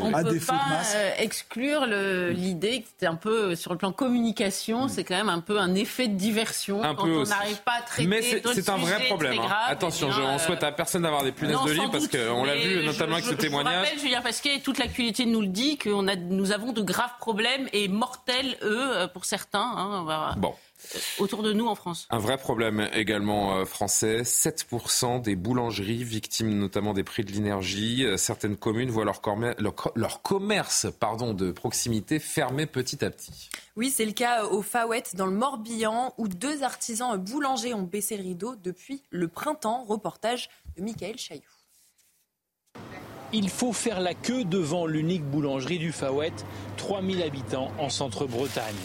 on 0.03 0.11
ne 0.11 0.23
peut, 0.29 0.39
pas 0.45 0.81
euh, 0.95 1.11
exclure 1.17 1.87
l'idée 1.87 2.81
que 2.81 2.87
c'est 2.99 3.07
un 3.07 3.15
peu, 3.15 3.55
sur 3.55 3.71
le 3.71 3.79
plan 3.79 3.91
communication, 3.91 4.85
mm. 4.85 4.89
c'est 4.89 5.03
quand 5.03 5.15
même 5.15 5.29
un 5.29 5.39
peu 5.39 5.57
un 5.59 5.73
effet 5.73 6.07
de 6.07 6.15
diversion. 6.15 6.83
Un 6.83 6.93
quand 6.93 7.05
peu 7.05 7.17
on 7.17 7.23
n'arrive 7.23 7.63
pas 7.63 7.79
à 7.79 7.81
traiter 7.81 8.07
Mais 8.07 8.21
c'est 8.21 8.69
un 8.69 8.77
vrai 8.77 9.05
problème. 9.05 9.39
Hein. 9.39 9.49
Attention, 9.67 10.11
je, 10.11 10.21
on 10.21 10.35
euh, 10.35 10.37
souhaite 10.37 10.61
à 10.61 10.71
personne 10.71 11.01
d'avoir 11.01 11.23
des 11.23 11.31
punaises 11.31 11.63
de 11.65 11.71
lit 11.71 11.89
parce 11.91 12.07
qu'on 12.07 12.43
l'a 12.43 12.55
vu 12.55 12.85
notamment 12.85 13.13
avec 13.13 13.25
ce 13.25 13.33
témoignage. 13.33 13.73
Je 13.73 13.89
rappelle, 13.89 13.99
Julien 13.99 14.21
Pasquet, 14.21 14.59
toute 14.63 14.77
l'actualité 14.77 15.25
nous 15.25 15.41
le 15.41 15.47
dit, 15.47 15.77
que 15.77 15.89
a, 15.89 16.15
nous 16.15 16.51
avons 16.51 16.73
de 16.73 16.81
graves 16.83 17.17
problèmes 17.19 17.67
et 17.73 17.87
mortels, 17.87 18.55
eux, 18.61 18.97
euh, 18.97 19.07
pour 19.07 19.25
certains. 19.25 19.73
Hein, 19.77 20.35
bon. 20.37 20.53
Euh, 20.95 20.99
autour 21.19 21.43
de 21.43 21.53
nous 21.53 21.67
en 21.67 21.75
France. 21.75 22.07
Un 22.09 22.19
vrai 22.19 22.37
problème 22.37 22.89
également 22.93 23.57
euh, 23.57 23.65
français. 23.65 24.21
7% 24.21 25.21
des 25.21 25.35
boulangeries 25.35 26.03
victimes 26.03 26.57
notamment 26.57 26.93
des 26.93 27.03
prix 27.03 27.23
de 27.23 27.31
l'énergie. 27.31 28.05
Euh, 28.05 28.17
certaines 28.17 28.57
communes 28.57 28.89
voient 28.89 29.05
leur, 29.05 29.21
leur, 29.95 30.21
commerce 30.21 30.87
pardon, 30.99 31.33
de 31.33 31.51
proximité 31.51 32.19
fermer 32.19 32.65
petit 32.65 33.03
à 33.03 33.09
petit. 33.09 33.49
Oui, 33.75 33.89
c'est 33.89 34.05
le 34.05 34.13
cas 34.13 34.45
au 34.45 34.61
Fawet 34.61 35.03
dans 35.13 35.25
le 35.25 35.33
Morbihan 35.33 36.13
où 36.17 36.27
deux 36.27 36.63
artisans 36.63 37.17
boulangers 37.17 37.73
ont 37.73 37.83
baissé 37.83 38.17
le 38.17 38.23
rideau 38.23 38.55
depuis 38.55 39.03
le 39.09 39.27
printemps. 39.27 39.83
Reportage 39.85 40.49
de 40.77 40.83
Michael 40.83 41.17
Chailloux. 41.17 41.43
Il 43.33 43.49
faut 43.49 43.73
faire 43.73 43.99
la 43.99 44.13
queue 44.13 44.45
devant 44.45 44.85
l'unique 44.85 45.23
boulangerie 45.23 45.79
du 45.79 45.91
Fawet, 45.91 46.31
3000 46.77 47.21
habitants 47.21 47.71
en 47.77 47.89
centre-Bretagne. 47.89 48.75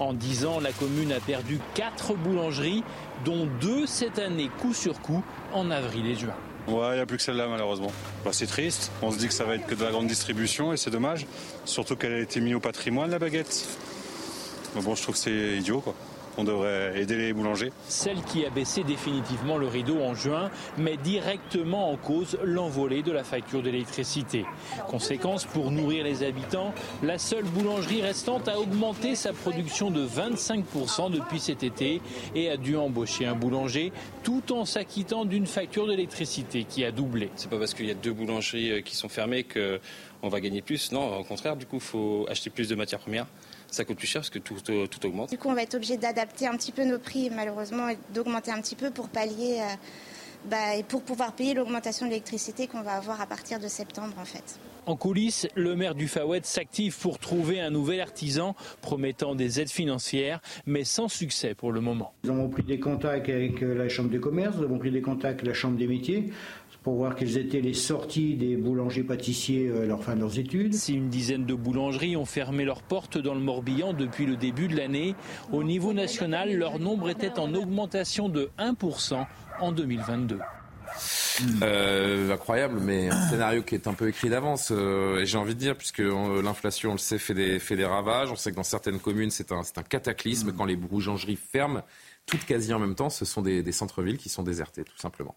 En 0.00 0.14
10 0.14 0.46
ans, 0.46 0.60
la 0.60 0.72
commune 0.72 1.12
a 1.12 1.20
perdu 1.20 1.60
4 1.74 2.14
boulangeries, 2.14 2.82
dont 3.26 3.46
2 3.60 3.86
cette 3.86 4.18
année 4.18 4.50
coup 4.60 4.72
sur 4.72 4.98
coup 5.02 5.22
en 5.52 5.70
avril 5.70 6.06
et 6.06 6.14
juin. 6.14 6.34
Ouais, 6.68 6.92
il 6.92 6.94
n'y 6.94 7.00
a 7.00 7.06
plus 7.06 7.18
que 7.18 7.22
celle-là 7.22 7.48
malheureusement. 7.48 7.92
Bah, 8.24 8.30
c'est 8.32 8.46
triste, 8.46 8.90
on 9.02 9.10
se 9.10 9.18
dit 9.18 9.28
que 9.28 9.34
ça 9.34 9.44
va 9.44 9.56
être 9.56 9.66
que 9.66 9.74
de 9.74 9.84
la 9.84 9.90
grande 9.90 10.06
distribution 10.06 10.72
et 10.72 10.78
c'est 10.78 10.90
dommage, 10.90 11.26
surtout 11.66 11.96
qu'elle 11.96 12.14
a 12.14 12.18
été 12.18 12.40
mise 12.40 12.54
au 12.54 12.60
patrimoine 12.60 13.10
la 13.10 13.18
baguette. 13.18 13.66
Mais 14.74 14.82
bon, 14.82 14.94
je 14.94 15.02
trouve 15.02 15.16
que 15.16 15.20
c'est 15.20 15.58
idiot 15.58 15.80
quoi 15.80 15.94
on 16.40 16.44
devrait 16.44 16.98
aider 17.00 17.16
les 17.16 17.32
boulangers. 17.32 17.70
Celle 17.86 18.22
qui 18.22 18.46
a 18.46 18.50
baissé 18.50 18.82
définitivement 18.82 19.58
le 19.58 19.66
rideau 19.66 20.00
en 20.00 20.14
juin 20.14 20.50
met 20.78 20.96
directement 20.96 21.90
en 21.92 21.96
cause 21.96 22.38
l'envolée 22.42 23.02
de 23.02 23.12
la 23.12 23.24
facture 23.24 23.62
d'électricité. 23.62 24.46
Conséquence, 24.88 25.44
pour 25.44 25.70
nourrir 25.70 26.04
les 26.04 26.22
habitants, 26.22 26.72
la 27.02 27.18
seule 27.18 27.44
boulangerie 27.44 28.00
restante 28.02 28.48
a 28.48 28.58
augmenté 28.58 29.14
sa 29.14 29.32
production 29.32 29.90
de 29.90 30.06
25% 30.06 31.10
depuis 31.10 31.40
cet 31.40 31.62
été 31.62 32.00
et 32.34 32.48
a 32.48 32.56
dû 32.56 32.76
embaucher 32.76 33.26
un 33.26 33.34
boulanger 33.34 33.92
tout 34.22 34.52
en 34.52 34.64
s'acquittant 34.64 35.24
d'une 35.24 35.46
facture 35.46 35.86
d'électricité 35.86 36.64
qui 36.64 36.84
a 36.84 36.90
doublé. 36.90 37.30
C'est 37.36 37.50
pas 37.50 37.58
parce 37.58 37.74
qu'il 37.74 37.86
y 37.86 37.90
a 37.90 37.94
deux 37.94 38.12
boulangeries 38.12 38.72
euh, 38.72 38.80
qui 38.80 38.96
sont 38.96 39.08
fermées 39.08 39.44
qu'on 39.44 40.28
va 40.28 40.40
gagner 40.40 40.62
plus. 40.62 40.92
Non, 40.92 41.18
au 41.18 41.24
contraire, 41.24 41.56
du 41.56 41.66
coup, 41.66 41.76
il 41.76 41.82
faut 41.82 42.26
acheter 42.28 42.50
plus 42.50 42.68
de 42.68 42.74
matières 42.74 43.00
premières 43.00 43.26
ça 43.70 43.84
coûte 43.84 43.98
plus 43.98 44.06
cher 44.06 44.20
parce 44.20 44.30
que 44.30 44.38
tout, 44.38 44.56
tout, 44.60 45.06
augmente. 45.06 45.30
Du 45.30 45.38
coup, 45.38 45.48
on 45.48 45.54
va 45.54 45.62
être 45.62 45.74
obligé 45.74 45.96
d'adapter 45.96 46.46
un 46.46 46.56
petit 46.56 46.72
peu 46.72 46.84
nos 46.84 46.98
prix, 46.98 47.30
malheureusement, 47.30 47.88
et 47.88 47.98
d'augmenter 48.12 48.50
un 48.50 48.60
petit 48.60 48.76
peu 48.76 48.90
pour 48.90 49.08
pallier 49.08 49.60
euh, 49.60 49.74
bah, 50.46 50.76
et 50.76 50.82
pour 50.82 51.02
pouvoir 51.02 51.32
payer 51.32 51.54
l'augmentation 51.54 52.06
de 52.06 52.10
l'électricité 52.10 52.66
qu'on 52.66 52.82
va 52.82 52.92
avoir 52.92 53.20
à 53.20 53.26
partir 53.26 53.60
de 53.60 53.68
septembre, 53.68 54.14
en 54.18 54.24
fait. 54.24 54.58
En 54.86 54.96
coulisses, 54.96 55.46
le 55.54 55.76
maire 55.76 55.94
du 55.94 56.08
Fawet 56.08 56.40
s'active 56.42 56.98
pour 56.98 57.18
trouver 57.18 57.60
un 57.60 57.70
nouvel 57.70 58.00
artisan 58.00 58.56
promettant 58.80 59.34
des 59.34 59.60
aides 59.60 59.70
financières, 59.70 60.40
mais 60.66 60.84
sans 60.84 61.08
succès 61.08 61.54
pour 61.54 61.70
le 61.70 61.80
moment. 61.80 62.14
Nous 62.24 62.30
avons 62.30 62.48
pris 62.48 62.62
des 62.62 62.80
contacts 62.80 63.28
avec 63.28 63.62
euh, 63.62 63.74
la 63.74 63.88
Chambre 63.88 64.10
de 64.10 64.18
commerce, 64.18 64.56
nous 64.56 64.64
avons 64.64 64.78
pris 64.78 64.90
des 64.90 65.02
contacts 65.02 65.40
avec 65.40 65.46
la 65.46 65.54
Chambre 65.54 65.76
des 65.76 65.86
métiers 65.86 66.32
pour 66.82 66.94
voir 66.94 67.14
quelles 67.14 67.36
étaient 67.36 67.60
les 67.60 67.74
sorties 67.74 68.34
des 68.36 68.56
boulangers-pâtissiers 68.56 69.68
à 69.68 69.72
euh, 69.72 69.86
leur 69.86 70.02
fin 70.02 70.14
de 70.14 70.20
leurs 70.20 70.38
études. 70.38 70.74
Si 70.74 70.94
une 70.94 71.10
dizaine 71.10 71.44
de 71.44 71.54
boulangeries 71.54 72.16
ont 72.16 72.24
fermé 72.24 72.64
leurs 72.64 72.82
portes 72.82 73.18
dans 73.18 73.34
le 73.34 73.40
Morbihan 73.40 73.92
depuis 73.92 74.26
le 74.26 74.36
début 74.36 74.68
de 74.68 74.76
l'année, 74.76 75.14
au 75.52 75.62
niveau 75.62 75.92
national, 75.92 76.54
leur 76.54 76.78
nombre 76.78 77.10
était 77.10 77.38
en 77.38 77.54
augmentation 77.54 78.28
de 78.28 78.50
1% 78.58 79.26
en 79.60 79.72
2022. 79.72 80.38
Euh, 81.62 82.32
incroyable, 82.32 82.80
mais 82.80 83.10
un 83.10 83.28
scénario 83.28 83.62
qui 83.62 83.74
est 83.74 83.86
un 83.86 83.94
peu 83.94 84.08
écrit 84.08 84.28
d'avance. 84.28 84.70
Euh, 84.72 85.20
et 85.20 85.26
j'ai 85.26 85.38
envie 85.38 85.54
de 85.54 85.60
dire, 85.60 85.76
puisque 85.76 86.00
l'inflation, 86.00 86.90
on 86.90 86.94
le 86.94 86.98
sait, 86.98 87.18
fait 87.18 87.34
des, 87.34 87.58
fait 87.58 87.76
des 87.76 87.84
ravages. 87.84 88.30
On 88.32 88.36
sait 88.36 88.50
que 88.50 88.56
dans 88.56 88.62
certaines 88.62 88.98
communes, 88.98 89.30
c'est 89.30 89.52
un, 89.52 89.60
un 89.60 89.82
cataclysme. 89.82 90.52
Quand 90.52 90.64
les 90.64 90.76
boulangeries 90.76 91.36
ferment, 91.36 91.82
toutes 92.26 92.44
quasi 92.44 92.72
en 92.74 92.78
même 92.78 92.94
temps, 92.94 93.10
ce 93.10 93.24
sont 93.24 93.42
des 93.42 93.72
centres-villes 93.72 94.18
qui 94.18 94.28
sont 94.28 94.42
désertés, 94.42 94.84
tout 94.84 94.98
simplement. 94.98 95.36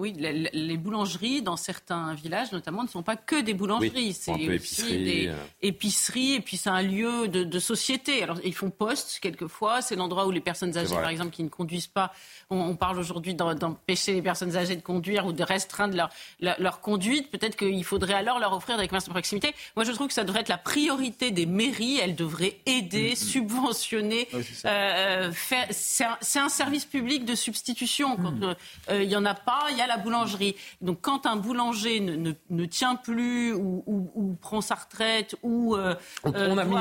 Oui, 0.00 0.14
les 0.16 0.76
boulangeries 0.78 1.42
dans 1.42 1.58
certains 1.58 2.14
villages 2.14 2.52
notamment 2.52 2.82
ne 2.82 2.88
sont 2.88 3.02
pas 3.02 3.16
que 3.16 3.38
des 3.38 3.52
boulangeries, 3.52 4.14
c'est 4.14 4.32
aussi 4.32 4.96
des 4.96 5.26
euh. 5.28 5.34
épiceries 5.60 6.36
et 6.36 6.40
puis 6.40 6.56
c'est 6.56 6.70
un 6.70 6.80
lieu 6.80 7.28
de, 7.28 7.58
société. 7.58 8.22
Alors 8.22 8.38
ils 8.42 8.54
font 8.54 8.70
poste 8.70 9.18
quelquefois, 9.20 9.82
c'est 9.82 9.96
l'endroit 9.96 10.26
où 10.26 10.30
les 10.30 10.40
personnes 10.40 10.78
âgées 10.78 10.94
par 10.94 11.10
exemple 11.10 11.32
qui 11.32 11.44
ne 11.44 11.50
conduisent 11.50 11.86
pas, 11.86 12.14
on, 12.48 12.74
parle 12.76 12.98
aujourd'hui 12.98 13.34
d'empêcher 13.34 14.14
les 14.14 14.22
personnes 14.22 14.56
âgées 14.56 14.74
de 14.74 14.80
conduire 14.80 15.26
ou 15.26 15.32
de 15.32 15.42
restreindre 15.42 15.94
leur, 15.94 16.08
leur, 16.58 16.80
conduite. 16.80 17.30
Peut-être 17.30 17.56
qu'il 17.56 17.84
faudrait 17.84 18.14
alors 18.14 18.38
leur 18.38 18.54
offrir 18.54 18.78
des 18.78 18.88
commerces 18.88 19.04
de 19.04 19.10
proximité. 19.10 19.54
Moi 19.76 19.84
je 19.84 19.92
trouve 19.92 20.08
que 20.08 20.14
ça 20.14 20.24
devrait 20.24 20.40
être 20.40 20.48
la 20.48 20.56
priorité 20.56 21.30
des 21.30 21.44
mairies, 21.44 21.98
elles 21.98 22.16
devraient 22.16 22.56
aider, 22.64 23.10
mm, 23.10 23.12
mm. 23.12 23.16
subventionner, 23.16 24.28
euh, 24.64 25.30
c'est 25.70 26.38
un, 26.38 26.48
service 26.48 26.86
public 26.86 27.26
de 27.26 27.34
substitution. 27.34 28.16
Quand 28.16 28.32
mm. 28.32 28.56
euh, 28.88 29.02
il 29.02 29.08
n'y 29.08 29.16
en 29.16 29.26
a 29.26 29.34
pas, 29.34 29.66
il 29.70 29.76
y 29.76 29.82
a 29.82 29.89
la 29.90 29.98
boulangerie. 29.98 30.56
Donc 30.80 30.98
quand 31.00 31.26
un 31.26 31.36
boulanger 31.36 32.00
ne, 32.00 32.32
ne, 32.48 32.64
tient 32.64 32.96
plus 32.96 33.52
ou, 33.52 33.82
ou, 33.86 34.36
prend 34.40 34.60
sa 34.60 34.76
retraite 34.76 35.36
ou... 35.42 35.76
Euh, 35.76 35.94
on, 36.24 36.58
a 36.58 36.64
mis... 36.64 36.76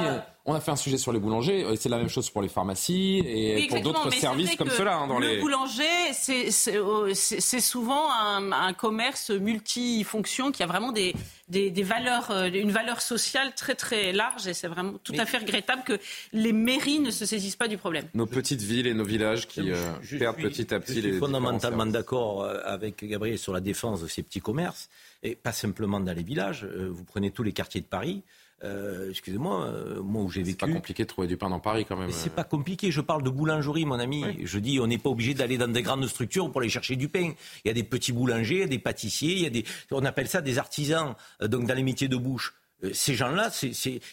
Euh, 0.50 0.54
on 0.54 0.56
a 0.56 0.60
fait 0.60 0.72
un 0.72 0.76
sujet 0.76 0.98
sur 0.98 1.12
les 1.12 1.20
boulangers, 1.20 1.66
c'est 1.78 1.90
la 1.90 1.98
même 1.98 2.10
chose 2.10 2.30
pour 2.30 2.42
les 2.42 2.50
pharmacies 2.50 3.24
et 3.26 3.68
pour 3.68 3.82
d'autres 3.82 4.12
services 4.12 4.56
comme 4.56 4.70
cela. 4.70 4.98
Hein, 4.98 5.08
dans 5.08 5.20
le 5.20 5.40
boulanger, 5.40 5.84
euh, 6.30 7.12
c'est 7.14 7.60
souvent 7.60 8.12
un, 8.12 8.52
un, 8.52 8.74
commerce 8.74 9.30
multifonction 9.30 10.52
qui 10.52 10.64
a 10.64 10.68
vraiment 10.68 10.92
des, 10.92 11.14
des, 11.48 11.70
des, 11.70 11.84
valeurs, 11.84 12.32
une 12.54 12.72
valeur 12.72 13.02
sociale 13.02 13.54
très 13.56 13.76
très 13.76 14.12
large 14.12 14.48
et 14.48 14.54
c'est 14.54 14.68
vraiment 14.68 14.94
tout 15.04 15.14
à 15.18 15.26
fait 15.26 15.38
regrettable 15.38 15.84
que 15.84 16.00
les 16.34 16.54
mairies 16.54 17.00
ne 17.00 17.12
se 17.12 17.26
saisissent 17.26 17.56
pas 17.56 17.68
du 17.68 17.78
problème. 17.78 18.06
Nos 18.14 18.26
petites 18.26 18.62
villes 18.62 18.88
et 18.88 18.94
nos 18.94 19.04
villages 19.04 19.48
qui 19.48 19.72
perdent 20.18 20.38
petit 20.38 20.74
à 20.74 20.80
petit 20.80 20.96
je 20.96 21.00
les. 21.02 21.10
Suis 21.12 21.20
fondamentalement 21.20 21.86
d'accord 21.86 22.46
avec 22.64 23.04
Gabriel 23.04 23.38
sur 23.38 23.54
la 23.54 23.62
défense 23.62 24.02
de 24.02 24.08
ces 24.08 24.24
petits 24.24 24.42
commerces, 24.42 24.90
et 25.24 25.36
pas 25.36 25.52
simplement 25.52 26.00
dans 26.00 26.14
les 26.14 26.24
villages. 26.24 26.66
Euh, 26.66 26.90
vous 26.92 27.04
prenez 27.04 27.32
tous 27.32 27.44
les 27.44 27.52
quartiers 27.52 27.82
de 27.82 27.86
Paris. 27.86 28.24
Euh, 28.64 29.10
excusez-moi, 29.10 29.66
euh, 29.66 30.02
moi 30.02 30.24
où 30.24 30.30
j'ai 30.30 30.44
vécu. 30.44 30.58
C'est 30.60 30.68
pas 30.68 30.74
compliqué 30.74 31.04
de 31.04 31.08
trouver 31.08 31.28
du 31.28 31.38
pain 31.38 31.50
dans 31.50 31.60
Paris 31.60 31.86
quand 31.88 31.96
même. 31.96 32.12
C'est 32.12 32.34
pas 32.34 32.44
compliqué. 32.44 32.92
Je 32.92 33.00
parle 33.02 33.24
de 33.24 33.30
boulangerie, 33.30 33.86
mon 33.86 34.00
ami. 34.00 34.24
Je 34.44 34.60
dis, 34.60 34.80
on 34.80 34.88
n'est 34.88 34.98
pas 34.98 35.10
obligé 35.10 35.34
d'aller 35.34 35.58
dans 35.58 35.68
des 35.68 35.82
grandes 35.82 36.06
structures 36.08 36.52
pour 36.52 36.62
aller 36.62 36.70
chercher 36.70 36.98
du 36.98 37.08
pain. 37.08 37.32
Il 37.64 37.68
y 37.68 37.72
a 37.72 37.74
des 37.74 37.84
petits 37.84 38.12
boulangers, 38.12 38.68
des 38.68 38.80
pâtissiers, 38.80 39.34
il 39.34 39.42
y 39.44 39.46
a 39.46 39.50
des, 39.50 39.64
on 39.92 40.04
appelle 40.04 40.28
ça 40.28 40.42
des 40.42 40.58
artisans. 40.58 41.16
donc 41.42 41.68
dans 41.68 41.74
les 41.74 41.84
métiers 41.84 42.10
de 42.10 42.18
bouche. 42.18 42.54
Ces 42.94 43.14
gens-là, 43.14 43.50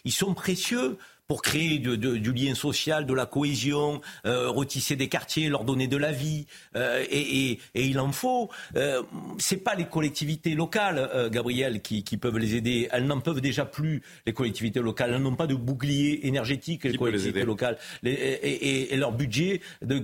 ils 0.04 0.12
sont 0.12 0.34
précieux 0.34 0.98
pour 1.28 1.42
créer 1.42 1.78
du 1.78 2.32
lien 2.32 2.54
social, 2.54 3.04
de 3.06 3.14
la 3.14 3.26
cohésion, 3.26 4.00
euh, 4.26 4.48
retisser 4.48 4.94
des 4.96 5.08
quartiers, 5.08 5.48
leur 5.48 5.64
donner 5.64 5.88
de 5.88 5.96
la 5.96 6.12
vie, 6.12 6.46
euh, 6.76 7.04
et, 7.10 7.58
il 7.74 7.98
en 7.98 8.12
faut. 8.12 8.50
Euh, 8.76 9.02
c'est 9.38 9.56
pas 9.56 9.74
les 9.74 9.86
collectivités 9.86 10.54
locales, 10.54 10.98
euh, 10.98 11.28
Gabriel, 11.28 11.80
qui, 11.82 12.02
peuvent 12.16 12.38
les 12.38 12.54
aider. 12.54 12.88
Elles 12.92 13.06
n'en 13.06 13.20
peuvent 13.20 13.40
déjà 13.40 13.64
plus. 13.64 14.02
Les 14.26 14.32
collectivités 14.32 14.80
locales, 14.80 15.12
elles 15.14 15.22
n'ont 15.22 15.34
pas 15.34 15.46
de 15.46 15.54
bouclier 15.54 16.26
énergétique. 16.26 16.84
Les 16.84 16.96
collectivités 16.96 17.44
locales, 17.44 17.78
et, 18.04 18.96
leur 18.96 19.12
budget 19.12 19.60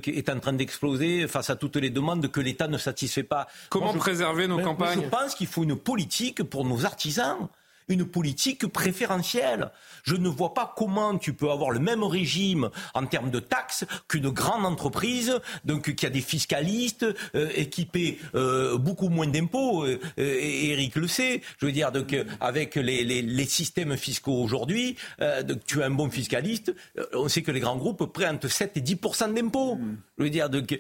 est 0.07 0.29
en 0.29 0.41
train 0.41 0.53
d'exploser 0.53 1.27
face 1.29 1.51
à 1.51 1.57
toutes 1.57 1.77
les 1.77 1.91
demandes 1.91 2.31
que 2.31 2.41
l'État 2.41 2.69
ne 2.69 2.79
satisfait 2.79 3.23
pas. 3.23 3.47
Comment 3.71 3.95
préserver 3.95 4.49
nos 4.49 4.59
campagnes 4.59 5.03
Je 5.03 5.09
pense 5.09 5.35
qu'il 5.35 5.47
faut 5.47 5.63
une 5.63 5.77
politique 5.77 6.43
pour 6.43 6.65
nos 6.65 6.85
artisans. 6.85 7.49
Une 7.89 8.05
politique 8.05 8.67
préférentielle. 8.67 9.71
Je 10.03 10.17
ne 10.17 10.29
vois 10.29 10.55
pas 10.55 10.73
comment 10.77 11.17
tu 11.19 11.33
peux 11.33 11.51
avoir 11.51 11.71
le 11.71 11.79
même 11.79 12.03
régime 12.03 12.71
en 12.95 13.07
termes 13.07 13.31
de 13.31 13.41
taxes 13.41 13.85
qu'une 14.09 14.31
grande 14.31 14.65
entreprise, 14.65 15.39
donc 15.65 15.95
qui 15.95 16.07
a 16.07 16.11
des 16.11 16.21
fiscalistes 16.21 17.07
euh, 17.35 17.49
équipés 17.55 18.19
euh, 18.35 18.79
beaucoup 18.79 19.09
moins 19.09 19.27
d'impôts. 19.27 19.85
Euh, 19.85 19.99
Eric 20.17 20.97
le 20.97 21.09
sait. 21.09 21.43
Je 21.59 21.67
veux 21.67 21.73
dire, 21.73 21.93
donc 21.93 22.17
avec 22.41 22.75
les, 22.77 23.05
les, 23.05 23.23
les 23.23 23.45
systèmes 23.45 23.97
fiscaux 23.97 24.43
aujourd'hui, 24.43 24.97
tu 25.67 25.83
as 25.83 25.87
un 25.87 25.91
bon 25.91 26.11
fiscaliste. 26.11 26.75
on 27.13 27.29
sait 27.29 27.43
que 27.43 27.51
les 27.51 27.61
grands 27.61 27.77
groupes 27.77 28.13
prennent 28.13 28.41
7 28.43 28.77
et 28.77 28.81
10 28.81 28.99
d'impôts. 29.35 29.77
Mm. 29.77 29.97
Je 30.19 30.25
veux 30.25 30.31
dire, 30.31 30.51
donc, 30.51 30.79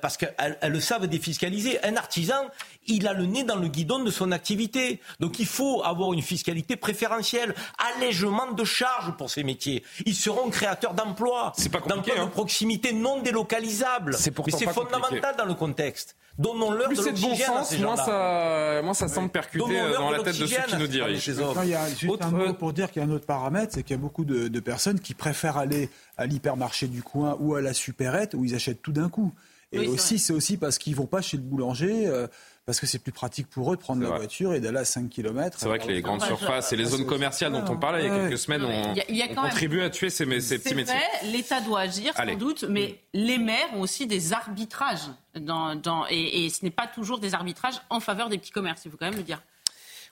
parce 0.00 0.16
qu'elles 0.16 0.58
le 0.62 0.80
savent 0.80 1.06
défiscaliser. 1.06 1.82
Un 1.84 1.96
artisan, 1.96 2.46
il 2.86 3.06
a 3.06 3.12
le 3.12 3.26
nez 3.26 3.44
dans 3.44 3.56
le 3.56 3.68
guidon 3.68 4.02
de 4.02 4.10
son 4.10 4.32
activité. 4.32 5.00
Donc 5.20 5.38
il 5.38 5.46
faut 5.46 5.82
avoir 5.82 6.12
une 6.12 6.22
fiscalité 6.22 6.39
préférentielle, 6.80 7.54
allègement 7.96 8.52
de 8.52 8.64
charges 8.64 9.16
pour 9.16 9.30
ces 9.30 9.44
métiers. 9.44 9.82
Ils 10.06 10.14
seront 10.14 10.50
créateurs 10.50 10.94
d'emplois, 10.94 11.52
d'emplois 11.88 12.14
hein. 12.18 12.26
de 12.26 12.30
proximité 12.30 12.92
non 12.92 13.20
délocalisables. 13.22 14.14
C'est 14.18 14.36
Mais 14.38 14.52
c'est 14.52 14.72
fondamental 14.72 15.36
dans 15.36 15.44
le 15.44 15.54
contexte. 15.54 16.16
Donnons-leur 16.38 16.88
de 16.88 16.94
c'est 16.94 17.12
de 17.12 17.20
bon 17.20 17.34
sens, 17.34 17.78
moins 17.78 17.96
ça, 17.96 18.80
moins 18.82 18.94
ça 18.94 19.08
semble 19.08 19.28
percuter 19.28 19.80
dans 19.94 20.10
la 20.10 20.22
tête 20.22 20.38
de 20.38 20.46
ceux 20.46 20.62
qui 20.68 20.76
nous 20.76 20.86
dirigent. 20.86 21.32
il 21.62 21.68
y 21.68 21.74
a 21.74 21.88
juste 21.88 22.22
un 22.22 22.30
mot 22.30 22.54
pour 22.54 22.72
dire 22.72 22.90
qu'il 22.90 23.02
y 23.02 23.04
a 23.04 23.08
un 23.08 23.12
autre 23.12 23.26
paramètre, 23.26 23.74
c'est 23.74 23.82
qu'il 23.82 23.96
y 23.96 23.98
a 23.98 24.02
beaucoup 24.02 24.24
de, 24.24 24.48
de 24.48 24.60
personnes 24.60 25.00
qui 25.00 25.12
préfèrent 25.14 25.58
aller 25.58 25.90
à 26.16 26.26
l'hypermarché 26.26 26.86
du 26.86 27.02
coin 27.02 27.36
ou 27.40 27.56
à 27.56 27.60
la 27.60 27.74
supérette 27.74 28.34
où 28.34 28.44
ils 28.44 28.54
achètent 28.54 28.82
tout 28.82 28.92
d'un 28.92 29.08
coup. 29.08 29.34
Et 29.72 29.86
aussi, 29.86 30.18
c'est 30.18 30.32
aussi 30.32 30.56
parce 30.56 30.78
qu'ils 30.78 30.96
vont 30.96 31.06
pas 31.06 31.20
chez 31.20 31.36
le 31.36 31.42
boulanger. 31.42 32.06
Euh, 32.06 32.26
parce 32.70 32.78
que 32.78 32.86
c'est 32.86 33.00
plus 33.00 33.10
pratique 33.10 33.48
pour 33.48 33.72
eux 33.72 33.76
de 33.76 33.80
prendre 33.80 34.00
la 34.00 34.10
voiture 34.10 34.54
et 34.54 34.60
d'aller 34.60 34.78
à 34.78 34.84
5 34.84 35.10
km. 35.10 35.58
C'est 35.58 35.66
vrai 35.66 35.80
que 35.80 35.88
les 35.88 36.02
grandes 36.02 36.22
surfaces 36.22 36.72
et 36.72 36.76
les 36.76 36.84
zones 36.84 37.04
commerciales 37.04 37.50
dont 37.50 37.64
on 37.68 37.76
parlait 37.76 38.04
il 38.04 38.06
y 38.06 38.10
a 38.12 38.28
quelques 38.28 38.38
semaines 38.38 38.64
ont, 38.64 38.94
contribué 39.34 39.82
à 39.82 39.90
tuer 39.90 40.08
ces, 40.08 40.24
petits 40.24 40.76
métiers. 40.76 40.94
L'État 41.32 41.60
doit 41.60 41.80
agir 41.80 42.14
sans 42.14 42.36
doute, 42.36 42.62
mais 42.68 43.00
les 43.12 43.38
maires 43.38 43.74
ont 43.74 43.80
aussi 43.80 44.06
des 44.06 44.32
arbitrages. 44.32 45.08
Dans, 45.34 45.74
dans, 45.74 46.06
et, 46.10 46.44
et 46.44 46.48
ce 46.48 46.64
n'est 46.64 46.70
pas 46.70 46.86
toujours 46.86 47.18
des 47.18 47.34
arbitrages 47.34 47.80
en 47.90 47.98
faveur 47.98 48.28
des 48.28 48.38
petits 48.38 48.52
commerces, 48.52 48.84
il 48.84 48.92
faut 48.92 48.96
quand 48.96 49.06
même 49.06 49.16
le 49.18 49.24
dire. 49.24 49.42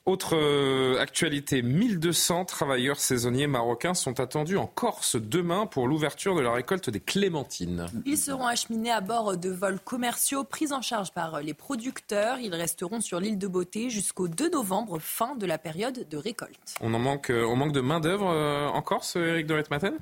Autre 0.09 0.39
euh, 0.39 0.99
actualité, 0.99 1.61
1200 1.61 2.47
travailleurs 2.47 2.99
saisonniers 2.99 3.47
marocains 3.47 3.93
sont 3.93 4.21
attendus 4.21 4.57
en 4.57 4.67
Corse 4.67 5.17
demain 5.17 5.67
pour 5.67 5.87
l'ouverture 5.87 6.35
de 6.35 6.41
la 6.41 6.51
récolte 6.51 6.89
des 6.89 6.99
clémentines. 6.99 7.85
Ils 8.07 8.17
seront 8.17 8.47
acheminés 8.47 8.91
à 8.91 9.03
bord 9.03 9.37
de 9.37 9.51
vols 9.51 9.79
commerciaux 9.79 10.45
pris 10.45 10.73
en 10.73 10.81
charge 10.81 11.13
par 11.13 11.43
les 11.43 11.53
producteurs. 11.53 12.39
Ils 12.39 12.55
resteront 12.55 13.03
sur 13.03 13.21
l'île 13.21 13.37
de 13.37 13.49
Beauté 13.49 13.91
jusqu'au 13.91 14.29
2 14.29 14.49
novembre, 14.49 14.99
fin 14.99 15.37
de 15.37 15.45
la 15.45 15.59
période 15.59 16.09
de 16.09 16.17
récolte. 16.17 16.57
On 16.81 16.95
en 16.95 16.99
manque, 16.99 17.31
on 17.31 17.57
manque 17.57 17.73
de 17.73 17.83
main-d'œuvre 17.83 18.31
euh, 18.31 18.67
en 18.67 18.81
Corse, 18.81 19.15
Eric 19.17 19.47
de 19.47 19.57
Retmaten 19.57 19.99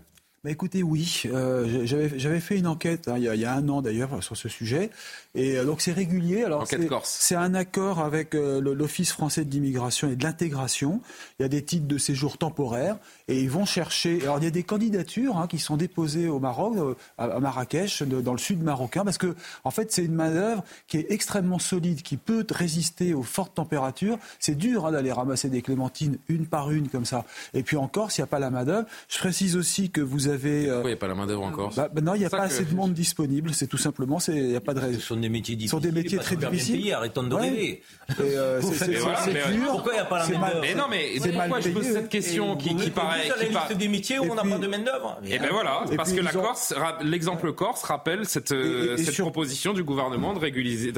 bah 0.47 0.53
écoutez, 0.53 0.85
oui, 0.85 1.25
euh, 1.27 1.85
j'avais 1.85 2.39
fait 2.39 2.57
une 2.57 2.69
enquête 2.69 3.09
hein, 3.09 3.15
il, 3.17 3.25
y 3.25 3.29
a, 3.29 3.35
il, 3.35 3.41
y 3.41 3.45
a, 3.45 3.53
un 3.53 3.69
an 3.69 3.83
d'ailleurs 3.83 4.23
sur 4.23 4.37
ce 4.37 4.49
sujet, 4.49 4.91
et 5.37 5.59
euh, 5.59 5.65
donc 5.65 5.81
c'est 5.81 5.93
régulier. 5.93 6.43
Alors 6.43 6.67
c'est 7.05 7.37
un 7.37 7.55
accord 7.55 8.01
avec 8.01 8.35
euh, 8.35 8.61
l'Office 8.61 9.13
français 9.13 9.45
de 9.45 9.51
l'immigration 9.51 10.11
et 10.11 10.17
de 10.17 10.25
l'intégration. 10.25 11.01
Il 11.39 11.43
y 11.43 11.45
a 11.45 11.49
des 11.49 11.63
titres 11.63 11.87
de 11.87 11.99
séjour 11.99 12.39
temporaires 12.39 12.97
et 13.29 13.41
ils 13.41 13.51
vont 13.51 13.67
chercher. 13.67 14.23
Alors 14.23 14.39
il 14.39 14.45
y 14.45 14.49
a 14.49 14.51
des 14.51 14.63
candidatures 14.63 15.37
hein, 15.37 15.47
qui 15.47 15.59
sont 15.59 15.77
déposées 15.77 16.29
au 16.29 16.41
Maroc, 16.41 16.75
à 17.19 17.39
Marrakech, 17.39 18.03
dans 18.03 18.33
le 18.33 18.39
sud 18.39 18.63
marocain, 18.63 19.05
parce 19.05 19.19
que 19.19 19.37
en 19.65 19.71
fait 19.71 19.93
c'est 19.93 20.05
une 20.05 20.15
main 20.15 20.31
d'œuvre 20.31 20.65
qui 20.89 20.97
est 20.99 21.07
extrêmement 21.11 21.59
solide, 21.59 22.03
qui 22.03 22.17
peut 22.17 22.47
résister 22.51 23.15
aux 23.15 23.23
fortes 23.23 23.55
températures. 23.55 24.19
C'est 24.39 24.57
dur 24.57 24.87
hein, 24.87 24.93
d'aller 24.93 25.13
ramasser 25.13 25.51
des 25.51 25.63
clémentines 25.63 26.19
une 26.29 26.47
par 26.47 26.71
une 26.71 26.89
comme 26.89 27.05
ça. 27.05 27.25
Et 27.55 27.63
puis 27.63 27.77
encore, 27.77 28.11
s'il 28.11 28.23
n'y 28.23 28.29
a 28.29 28.29
pas 28.29 28.39
la 28.39 28.51
main 28.51 28.65
d'œuvre, 28.65 28.87
je 29.09 29.19
précise 29.19 29.57
aussi 29.57 29.91
que 29.91 30.01
vous 30.01 30.29
avez 30.29 30.69
euh, 30.69 30.75
Pourquoi 30.75 30.91
il 30.91 30.95
n'y 30.95 30.99
a 30.99 31.01
pas 31.01 31.09
la 31.09 31.15
main-d'œuvre 31.15 31.43
encore 31.43 31.73
bah, 31.77 31.89
bah, 31.93 32.01
Non, 32.01 32.15
il 32.15 32.21
n'y 32.21 32.25
a 32.25 32.31
pas 32.31 32.43
assez 32.43 32.65
de 32.65 32.75
monde 32.75 32.95
disponible. 32.95 33.53
C'est 33.53 33.67
tout 33.67 33.77
simplement, 33.77 34.19
il 34.29 34.49
n'y 34.49 34.57
a 34.57 34.61
pas 34.61 34.75
de 34.75 34.81
raison. 34.81 35.01
Des 35.27 35.33
métiers 35.33 35.57
difficiles. 35.57 35.71
Sont 35.71 35.81
des 35.81 35.91
métiers 35.91 36.19
très 36.19 36.37
difficiles. 36.37 36.93
arrêtons 36.93 37.25
de 37.25 37.35
rêver. 37.35 37.83
Euh, 38.21 38.61
c'est 38.73 38.89
dur. 38.89 39.73
Pourquoi 39.73 39.93
il 39.95 39.97
n'y 39.97 40.01
a 40.01 40.05
pas 40.05 40.21
la 40.21 40.29
main-d'œuvre 40.29 40.61
Mais 40.63 40.75
non, 40.77 40.85
mais 40.89 41.09
pourquoi 41.19 41.61
je 41.61 41.69
pose 41.71 41.85
cette 41.85 42.09
question 42.09 42.57
qui, 42.57 42.77
qui 42.77 42.91
paraît. 42.91 43.29
Qui 43.69 43.75
des 43.75 43.89
métiers 43.89 44.21
où 44.21 44.31
on 44.31 44.37
n'a 44.37 44.43
pas 44.43 44.59
de 44.59 44.67
main-d'œuvre. 44.69 45.19
Et 45.25 45.41
ben 45.41 45.49
voilà, 45.51 45.83
parce 45.97 46.13
que 46.13 46.21
la 46.21 46.31
Corse, 46.31 46.75
l'exemple 47.03 47.53
Corse 47.53 47.83
rappelle 47.83 48.25
cette 48.25 48.53
euh, 48.53 48.97
proposition 49.19 49.73
du 49.73 49.83
gouvernement 49.83 50.33
de 50.33 50.39
régulariser 50.39 50.93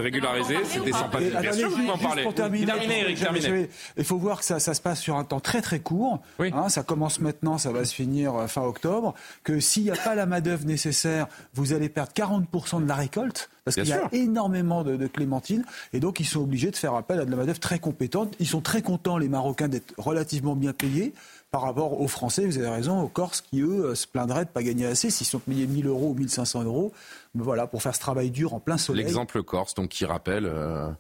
des 0.85 0.93
sans-papiers. 0.93 1.33
Bien 1.41 1.53
sûr, 1.53 1.71
vous 1.71 1.89
en 1.89 1.97
parler. 1.97 2.27
Terminé, 2.35 3.01
Eric, 3.01 3.19
terminé. 3.19 3.71
Il 3.97 4.05
faut 4.05 4.19
voir 4.19 4.41
que 4.41 4.45
ça 4.45 4.59
se 4.59 4.81
passe 4.83 5.01
sur 5.01 5.17
un 5.17 5.25
temps 5.25 5.41
très 5.41 5.63
très 5.63 5.81
court. 5.81 6.21
Hein, 6.39 6.69
ça 6.69 6.83
commence 6.83 7.21
maintenant, 7.21 7.57
ça 7.57 7.73
va 7.73 7.87
se 7.87 7.95
finir 7.95 8.35
fin 8.49 8.63
octobre. 8.63 9.15
Que 9.43 9.59
s'il 9.61 9.85
n'y 9.85 9.91
a 9.91 9.97
pas 9.97 10.15
la 10.15 10.27
main-d'œuvre 10.27 10.67
nécessaire, 10.67 11.29
vous 11.55 11.73
allez 11.73 11.89
perdre 11.89 12.13
40% 12.13 12.83
de 12.83 12.89
la 12.89 12.95
récolte. 12.95 13.49
Parce 13.65 13.77
qu'il 13.77 13.89
y 13.89 13.93
a 13.93 14.08
énormément 14.13 14.85
de, 14.85 15.07
clémentines. 15.07 15.65
Et 15.93 16.01
donc, 16.01 16.21
ils 16.21 16.27
sont 16.27 16.41
obligés 16.41 16.71
de 16.71 16.77
faire 16.77 16.95
appel 16.95 17.21
à 17.21 17.25
de 17.25 17.31
la 17.31 17.37
main-d'œuvre 17.37 17.61
très 17.61 17.79
compétente. 17.79 18.35
Ils 18.41 18.47
sont 18.47 18.61
très 18.61 18.83
contents, 18.83 19.19
les 19.19 19.29
Marocains, 19.29 19.69
d'être 19.69 19.95
relativement 19.99 20.57
bien 20.57 20.73
payés 20.73 21.13
par 21.51 21.63
rapport 21.63 21.99
aux 21.99 22.09
Français, 22.09 22.45
vous 22.45 22.59
avez 22.59 22.69
raison, 22.69 23.01
aux 23.01 23.09
Corses 23.09 23.41
qui, 23.41 23.63
eux, 23.63 23.95
se 23.95 24.07
pleidraient 24.07 24.45
de 24.45 24.51
ne 24.51 24.53
pas 24.53 24.63
gagner 24.63 24.85
assez 24.85 25.09
s'ils 25.09 25.27
sont 25.27 25.39
payés 25.39 25.67
1000 25.67 25.87
euros 25.87 26.11
ou 26.11 26.15
1500 26.15 26.65
euros. 26.65 26.93
Mais 27.35 27.43
voilà, 27.43 27.67
pour 27.67 27.83
faire 27.83 27.95
ce 27.95 28.01
travail 28.01 28.31
dur 28.31 28.53
en 28.53 28.61
plein 28.61 28.77
soleil. 28.77 29.05
L'exemple 29.05 29.43
Corse, 29.43 29.75
donc, 29.75 29.89
qui 29.89 30.05
rappelle. 30.05 30.45
Euh, 30.45 30.91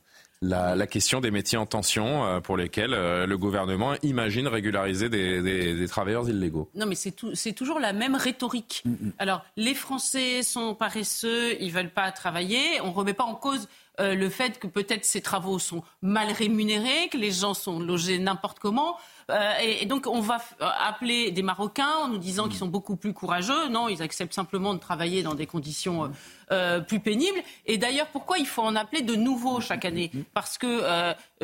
la, 0.40 0.86
question 0.86 1.20
des 1.20 1.30
métiers 1.30 1.58
en 1.58 1.66
tension 1.66 2.24
euh, 2.24 2.40
pour 2.40 2.56
lesquels 2.56 2.94
euh, 2.94 3.26
le 3.26 3.36
gouvernement 3.36 3.94
imagine 4.02 4.46
régulariser 4.46 5.08
des, 5.08 5.86
travailleurs 5.88 6.28
illégaux. 6.28 6.70
Non, 6.74 6.86
mais 6.86 6.94
c'est 6.94 7.52
toujours 7.52 7.80
la 7.80 7.92
même 7.92 8.14
rhétorique. 8.14 8.82
Mm, 8.84 8.90
mm. 8.90 9.12
Alors, 9.18 9.44
les 9.56 9.74
Français 9.74 10.42
sont 10.42 10.74
paresseux, 10.74 11.60
ils 11.60 11.72
veulent 11.72 11.90
pas 11.90 12.10
travailler. 12.12 12.80
On 12.82 12.92
remet 12.92 13.14
pas 13.14 13.24
en 13.24 13.34
cause 13.34 13.68
euh, 14.00 14.14
le 14.14 14.28
fait 14.28 14.60
que 14.60 14.68
peut-être 14.68 15.04
ces 15.04 15.20
travaux 15.20 15.58
sont 15.58 15.82
mal 16.02 16.30
rémunérés, 16.30 17.08
que 17.10 17.18
les 17.18 17.32
gens 17.32 17.54
sont 17.54 17.80
logés 17.80 18.18
n'importe 18.18 18.60
comment. 18.60 18.96
Euh, 19.30 19.52
et, 19.60 19.86
donc 19.86 20.06
on 20.06 20.20
va 20.20 20.38
appeler 20.60 21.32
des 21.32 21.42
Marocains 21.42 21.96
en 22.04 22.08
nous 22.08 22.18
disant 22.18 22.48
qu'ils 22.48 22.58
sont 22.58 22.68
beaucoup 22.68 22.96
plus 22.96 23.12
courageux. 23.12 23.68
Non, 23.68 23.88
ils 23.88 24.00
acceptent 24.00 24.34
simplement 24.34 24.72
de 24.74 24.78
travailler 24.78 25.22
dans 25.22 25.34
des 25.34 25.46
conditions 25.46 26.10
euh, 26.52 26.58
euh, 26.58 26.80
plus 26.80 27.00
pénibles. 27.00 27.38
Et 27.66 27.78
d'ailleurs, 27.78 28.08
pourquoi 28.08 28.38
il 28.38 28.46
faut 28.46 28.62
en 28.62 28.74
appeler 28.74 29.02
de 29.02 29.14
nouveaux 29.14 29.60
chaque 29.60 29.84
année? 29.84 30.10
Parce 30.34 30.58
que 30.58 30.82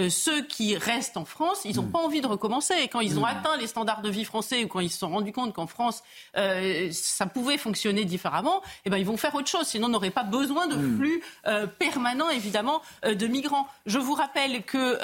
ceux 0.08 0.42
qui 0.42 0.76
restent 0.76 1.16
en 1.16 1.24
France, 1.24 1.60
ils 1.64 1.76
n'ont 1.76 1.86
pas 1.86 2.00
envie 2.00 2.20
de 2.20 2.26
recommencer. 2.26 2.74
Et 2.82 2.88
quand 2.88 3.00
ils 3.00 3.18
ont 3.18 3.24
atteint 3.24 3.56
les 3.56 3.68
standards 3.68 4.02
de 4.02 4.10
vie 4.10 4.24
français 4.24 4.64
ou 4.64 4.68
quand 4.68 4.80
ils 4.80 4.90
se 4.90 4.98
sont 4.98 5.10
rendus 5.10 5.32
compte 5.32 5.54
qu'en 5.54 5.66
France, 5.66 6.02
ça 6.34 7.26
pouvait 7.26 7.58
fonctionner 7.58 8.04
différemment, 8.04 8.60
eh 8.84 8.90
ben, 8.90 8.96
ils 8.96 9.06
vont 9.06 9.16
faire 9.16 9.34
autre 9.34 9.48
chose. 9.48 9.66
Sinon, 9.66 9.86
on 9.86 9.90
n'aurait 9.90 10.10
pas 10.10 10.24
besoin 10.24 10.66
de 10.66 10.76
flux 10.96 11.22
permanents, 11.78 12.30
évidemment, 12.30 12.82
de 13.04 13.26
migrants. 13.26 13.68
Je 13.86 13.98
vous 13.98 14.14
rappelle 14.14 14.62
que 14.64 14.98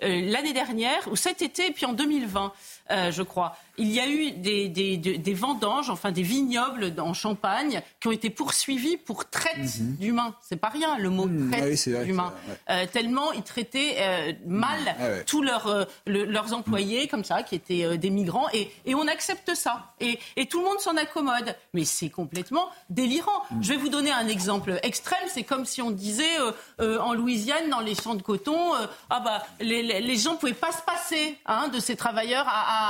l'année 0.00 0.52
dernière, 0.52 1.06
ou 1.10 1.16
cet 1.16 1.42
été, 1.42 1.68
et 1.68 1.72
puis 1.72 1.86
en 1.86 1.92
2020, 1.92 2.52
euh, 2.92 3.10
je 3.10 3.22
crois, 3.22 3.56
il 3.78 3.90
y 3.90 4.00
a 4.00 4.06
eu 4.06 4.32
des, 4.32 4.68
des, 4.68 5.34
vendanges, 5.34 5.88
enfin 5.88 6.12
des 6.12 6.22
vignobles 6.22 6.92
en 6.98 7.14
Champagne 7.14 7.82
qui 8.00 8.08
ont 8.08 8.12
été 8.12 8.28
poursuivis 8.28 8.98
pour 8.98 9.28
traite 9.30 9.80
mhm. 9.80 9.96
d'humains. 9.96 10.34
C'est 10.42 10.56
pas 10.56 10.68
rien 10.68 10.98
le 10.98 11.08
mot 11.08 11.26
mhm. 11.26 11.50
traite 11.50 11.88
d'humains. 12.04 12.34
Euh, 12.68 12.86
tellement 12.92 13.32
ils 13.32 13.42
traitaient 13.42 13.96
euh, 13.98 14.32
mal 14.46 14.78
ah 14.86 15.22
tous 15.26 15.42
leurs, 15.42 15.86
leurs 16.06 16.52
employés 16.52 17.08
comme 17.08 17.24
ça, 17.24 17.42
qui 17.42 17.54
étaient 17.54 17.96
des 17.96 18.10
migrants, 18.10 18.46
et, 18.52 18.70
et, 18.84 18.94
on 18.94 19.08
accepte 19.08 19.54
ça. 19.54 19.92
Et, 20.00 20.18
et 20.36 20.46
tout 20.46 20.60
le 20.60 20.66
monde 20.66 20.78
s'en 20.78 20.96
accommode. 20.96 21.56
Mais 21.72 21.84
c'est 21.84 22.10
complètement 22.10 22.68
délirant. 22.90 23.42
Mhm. 23.50 23.62
Je 23.62 23.68
vais 23.70 23.78
vous 23.78 23.88
donner 23.88 24.12
un 24.12 24.28
exemple 24.28 24.78
extrême. 24.82 25.26
C'est 25.28 25.44
comme 25.44 25.64
si 25.64 25.80
on 25.80 25.90
disait 25.90 26.36
en 26.78 27.14
Louisiane, 27.14 27.70
dans 27.70 27.80
les 27.80 27.94
champs 27.94 28.14
de 28.14 28.22
coton, 28.22 28.72
ah 29.08 29.20
bah 29.20 29.42
les, 29.60 29.82
les 29.82 30.16
gens 30.16 30.36
pouvaient 30.36 30.52
pas 30.52 30.72
se 30.72 30.82
passer 30.82 31.38
hein, 31.46 31.68
de 31.68 31.80
ces 31.80 31.96
travailleurs 31.96 32.46
à, 32.48 32.50
à, 32.50 32.81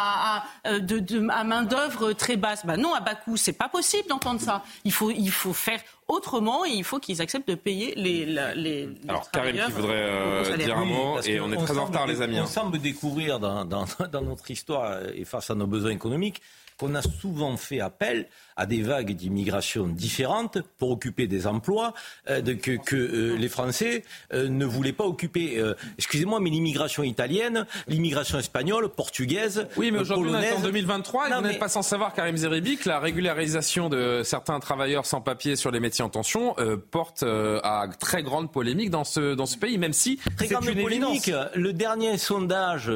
de, 0.65 1.19
main 1.19 1.63
d'œuvre 1.63 2.13
très 2.13 2.37
basse. 2.37 2.65
Ben 2.65 2.77
non, 2.77 2.95
à 2.95 3.01
bas 3.01 3.15
coût, 3.15 3.37
c'est 3.37 3.53
pas 3.53 3.69
possible 3.69 4.09
d'entendre 4.09 4.41
ça. 4.41 4.63
Il 4.85 4.93
faut, 4.93 5.11
il 5.11 5.31
faut 5.31 5.53
faire 5.53 5.81
autrement 6.09 6.65
et 6.65 6.71
il 6.71 6.85
faut 6.85 6.99
qu'ils 6.99 7.21
acceptent 7.23 7.49
de 7.49 7.55
payer 7.55 7.95
les, 7.97 8.27
les, 8.55 8.89
Alors, 9.09 9.31
Karim 9.31 9.57
qui 9.57 9.73
voudrait 9.73 9.95
euh, 9.97 10.57
dire 10.57 10.77
un 10.77 10.85
mot, 10.85 11.21
et 11.23 11.41
on 11.41 11.53
est 11.53 11.57
très 11.57 11.79
en 11.79 11.87
retard, 11.87 12.07
les 12.07 12.21
amis. 12.21 12.39
On 12.39 12.45
hein. 12.45 12.47
semble 12.47 12.79
découvrir 12.79 13.39
dans, 13.39 13.65
dans, 13.65 13.87
dans, 14.13 14.23
notre 14.23 14.51
histoire 14.51 14.99
et 15.15 15.25
face 15.25 15.51
à 15.51 15.55
nos 15.55 15.67
besoins 15.67 15.91
économiques 15.91 16.43
qu'on 16.79 16.95
a 16.95 17.03
souvent 17.03 17.57
fait 17.57 17.81
appel 17.81 18.27
à 18.57 18.67
des 18.67 18.83
vagues 18.83 19.13
d'immigration 19.13 19.87
différentes 19.87 20.59
pour 20.79 20.91
occuper 20.91 21.27
des 21.27 21.47
emplois 21.47 21.95
euh, 22.29 22.43
que, 22.43 22.73
que 22.73 22.97
euh, 22.97 23.37
les 23.37 23.49
Français 23.49 24.05
euh, 24.33 24.49
ne 24.49 24.65
voulaient 24.65 24.93
pas 24.93 25.05
occuper. 25.05 25.63
Excusez-moi, 25.99 26.41
mais 26.41 26.51
l'immigration 26.51 27.03
italienne, 27.03 27.67
l'immigration 27.89 28.39
espagnole, 28.39 28.89
portugaise, 28.89 29.67
Oui, 29.77 29.91
mais 29.91 29.99
aujourd'hui, 29.99 30.33
en 30.35 30.61
2023, 30.61 31.29
vous 31.29 31.43
n'êtes 31.43 31.59
pas 31.59 31.69
sans 31.69 31.83
savoir, 31.83 32.13
Karim 32.15 32.37
Zeribi, 32.37 32.77
que 32.77 32.89
la 32.89 33.01
régularisation 33.01 33.89
de 33.89 34.23
certains 34.25 34.61
travailleurs 34.61 35.07
sans 35.07 35.21
papier 35.21 35.57
sur 35.57 35.71
les 35.71 35.81
métiers 35.81 36.05
en 36.05 36.09
tension 36.09 36.55
porte 36.91 37.23
à 37.23 37.87
très 37.99 38.23
grande 38.23 38.53
polémique 38.53 38.91
dans 38.91 39.05
ce, 39.05 39.35
dans 39.35 39.47
ce 39.47 39.57
pays, 39.57 39.79
même 39.79 39.93
si 39.93 40.19
très 40.37 40.49
grande 40.49 40.67
une 40.67 40.83
polémique. 40.83 41.31
Le 41.55 41.73
dernier 41.73 42.19
sondage 42.19 42.91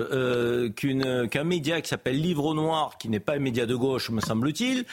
qu'un 0.76 1.44
média 1.44 1.80
qui 1.80 1.88
s'appelle 1.88 2.20
Livre 2.20 2.54
Noir, 2.54 2.98
qui 2.98 3.08
n'est 3.08 3.20
pas 3.20 3.34
un 3.34 3.40
média 3.40 3.66
de 3.66 3.74
gauche, 3.74 4.10
me 4.10 4.20
semble-t-il, 4.20 4.84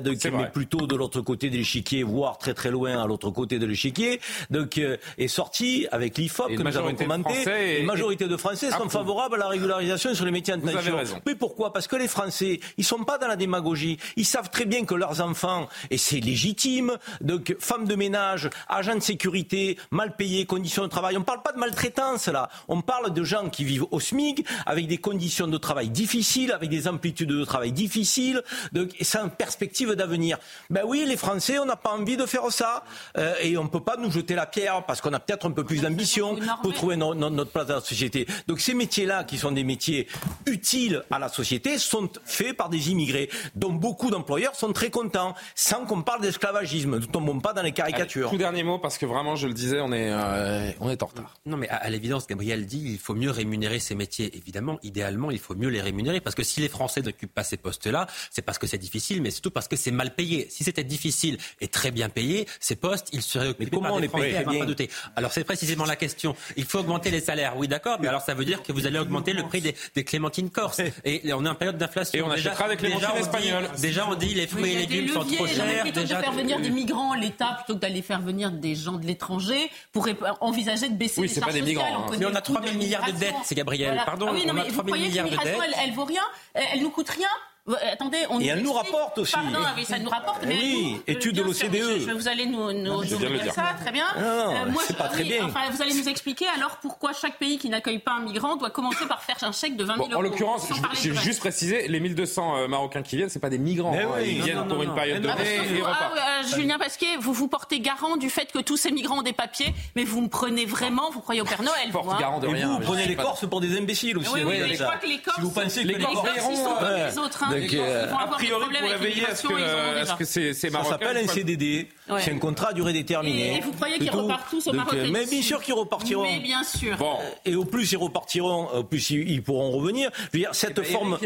mais 0.00 0.50
plutôt 0.52 0.86
de 0.86 0.96
l'autre 0.96 1.20
côté 1.20 1.50
de 1.50 1.56
l'échiquier, 1.56 2.02
voire 2.02 2.38
très 2.38 2.54
très 2.54 2.70
loin 2.70 3.02
à 3.02 3.06
l'autre 3.06 3.30
côté 3.30 3.58
de 3.58 3.66
l'échiquier, 3.66 4.20
donc 4.50 4.78
est 4.78 5.28
sorti 5.28 5.86
avec 5.92 6.18
l'IFOP 6.18 6.56
que 6.56 6.62
nous 6.62 6.76
avons 6.76 6.94
commenté. 6.94 7.80
Une 7.80 7.86
majorité 7.86 8.26
de 8.28 8.36
Français 8.36 8.70
sont 8.70 8.88
favorables 8.88 9.36
à 9.36 9.38
la 9.38 9.48
régularisation 9.48 10.14
sur 10.14 10.24
les 10.24 10.30
métiers 10.30 10.54
en 10.54 10.60
tension. 10.60 10.96
Mais 11.26 11.34
pourquoi? 11.34 11.72
Parce 11.72 11.86
que 11.86 11.96
les 11.96 12.08
Français, 12.08 12.60
ils 12.76 12.84
sont 12.84 13.04
pas 13.04 13.18
dans 13.18 13.28
la 13.28 13.36
démagogie. 13.36 13.98
Ils 14.16 14.24
savent 14.24 14.50
très 14.50 14.64
bien 14.64 14.84
que 14.84 14.94
leurs 14.94 15.20
enfants, 15.20 15.68
et 15.90 15.98
c'est 15.98 16.20
légitime, 16.20 16.96
donc 17.20 17.56
femmes 17.58 17.86
de 17.86 17.94
ménage, 17.94 18.48
agents 18.68 18.94
de 18.94 19.00
sécurité, 19.00 19.78
mal 19.90 20.16
payés, 20.16 20.46
conditions 20.46 20.84
de 20.84 20.88
travail. 20.88 21.16
On 21.16 21.20
ne 21.20 21.24
parle 21.24 21.42
pas 21.42 21.52
de 21.52 21.58
maltraitance 21.58 22.28
là. 22.28 22.48
On 22.68 22.80
parle 22.82 23.12
de 23.12 23.24
gens 23.24 23.48
qui 23.50 23.64
vivent 23.64 23.86
au 23.90 24.00
SMIC 24.00 24.44
avec 24.66 24.86
des 24.86 24.98
conditions 24.98 25.48
de 25.48 25.58
travail 25.58 25.88
difficiles, 25.90 26.52
avec 26.52 26.70
des 26.70 26.88
amplitudes 26.88 27.28
de 27.28 27.44
travail 27.44 27.72
difficiles, 27.72 28.42
donc, 28.72 28.90
et 28.98 29.04
sans 29.04 29.28
perspective 29.28 29.81
d'avenir. 29.86 30.38
Ben 30.70 30.82
oui, 30.86 31.04
les 31.06 31.16
Français, 31.16 31.58
on 31.58 31.64
n'a 31.64 31.76
pas 31.76 31.90
envie 31.90 32.16
de 32.16 32.26
faire 32.26 32.50
ça. 32.50 32.84
Euh, 33.18 33.34
et 33.42 33.56
on 33.56 33.64
ne 33.64 33.68
peut 33.68 33.82
pas 33.82 33.96
nous 33.96 34.10
jeter 34.10 34.34
la 34.34 34.46
pierre 34.46 34.84
parce 34.86 35.00
qu'on 35.00 35.12
a 35.12 35.20
peut-être 35.20 35.46
un 35.46 35.50
peu 35.50 35.64
plus 35.64 35.82
d'ambition 35.82 36.36
pour 36.62 36.72
trouver 36.72 36.96
notre 36.96 37.50
place 37.50 37.66
dans 37.66 37.76
la 37.76 37.80
société. 37.80 38.26
Donc 38.46 38.60
ces 38.60 38.74
métiers-là, 38.74 39.24
qui 39.24 39.38
sont 39.38 39.52
des 39.52 39.64
métiers 39.64 40.08
utiles 40.46 41.02
à 41.10 41.18
la 41.18 41.28
société, 41.28 41.78
sont 41.78 42.08
faits 42.24 42.56
par 42.56 42.68
des 42.68 42.90
immigrés, 42.90 43.28
dont 43.54 43.72
beaucoup 43.72 44.10
d'employeurs 44.10 44.54
sont 44.54 44.72
très 44.72 44.90
contents, 44.90 45.34
sans 45.54 45.84
qu'on 45.84 46.02
parle 46.02 46.22
d'esclavagisme. 46.22 46.98
Ne 46.98 47.06
tombons 47.06 47.40
pas 47.40 47.52
dans 47.52 47.62
les 47.62 47.72
caricatures. 47.72 48.30
tout 48.30 48.38
dernier 48.38 48.62
mot, 48.62 48.78
parce 48.78 48.98
que 48.98 49.06
vraiment, 49.06 49.36
je 49.36 49.46
le 49.46 49.54
disais, 49.54 49.80
on 49.80 49.92
est, 49.92 50.12
euh, 50.12 50.70
on 50.80 50.90
est 50.90 51.02
en 51.02 51.06
retard. 51.06 51.34
Non, 51.46 51.56
mais 51.56 51.68
à, 51.68 51.88
l'évidence, 51.90 52.26
Gabriel 52.26 52.66
dit, 52.66 52.82
il 52.84 52.98
faut 52.98 53.14
mieux 53.14 53.30
rémunérer 53.30 53.78
ces 53.78 53.94
métiers. 53.94 54.36
Évidemment, 54.36 54.78
idéalement, 54.82 55.30
il 55.30 55.38
faut 55.38 55.54
mieux 55.54 55.68
les 55.68 55.80
rémunérer, 55.80 56.20
parce 56.20 56.34
que 56.34 56.42
si 56.42 56.60
les 56.60 56.68
Français 56.68 57.02
n'occupent 57.02 57.34
pas 57.34 57.44
ces 57.44 57.56
postes-là, 57.56 58.06
c'est 58.30 58.42
parce 58.42 58.58
que 58.58 58.66
c'est 58.66 58.78
difficile, 58.78 59.22
mais 59.22 59.30
surtout 59.30 59.50
parce 59.50 59.68
que 59.68 59.71
c'est 59.76 59.90
mal 59.90 60.14
payé. 60.14 60.46
Si 60.50 60.64
c'était 60.64 60.84
difficile 60.84 61.38
et 61.60 61.68
très 61.68 61.90
bien 61.90 62.08
payé, 62.08 62.46
ces 62.60 62.76
postes, 62.76 63.08
ils 63.12 63.22
seraient 63.22 63.48
occupés 63.48 63.64
mais 63.64 63.70
comment 63.70 63.88
par 63.88 63.96
des 63.96 64.02
les 64.02 64.08
Français, 64.08 64.58
pas 64.58 64.66
douter. 64.66 64.90
Alors 65.16 65.32
c'est 65.32 65.44
précisément 65.44 65.84
la 65.84 65.96
question. 65.96 66.34
Il 66.56 66.64
faut 66.64 66.78
augmenter 66.78 67.10
les 67.10 67.20
salaires, 67.20 67.56
oui, 67.56 67.68
d'accord, 67.68 67.98
mais 68.00 68.08
alors 68.08 68.22
ça 68.22 68.34
veut 68.34 68.44
dire 68.44 68.62
que 68.62 68.72
vous 68.72 68.86
allez 68.86 68.98
augmenter 68.98 69.32
le 69.32 69.42
prix 69.44 69.60
des, 69.60 69.74
des 69.94 70.04
clémentines 70.04 70.50
corse. 70.50 70.80
Et 71.04 71.32
on 71.32 71.44
est 71.44 71.48
en 71.48 71.54
période 71.54 71.78
d'inflation. 71.78 72.18
Et 72.18 72.22
on 72.22 72.30
achètera 72.30 72.64
avec 72.64 72.82
les 72.82 72.90
clémentines 72.90 73.20
espagnoles. 73.20 73.68
Déjà, 73.80 74.06
on 74.08 74.14
dit 74.14 74.34
les 74.34 74.46
fruits 74.46 74.72
et 74.72 74.78
légumes 74.86 75.08
sont 75.08 75.24
trop 75.24 75.46
chers. 75.46 75.82
Plutôt 75.82 76.00
déjà, 76.00 76.16
de 76.16 76.22
faire 76.22 76.32
venir 76.32 76.60
des 76.60 76.70
migrants, 76.70 77.14
l'État, 77.14 77.58
plutôt 77.58 77.74
que 77.74 77.80
d'aller 77.80 78.02
faire 78.02 78.20
venir 78.20 78.50
des 78.50 78.74
gens 78.74 78.98
de 78.98 79.06
l'étranger, 79.06 79.70
pourrait 79.92 80.16
envisager 80.40 80.88
de 80.88 80.94
baisser 80.94 81.20
oui, 81.20 81.28
les 81.28 81.34
charges 81.34 81.46
pas 81.46 81.52
des 81.52 81.62
migrants, 81.62 82.06
hein. 82.08 82.16
Mais 82.18 82.26
on 82.26 82.34
a 82.34 82.40
3 82.40 82.62
000 82.62 82.76
milliards 82.76 83.06
de 83.06 83.12
dettes, 83.12 83.34
c'est 83.44 83.54
Gabriel. 83.54 84.00
Pardon, 84.04 84.28
ah 84.30 84.34
on 84.46 84.56
a 84.56 84.64
3 84.64 84.84
000 84.84 84.96
milliards 84.96 85.28
de 85.28 85.36
dettes. 85.36 85.58
Elle 85.82 85.92
vaut 85.92 86.04
rien, 86.04 86.22
elle 86.54 86.82
nous 86.82 86.90
coûte 86.90 87.08
rien. 87.08 87.28
Euh, 87.68 87.74
attendez, 87.92 88.18
on 88.28 88.40
et 88.40 88.46
elle 88.46 88.60
nous 88.60 88.72
rapporte 88.72 89.18
aussi. 89.18 89.34
Pardon, 89.34 89.60
oui, 89.76 89.84
ça 89.84 89.96
nous 90.00 90.10
rapporte. 90.10 90.42
Mais 90.48 90.58
oui, 90.60 91.00
étude 91.06 91.36
de 91.36 91.42
l'OCDE. 91.42 92.10
Vous 92.10 92.26
allez 92.26 92.46
nous, 92.46 92.72
nous, 92.72 93.04
dire 93.04 93.54
ça, 93.54 93.74
très 93.80 93.92
bien. 93.92 94.06
Non, 94.16 94.22
euh, 94.22 94.70
moi, 94.70 94.82
c'est 94.84 94.96
pas 94.96 95.06
très 95.06 95.22
bien. 95.22 95.44
Enfin, 95.44 95.60
vous 95.70 95.80
allez 95.80 95.94
nous 95.94 96.08
expliquer 96.08 96.46
alors 96.56 96.78
pourquoi 96.82 97.12
chaque 97.12 97.38
pays 97.38 97.58
qui 97.58 97.68
n'accueille 97.68 98.00
pas 98.00 98.14
un 98.14 98.22
migrant 98.22 98.56
doit 98.56 98.70
commencer 98.70 99.06
par 99.06 99.22
faire 99.22 99.36
un 99.42 99.52
chèque 99.52 99.76
de 99.76 99.84
20 99.84 99.94
000 99.94 100.08
euros. 100.08 100.18
En 100.18 100.22
l'occurrence, 100.22 100.68
j'ai 101.00 101.14
juste 101.14 101.38
précisé, 101.38 101.86
les 101.86 102.00
1200 102.00 102.56
euh, 102.56 102.68
Marocains 102.68 103.02
qui 103.02 103.16
viennent, 103.16 103.28
c'est 103.28 103.38
pas 103.38 103.50
des 103.50 103.58
migrants. 103.58 103.94
Hein. 103.94 104.08
Oui, 104.16 104.34
ils 104.38 104.42
viennent 104.42 104.66
pour 104.66 104.82
une 104.82 104.94
période 104.94 105.22
donnée 105.22 105.34
et 105.54 105.76
ils 105.76 105.82
repartent. 105.82 106.18
Ah, 106.18 106.42
Julien 106.56 106.78
Pasquet, 106.78 107.16
vous 107.20 107.32
vous 107.32 107.46
portez 107.46 107.78
garant 107.78 108.16
du 108.16 108.28
fait 108.28 108.50
que 108.50 108.58
tous 108.58 108.76
ces 108.76 108.90
migrants 108.90 109.20
ont 109.20 109.22
des 109.22 109.32
papiers, 109.32 109.72
mais 109.94 110.02
vous 110.02 110.20
me 110.20 110.28
prenez 110.28 110.66
vraiment, 110.66 111.12
vous 111.12 111.20
croyez 111.20 111.40
au 111.40 111.44
Père 111.44 111.62
Noël, 111.62 111.90
vous, 111.92 112.18
garant 112.18 112.40
de 112.40 112.48
rien. 112.48 112.80
Vous 112.80 112.80
prenez 112.80 113.06
les 113.06 113.14
Corses 113.14 113.48
pour 113.48 113.60
des 113.60 113.78
imbéciles 113.78 114.18
aussi. 114.18 114.32
Oui, 114.34 114.74
je 114.74 114.82
crois 114.82 114.96
que 114.96 115.06
les 115.06 115.18
Corses, 115.18 115.36
si 115.36 115.42
vous 115.42 115.50
pensez 115.50 115.82
que 115.84 115.88
les 115.88 116.02
Corses, 116.02 116.28
ils 116.34 116.56
sont 116.56 116.74
comme 116.74 116.96
les 116.96 117.18
autres 117.18 117.51
a 117.52 118.26
priori, 118.28 118.64
pour 118.64 118.88
la 118.88 118.96
veiller, 118.96 119.22
est-ce 119.22 120.14
que 120.14 120.24
c'est 120.24 120.52
c'est 120.52 120.70
Ça 120.70 120.84
s'appelle 120.84 121.16
un 121.16 121.26
CDD. 121.26 121.88
C'est 122.20 122.32
un 122.32 122.38
contrat 122.38 122.70
à 122.70 122.72
durée 122.72 122.92
déterminée. 122.92 123.58
Et, 123.58 123.60
vous 123.60 123.72
croyez 123.72 123.98
qu'ils 123.98 124.10
repartent 124.10 124.50
tous 124.50 124.66
au 124.66 124.72
Maroc 124.72 124.94
Mais 125.10 125.26
bien 125.26 125.42
sûr 125.42 125.62
qu'ils 125.62 125.74
repartiront. 125.74 126.24
Mais 126.24 126.40
bien 126.40 126.62
sûr. 126.62 126.96
Bon. 126.96 127.18
Et 127.44 127.54
au 127.54 127.64
plus 127.64 127.90
ils 127.92 127.96
repartiront, 127.96 128.68
au 128.68 128.84
plus 128.84 129.10
ils 129.10 129.42
pourront 129.42 129.70
revenir. 129.70 130.10
Je 130.14 130.38
veux 130.38 130.38
dire, 130.44 130.54
cette 130.54 130.82
forme 130.82 131.18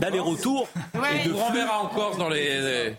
d'aller-retour. 0.00 0.68
On 0.94 1.36
renverra 1.36 1.82
en 1.82 1.88
Corse 1.88 2.18
dans 2.18 2.28
les. 2.28 2.94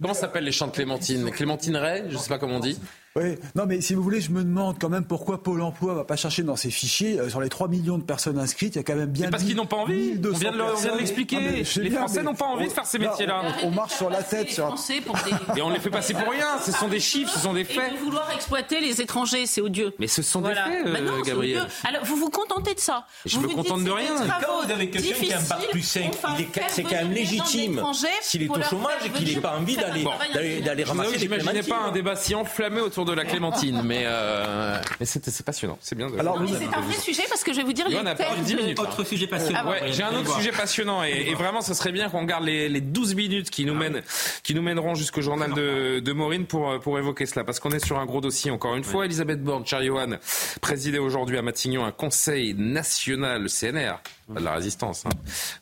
Comment 0.00 0.14
s'appellent 0.14 0.44
les 0.44 0.52
champs 0.52 0.68
de 0.68 0.72
Clémentine? 0.72 1.30
Clémentine 1.30 1.76
Ray, 1.76 2.04
je 2.08 2.14
ne 2.14 2.18
sais 2.18 2.28
pas 2.28 2.38
comment 2.38 2.56
on 2.56 2.60
dit. 2.60 2.78
Oui, 3.16 3.36
non, 3.54 3.64
mais 3.66 3.80
si 3.80 3.94
vous 3.94 4.02
voulez, 4.02 4.20
je 4.20 4.30
me 4.30 4.42
demande 4.44 4.76
quand 4.78 4.88
même 4.88 5.04
pourquoi 5.04 5.42
Pôle 5.42 5.62
emploi 5.62 5.94
va 5.94 6.04
pas 6.04 6.16
chercher 6.16 6.42
dans 6.42 6.56
ses 6.56 6.70
fichiers, 6.70 7.18
euh, 7.18 7.28
sur 7.28 7.40
les 7.40 7.48
3 7.48 7.68
millions 7.68 7.98
de 7.98 8.02
personnes 8.02 8.38
inscrites, 8.38 8.74
il 8.74 8.78
y 8.78 8.80
a 8.80 8.84
quand 8.84 8.94
même 8.94 9.10
bien. 9.10 9.30
parce 9.30 9.44
qu'ils 9.44 9.56
n'ont 9.56 9.66
pas 9.66 9.76
envie. 9.76 10.14
On 10.22 10.36
vient 10.36 10.52
de 10.52 10.98
l'expliquer. 10.98 11.64
Les 11.76 11.90
Français 11.90 12.22
n'ont 12.22 12.34
pas 12.34 12.46
envie 12.46 12.66
de 12.66 12.72
faire 12.72 12.86
ces 12.86 12.98
métiers-là. 12.98 13.42
On, 13.64 13.70
marche 13.70 13.94
sur 13.94 14.10
la 14.10 14.22
tête. 14.22 14.50
Sur... 14.50 14.74
Et 15.56 15.62
on 15.62 15.70
les 15.70 15.80
fait 15.80 15.90
passer 15.90 16.14
pour 16.14 16.30
rien. 16.30 16.58
Ce 16.64 16.72
sont 16.72 16.88
des 16.88 17.00
chiffres, 17.00 17.32
ce 17.32 17.40
sont 17.40 17.52
des 17.52 17.64
faits. 17.64 17.92
Et 17.92 17.96
de 17.96 18.00
vouloir 18.00 18.30
exploiter 18.32 18.80
les 18.80 19.00
étrangers, 19.00 19.46
c'est 19.46 19.60
odieux. 19.60 19.92
Mais 19.98 20.06
ce 20.06 20.22
sont 20.22 20.40
des 20.40 20.54
faits, 20.54 20.86
euh, 20.86 21.22
Gabriel. 21.22 21.66
Alors, 21.84 22.04
vous 22.04 22.16
vous 22.16 22.30
contentez 22.30 22.74
de 22.74 22.80
ça. 22.80 23.06
Je 23.24 23.38
me 23.38 23.48
contente 23.48 23.84
de 23.84 23.90
rien. 23.90 24.14
Quand 24.16 24.64
vous 24.64 24.72
avez 24.72 24.90
quelqu'un 24.90 25.14
qui 25.14 25.32
a 25.32 25.38
un 25.38 25.42
bac 25.42 25.68
plus 25.70 25.82
5, 25.82 26.12
c'est 26.68 26.82
quand 26.82 26.90
même 26.90 27.12
légitime. 27.12 27.82
S'il 28.22 28.42
est 28.42 28.50
au 28.50 28.62
chômage 28.62 29.06
et 29.06 29.10
qu'il 29.10 29.34
n'a 29.34 29.40
pas 29.40 29.58
envie 29.58 29.76
d'aller 29.76 30.84
ramasser 30.84 31.18
J'imaginais 31.18 31.62
pas 31.62 31.88
un 31.88 31.92
débat 31.92 32.16
si 32.16 32.34
enflammé 32.34 32.80
autour 32.80 32.97
de 33.04 33.12
la 33.12 33.24
clémentine 33.24 33.82
mais, 33.84 34.02
euh, 34.04 34.78
mais 35.00 35.06
c'est 35.06 35.44
passionnant. 35.44 35.78
C'est 35.80 35.96
bien. 35.96 36.10
De... 36.10 36.18
Alors, 36.18 36.40
c'est 36.46 36.76
un 36.76 36.80
vrai 36.80 36.96
sujet 36.96 37.22
parce 37.28 37.44
que 37.44 37.52
je 37.52 37.58
vais 37.58 37.64
vous 37.64 37.72
dire. 37.72 37.86
a 37.86 38.14
pas 38.14 38.36
10 38.36 38.54
minutes. 38.54 38.78
Autre 38.78 39.04
sujet 39.04 39.26
passionnant. 39.26 39.60
Ah 39.64 39.70
ouais, 39.70 39.92
j'ai 39.92 40.02
un 40.02 40.14
autre 40.14 40.34
sujet 40.36 40.52
passionnant 40.52 41.02
et, 41.02 41.34
vraiment, 41.34 41.60
ce 41.60 41.74
serait 41.74 41.92
bien 41.92 42.08
qu'on 42.08 42.24
garde 42.24 42.44
les, 42.44 42.68
les 42.68 42.80
12 42.80 43.14
minutes 43.14 43.50
qui 43.50 43.64
nous 43.64 43.74
mènent, 43.74 44.02
qui 44.42 44.54
nous 44.54 44.62
mèneront 44.62 44.94
jusqu'au 44.94 45.20
journal 45.20 45.52
de, 45.52 46.00
de 46.00 46.12
Maureen 46.12 46.46
pour 46.46 46.78
pour 46.80 46.98
évoquer 46.98 47.26
cela, 47.26 47.44
parce 47.44 47.60
qu'on 47.60 47.70
est 47.70 47.84
sur 47.84 47.98
un 47.98 48.06
gros 48.06 48.20
dossier 48.20 48.50
encore 48.50 48.76
une 48.76 48.84
fois. 48.84 49.04
Elisabeth 49.04 49.42
Borne, 49.42 49.66
Charlie 49.66 49.86
Johan, 49.86 50.16
présidait 50.60 50.98
aujourd'hui 50.98 51.38
à 51.38 51.42
Matignon 51.42 51.84
un 51.84 51.92
conseil 51.92 52.54
national, 52.54 53.42
le 53.42 53.48
CNR, 53.48 54.00
de 54.28 54.40
la 54.40 54.54
résistance, 54.54 55.06
hein, 55.06 55.10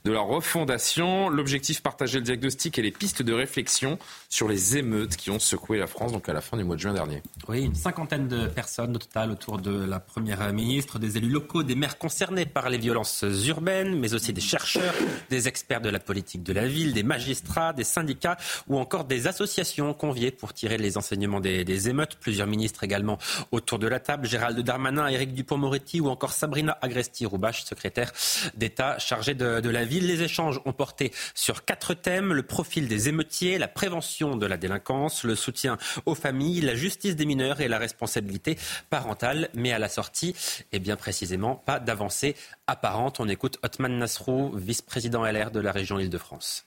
de 0.05 0.13
la 0.13 0.21
refondation. 0.21 1.29
L'objectif 1.29 1.83
partager 1.83 2.19
le 2.19 2.25
diagnostic 2.25 2.79
et 2.79 2.83
les 2.83 2.91
pistes 2.91 3.23
de 3.23 3.33
réflexion 3.33 3.99
sur 4.29 4.49
les 4.49 4.77
émeutes 4.77 5.17
qui 5.17 5.31
ont 5.31 5.39
secoué 5.39 5.79
la 5.79 5.87
France, 5.87 6.13
donc 6.13 6.29
à 6.29 6.33
la 6.33 6.41
fin 6.41 6.57
du 6.57 6.65
mois 6.65 6.77
de 6.77 6.81
juin 6.81 6.93
dernier. 6.93 7.23
Oui, 7.49 7.63
une 7.63 7.75
cinquantaine 7.75 8.29
de 8.29 8.47
personnes 8.47 8.97
au 8.97 8.99
total 8.99 9.31
autour 9.31 9.59
de 9.59 9.85
la 9.85 10.01
première 10.01 10.53
ministre, 10.53 10.99
des 10.99 11.17
élus 11.17 11.31
locaux, 11.31 11.63
des 11.63 11.75
maires 11.75 11.99
concernés 11.99 12.47
par 12.47 12.69
les 12.69 12.79
violences 12.79 13.25
urbaines, 13.47 13.99
mais 13.99 14.15
aussi 14.15 14.33
des 14.33 14.41
chercheurs, 14.41 14.95
des 15.31 15.49
experts 15.49 15.81
de 15.81 15.91
la 15.91 16.01
politique 16.01 16.43
de 16.43 16.53
la 16.53 16.67
ville, 16.67 16.93
des 16.93 17.03
magistrats, 17.03 17.73
des 17.73 17.85
syndicats 17.85 18.37
ou 18.69 18.79
encore 18.79 19.05
des 19.05 19.27
associations 19.27 19.95
conviées 19.95 20.31
pour 20.31 20.53
tirer 20.53 20.79
les 20.79 20.97
enseignements 20.97 21.41
des, 21.41 21.89
émeutes. 21.89 22.17
Plusieurs 22.17 22.47
ministres 22.47 22.85
également 22.85 23.19
autour 23.53 23.79
de 23.79 23.87
la 23.87 24.01
table, 24.01 24.27
Gérald 24.27 24.59
Darmanin, 24.61 25.07
Éric 25.09 25.35
Dupont-Moretti 25.35 26.01
ou 26.01 26.09
encore 26.09 26.33
Sabrina 26.33 26.77
Agresti-Roubache, 26.81 27.65
secrétaire 27.65 28.13
d'État 28.57 28.99
chargée 28.99 29.35
de, 29.35 29.61
de 29.61 29.71
la 29.71 29.85
ville. 29.85 30.07
Les 30.07 30.23
échanges 30.23 30.61
ont 30.65 30.73
porté 30.73 31.13
sur 31.35 31.65
quatre 31.65 31.95
thèmes, 31.95 32.33
le 32.33 32.43
profil 32.43 32.89
des 32.89 33.09
émeutiers, 33.09 33.59
la 33.59 33.69
prévention 33.69 34.37
de 34.37 34.47
la 34.47 34.57
délinquance, 34.57 35.25
le 35.25 35.35
soutien 35.35 35.79
aux 36.05 36.15
familles, 36.15 36.61
la 36.61 36.75
justice 36.75 37.17
des 37.17 37.27
mineurs 37.27 37.61
et 37.61 37.69
la 37.69 37.79
responsabilité 37.79 38.59
parentale. 38.91 39.49
Mais 39.55 39.73
à 39.73 39.79
la 39.79 39.89
sortie, 39.89 40.35
et 40.73 40.79
bien 40.79 40.97
précisément, 40.97 41.57
pas 41.57 41.81
d'avancée 41.81 42.37
apparente. 42.67 43.21
On 43.21 43.29
écoute 43.29 43.59
Otman 43.63 43.99
Nasrou, 43.99 44.53
vice-président 44.55 45.25
LR 45.25 45.51
de 45.51 45.61
la 45.61 45.73
région 45.73 45.99
Île-de-France. 45.99 46.67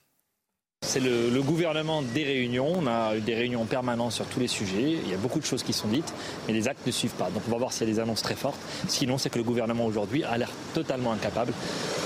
C'est 0.89 1.01
le, 1.01 1.41
gouvernement 1.43 2.01
des 2.01 2.23
réunions. 2.23 2.73
On 2.77 2.87
a 2.87 3.15
eu 3.15 3.21
des 3.21 3.35
réunions 3.35 3.63
permanentes 3.65 4.11
sur 4.11 4.25
tous 4.25 4.39
les 4.39 4.47
sujets. 4.47 4.97
Il 5.05 5.07
y 5.07 5.13
a 5.13 5.17
beaucoup 5.17 5.39
de 5.39 5.45
choses 5.45 5.61
qui 5.61 5.71
sont 5.71 5.87
dites, 5.87 6.11
mais 6.47 6.53
les 6.55 6.67
actes 6.67 6.83
ne 6.87 6.91
suivent 6.91 7.13
pas. 7.13 7.29
Donc 7.29 7.43
on 7.47 7.51
va 7.51 7.57
voir 7.57 7.71
s'il 7.71 7.87
y 7.87 7.91
a 7.91 7.93
des 7.93 7.99
annonces 7.99 8.23
très 8.23 8.33
fortes. 8.33 8.59
Sinon, 8.87 9.19
c'est 9.19 9.29
que 9.29 9.37
le 9.37 9.43
gouvernement 9.43 9.85
aujourd'hui 9.85 10.23
a 10.23 10.35
l'air 10.39 10.49
totalement 10.73 11.11
incapable 11.11 11.53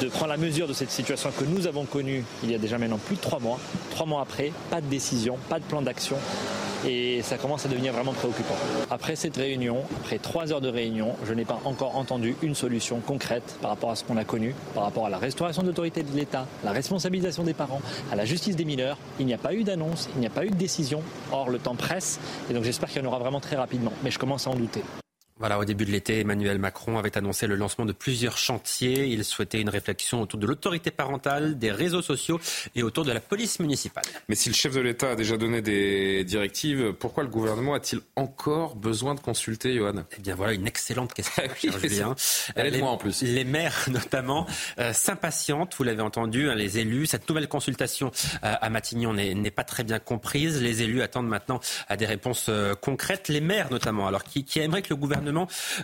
de 0.01 0.09
prendre 0.09 0.31
la 0.31 0.37
mesure 0.37 0.67
de 0.67 0.73
cette 0.73 0.91
situation 0.91 1.31
que 1.31 1.45
nous 1.45 1.65
avons 1.65 1.85
connue 1.85 2.25
il 2.43 2.51
y 2.51 2.55
a 2.55 2.57
déjà 2.57 2.77
maintenant 2.77 2.97
plus 2.97 3.15
de 3.15 3.21
trois 3.21 3.39
mois. 3.39 3.57
Trois 3.91 4.05
mois 4.05 4.21
après, 4.21 4.51
pas 4.69 4.81
de 4.81 4.87
décision, 4.87 5.37
pas 5.47 5.59
de 5.59 5.63
plan 5.63 5.81
d'action 5.81 6.17
et 6.88 7.22
ça 7.22 7.38
commence 7.38 7.65
à 7.65 7.69
devenir 7.69 7.93
vraiment 7.93 8.14
préoccupant. 8.14 8.55
Après 8.89 9.15
cette 9.15 9.38
réunion, 9.38 9.84
après 10.01 10.18
trois 10.18 10.51
heures 10.51 10.61
de 10.61 10.69
réunion, 10.69 11.15
je 11.26 11.34
n'ai 11.34 11.45
pas 11.45 11.60
encore 11.65 11.97
entendu 11.97 12.35
une 12.41 12.55
solution 12.55 12.99
concrète 12.99 13.57
par 13.61 13.72
rapport 13.72 13.91
à 13.91 13.95
ce 13.95 14.03
qu'on 14.03 14.18
a 14.18 14.23
connu, 14.23 14.53
par 14.73 14.84
rapport 14.84 15.05
à 15.05 15.10
la 15.10 15.18
restauration 15.18 15.64
d'autorité 15.64 16.03
de 16.03 16.15
l'État, 16.15 16.47
la 16.64 16.72
responsabilisation 16.72 17.43
des 17.43 17.53
parents, 17.53 17.81
à 18.11 18.15
la 18.15 18.26
justice 18.26 18.55
des 18.55 18.65
mineurs. 18.65 18.97
Il 19.19 19.26
n'y 19.26 19.34
a 19.34 19.38
pas 19.38 19.53
eu 19.53 19.64
d'annonce, 19.64 20.10
il 20.15 20.19
n'y 20.19 20.27
a 20.27 20.31
pas 20.31 20.45
eu 20.45 20.49
de 20.49 20.55
décision. 20.55 21.01
Or, 21.31 21.49
le 21.49 21.60
temps 21.60 21.76
presse 21.76 22.19
et 22.49 22.53
donc 22.53 22.64
j'espère 22.64 22.89
qu'il 22.89 23.01
y 23.01 23.05
en 23.05 23.07
aura 23.07 23.19
vraiment 23.19 23.39
très 23.39 23.55
rapidement. 23.55 23.93
Mais 24.03 24.11
je 24.11 24.19
commence 24.19 24.47
à 24.47 24.49
en 24.49 24.55
douter. 24.55 24.81
Voilà, 25.43 25.59
au 25.59 25.65
début 25.65 25.83
de 25.83 25.91
l'été, 25.91 26.21
Emmanuel 26.21 26.57
Macron 26.57 26.97
avait 26.97 27.17
annoncé 27.17 27.47
le 27.47 27.55
lancement 27.55 27.85
de 27.85 27.91
plusieurs 27.91 28.37
chantiers. 28.37 29.07
Il 29.07 29.25
souhaitait 29.25 29.59
une 29.59 29.67
réflexion 29.67 30.21
autour 30.21 30.39
de 30.39 30.47
l'autorité 30.47 30.89
parentale, 30.89 31.59
des 31.59 31.69
réseaux 31.69 32.01
sociaux 32.01 32.39
et 32.75 32.81
autour 32.81 33.03
de 33.03 33.11
la 33.11 33.19
police 33.19 33.59
municipale. 33.59 34.05
Mais 34.29 34.35
si 34.35 34.47
le 34.47 34.55
chef 34.55 34.73
de 34.73 34.79
l'État 34.79 35.09
a 35.09 35.15
déjà 35.15 35.35
donné 35.35 35.61
des 35.61 36.23
directives, 36.23 36.93
pourquoi 36.93 37.23
le 37.23 37.29
gouvernement 37.29 37.73
a-t-il 37.73 38.01
encore 38.15 38.77
besoin 38.77 39.15
de 39.15 39.19
consulter, 39.19 39.75
Johan? 39.75 40.05
Eh 40.17 40.21
bien 40.21 40.33
voilà, 40.33 40.53
une 40.53 40.65
excellente 40.65 41.13
question, 41.13 41.43
oui, 41.61 41.71
Julien. 41.77 42.15
Elle 42.55 42.73
est 42.73 42.79
moi 42.79 42.91
en 42.91 42.97
plus. 42.97 43.21
Les 43.23 43.43
maires, 43.43 43.87
notamment, 43.91 44.47
euh, 44.79 44.93
s'impatientent, 44.93 45.75
vous 45.77 45.83
l'avez 45.83 46.03
entendu, 46.03 46.47
hein, 46.47 46.55
les 46.55 46.77
élus. 46.77 47.07
Cette 47.07 47.27
nouvelle 47.27 47.49
consultation 47.49 48.11
euh, 48.45 48.53
à 48.61 48.69
Matignon 48.69 49.11
n'est 49.11 49.51
pas 49.51 49.65
très 49.65 49.83
bien 49.83 49.99
comprise. 49.99 50.61
Les 50.61 50.83
élus 50.83 51.01
attendent 51.01 51.27
maintenant 51.27 51.59
à 51.89 51.97
des 51.97 52.05
réponses 52.05 52.45
euh, 52.47 52.75
concrètes. 52.75 53.27
Les 53.27 53.41
maires, 53.41 53.69
notamment, 53.71 54.07
alors 54.07 54.23
qui, 54.23 54.45
qui 54.45 54.59
aimeraient 54.61 54.83
que 54.83 54.91
le 54.91 54.95
gouvernement 54.95 55.32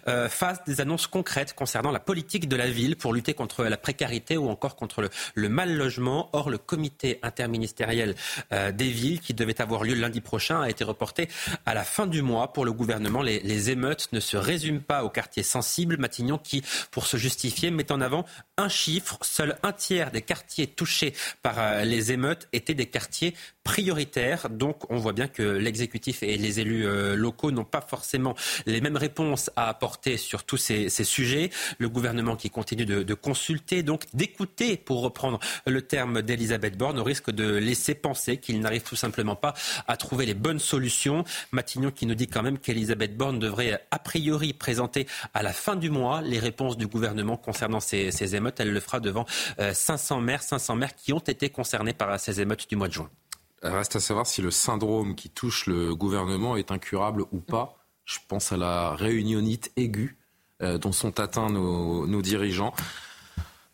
euh, 0.07 0.29
fasse 0.29 0.63
des 0.65 0.81
annonces 0.81 1.07
concrètes 1.07 1.53
concernant 1.53 1.91
la 1.91 1.99
politique 1.99 2.47
de 2.47 2.55
la 2.55 2.69
ville 2.69 2.95
pour 2.95 3.13
lutter 3.13 3.33
contre 3.33 3.63
la 3.65 3.77
précarité 3.77 4.37
ou 4.37 4.49
encore 4.49 4.75
contre 4.75 5.09
le, 5.35 5.49
mal 5.49 5.75
logement. 5.75 6.29
Or, 6.33 6.49
le 6.49 6.57
comité 6.57 7.19
interministériel 7.23 8.15
euh, 8.53 8.71
des 8.71 8.89
villes 8.89 9.19
qui 9.19 9.33
devait 9.33 9.61
avoir 9.61 9.83
lieu 9.83 9.95
lundi 9.95 10.21
prochain 10.21 10.61
a 10.61 10.69
été 10.69 10.83
reporté 10.83 11.29
à 11.65 11.73
la 11.73 11.83
fin 11.83 12.07
du 12.07 12.21
mois. 12.21 12.53
Pour 12.53 12.65
le 12.65 12.71
gouvernement, 12.71 13.21
les, 13.21 13.39
les 13.39 13.69
émeutes 13.69 14.09
ne 14.11 14.19
se 14.19 14.37
résument 14.37 14.81
pas 14.81 15.03
aux 15.03 15.09
quartiers 15.09 15.43
sensibles. 15.43 15.97
Matignon 15.97 16.37
qui, 16.37 16.63
pour 16.91 17.05
se 17.05 17.17
justifier, 17.17 17.71
met 17.71 17.91
en 17.91 18.01
avant 18.01 18.25
un 18.57 18.69
chiffre. 18.69 19.17
Seul 19.21 19.57
un 19.63 19.71
tiers 19.71 20.11
des 20.11 20.21
quartiers 20.21 20.67
touchés 20.67 21.13
par 21.41 21.59
euh, 21.59 21.83
les 21.83 22.11
émeutes 22.11 22.47
étaient 22.53 22.73
des 22.73 22.87
quartiers 22.87 23.35
prioritaires. 23.69 24.49
Donc, 24.49 24.89
on 24.89 24.97
voit 24.97 25.13
bien 25.13 25.27
que 25.27 25.43
l'exécutif 25.43 26.23
et 26.23 26.37
les 26.37 26.59
élus 26.59 26.87
locaux 27.15 27.51
n'ont 27.51 27.63
pas 27.63 27.81
forcément 27.81 28.33
les 28.65 28.81
mêmes 28.81 28.97
réponses 28.97 29.51
à 29.55 29.69
apporter 29.69 30.17
sur 30.17 30.43
tous 30.43 30.57
ces, 30.57 30.89
sujets. 30.89 31.51
Le 31.77 31.87
gouvernement 31.87 32.35
qui 32.35 32.49
continue 32.49 32.87
de, 32.87 33.13
consulter, 33.13 33.83
donc 33.83 34.05
d'écouter, 34.15 34.75
pour 34.75 35.01
reprendre 35.01 35.39
le 35.67 35.83
terme 35.83 36.23
d'Elisabeth 36.23 36.77
Borne, 36.79 36.97
au 36.97 37.03
risque 37.03 37.29
de 37.29 37.57
laisser 37.57 37.93
penser 37.93 38.37
qu'il 38.37 38.59
n'arrive 38.59 38.81
tout 38.81 38.95
simplement 38.95 39.35
pas 39.35 39.53
à 39.87 39.97
trouver 39.97 40.25
les 40.25 40.33
bonnes 40.33 40.57
solutions. 40.57 41.23
Matignon 41.51 41.91
qui 41.91 42.07
nous 42.07 42.15
dit 42.15 42.27
quand 42.27 42.41
même 42.41 42.57
qu'Elisabeth 42.57 43.15
Borne 43.15 43.37
devrait 43.37 43.85
a 43.91 43.99
priori 43.99 44.53
présenter 44.53 45.05
à 45.35 45.43
la 45.43 45.53
fin 45.53 45.75
du 45.75 45.91
mois 45.91 46.21
les 46.21 46.39
réponses 46.39 46.75
du 46.75 46.87
gouvernement 46.87 47.37
concernant 47.37 47.81
ces, 47.81 48.09
ces 48.09 48.35
émeutes. 48.35 48.59
Elle 48.59 48.73
le 48.73 48.79
fera 48.79 48.99
devant 48.99 49.27
500 49.59 50.17
euh, 50.17 50.21
maires, 50.21 50.41
500 50.41 50.75
maires 50.75 50.95
qui 50.95 51.13
ont 51.13 51.19
été 51.19 51.51
concernés 51.51 51.93
par 51.93 52.19
ces 52.19 52.41
émeutes 52.41 52.67
du 52.67 52.75
mois 52.75 52.87
de 52.87 52.93
juin. 52.93 53.11
Reste 53.61 53.95
à 53.97 53.99
savoir 53.99 54.25
si 54.25 54.41
le 54.41 54.51
syndrome 54.51 55.15
qui 55.15 55.29
touche 55.29 55.65
le 55.65 55.93
gouvernement 55.93 56.55
est 56.55 56.71
incurable 56.71 57.25
ou 57.31 57.39
pas. 57.39 57.77
Je 58.05 58.17
pense 58.27 58.51
à 58.51 58.57
la 58.57 58.95
réunionite 58.95 59.71
aiguë 59.75 60.17
euh, 60.61 60.77
dont 60.77 60.91
sont 60.91 61.19
atteints 61.19 61.49
nos, 61.49 62.21
dirigeants. 62.21 62.73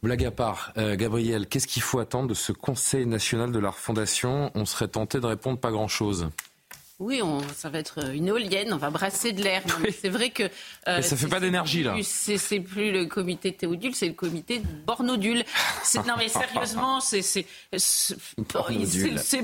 Blague 0.03 0.25
à 0.25 0.31
part, 0.31 0.73
euh, 0.77 0.95
Gabriel, 0.95 1.47
qu'est-ce 1.47 1.67
qu'il 1.67 1.81
faut 1.81 1.99
attendre 1.99 2.27
de 2.27 2.33
ce 2.33 2.51
Conseil 2.51 3.05
national 3.05 3.51
de 3.51 3.59
la 3.59 3.69
refondation 3.69 4.51
On 4.55 4.65
serait 4.65 4.87
tenté 4.87 5.19
de 5.19 5.25
répondre 5.25 5.59
pas 5.59 5.71
grand-chose. 5.71 6.29
Oui, 6.99 7.21
on, 7.21 7.41
ça 7.53 7.67
va 7.67 7.79
être 7.79 8.13
une 8.13 8.29
éolienne, 8.29 8.71
on 8.71 8.77
va 8.77 8.89
brasser 8.89 9.33
de 9.33 9.43
l'air. 9.43 9.61
C'est 10.01 10.07
vrai 10.07 10.29
que. 10.29 10.43
Euh, 10.87 11.01
ça 11.01 11.17
fait 11.17 11.27
pas 11.27 11.41
d'énergie 11.41 11.83
là. 11.83 11.93
C'est 12.03 12.61
plus 12.61 12.93
le 12.93 13.05
comité 13.05 13.51
Théodule, 13.51 13.93
c'est 13.93 14.07
le 14.07 14.13
comité 14.13 14.61
Bornodule. 14.87 15.43
Non 16.07 16.13
mais 16.17 16.29
sérieusement, 16.29 17.01
c'est 17.01 17.45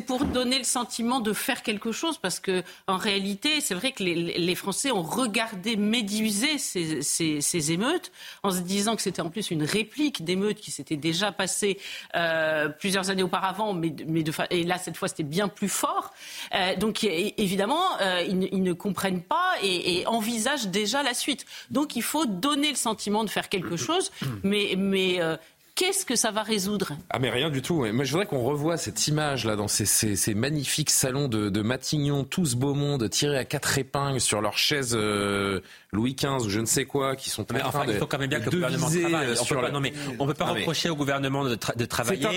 pour 0.06 0.24
donner 0.24 0.60
le 0.60 0.64
sentiment 0.64 1.20
de 1.20 1.34
faire 1.34 1.62
quelque 1.62 1.92
chose 1.92 2.18
parce 2.18 2.40
que 2.40 2.64
en 2.88 2.96
réalité, 2.96 3.60
c'est 3.60 3.76
vrai 3.76 3.92
que 3.92 4.04
les, 4.04 4.16
les, 4.16 4.56
Français 4.56 4.92
ont 4.92 5.02
regardé 5.02 5.76
méduser 5.76 6.58
ces, 6.58 7.02
ces, 7.02 7.42
ces, 7.42 7.72
émeutes 7.74 8.12
en 8.44 8.52
se 8.52 8.60
disant 8.60 8.96
que 8.96 9.02
c'était 9.02 9.22
en 9.22 9.30
plus 9.30 9.52
une 9.52 9.64
réplique 9.64 10.24
d'émeutes 10.24 10.60
qui 10.60 10.72
s'était 10.72 10.96
déjà 10.96 11.32
passées 11.32 11.80
euh, 12.16 12.70
plusieurs 12.70 13.10
années 13.10 13.24
auparavant, 13.24 13.74
mais, 13.74 13.94
mais 14.08 14.24
de, 14.24 14.32
et 14.50 14.64
là 14.64 14.78
cette 14.78 14.96
fois 14.96 15.10
c'était 15.10 15.24
bien 15.24 15.50
plus 15.50 15.70
fort. 15.70 16.14
Euh, 16.54 16.76
donc 16.78 17.04
évidemment, 17.42 18.00
euh, 18.02 18.24
ils, 18.28 18.64
ne 18.64 18.74
comprennent 18.74 19.22
pas 19.22 19.56
et, 19.64 20.06
envisagent 20.06 20.68
déjà 20.68 21.04
la 21.04 21.14
suite. 21.14 21.46
Donc 21.70 21.96
il 21.96 22.04
faut 22.04 22.26
donner 22.26 22.70
le 22.70 22.76
sentiment 22.76 23.24
de 23.24 23.30
faire 23.30 23.50
quelque 23.50 23.76
chose, 23.76 24.12
mais, 24.44 24.76
mais 24.78 25.22
euh, 25.22 25.36
qu'est-ce 25.76 26.06
que 26.06 26.16
ça 26.16 26.32
va 26.32 26.44
résoudre? 26.44 26.94
Ah 27.10 27.20
mais 27.20 27.30
rien 27.30 27.50
du 27.50 27.62
tout. 27.62 27.86
Moi 27.92 28.04
je 28.04 28.12
voudrais 28.12 28.26
qu'on 28.26 28.44
revoie 28.44 28.78
cette 28.78 29.08
image 29.08 29.46
là 29.46 29.56
dans 29.56 29.68
ces, 29.68 30.34
magnifiques 30.34 30.90
salons 30.90 31.28
de, 31.28 31.62
Matignon, 31.62 32.24
tout 32.24 32.46
ce 32.46 32.56
beau 32.56 32.74
monde 32.74 33.10
tiré 33.10 33.38
à 33.38 33.46
quatre 33.46 33.78
épingles 33.78 34.20
sur 34.20 34.42
leurs 34.42 34.58
chaises 34.58 34.96
euh, 35.00 35.62
Louis 35.94 36.16
XV 36.16 36.46
ou 36.46 36.50
je 36.50 36.60
ne 36.60 36.66
sais 36.66 36.86
quoi, 36.86 37.16
qui 37.16 37.30
sont 37.30 37.46
mais 37.54 37.62
enfin, 37.62 37.84
il 37.88 37.96
faut 37.96 38.08
quand 38.08 38.18
même 38.18 38.30
bien 38.30 38.40
que 38.40 38.46
le 38.46 38.52
gouvernement 38.52 38.88
travaille. 38.90 39.36
On 39.40 39.46
peut 39.46 39.56
pas, 39.56 39.72
non, 39.72 39.80
mais 39.80 39.94
on 40.20 40.26
peut 40.26 40.34
pas 40.34 40.46
reprocher 40.46 40.90
au 40.90 40.96
gouvernement 40.96 41.44
de, 41.44 41.56
travailler 41.86 42.28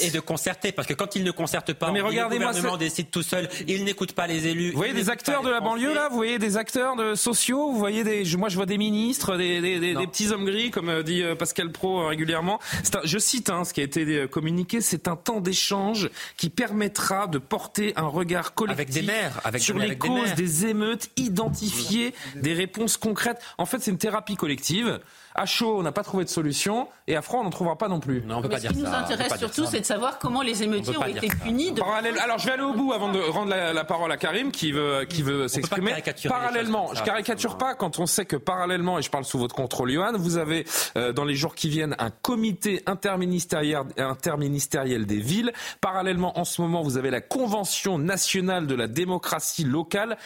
Et, 0.00 0.10
de 0.10 0.20
concerter, 0.20 0.72
parce 0.72 0.88
que 0.88 0.94
quand 0.94 1.14
il 1.14 1.24
ne 1.24 1.30
concerte 1.30 1.72
pas, 1.72 1.92
mais 1.92 2.00
regardez 2.00 2.38
le 2.38 2.46
gouvernement 2.46 2.76
décide 2.76 3.10
tout 3.10 3.22
seul, 3.22 3.48
il 3.68 3.84
n'écoute 3.84 4.12
pas 4.12 4.26
les 4.26 4.48
élus. 4.48 4.72
Vous 4.72 4.78
voyez 4.78 4.94
des 4.94 5.10
acteurs 5.10 5.42
de 5.42 5.50
la 5.50 5.60
banlieue 5.60 5.94
là, 5.94 6.08
vous 6.08 6.16
voyez 6.16 6.38
des 6.38 6.56
acteurs 6.56 6.96
de 6.96 7.14
sociaux, 7.14 7.70
vous 7.70 7.78
voyez 7.78 8.04
des, 8.04 8.24
moi 8.36 8.48
je 8.48 8.56
vois 8.56 8.66
des 8.66 8.78
ministres, 8.78 9.36
des, 9.36 9.60
des 9.60 10.06
petits 10.06 10.30
hommes 10.30 10.44
gris, 10.44 10.70
comme 10.70 10.88
euh, 10.88 11.02
dit 11.02 11.22
euh, 11.22 11.34
Pascal 11.34 11.70
Pro 11.70 12.06
régulièrement 12.06 12.59
je 13.04 13.18
cite 13.18 13.50
hein, 13.50 13.64
ce 13.64 13.72
qui 13.72 13.80
a 13.80 13.84
été 13.84 14.04
euh, 14.04 14.26
communiqué, 14.26 14.80
c'est 14.80 15.08
un 15.08 15.16
temps 15.16 15.40
d'échange 15.40 16.10
qui 16.36 16.50
permettra 16.50 17.26
de 17.26 17.38
porter 17.38 17.92
un 17.96 18.06
regard 18.06 18.54
collectif 18.54 19.10
sur 19.58 19.78
les 19.78 19.96
causes 19.96 20.34
des, 20.34 20.66
émeutes, 20.66 21.10
identifier 21.16 22.14
des 22.36 22.54
réponses 22.54 22.96
concrètes. 22.96 23.40
En 23.58 23.66
fait, 23.66 23.78
c'est 23.80 23.90
une 23.90 23.98
thérapie 23.98 24.36
collective. 24.36 25.00
À 25.34 25.46
chaud, 25.46 25.78
on 25.78 25.82
n'a 25.82 25.92
pas 25.92 26.02
trouvé 26.02 26.24
de 26.24 26.28
solution. 26.28 26.88
Et 27.06 27.16
à 27.16 27.22
froid, 27.22 27.40
on 27.40 27.44
n'en 27.44 27.50
trouvera 27.50 27.76
pas 27.76 27.88
non 27.88 28.00
plus. 28.00 28.22
Non, 28.22 28.38
on 28.38 28.42
peut 28.42 28.48
pas 28.48 28.60
ce 28.60 28.68
qui 28.68 28.78
nous 28.78 28.86
intéresse 28.86 29.38
surtout, 29.38 29.66
c'est 29.66 29.80
de 29.80 29.84
savoir 29.84 30.18
comment 30.18 30.42
les 30.42 30.62
émeutiers 30.62 30.96
ont 30.96 31.04
été 31.04 31.28
punis. 31.28 31.74
Alors, 32.22 32.38
je 32.38 32.46
vais 32.46 32.52
aller 32.52 32.62
au 32.62 32.74
bout 32.74 32.92
avant 32.92 33.10
de 33.10 33.20
rendre 33.20 33.50
la, 33.50 33.84
parole 33.84 34.12
à 34.12 34.16
Karim, 34.16 34.52
qui 34.52 34.72
veut, 34.72 35.04
qui 35.08 35.22
veut 35.22 35.48
s'exprimer. 35.48 35.94
Parallèlement, 36.28 36.94
je 36.94 37.02
caricature 37.02 37.56
pas 37.56 37.74
quand 37.74 37.98
on 37.98 38.06
sait 38.06 38.24
que 38.24 38.36
parallèlement, 38.36 38.98
et 38.98 39.02
je 39.02 39.10
parle 39.10 39.24
sous 39.24 39.38
votre 39.38 39.54
contrôle, 39.54 39.90
Johan, 39.90 40.12
vous 40.14 40.36
avez 40.36 40.66
euh, 40.96 41.12
dans 41.12 41.24
les 41.24 41.34
jours 41.34 41.54
qui 41.54 41.68
viennent 41.68 41.96
un 41.98 42.10
comité 42.10 42.82
interministériel, 42.86 43.82
interministériel 43.96 45.06
des 45.06 45.18
villes. 45.18 45.52
Parallèlement, 45.80 46.38
en 46.38 46.44
ce 46.44 46.60
moment, 46.60 46.82
vous 46.82 46.96
avez 46.96 47.10
la 47.10 47.20
Convention 47.20 47.98
nationale 47.98 48.66
de 48.66 48.74
la 48.74 48.86
démocratie 48.86 49.64
locale. 49.64 50.16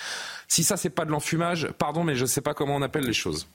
Si 0.48 0.64
ça, 0.64 0.76
c'est 0.76 0.90
pas 0.90 1.04
de 1.04 1.10
l'enfumage, 1.10 1.68
pardon, 1.78 2.04
mais 2.04 2.14
je 2.14 2.22
ne 2.22 2.26
sais 2.26 2.40
pas 2.40 2.54
comment 2.54 2.76
on 2.76 2.82
appelle 2.82 3.04
les 3.04 3.12
choses. 3.12 3.48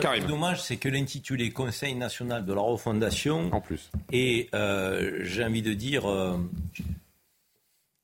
Karim. 0.00 0.26
dommage, 0.26 0.62
c'est 0.62 0.76
que 0.76 0.88
l'intitulé 0.88 1.50
Conseil 1.50 1.94
national 1.94 2.44
de 2.44 2.52
la 2.52 2.60
refondation. 2.60 3.52
En 3.52 3.60
plus. 3.60 3.90
Et 4.10 4.48
euh, 4.54 5.20
j'ai 5.22 5.44
envie 5.44 5.62
de 5.62 5.74
dire 5.74 6.08
euh, 6.08 6.36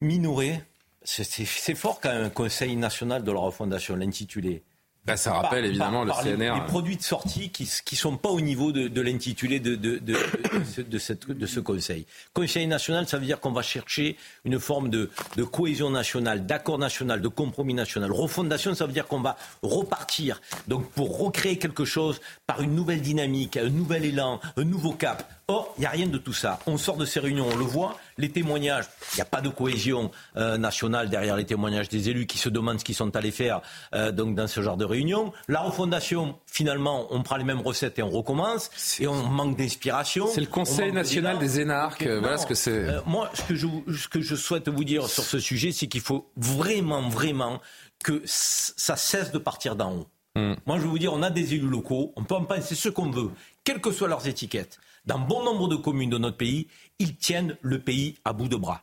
minoré. 0.01 0.61
C'est 1.03 1.75
fort 1.75 2.01
quand 2.01 2.13
même 2.13 2.31
Conseil 2.31 2.77
national 2.77 3.25
de 3.25 3.33
la 3.33 3.39
refondation, 3.41 3.97
l'intitulé. 3.97 4.63
Bah, 5.09 5.17
ça 5.17 5.33
rappelle 5.33 5.65
évidemment 5.65 6.05
le 6.05 6.13
CNR. 6.13 6.55
Les, 6.55 6.67
produits 6.67 6.97
de 6.97 7.03
sortie 7.03 7.51
qui 7.51 7.65
ne 7.65 7.97
sont 7.97 8.17
pas 8.17 8.29
au 8.29 8.41
niveau 8.41 8.73
de, 8.73 9.01
l'intitulé 9.01 9.59
de, 9.59 9.75
de, 9.75 9.99
de, 9.99 10.99
cette, 10.99 11.29
de, 11.29 11.47
ce 11.47 11.61
Conseil. 11.61 12.07
Conseil 12.35 12.67
national, 12.67 13.09
ça 13.09 13.19
veut 13.19 13.25
dire 13.25 13.41
qu'on 13.41 13.53
va 13.53 13.63
chercher 13.63 14.17
une 14.45 14.61
forme 14.61 14.91
de, 14.91 15.11
cohésion 15.51 15.91
nationale, 15.91 16.47
d'accord 16.47 16.79
national, 16.79 17.21
de 17.23 17.29
compromis 17.29 17.75
national. 17.75 18.13
Refondation, 18.13 18.75
ça 18.75 18.87
veut 18.87 18.93
dire 18.93 19.07
qu'on 19.07 19.21
va 19.21 19.37
repartir. 19.63 20.41
Donc 20.69 20.91
pour 20.91 21.19
recréer 21.19 21.59
quelque 21.59 21.85
chose 21.85 22.21
par 22.47 22.61
une 22.61 22.75
nouvelle 22.75 23.01
dynamique, 23.01 23.57
un 23.57 23.71
nouvel 23.71 24.05
élan, 24.05 24.41
un 24.57 24.65
nouveau 24.65 24.93
cap. 24.93 25.38
Or, 25.51 25.73
il 25.79 25.81
n'y 25.81 25.87
a 25.87 25.91
rien 25.91 26.07
de 26.07 26.19
tout 26.19 26.35
ça. 26.35 26.59
On 26.67 26.77
sort 26.77 26.99
de 26.99 27.07
ces 27.07 27.21
réunions, 27.21 27.47
on 27.51 27.57
le 27.57 27.65
voit, 27.65 27.97
les 28.19 28.29
témoignages, 28.29 28.85
il 29.15 29.17
n'y 29.17 29.23
a 29.23 29.25
pas 29.25 29.41
de 29.41 29.49
cohésion 29.49 30.11
euh, 30.37 30.59
nationale 30.59 31.09
derrière 31.09 31.37
les 31.37 31.47
témoignages 31.47 31.89
des 31.89 32.11
élus 32.11 32.27
qui 32.27 32.37
se 32.37 32.51
demandent 32.51 32.79
ce 32.79 32.85
qu'ils 32.85 32.95
sont 32.95 33.17
allés 33.17 33.31
faire 33.31 33.63
euh, 33.95 34.13
donc 34.13 34.35
dans 34.35 34.47
ce 34.47 34.61
genre 34.61 34.77
de 34.77 34.85
réunion. 34.85 35.33
La 35.49 35.61
refondation, 35.61 36.39
finalement, 36.45 37.07
on 37.09 37.23
prend 37.23 37.39
les 37.39 37.45
mêmes 37.45 37.63
recettes 37.63 37.99
et 37.99 38.03
on 38.03 38.11
recommence, 38.11 38.71
et 39.01 39.07
on 39.07 39.23
manque 39.23 39.57
d'inspiration. 39.57 40.27
C'est 40.27 40.43
le 40.43 40.49
Conseil 40.49 40.93
national 40.93 41.39
des 41.39 41.61
énarques, 41.61 42.07
voilà 42.07 42.37
ce 42.37 42.47
que 42.47 42.55
c'est. 42.55 42.71
Euh, 42.71 43.01
moi, 43.07 43.31
ce 43.33 43.43
que, 43.45 43.55
je, 43.55 43.67
ce 43.97 44.07
que 44.07 44.21
je 44.21 44.37
souhaite 44.37 44.69
vous 44.69 44.85
dire 44.85 45.09
sur 45.09 45.25
ce 45.25 45.39
sujet, 45.39 45.73
c'est 45.73 45.87
qu'il 45.87 46.03
faut 46.03 46.31
vraiment, 46.37 47.09
vraiment 47.09 47.59
que 48.05 48.21
ça 48.27 48.97
cesse 48.97 49.33
de 49.33 49.39
partir 49.39 49.77
d'en 49.77 49.95
haut. 49.95 50.07
Hmm. 50.35 50.57
Moi, 50.67 50.77
je 50.77 50.83
veux 50.83 50.89
vous 50.89 50.99
dire, 50.99 51.15
on 51.15 51.23
a 51.23 51.31
des 51.31 51.55
élus 51.55 51.71
locaux, 51.71 52.13
on 52.17 52.25
peut 52.25 52.35
en 52.35 52.45
penser 52.45 52.75
ce 52.75 52.91
qu'on 52.91 53.11
veut, 53.11 53.31
quelles 53.65 53.81
que 53.81 53.93
soient 53.93 54.09
leurs 54.09 54.29
étiquettes 54.29 54.79
dans 55.09 55.19
bon 55.19 55.43
nombre 55.43 55.69
de 55.69 55.77
communes 55.77 56.11
de 56.11 56.19
notre 56.19 56.37
pays, 56.37 56.69
ils 56.99 57.17
tiennent 57.17 57.57
le 57.63 57.81
pays 57.81 58.17
à 58.27 58.35
bout 58.35 58.49
de 58.49 58.57
bras. 58.57 58.83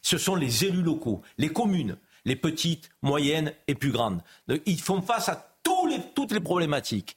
Ce 0.00 0.16
sont 0.16 0.34
les 0.34 0.64
élus 0.64 0.82
locaux, 0.82 1.20
les 1.36 1.50
communes, 1.50 1.98
les 2.24 2.36
petites, 2.36 2.88
moyennes 3.02 3.52
et 3.68 3.74
plus 3.74 3.92
grandes. 3.92 4.22
Ils 4.64 4.80
font 4.80 5.02
face 5.02 5.28
à 5.28 5.52
toutes 5.62 6.32
les 6.32 6.40
problématiques. 6.40 7.16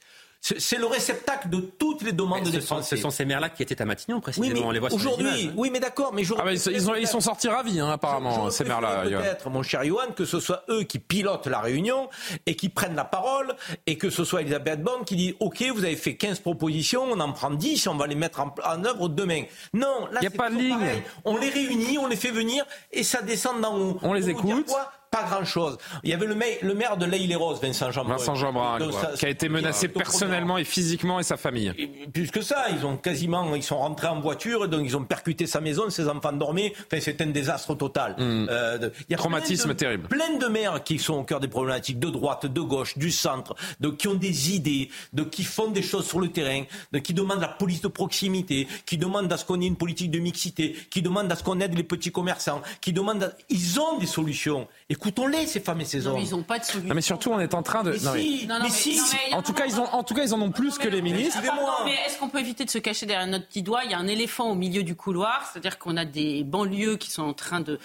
C'est 0.57 0.77
le 0.77 0.85
réceptacle 0.85 1.49
de 1.49 1.59
toutes 1.59 2.03
les 2.03 2.11
demandes 2.11 2.43
des 2.43 2.61
Français. 2.61 2.95
Ce 2.95 3.01
sont 3.01 3.09
ces 3.09 3.25
maires-là 3.25 3.49
qui 3.49 3.63
étaient 3.63 3.81
à 3.81 3.85
Matignon, 3.85 4.21
précisément. 4.21 4.53
Oui, 4.53 4.63
on 4.63 4.71
les 4.71 4.79
voit 4.79 4.93
aujourd'hui. 4.93 5.51
Oui, 5.55 5.71
mais 5.71 5.79
d'accord. 5.79 6.13
Mais 6.13 6.21
ah 6.37 6.43
ils, 6.51 6.61
ils, 6.99 7.07
sont 7.07 7.19
sortis 7.19 7.47
ravis, 7.47 7.79
hein, 7.79 7.89
apparemment, 7.89 8.51
ces 8.51 8.63
maires-là. 8.63 9.03
Peut-être, 9.05 9.49
mon 9.49 9.63
cher 9.63 9.83
Yohan, 9.83 10.11
que 10.15 10.25
ce 10.25 10.39
soit 10.39 10.63
eux 10.69 10.83
qui 10.83 10.99
pilotent 10.99 11.47
la 11.47 11.59
réunion 11.59 12.09
et 12.45 12.55
qui 12.55 12.69
prennent 12.69 12.95
la 12.95 13.05
parole, 13.05 13.55
et 13.87 13.97
que 13.97 14.11
ce 14.11 14.23
soit 14.23 14.41
Elisabeth 14.41 14.83
Borne 14.83 15.03
qui 15.03 15.15
dit 15.15 15.35
OK, 15.39 15.63
vous 15.73 15.83
avez 15.83 15.95
fait 15.95 16.15
15 16.15 16.41
propositions, 16.41 17.03
on 17.03 17.19
en 17.19 17.31
prend 17.31 17.49
10 17.49 17.87
on 17.87 17.95
va 17.95 18.05
les 18.05 18.15
mettre 18.15 18.41
en, 18.41 18.53
en 18.63 18.85
œuvre 18.85 19.09
demain. 19.09 19.43
Non, 19.73 20.07
là, 20.11 20.19
c'est 20.21 20.29
pas 20.29 20.49
de 20.49 20.55
ligne. 20.57 21.03
On 21.23 21.37
les 21.37 21.49
réunit, 21.49 21.97
on 21.97 22.07
les 22.07 22.15
fait 22.15 22.31
venir 22.31 22.65
et 22.91 23.03
ça 23.03 23.21
descend 23.21 23.61
d'en 23.61 23.77
haut. 23.77 23.97
On 24.03 24.13
les 24.13 24.29
écoute 24.29 24.71
pas 25.15 25.23
grand-chose. 25.23 25.77
Il 26.03 26.09
y 26.09 26.13
avait 26.13 26.25
le, 26.25 26.35
maire, 26.35 26.57
le 26.61 26.73
maire 26.73 26.97
de 26.97 27.05
l'Aïle-les-Roses, 27.05 27.61
Vincent 27.61 27.91
Jeanbrun. 27.91 28.17
Vincent 28.17 28.35
Jeanbrun, 28.35 28.79
qui 29.17 29.25
a 29.25 29.29
été 29.29 29.47
menacé 29.47 29.87
personnellement 29.87 30.57
et 30.57 30.65
physiquement 30.65 31.19
et 31.19 31.23
sa 31.23 31.37
famille. 31.37 31.71
plus 32.13 32.31
que 32.31 32.41
ça, 32.41 32.65
ils 32.69 32.85
ont 32.85 32.97
quasiment, 32.97 33.55
ils 33.55 33.63
sont 33.63 33.77
rentrés 33.77 34.07
en 34.07 34.19
voiture, 34.19 34.67
donc 34.67 34.81
ils 34.83 34.97
ont 34.97 35.03
percuté 35.03 35.47
sa 35.47 35.61
maison, 35.61 35.89
ses 35.89 36.09
enfants 36.09 36.33
dormaient. 36.33 36.73
Enfin, 36.87 37.01
c'est 37.01 37.21
un 37.21 37.27
désastre 37.27 37.75
total. 37.75 38.15
Hmm. 38.17 38.47
Euh, 38.49 38.89
il 39.07 39.11
y 39.11 39.15
a 39.15 39.17
Traumatisme 39.17 39.73
terrible. 39.75 40.07
Plein 40.07 40.37
de 40.37 40.47
maires 40.47 40.83
qui 40.83 40.99
sont 40.99 41.15
au 41.15 41.23
cœur 41.23 41.39
des 41.39 41.47
problématiques 41.47 41.99
de 41.99 42.09
droite, 42.09 42.45
de 42.45 42.61
gauche, 42.61 42.97
du 42.97 43.11
centre, 43.11 43.55
de, 43.79 43.89
qui 43.89 44.07
ont 44.07 44.15
des 44.15 44.53
idées, 44.53 44.89
de, 45.13 45.23
qui 45.23 45.43
font 45.43 45.71
des 45.71 45.81
choses 45.81 46.07
sur 46.07 46.19
le 46.19 46.27
terrain, 46.27 46.63
de, 46.91 46.99
qui 46.99 47.13
demandent 47.13 47.41
la 47.41 47.47
police 47.47 47.81
de 47.81 47.87
proximité, 47.87 48.67
qui 48.85 48.97
demandent 48.97 49.31
à 49.31 49.37
ce 49.37 49.45
qu'on 49.45 49.61
ait 49.61 49.67
une 49.67 49.77
politique 49.77 50.11
de 50.11 50.19
mixité, 50.19 50.75
qui 50.89 51.01
demandent 51.01 51.31
à 51.31 51.35
ce 51.35 51.43
qu'on 51.43 51.59
aide 51.59 51.75
les 51.75 51.83
petits 51.83 52.11
commerçants, 52.11 52.61
qui 52.81 52.91
demandent, 52.91 53.33
ils 53.49 53.79
ont 53.79 53.97
des 53.97 54.05
solutions. 54.05 54.67
Écoutons-les, 55.05 55.45
ces 55.45 55.59
femmes 55.59 55.81
et 55.81 55.85
ces 55.85 56.07
hommes. 56.07 56.17
ils 56.17 56.31
n'ont 56.31 56.41
pas 56.41 56.57
de 56.57 56.63
solution. 56.63 56.95
mais 56.95 57.01
surtout, 57.01 57.29
on 57.29 57.39
est 57.39 57.53
en 57.53 57.61
train 57.61 57.83
de. 57.83 57.91
Mais 57.91 58.69
si, 58.69 58.99
en 59.33 59.43
tout 59.43 59.53
cas, 59.53 59.67
ils 59.67 59.79
ont, 59.79 59.85
en 59.85 60.03
tout 60.03 60.15
cas, 60.15 60.23
ils 60.23 60.33
en 60.33 60.41
ont 60.41 60.51
plus 60.51 60.79
que 60.79 60.87
les 60.87 61.03
ministres. 61.03 61.39
mais 61.85 61.93
est-ce 62.07 62.17
qu'on 62.17 62.29
peut 62.29 62.39
éviter 62.39 62.65
de 62.65 62.71
se 62.71 62.79
cacher 62.79 63.05
derrière 63.05 63.27
notre 63.27 63.45
petit 63.45 63.61
doigt? 63.61 63.83
Il 63.83 63.91
y 63.91 63.93
a 63.93 63.99
un 63.99 64.07
éléphant 64.07 64.49
au 64.49 64.55
milieu 64.55 64.81
du 64.81 64.95
couloir, 64.95 65.47
c'est-à-dire 65.51 65.77
qu'on 65.77 65.95
a 65.95 66.05
des 66.05 66.43
banlieues 66.43 66.97
qui 66.97 67.11
sont 67.11 67.21
en 67.21 67.33
train 67.33 67.59
de, 67.59 67.79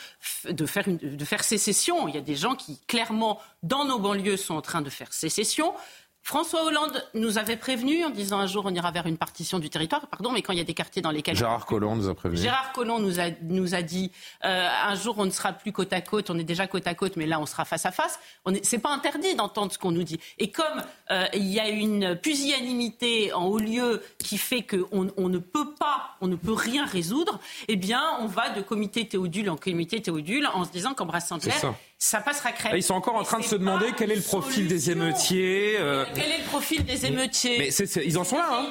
de, 0.49 0.67
faire 0.67 0.89
une, 0.89 0.97
de 0.97 1.25
faire 1.27 1.45
sécession. 1.45 2.09
Il 2.09 2.15
y 2.15 2.19
a 2.19 2.23
des 2.23 2.37
gens 2.37 2.55
qui, 2.55 2.79
clairement, 2.87 3.39
dans 3.63 3.85
nos 3.85 3.99
banlieues, 3.99 4.39
sont 4.39 4.55
en 4.55 4.63
train 4.63 4.81
de 4.81 4.89
faire 4.89 5.13
sécession. 5.13 5.75
François 6.23 6.65
Hollande 6.65 7.03
nous 7.15 7.39
avait 7.39 7.57
prévenu 7.57 8.05
en 8.05 8.11
disant 8.11 8.39
un 8.39 8.47
jour 8.47 8.65
on 8.67 8.75
ira 8.75 8.91
vers 8.91 9.07
une 9.07 9.17
partition 9.17 9.59
du 9.59 9.71
territoire, 9.71 10.07
pardon, 10.07 10.31
mais 10.31 10.43
quand 10.43 10.53
il 10.53 10.59
y 10.59 10.63
a 10.63 10.65
des 10.65 10.75
quartiers 10.75 11.03
dans 11.03 11.11
lesquels... 11.11 11.35
Gérard 11.37 11.67
Collomb 11.67 11.97
nous 11.97 12.09
a 12.09 12.15
prévenu. 12.15 12.41
Gérard 12.41 12.73
Collomb 12.73 13.01
nous 13.01 13.19
a, 13.19 13.31
nous 13.43 13.75
a 13.75 13.83
dit 13.83 14.13
euh, 14.45 14.69
un 14.87 14.95
jour 14.95 15.17
on 15.19 15.25
ne 15.25 15.31
sera 15.31 15.53
plus 15.53 15.73
côte 15.73 15.93
à 15.93 16.01
côte, 16.01 16.31
on 16.31 16.39
est 16.39 16.45
déjà 16.45 16.67
côte 16.67 16.87
à 16.87 16.95
côte, 16.95 17.17
mais 17.17 17.27
là 17.27 17.41
on 17.41 17.47
sera 17.47 17.65
face 17.65 17.87
à 17.87 17.91
face. 17.91 18.21
C'est 18.63 18.79
pas 18.79 18.91
interdit 18.91 19.35
d'entendre 19.35 19.73
ce 19.73 19.79
qu'on 19.79 19.91
nous 19.91 20.05
dit. 20.05 20.21
Et 20.39 20.51
comme 20.51 20.83
euh, 21.11 21.27
il 21.35 21.47
y 21.47 21.59
a 21.59 21.69
une 21.69 22.17
pusillanimité 22.17 23.33
en 23.33 23.47
haut 23.47 23.59
lieu 23.59 24.03
qui 24.19 24.39
fait 24.39 24.63
qu'on 24.63 25.11
on 25.17 25.29
ne 25.29 25.39
peut 25.39 25.75
pas, 25.75 26.17
on 26.21 26.29
ne 26.29 26.37
peut 26.37 26.53
rien 26.53 26.85
résoudre, 26.85 27.41
eh 27.69 27.77
bien 27.77 28.03
on 28.21 28.27
va 28.27 28.51
de 28.51 28.61
comité 28.61 29.09
Théodule 29.09 29.51
en 29.51 29.57
comité 29.57 30.01
Théodule 30.01 30.47
en 30.55 30.65
se 30.65 30.71
disant 30.71 30.95
qu'Embrasse 30.95 31.29
Saint-Pierre 31.29 31.75
ça 32.02 32.22
passera 32.22 32.52
crème. 32.52 32.72
Ils 32.74 32.82
sont 32.82 32.94
encore 32.94 33.14
en 33.14 33.24
train 33.24 33.40
de 33.40 33.44
se 33.44 33.55
demander 33.55 33.93
quel 33.94 34.10
est 34.10 34.16
le 34.16 34.22
profil 34.22 34.66
des 34.66 34.90
émeutiers. 34.90 35.77
Euh. 35.78 36.06
Quel 36.14 36.32
est 36.32 36.39
le 36.39 36.44
profil 36.44 36.82
des 36.82 37.05
émeutiers 37.05 37.59
Mais 37.59 37.68
ils 37.68 38.16
en 38.16 38.24
sont 38.24 38.39
là. 38.39 38.48
Hein. 38.51 38.70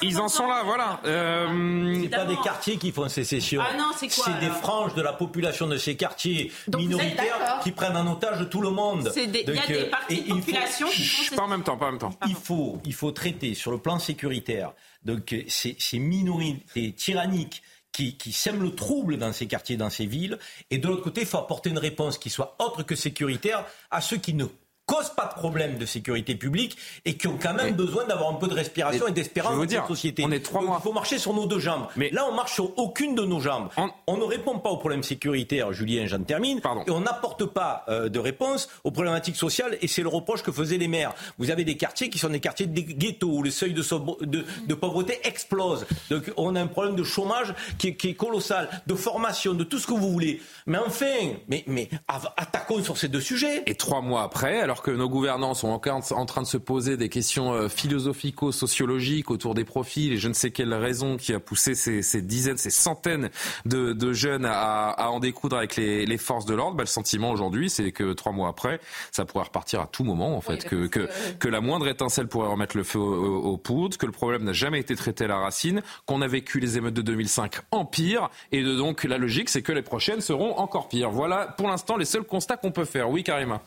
Ils 0.00 0.18
en 0.18 0.28
sont 0.28 0.46
là, 0.46 0.62
voilà. 0.64 0.98
Euh... 1.04 2.00
C'est 2.02 2.08
pas 2.08 2.24
des 2.24 2.38
quartiers 2.38 2.78
qui 2.78 2.90
font 2.90 3.06
sécession. 3.10 3.60
Ah 3.62 3.76
non, 3.76 3.90
c'est 3.94 4.08
quoi 4.08 4.24
C'est 4.24 4.40
des 4.40 4.50
franges 4.50 4.94
de 4.94 5.02
la 5.02 5.12
population 5.12 5.66
de 5.66 5.76
ces 5.76 5.94
quartiers 5.94 6.50
minoritaires 6.74 7.60
qui 7.62 7.72
prennent 7.72 7.98
en 7.98 8.10
otage 8.10 8.48
tout 8.48 8.62
le 8.62 8.70
monde. 8.70 9.12
il 9.14 9.22
y 9.22 9.58
a 9.58 9.66
des 9.66 9.84
parties 9.90 10.22
de 10.22 10.32
population 10.32 10.88
qui 10.88 11.02
font 11.04 11.36
Pas 11.36 11.42
en 11.42 11.48
même 11.48 11.62
temps, 11.62 11.76
pas 11.76 11.86
en 11.88 11.90
même 11.90 12.00
temps. 12.00 12.18
Il 12.26 12.34
faut, 12.34 12.78
il 12.86 12.94
faut 12.94 13.10
traiter 13.12 13.52
sur 13.52 13.72
le 13.72 13.78
plan 13.78 13.98
sécuritaire 13.98 14.72
donc 15.04 15.34
ces, 15.48 15.76
ces 15.78 15.98
minorités 15.98 16.92
tyranniques 16.92 17.62
qui, 17.92 18.16
qui 18.16 18.32
sème 18.32 18.62
le 18.62 18.74
trouble 18.74 19.18
dans 19.18 19.32
ces 19.32 19.46
quartiers, 19.46 19.76
dans 19.76 19.90
ces 19.90 20.06
villes. 20.06 20.38
Et 20.70 20.78
de 20.78 20.86
l'autre 20.86 21.02
côté, 21.02 21.22
il 21.22 21.26
faut 21.26 21.38
apporter 21.38 21.70
une 21.70 21.78
réponse 21.78 22.18
qui 22.18 22.30
soit 22.30 22.56
autre 22.58 22.82
que 22.82 22.94
sécuritaire 22.94 23.66
à 23.90 24.00
ceux 24.00 24.18
qui 24.18 24.34
ne 24.34 24.46
causent 24.86 25.14
pas 25.14 25.26
de 25.26 25.38
problème 25.38 25.78
de 25.78 25.86
sécurité 25.86 26.34
publique 26.34 26.76
et 27.04 27.16
qui 27.16 27.28
ont 27.28 27.38
quand 27.40 27.54
même 27.54 27.74
besoin 27.74 28.04
d'avoir 28.06 28.30
un 28.30 28.34
peu 28.34 28.48
de 28.48 28.54
respiration 28.54 29.06
et 29.06 29.12
d'espérance 29.12 29.56
dans 29.56 29.68
cette 29.68 29.86
société. 29.86 30.24
On 30.26 30.32
est 30.32 30.44
trois 30.44 30.62
mois. 30.62 30.78
Il 30.80 30.82
faut 30.82 30.92
marcher 30.92 31.18
sur 31.18 31.32
nos 31.32 31.46
deux 31.46 31.58
jambes. 31.60 31.86
Mais 31.96 32.10
là, 32.10 32.26
on 32.28 32.34
marche 32.34 32.54
sur 32.54 32.76
aucune 32.78 33.14
de 33.14 33.22
nos 33.22 33.40
jambes. 33.40 33.68
On 34.06 34.16
ne 34.16 34.24
répond 34.24 34.58
pas 34.58 34.70
aux 34.70 34.78
problèmes 34.78 35.02
sécuritaires, 35.02 35.72
Julien, 35.72 36.06
j'en 36.06 36.22
termine. 36.22 36.60
Pardon. 36.60 36.82
Et 36.86 36.90
on 36.90 37.00
n'apporte 37.00 37.44
pas 37.46 37.84
euh, 37.88 38.08
de 38.08 38.18
réponse 38.18 38.68
aux 38.84 38.90
problématiques 38.90 39.36
sociales. 39.36 39.78
Et 39.80 39.88
c'est 39.88 40.02
le 40.02 40.08
reproche 40.08 40.42
que 40.42 40.52
faisaient 40.52 40.78
les 40.78 40.88
maires. 40.88 41.14
Vous 41.38 41.50
avez 41.50 41.64
des 41.64 41.76
quartiers 41.76 42.10
qui 42.10 42.18
sont 42.18 42.28
des 42.28 42.40
quartiers 42.40 42.66
de 42.66 42.80
ghettos 42.80 43.30
où 43.30 43.42
le 43.42 43.50
seuil 43.50 43.72
de, 43.72 43.82
de, 44.24 44.44
de, 44.66 44.74
pauvreté 44.74 45.20
explose. 45.24 45.86
Donc 46.10 46.32
on 46.36 46.56
a 46.56 46.60
un 46.60 46.66
problème 46.66 46.96
de 46.96 47.04
chômage 47.04 47.54
qui 47.78 47.88
est, 47.88 47.94
qui 47.94 48.08
est, 48.08 48.14
colossal, 48.14 48.68
de 48.86 48.94
formation, 48.94 49.54
de 49.54 49.64
tout 49.64 49.78
ce 49.78 49.86
que 49.86 49.92
vous 49.92 50.10
voulez. 50.10 50.40
Mais 50.66 50.78
enfin, 50.78 51.34
mais, 51.48 51.64
mais 51.66 51.88
attaquons 52.08 52.82
sur 52.82 52.98
ces 52.98 53.08
deux 53.08 53.20
sujets. 53.20 53.62
Et 53.66 53.74
trois 53.74 54.00
mois 54.00 54.22
après, 54.22 54.60
alors 54.60 54.79
que 54.82 54.90
nos 54.90 55.08
gouvernants 55.08 55.54
sont 55.54 55.68
encore 55.68 56.02
en 56.12 56.26
train 56.26 56.42
de 56.42 56.46
se 56.46 56.56
poser 56.56 56.96
des 56.96 57.08
questions 57.08 57.52
euh, 57.52 57.68
philosophico-sociologiques 57.68 59.30
autour 59.30 59.54
des 59.54 59.64
profils 59.64 60.12
et 60.12 60.16
je 60.18 60.28
ne 60.28 60.32
sais 60.32 60.50
quelle 60.50 60.74
raison 60.74 61.16
qui 61.16 61.32
a 61.32 61.40
poussé 61.40 61.74
ces, 61.74 62.22
dizaines, 62.22 62.56
ces 62.56 62.70
centaines 62.70 63.30
de, 63.64 64.12
jeunes 64.12 64.46
à, 64.46 65.10
en 65.10 65.20
découdre 65.20 65.56
avec 65.56 65.76
les, 65.76 66.18
forces 66.18 66.44
de 66.44 66.54
l'ordre, 66.54 66.76
bah, 66.76 66.82
le 66.82 66.88
sentiment 66.88 67.30
aujourd'hui, 67.30 67.70
c'est 67.70 67.92
que 67.92 68.12
trois 68.12 68.32
mois 68.32 68.48
après, 68.48 68.80
ça 69.10 69.24
pourrait 69.24 69.44
repartir 69.44 69.80
à 69.80 69.86
tout 69.86 70.04
moment, 70.04 70.36
en 70.36 70.40
fait, 70.40 70.64
que, 70.64 70.86
que, 70.86 71.48
la 71.48 71.60
moindre 71.60 71.88
étincelle 71.88 72.28
pourrait 72.28 72.48
remettre 72.48 72.76
le 72.76 72.84
feu 72.84 72.98
aux, 72.98 73.56
poudres, 73.56 73.96
que 73.96 74.06
le 74.06 74.12
problème 74.12 74.44
n'a 74.44 74.52
jamais 74.52 74.80
été 74.80 74.94
traité 74.94 75.24
à 75.24 75.28
la 75.28 75.38
racine, 75.38 75.82
qu'on 76.06 76.22
a 76.22 76.26
vécu 76.26 76.60
les 76.60 76.76
émeutes 76.76 76.94
de 76.94 77.02
2005 77.02 77.60
en 77.70 77.84
pire, 77.84 78.30
et 78.52 78.62
de, 78.62 78.76
donc 78.76 79.04
la 79.04 79.18
logique, 79.18 79.48
c'est 79.48 79.62
que 79.62 79.72
les 79.72 79.82
prochaines 79.82 80.20
seront 80.20 80.56
encore 80.58 80.88
pires. 80.88 81.10
Voilà, 81.10 81.46
pour 81.46 81.68
l'instant, 81.68 81.96
les 81.96 82.04
seuls 82.04 82.24
constats 82.24 82.56
qu'on 82.56 82.72
peut 82.72 82.84
faire. 82.84 83.10
Oui, 83.10 83.22
Karima. 83.22 83.62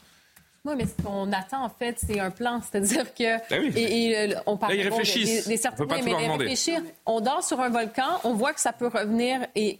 Oui, 0.65 0.76
mais 0.77 0.85
ce 0.85 1.03
qu'on 1.03 1.30
attend, 1.34 1.65
en 1.65 1.69
fait, 1.69 1.98
c'est 1.99 2.19
un 2.22 2.31
plan. 2.31 2.61
C'est-à-dire 2.61 3.14
que. 3.14 3.49
Ben 3.49 3.72
et, 3.76 4.18
euh, 4.18 4.40
on 4.45 4.56
parle 4.56 4.73
Là, 4.73 4.80
ils 4.80 4.88
réfléchissent. 4.88 5.48
Des, 5.48 5.60
on 5.68 5.76
peut 5.76 5.85
mais 5.90 6.27
réfléchir. 6.27 6.81
On 7.06 7.19
dort 7.19 7.44
sur 7.44 7.60
un 7.60 7.69
volcan, 7.69 8.19
on 8.23 8.34
voit 8.34 8.53
que 8.53 8.61
ça 8.61 8.73
peut 8.73 8.88
revenir 8.88 9.45
et. 9.56 9.80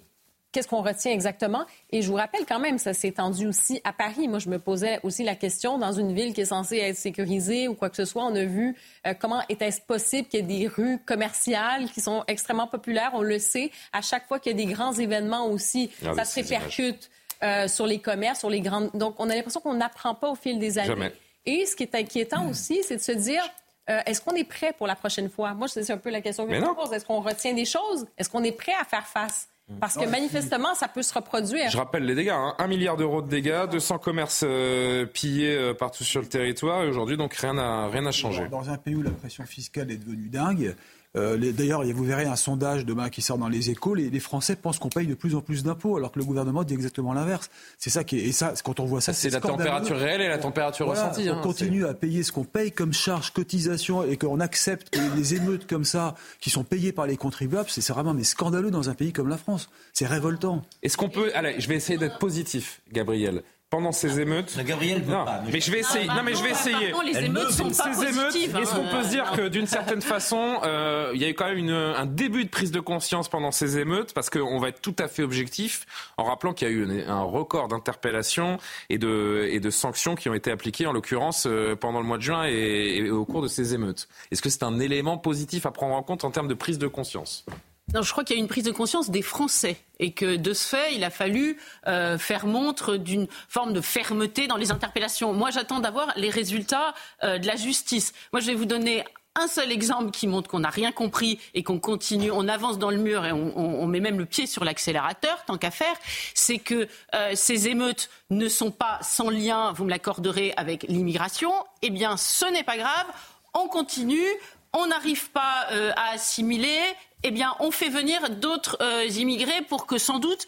Qu'est-ce 0.51 0.68
qu'on 0.68 0.84
retient 0.84 1.11
exactement? 1.11 1.65
Et 1.89 2.03
je 2.03 2.10
vous 2.10 2.14
rappelle 2.14 2.45
quand 2.47 2.60
même, 2.60 2.77
ça 2.77 2.93
s'est 2.93 3.07
étendu 3.07 3.47
aussi 3.47 3.81
à 3.84 3.91
Paris. 3.91 4.27
Moi, 4.27 4.38
je 4.38 4.49
me 4.49 4.60
posais 4.60 4.99
aussi 5.01 5.23
la 5.23 5.34
question, 5.34 5.80
dans 5.80 5.93
une 5.93 6.14
ville 6.14 6.31
qui 6.31 6.41
est 6.41 6.45
censée 6.45 6.77
être 6.77 6.95
sécurisée 6.95 7.68
ou 7.68 7.73
quoi 7.73 7.89
que 7.89 7.95
ce 7.95 8.05
soit, 8.05 8.23
on 8.23 8.35
a 8.35 8.45
vu 8.45 8.76
euh, 9.07 9.15
comment 9.19 9.41
était-ce 9.49 9.81
possible 9.81 10.27
qu'il 10.27 10.41
y 10.41 10.43
ait 10.43 10.60
des 10.60 10.68
rues 10.68 10.99
commerciales 11.03 11.89
qui 11.89 12.01
sont 12.01 12.23
extrêmement 12.27 12.68
populaires. 12.68 13.10
On 13.15 13.23
le 13.23 13.39
sait, 13.39 13.72
à 13.93 14.03
chaque 14.03 14.27
fois 14.27 14.38
qu'il 14.38 14.51
y 14.51 14.61
a 14.61 14.64
des 14.64 14.72
grands 14.72 14.93
événements 14.93 15.47
aussi, 15.47 15.89
ah 16.05 16.14
ça 16.14 16.23
se 16.23 16.35
répercute. 16.35 17.10
Euh, 17.44 17.68
sur 17.68 17.86
les 17.86 17.99
commerces, 17.99 18.40
sur 18.40 18.49
les 18.49 18.61
grandes. 18.61 18.90
Donc, 18.94 19.15
on 19.20 19.30
a 19.30 19.36
l'impression 19.36 19.60
qu'on 19.60 19.74
n'apprend 19.74 20.15
pas 20.15 20.32
au 20.32 20.36
fil 20.36 20.60
des 20.60 20.80
années. 20.80 21.11
Et 21.45 21.65
ce 21.65 21.76
qui 21.76 21.84
est 21.84 21.94
inquiétant 21.94 22.49
aussi, 22.49 22.82
c'est 22.84 22.98
de 22.98 23.02
se 23.02 23.11
dire. 23.11 23.44
Euh, 23.90 23.99
est-ce 24.06 24.22
qu'on 24.22 24.34
est 24.34 24.45
prêt 24.45 24.74
pour 24.78 24.88
la 24.88 24.95
prochaine 24.95 25.30
fois? 25.30 25.53
Moi, 25.53 25.68
c'est 25.68 25.91
un 25.91 25.98
peu 25.98 26.10
la 26.10 26.22
question 26.22 26.48
que 26.48 26.53
je 26.53 26.61
me 26.61 26.74
pose. 26.74 26.94
Est-ce 26.94 27.03
qu'on 27.03 27.20
retient 27.20 27.53
des 27.53 27.65
choses? 27.65 28.07
Est-ce 28.18 28.30
qu'on 28.30 28.44
est 28.45 28.53
prêt 28.53 28.72
à 28.80 28.86
faire 28.86 29.06
face? 29.06 29.49
Parce 29.82 29.95
que 29.95 30.06
manifestement, 30.06 30.74
ça 30.74 30.88
peut 30.88 31.02
se 31.02 31.14
reproduire. 31.14 31.70
Je 31.70 31.78
rappelle 31.78 32.06
les 32.06 32.15
dégâts. 32.15 32.30
Hein. 32.30 32.56
Un 32.60 32.68
milliard 32.68 32.95
d'euros 32.95 33.22
de 33.22 33.28
dégâts, 33.28 33.68
200 33.70 33.98
commerces 33.98 34.45
euh, 34.48 35.06
pillés 35.06 35.74
partout 35.78 36.06
sur 36.06 36.22
le 36.22 36.28
territoire. 36.28 36.84
Et 36.84 36.88
aujourd'hui, 36.88 37.18
donc, 37.18 37.34
rien 37.34 37.56
n'a 37.56 37.88
rien 37.88 38.10
changé. 38.11 38.48
Dans 38.48 38.70
un 38.70 38.78
pays 38.78 38.95
où 38.95 39.02
la 39.02 39.11
pression 39.11 39.44
fiscale 39.44 39.91
est 39.91 39.98
devenue 39.98 40.30
dingue, 40.30 40.78
euh, 41.15 41.52
D'ailleurs, 41.52 41.84
vous 41.84 42.03
verrez 42.03 42.26
un 42.26 42.35
sondage 42.35 42.85
demain 42.85 43.10
qui 43.10 43.22
sort 43.22 43.38
dans 43.38 43.48
les 43.48 43.69
échos. 43.69 43.95
Les, 43.95 44.10
les 44.10 44.19
Français 44.19 44.56
pensent 44.56 44.80
qu'on 44.80 44.90
paye 44.90 45.07
de 45.07 45.14
plus 45.14 45.35
en 45.35 45.41
plus 45.41 45.64
d'impôts, 45.64 45.98
alors 45.98 46.11
que 46.11 46.19
le 46.19 46.26
gouvernement 46.26 46.64
dit 46.64 46.73
exactement 46.73 47.14
l'inverse. 47.14 47.49
C'est 47.77 47.90
ça 47.90 48.03
qui 48.03 48.19
est, 48.19 48.23
et 48.23 48.31
ça, 48.31 48.53
quand 48.64 48.80
on 48.80 48.85
voit 48.85 49.02
ça, 49.02 49.14
c'est 49.14 49.30
la 49.30 49.40
température 49.40 49.98
réelle 49.98 50.22
et 50.22 50.27
la 50.27 50.38
température 50.38 50.88
ressentie. 50.88 51.30
On 51.30 51.38
hein, 51.38 51.41
continue 51.41 51.85
à 51.85 51.94
payer 51.94 52.23
ce 52.23 52.31
qu'on 52.31 52.44
paye 52.44 52.72
comme 52.72 52.94
charge, 52.94 53.31
cotisation, 53.31 54.03
et 54.03 54.18
qu'on 54.18 54.40
accepte 54.40 54.90
que 54.90 54.99
les 55.15 55.35
émeutes 55.35 55.68
comme 55.68 55.85
ça, 55.85 56.15
qui 56.40 56.49
sont 56.49 56.64
payées 56.64 56.91
par 56.91 57.07
les 57.07 57.18
contribuables, 57.18 57.69
c'est 57.69 57.88
vraiment 57.90 58.14
mais 58.14 58.23
scandaleux 58.23 58.72
dans 58.72 58.90
un 58.90 58.94
pays 58.95 59.14
comme 59.14 59.30
la 59.30 59.38
France. 59.38 59.69
C'est 59.94 60.07
révoltant. 60.07 60.61
Est-ce 60.81 60.98
qu'on 60.98 61.10
peut, 61.10 61.31
allez, 61.35 61.60
je 61.60 61.68
vais 61.68 61.76
essayer 61.76 61.98
d'être 61.98 62.19
positif, 62.19 62.81
Gabriel 62.91 63.44
pendant 63.74 63.91
ces 63.91 64.20
émeutes. 64.20 64.56
Gabriel 64.64 65.02
veut 65.02 65.12
non, 65.12 65.26
pas. 65.26 65.41
Mais 65.52 65.60
je 65.60 65.72
vais 65.72 65.80
essayer. 65.80 66.06
Non, 66.06 66.22
mais 66.24 66.36
je 66.36 66.44
vais 66.44 66.52
essayer. 66.52 66.94
les 67.04 67.26
émeutes 67.26 67.50
sont 67.50 67.72
pas 67.72 67.91
ces 67.91 68.08
émeutes. 68.08 68.36
Est-ce 68.36 68.76
qu'on 68.76 68.88
peut 68.88 69.04
se 69.04 69.10
dire 69.10 69.32
que 69.32 69.48
d'une 69.48 69.66
certaine 69.66 70.04
façon, 70.04 70.60
euh, 70.64 71.10
il 71.16 71.20
y 71.20 71.26
a 71.26 71.30
eu 71.30 71.34
quand 71.34 71.48
même 71.48 71.58
une, 71.58 71.72
un 71.72 72.06
début 72.06 72.45
de 72.45 72.50
prise 72.52 72.70
de 72.70 72.80
conscience 72.80 73.30
pendant 73.30 73.50
ces 73.50 73.80
émeutes, 73.80 74.14
parce 74.14 74.30
qu'on 74.30 74.60
va 74.60 74.68
être 74.68 74.80
tout 74.80 74.95
à 75.00 75.08
fait 75.08 75.24
objectif, 75.24 75.88
en 76.18 76.26
rappelant 76.26 76.54
qu'il 76.54 76.68
y 76.68 76.72
a 76.72 76.74
eu 76.74 77.02
un 77.08 77.24
record 77.24 77.68
d'interpellations 77.68 78.60
et 78.91 79.00
de, 79.00 79.48
et 79.50 79.60
de 79.60 79.70
sanctions 79.72 80.14
qui 80.14 80.30
ont 80.30 80.36
été 80.36 80.52
appliquées, 80.52 80.86
en 80.86 80.94
l'occurrence 80.94 81.48
euh, 81.48 81.76
pendant 81.76 82.00
le 82.00 82.06
mois 82.06 82.18
de 82.18 82.24
juin 82.24 82.45
et, 82.48 82.98
et 82.98 83.10
au 83.10 83.26
cours 83.26 83.41
de 83.41 83.48
ces 83.48 83.74
émeutes. 83.74 84.08
Est-ce 84.30 84.44
que 84.44 84.52
c'est 84.52 84.62
un 84.62 84.80
élément 84.80 85.18
positif 85.18 85.66
à 85.66 85.72
prendre 85.72 85.95
en 85.95 86.04
compte 86.04 86.26
en 86.26 86.30
termes 86.30 86.48
de 86.48 86.54
prise 86.54 86.78
de 86.78 86.86
conscience? 86.86 87.44
Non, 87.91 88.01
je 88.01 88.11
crois 88.11 88.23
qu'il 88.23 88.38
y 88.38 88.39
a 88.39 88.41
une 88.41 88.47
prise 88.47 88.64
de 88.64 88.72
conscience 88.72 89.10
des 89.10 89.22
Français 89.22 89.77
et 89.99 90.14
que 90.14 90.38
de 90.38 90.53
ce 90.53 90.68
fait, 90.69 90.95
il 90.95 91.03
a 91.03 91.10
fallu 91.10 91.60
euh, 91.88 92.18
faire 92.18 92.45
montre 92.45 92.95
d'une 92.95 93.27
forme 93.49 93.73
de 93.73 93.81
fermeté 93.81 94.47
dans 94.47 94.55
les 94.55 94.72
interpellations. 94.72 95.34
Moi, 95.34 95.51
j'attends 95.51 95.80
d'avoir 95.80 96.07
les 96.15 96.30
résultats 96.30 96.93
euh, 97.23 97.38
de 97.38 97.45
la 97.45 97.55
justice. 97.55 98.14
Moi, 98.31 98.39
je 98.39 98.47
vais 98.47 98.55
vous 98.55 98.65
donner 98.65 99.03
un 99.35 99.47
seul 99.47 99.72
exemple 99.72 100.11
qui 100.11 100.27
montre 100.27 100.49
qu'on 100.49 100.60
n'a 100.60 100.69
rien 100.69 100.91
compris 100.91 101.39
et 101.53 101.64
qu'on 101.64 101.80
continue, 101.80 102.31
on 102.31 102.47
avance 102.47 102.77
dans 102.77 102.89
le 102.89 102.97
mur 102.97 103.26
et 103.26 103.31
on, 103.31 103.85
met 103.88 103.99
même 103.99 104.19
le 104.19 104.26
pied 104.26 104.45
sur 104.45 104.64
l'accélérateur, 104.64 105.43
tant 105.45 105.57
qu'à 105.57 105.72
faire, 105.72 105.95
c'est 106.35 106.60
que 106.60 106.88
euh, 107.15 107.31
ces 107.34 107.68
émeutes 107.68 108.10
ne 108.30 108.47
sont 108.47 108.72
pas 108.72 108.99
sans 109.01 109.30
lien, 109.30 109.72
vous 109.73 109.85
me 109.85 109.89
l'accorderez, 109.89 110.53
avec 110.55 110.84
l'immigration. 110.84 111.51
Eh 111.81 111.89
bien, 111.89 112.15
ce 112.15 112.45
n'est 112.45 112.64
pas 112.64 112.77
grave, 112.77 113.07
on 113.55 113.68
continue, 113.68 114.30
on 114.72 114.88
n'arrive 114.88 115.30
pas 115.31 115.68
à 115.95 116.11
assimiler, 116.14 116.80
eh 117.24 117.32
bien, 117.32 117.56
on 117.60 117.72
fait 117.72 117.90
venir 117.90 118.30
d'autres 118.30 118.78
euh, 118.82 119.06
immigrés 119.06 119.62
pour 119.70 119.86
que, 119.86 119.98
sans 119.98 120.20
doute, 120.20 120.45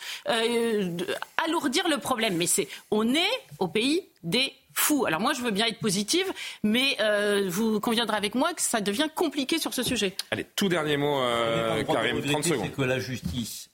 alourdir 1.44 1.88
le 1.88 1.98
problème. 1.98 2.36
Mais 2.38 2.48
c'est, 2.48 2.68
on 2.92 3.14
est 3.14 3.42
au 3.60 3.68
pays 3.68 4.04
des 4.24 4.54
fou. 4.76 5.06
Alors 5.06 5.20
moi, 5.20 5.34
je 5.34 5.42
veux 5.42 5.52
bien 5.52 5.66
être 5.66 5.80
positive, 5.80 6.32
mais 6.64 6.98
euh, 7.00 7.46
vous 7.48 7.80
conviendrez 7.80 8.18
avec 8.18 8.36
moi 8.36 8.54
que 8.54 8.62
ça 8.62 8.82
devient 8.82 9.08
compliqué 9.16 9.58
sur 9.58 9.74
ce 9.74 9.82
sujet. 9.82 10.16
Allez, 10.30 10.46
tout 10.56 10.70
dernier 10.70 10.98
mot, 10.98 11.20
euh, 11.20 11.84
Karim, 11.84 12.22
30 12.22 12.44
secondes. 12.44 12.66
C'est 12.66 12.76
que 12.76 12.82
la 12.84 13.00
justice 13.00 13.70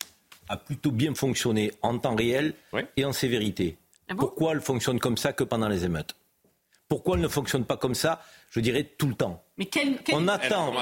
a 0.48 0.57
plutôt 0.57 0.91
bien 0.91 1.14
fonctionné 1.14 1.72
en 1.82 1.98
temps 1.98 2.15
réel 2.15 2.53
et 2.95 3.03
en 3.03 3.14
sévérité. 3.14 3.78
Ah 4.10 4.15
Pourquoi 4.15 4.53
elle 4.53 4.61
fonctionne 4.61 4.99
comme 4.99 5.18
ça 5.18 5.34
que 5.34 5.44
pendant 5.44 5.68
les 5.68 5.86
émeutes? 5.86 6.15
Pourquoi 6.88 7.15
elle 7.15 7.22
ne 7.22 7.30
fonctionne 7.30 7.65
pas 7.65 7.78
comme 7.78 7.95
ça 7.95 8.22
je 8.49 8.60
dirais 8.60 8.84
tout 8.84 9.07
le 9.07 9.15
temps? 9.15 9.41
Mais 9.61 9.65
quel, 9.67 9.99
On 10.13 10.27
attend. 10.27 10.73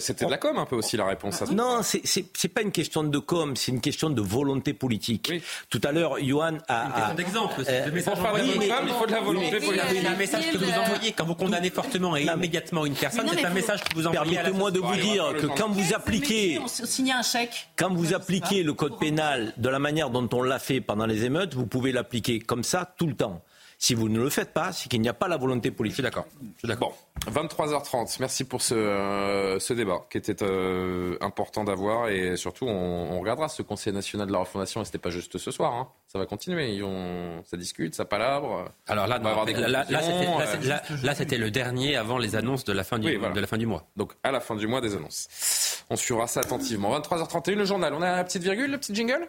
C'était 0.00 0.24
de 0.24 0.30
la 0.30 0.38
com 0.38 0.56
un 0.56 0.64
peu 0.64 0.74
aussi 0.74 0.96
la 0.96 1.04
réponse. 1.04 1.42
À 1.42 1.46
ça. 1.46 1.52
Non, 1.52 1.80
c'est 1.82 2.48
pas 2.48 2.62
une 2.62 2.72
question 2.72 3.04
de 3.04 3.18
com, 3.18 3.56
c'est 3.56 3.72
une 3.72 3.82
question 3.82 4.08
de 4.08 4.22
volonté 4.22 4.72
politique. 4.72 5.30
Tout 5.68 5.80
à 5.84 5.92
l'heure, 5.92 6.16
Johan 6.18 6.56
a. 6.66 6.86
Une 6.86 6.92
question 6.92 7.14
d'exemple. 7.14 7.62
Euh, 7.68 7.90
il 7.92 8.02
faut 8.02 9.06
de 9.06 9.12
la 9.12 9.20
volonté 9.20 9.60
politique. 9.60 9.82
C'est 9.90 10.06
un 10.06 10.16
message 10.16 10.50
que 10.50 10.56
vous 10.56 10.70
envoyez 10.70 11.12
quand 11.12 11.26
vous 11.26 11.34
condamnez 11.34 11.68
fortement 11.68 12.16
et 12.16 12.22
immédiatement 12.22 12.86
une 12.86 12.94
personne. 12.94 13.28
C'est 13.30 13.44
un 13.44 13.50
message 13.50 13.84
que 13.84 13.94
vous 13.94 14.06
envoyez. 14.06 14.36
Permettez-moi 14.36 14.70
de 14.70 14.80
vous 14.80 14.96
dire 14.96 15.34
que 15.38 15.46
quand 15.46 15.68
vous 15.68 15.92
appliquez. 15.92 16.58
un 16.58 17.22
chèque. 17.22 17.68
Quand 17.76 17.92
vous 17.92 18.14
appliquez 18.14 18.62
le 18.62 18.72
code 18.72 18.98
pénal 18.98 19.52
de 19.58 19.68
la 19.68 19.78
manière 19.78 20.08
dont 20.08 20.26
on 20.32 20.42
l'a 20.42 20.58
fait 20.58 20.80
pendant 20.80 21.04
les 21.04 21.24
émeutes, 21.24 21.52
vous 21.52 21.66
pouvez 21.66 21.92
l'appliquer 21.92 22.38
comme 22.38 22.64
ça 22.64 22.94
tout 22.96 23.06
le 23.06 23.14
temps. 23.14 23.42
Si 23.82 23.94
vous 23.94 24.08
ne 24.08 24.20
le 24.20 24.30
faites 24.30 24.52
pas, 24.52 24.70
c'est 24.70 24.88
qu'il 24.88 25.00
n'y 25.00 25.08
a 25.08 25.12
pas 25.12 25.26
la 25.26 25.36
volonté 25.36 25.72
politique. 25.72 26.04
D'accord. 26.04 26.28
D'accord. 26.62 26.96
23h30. 27.26 28.18
Merci 28.20 28.44
pour 28.44 28.62
ce, 28.62 28.74
euh, 28.74 29.58
ce 29.58 29.72
débat 29.72 30.02
qui 30.08 30.18
était 30.18 30.40
euh, 30.44 31.16
important 31.20 31.64
d'avoir 31.64 32.08
et 32.08 32.36
surtout 32.36 32.66
on, 32.68 33.18
regardera 33.18 33.48
ce 33.48 33.62
Conseil 33.62 33.92
national 33.92 34.28
de 34.28 34.32
la 34.32 34.38
refondation 34.38 34.82
et 34.82 34.84
c'était 34.84 34.98
pas 34.98 35.10
juste 35.10 35.36
ce 35.36 35.50
soir. 35.50 35.74
Hein. 35.74 35.88
Ça 36.06 36.20
va 36.20 36.26
continuer. 36.26 36.76
Ils 36.76 36.84
ont, 36.84 37.42
ça 37.44 37.56
discute, 37.56 37.96
ça 37.96 38.04
palabre. 38.04 38.70
Alors 38.86 39.08
là, 39.08 39.18
là, 39.18 41.14
c'était 41.16 41.38
le 41.38 41.50
dernier 41.50 41.96
avant 41.96 42.18
les 42.18 42.36
annonces 42.36 42.62
de 42.62 42.72
la 42.72 42.84
fin 42.84 43.00
du, 43.00 43.18
de 43.18 43.40
la 43.40 43.46
fin 43.48 43.58
du 43.58 43.66
mois. 43.66 43.88
Donc 43.96 44.12
à 44.22 44.30
la 44.30 44.38
fin 44.38 44.54
du 44.54 44.68
mois 44.68 44.80
des 44.80 44.94
annonces. 44.94 45.82
On 45.90 45.96
suivra 45.96 46.28
ça 46.28 46.38
attentivement. 46.38 46.96
23h31 47.00 47.54
le 47.56 47.64
journal. 47.64 47.94
On 47.94 48.02
a 48.02 48.14
la 48.18 48.22
petite 48.22 48.44
virgule, 48.44 48.70
le 48.70 48.78
petit 48.78 48.94
jingle? 48.94 49.26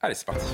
Allez, 0.00 0.14
c'est 0.14 0.26
parti. 0.26 0.46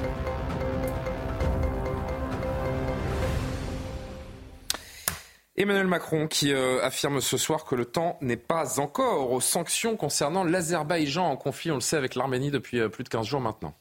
Emmanuel 5.55 5.87
Macron 5.87 6.29
qui 6.29 6.51
euh, 6.51 6.83
affirme 6.83 7.21
ce 7.21 7.37
soir 7.37 7.67
que 7.67 7.75
le 7.75 7.85
temps 7.85 8.17
n'est 8.23 8.39
pas 8.39 8.81
encore 8.81 9.33
aux 9.33 9.43
sanctions 9.43 9.97
concernant 9.97 10.45
l'Azerbaïdjan 10.45 11.29
en 11.29 11.37
conflit, 11.37 11.71
on 11.71 11.75
le 11.75 11.83
sait, 11.83 11.99
avec 11.99 12.15
l'Arménie 12.15 12.51
depuis 12.51 12.81
euh, 12.81 12.89
plus 12.89 13.05
de 13.05 13.11
15 13.11 13.27
jours 13.27 13.41
maintenant. 13.43 13.75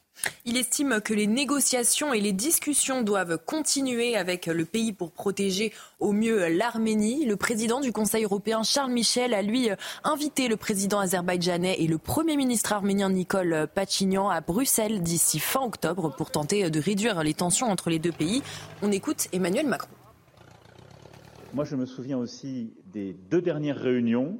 Il 0.44 0.58
estime 0.58 1.00
que 1.00 1.14
les 1.14 1.26
négociations 1.26 2.12
et 2.12 2.20
les 2.20 2.34
discussions 2.34 3.00
doivent 3.00 3.38
continuer 3.38 4.16
avec 4.16 4.44
le 4.44 4.66
pays 4.66 4.92
pour 4.92 5.12
protéger 5.12 5.72
au 5.98 6.12
mieux 6.12 6.46
l'Arménie. 6.48 7.24
Le 7.24 7.36
président 7.36 7.80
du 7.80 7.90
Conseil 7.90 8.24
européen, 8.24 8.62
Charles 8.62 8.92
Michel, 8.92 9.32
a 9.32 9.40
lui 9.40 9.70
invité 10.04 10.48
le 10.48 10.58
président 10.58 11.00
azerbaïdjanais 11.00 11.76
et 11.78 11.86
le 11.86 11.96
Premier 11.96 12.36
ministre 12.36 12.74
arménien 12.74 13.08
Nicole 13.08 13.66
Pachinian 13.74 14.28
à 14.28 14.42
Bruxelles 14.42 15.02
d'ici 15.02 15.38
fin 15.38 15.62
octobre 15.62 16.14
pour 16.14 16.30
tenter 16.30 16.68
de 16.68 16.80
réduire 16.80 17.22
les 17.22 17.32
tensions 17.32 17.70
entre 17.70 17.88
les 17.88 17.98
deux 17.98 18.12
pays. 18.12 18.42
On 18.82 18.92
écoute 18.92 19.28
Emmanuel 19.32 19.66
Macron. 19.66 19.88
Moi, 21.54 21.64
je 21.64 21.76
me 21.76 21.84
souviens 21.84 22.16
aussi 22.16 22.72
des 22.92 23.12
deux 23.12 23.42
dernières 23.42 23.76
réunions 23.76 24.38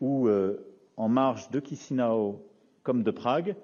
où, 0.00 0.28
euh, 0.28 0.64
en 0.96 1.08
marge 1.08 1.50
de 1.50 1.60
Chisinau 1.60 2.46
comme 2.84 3.02
de 3.02 3.10
Prague, 3.10 3.56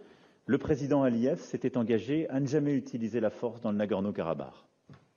le 0.47 0.59
président 0.59 1.05
Aliyev 1.05 1.39
s'était 1.39 1.77
engagé 1.79 2.29
à 2.31 2.41
ne 2.41 2.47
jamais 2.47 2.75
utiliser 2.75 3.21
la 3.21 3.31
force 3.31 3.61
dans 3.61 3.71
le 3.71 3.79
Nagorno-Karabakh. 3.79 4.55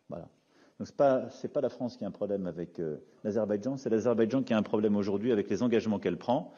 Voilà. 0.07 0.29
Donc 0.77 0.87
ce 0.87 0.93
n'est 0.93 1.49
pas, 1.49 1.61
la 1.61 1.69
France 1.69 1.97
qui 1.97 2.05
a 2.05 2.07
un 2.07 2.11
problème 2.11 2.45
avec 2.45 2.79
euh, 2.79 2.97
l'Azerbaïdjan, 3.23 3.77
c'est 3.77 3.89
l'Azerbaïdjan 3.89 4.43
qui 4.43 4.53
a 4.53 4.57
un 4.57 4.63
problème 4.63 4.95
aujourd'hui 4.95 5.31
avec 5.31 5.49
les 5.49 5.63
engagements 5.63 5.97
qu'elle 5.97 6.17
prend, 6.17 6.53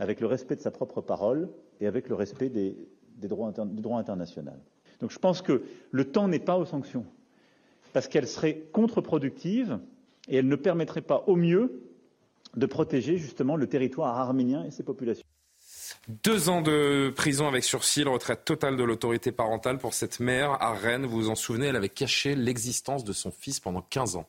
avec 0.00 0.20
le 0.20 0.26
respect 0.26 0.56
de 0.56 0.62
sa 0.62 0.72
propre 0.72 1.00
parole 1.00 1.48
et 1.80 1.86
avec 1.86 2.08
le 2.08 2.16
respect 2.16 2.48
des, 2.48 2.88
droits 3.18 3.52
du 3.52 3.80
droit 3.80 4.00
international. 4.00 4.58
Donc 4.98 5.12
je 5.12 5.18
pense 5.20 5.42
que 5.42 5.62
le 5.92 6.10
temps 6.10 6.26
n'est 6.26 6.40
pas 6.40 6.58
aux 6.58 6.64
sanctions, 6.64 7.06
parce 7.92 8.08
qu'elles 8.08 8.26
seraient 8.26 8.64
contre-productives 8.72 9.78
et 10.30 10.36
elle 10.36 10.48
ne 10.48 10.56
permettrait 10.56 11.02
pas 11.02 11.24
au 11.26 11.36
mieux 11.36 11.82
de 12.56 12.66
protéger 12.66 13.18
justement 13.18 13.56
le 13.56 13.66
territoire 13.66 14.18
arménien 14.18 14.64
et 14.64 14.70
ses 14.70 14.82
populations. 14.82 15.26
Deux 16.08 16.48
ans 16.48 16.62
de 16.62 17.12
prison 17.14 17.46
avec 17.46 17.64
sursis, 17.64 18.04
retraite 18.04 18.44
totale 18.44 18.76
de 18.76 18.84
l'autorité 18.84 19.32
parentale 19.32 19.78
pour 19.78 19.92
cette 19.92 20.20
mère 20.20 20.52
à 20.62 20.72
Rennes. 20.72 21.04
Vous 21.04 21.16
vous 21.16 21.30
en 21.30 21.34
souvenez, 21.34 21.66
elle 21.66 21.76
avait 21.76 21.88
caché 21.88 22.34
l'existence 22.34 23.04
de 23.04 23.12
son 23.12 23.30
fils 23.30 23.60
pendant 23.60 23.82
15 23.82 24.16
ans. 24.16 24.28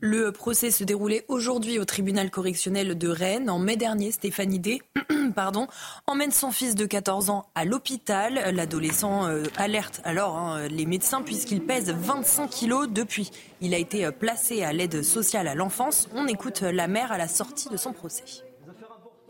Le 0.00 0.32
procès 0.32 0.70
se 0.70 0.84
déroulait 0.84 1.24
aujourd'hui 1.28 1.78
au 1.78 1.84
tribunal 1.84 2.30
correctionnel 2.30 2.96
de 2.96 3.08
Rennes. 3.08 3.50
En 3.50 3.58
mai 3.58 3.76
dernier, 3.76 4.12
Stéphanie 4.12 4.58
D 4.58 4.82
pardon, 5.34 5.66
emmène 6.06 6.30
son 6.30 6.50
fils 6.50 6.74
de 6.74 6.86
14 6.86 7.30
ans 7.30 7.46
à 7.54 7.64
l'hôpital. 7.64 8.54
L'adolescent 8.54 9.26
euh, 9.26 9.42
alerte 9.56 10.00
alors 10.04 10.36
hein, 10.38 10.68
les 10.68 10.86
médecins 10.86 11.22
puisqu'il 11.22 11.60
pèse 11.60 11.90
25 11.90 12.48
kilos 12.48 12.88
depuis. 12.88 13.30
Il 13.60 13.74
a 13.74 13.78
été 13.78 14.04
euh, 14.04 14.10
placé 14.10 14.62
à 14.62 14.72
l'aide 14.72 15.02
sociale 15.02 15.48
à 15.48 15.54
l'enfance. 15.54 16.08
On 16.14 16.26
écoute 16.26 16.62
la 16.62 16.88
mère 16.88 17.12
à 17.12 17.18
la 17.18 17.28
sortie 17.28 17.68
de 17.68 17.76
son 17.76 17.92
procès. 17.92 18.24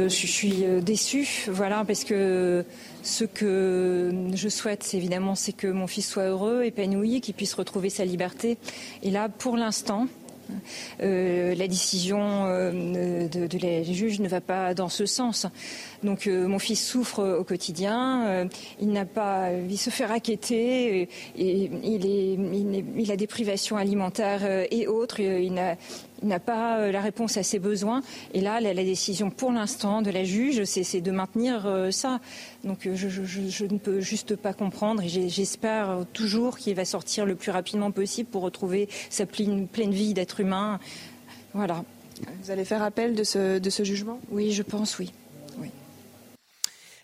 Euh, 0.01 0.09
je 0.09 0.27
suis 0.27 0.65
déçue, 0.81 1.47
voilà, 1.49 1.85
parce 1.85 2.05
que 2.05 2.65
ce 3.03 3.25
que 3.25 4.11
je 4.35 4.49
souhaite, 4.49 4.95
évidemment, 4.95 5.35
c'est 5.35 5.53
que 5.53 5.67
mon 5.67 5.87
fils 5.87 6.09
soit 6.09 6.25
heureux, 6.25 6.63
épanoui, 6.65 7.21
qu'il 7.21 7.35
puisse 7.35 7.53
retrouver 7.55 7.91
sa 7.91 8.05
liberté. 8.05 8.57
Et 9.03 9.11
là, 9.11 9.29
pour 9.29 9.59
l'instant, 9.59 10.07
euh, 10.07 10.20
la 11.01 11.69
décision 11.69 12.47
euh, 12.47 13.29
de, 13.29 13.59
la 13.59 13.83
juge 13.83 14.21
ne 14.21 14.29
va 14.29 14.41
pas 14.41 14.75
dans 14.75 14.89
ce 14.89 15.07
sens. 15.07 15.47
Donc 16.03 16.27
euh, 16.27 16.47
mon 16.47 16.59
fils 16.59 16.85
souffre 16.87 17.39
au 17.39 17.45
quotidien, 17.45 18.49
il 18.81 18.91
n'a 18.91 19.05
pas, 19.05 19.51
il 19.53 19.79
se 19.79 19.91
fait 19.91 20.07
raqueter, 20.07 21.03
et 21.03 21.09
il, 21.37 22.07
est, 22.07 22.39
il, 22.97 23.13
a 23.13 23.17
des 23.17 23.27
privations 23.27 23.77
alimentaires 23.77 24.67
et 24.71 24.87
autres. 24.87 25.21
Il 25.21 25.55
n'a 25.55 25.77
il 26.23 26.29
n'a 26.29 26.41
pas 26.41 26.79
euh, 26.79 26.93
la 26.93 27.01
réponse 27.01 27.37
à 27.37 27.43
ses 27.43 27.59
besoins. 27.59 28.03
Et 28.35 28.41
là, 28.41 28.61
la, 28.61 28.75
décision 28.75 29.31
pour 29.31 29.53
l'instant 29.53 30.03
de 30.03 30.11
la 30.11 30.25
juge, 30.25 30.65
c'est 30.65 31.01
de 31.01 31.11
maintenir 31.11 31.67
euh, 31.67 31.91
ça. 31.91 32.21
Donc 32.65 32.87
euh, 32.87 32.95
je, 32.95 33.65
ne 33.65 33.79
peux 33.79 34.01
juste 34.01 34.37
pas 34.37 34.53
comprendre 34.53 35.03
et 35.03 35.09
j'espère 35.09 36.05
toujours 36.13 36.59
qu'il 36.59 36.75
va 36.75 36.85
sortir 36.85 37.27
le 37.27 37.35
plus 37.35 37.51
rapidement 37.51 37.91
possible 37.91 38.29
pour 38.29 38.43
retrouver 38.43 38.89
sa 39.09 39.27
pleine, 39.27 39.67
pleine 39.67 39.93
vie 39.93 40.15
d'être 40.15 40.41
humain. 40.41 40.79
Voilà. 41.55 41.85
Vous 42.43 42.51
allez 42.51 42.65
faire 42.65 42.83
appel 42.83 43.15
de 43.15 43.25
ce, 43.25 43.59
de 43.59 43.71
ce 43.71 43.83
jugement? 43.83 44.21
Oui, 44.31 44.53
je 44.53 44.63
pense, 44.63 44.99
oui. 44.99 45.13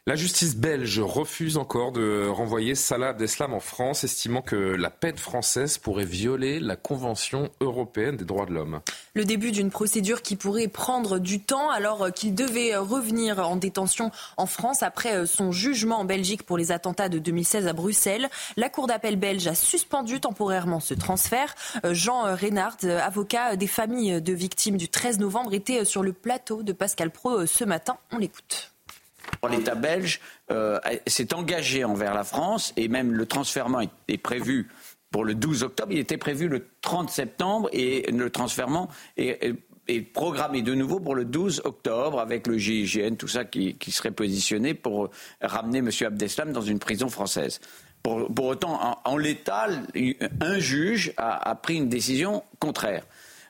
La 0.08 0.14
justice 0.14 0.54
belge 0.54 1.00
refuse 1.00 1.56
encore 1.56 1.90
de 1.90 2.28
renvoyer 2.28 2.76
Salah 2.76 3.08
Abdeslam 3.08 3.52
en 3.52 3.58
France, 3.58 4.04
estimant 4.04 4.40
que 4.40 4.54
la 4.54 4.88
peine 4.88 5.18
française 5.18 5.78
pourrait 5.78 6.04
violer 6.04 6.60
la 6.60 6.76
Convention 6.76 7.50
européenne 7.60 8.16
des 8.16 8.24
droits 8.24 8.46
de 8.46 8.52
l'homme. 8.52 8.82
Le 9.14 9.24
début 9.24 9.50
d'une 9.50 9.72
procédure 9.72 10.22
qui 10.22 10.36
pourrait 10.36 10.68
prendre 10.68 11.18
du 11.18 11.40
temps 11.40 11.70
alors 11.70 12.12
qu'il 12.12 12.36
devait 12.36 12.76
revenir 12.76 13.40
en 13.40 13.56
détention 13.56 14.12
en 14.36 14.46
France 14.46 14.84
après 14.84 15.26
son 15.26 15.50
jugement 15.50 15.98
en 15.98 16.04
Belgique 16.04 16.44
pour 16.44 16.56
les 16.56 16.70
attentats 16.70 17.08
de 17.08 17.18
2016 17.18 17.66
à 17.66 17.72
Bruxelles. 17.72 18.30
La 18.56 18.68
Cour 18.68 18.86
d'appel 18.86 19.16
belge 19.16 19.48
a 19.48 19.56
suspendu 19.56 20.20
temporairement 20.20 20.78
ce 20.78 20.94
transfert. 20.94 21.52
Jean 21.82 22.32
Reynard, 22.36 22.76
avocat 23.02 23.56
des 23.56 23.66
familles 23.66 24.22
de 24.22 24.32
victimes 24.32 24.76
du 24.76 24.88
13 24.88 25.18
novembre, 25.18 25.52
était 25.52 25.84
sur 25.84 26.04
le 26.04 26.12
plateau 26.12 26.62
de 26.62 26.72
Pascal 26.72 27.10
Pro 27.10 27.44
ce 27.44 27.64
matin. 27.64 27.98
On 28.12 28.18
l'écoute. 28.18 28.76
L'État 29.50 29.74
belge 29.74 30.20
euh, 30.50 30.78
s'est 31.06 31.34
engagé 31.34 31.84
envers 31.84 32.14
la 32.14 32.24
France 32.24 32.72
et 32.76 32.88
même 32.88 33.12
le 33.12 33.26
transfert 33.26 33.66
est, 34.08 34.18
prévu 34.18 34.68
pour 35.10 35.24
le 35.24 35.34
12 35.34 35.62
octobre. 35.62 35.92
Il 35.92 35.98
était 35.98 36.16
prévu 36.16 36.48
le 36.48 36.68
30 36.80 37.10
septembre 37.10 37.68
et 37.72 38.10
le 38.10 38.30
transfert 38.30 38.68
est, 39.16 39.54
programmé 40.12 40.62
de 40.62 40.74
nouveau 40.74 40.98
pour 40.98 41.14
le 41.14 41.24
12 41.24 41.62
octobre 41.64 42.18
avec 42.18 42.48
le 42.48 42.58
GIGN, 42.58 43.14
tout 43.14 43.28
ça 43.28 43.44
qui, 43.44 43.76
serait 43.88 44.10
positionné 44.10 44.74
pour 44.74 45.10
ramener 45.40 45.78
M. 45.78 45.90
Abdeslam 46.06 46.52
dans 46.52 46.62
une 46.62 46.80
prison 46.80 47.08
française. 47.08 47.60
Pour, 48.02 48.46
autant, 48.46 49.00
en, 49.04 49.16
l'état, 49.16 49.68
un 50.40 50.58
juge 50.58 51.12
a, 51.16 51.54
pris 51.56 51.76
une 51.76 51.88
décision 51.88 52.42
contraire. 52.60 53.04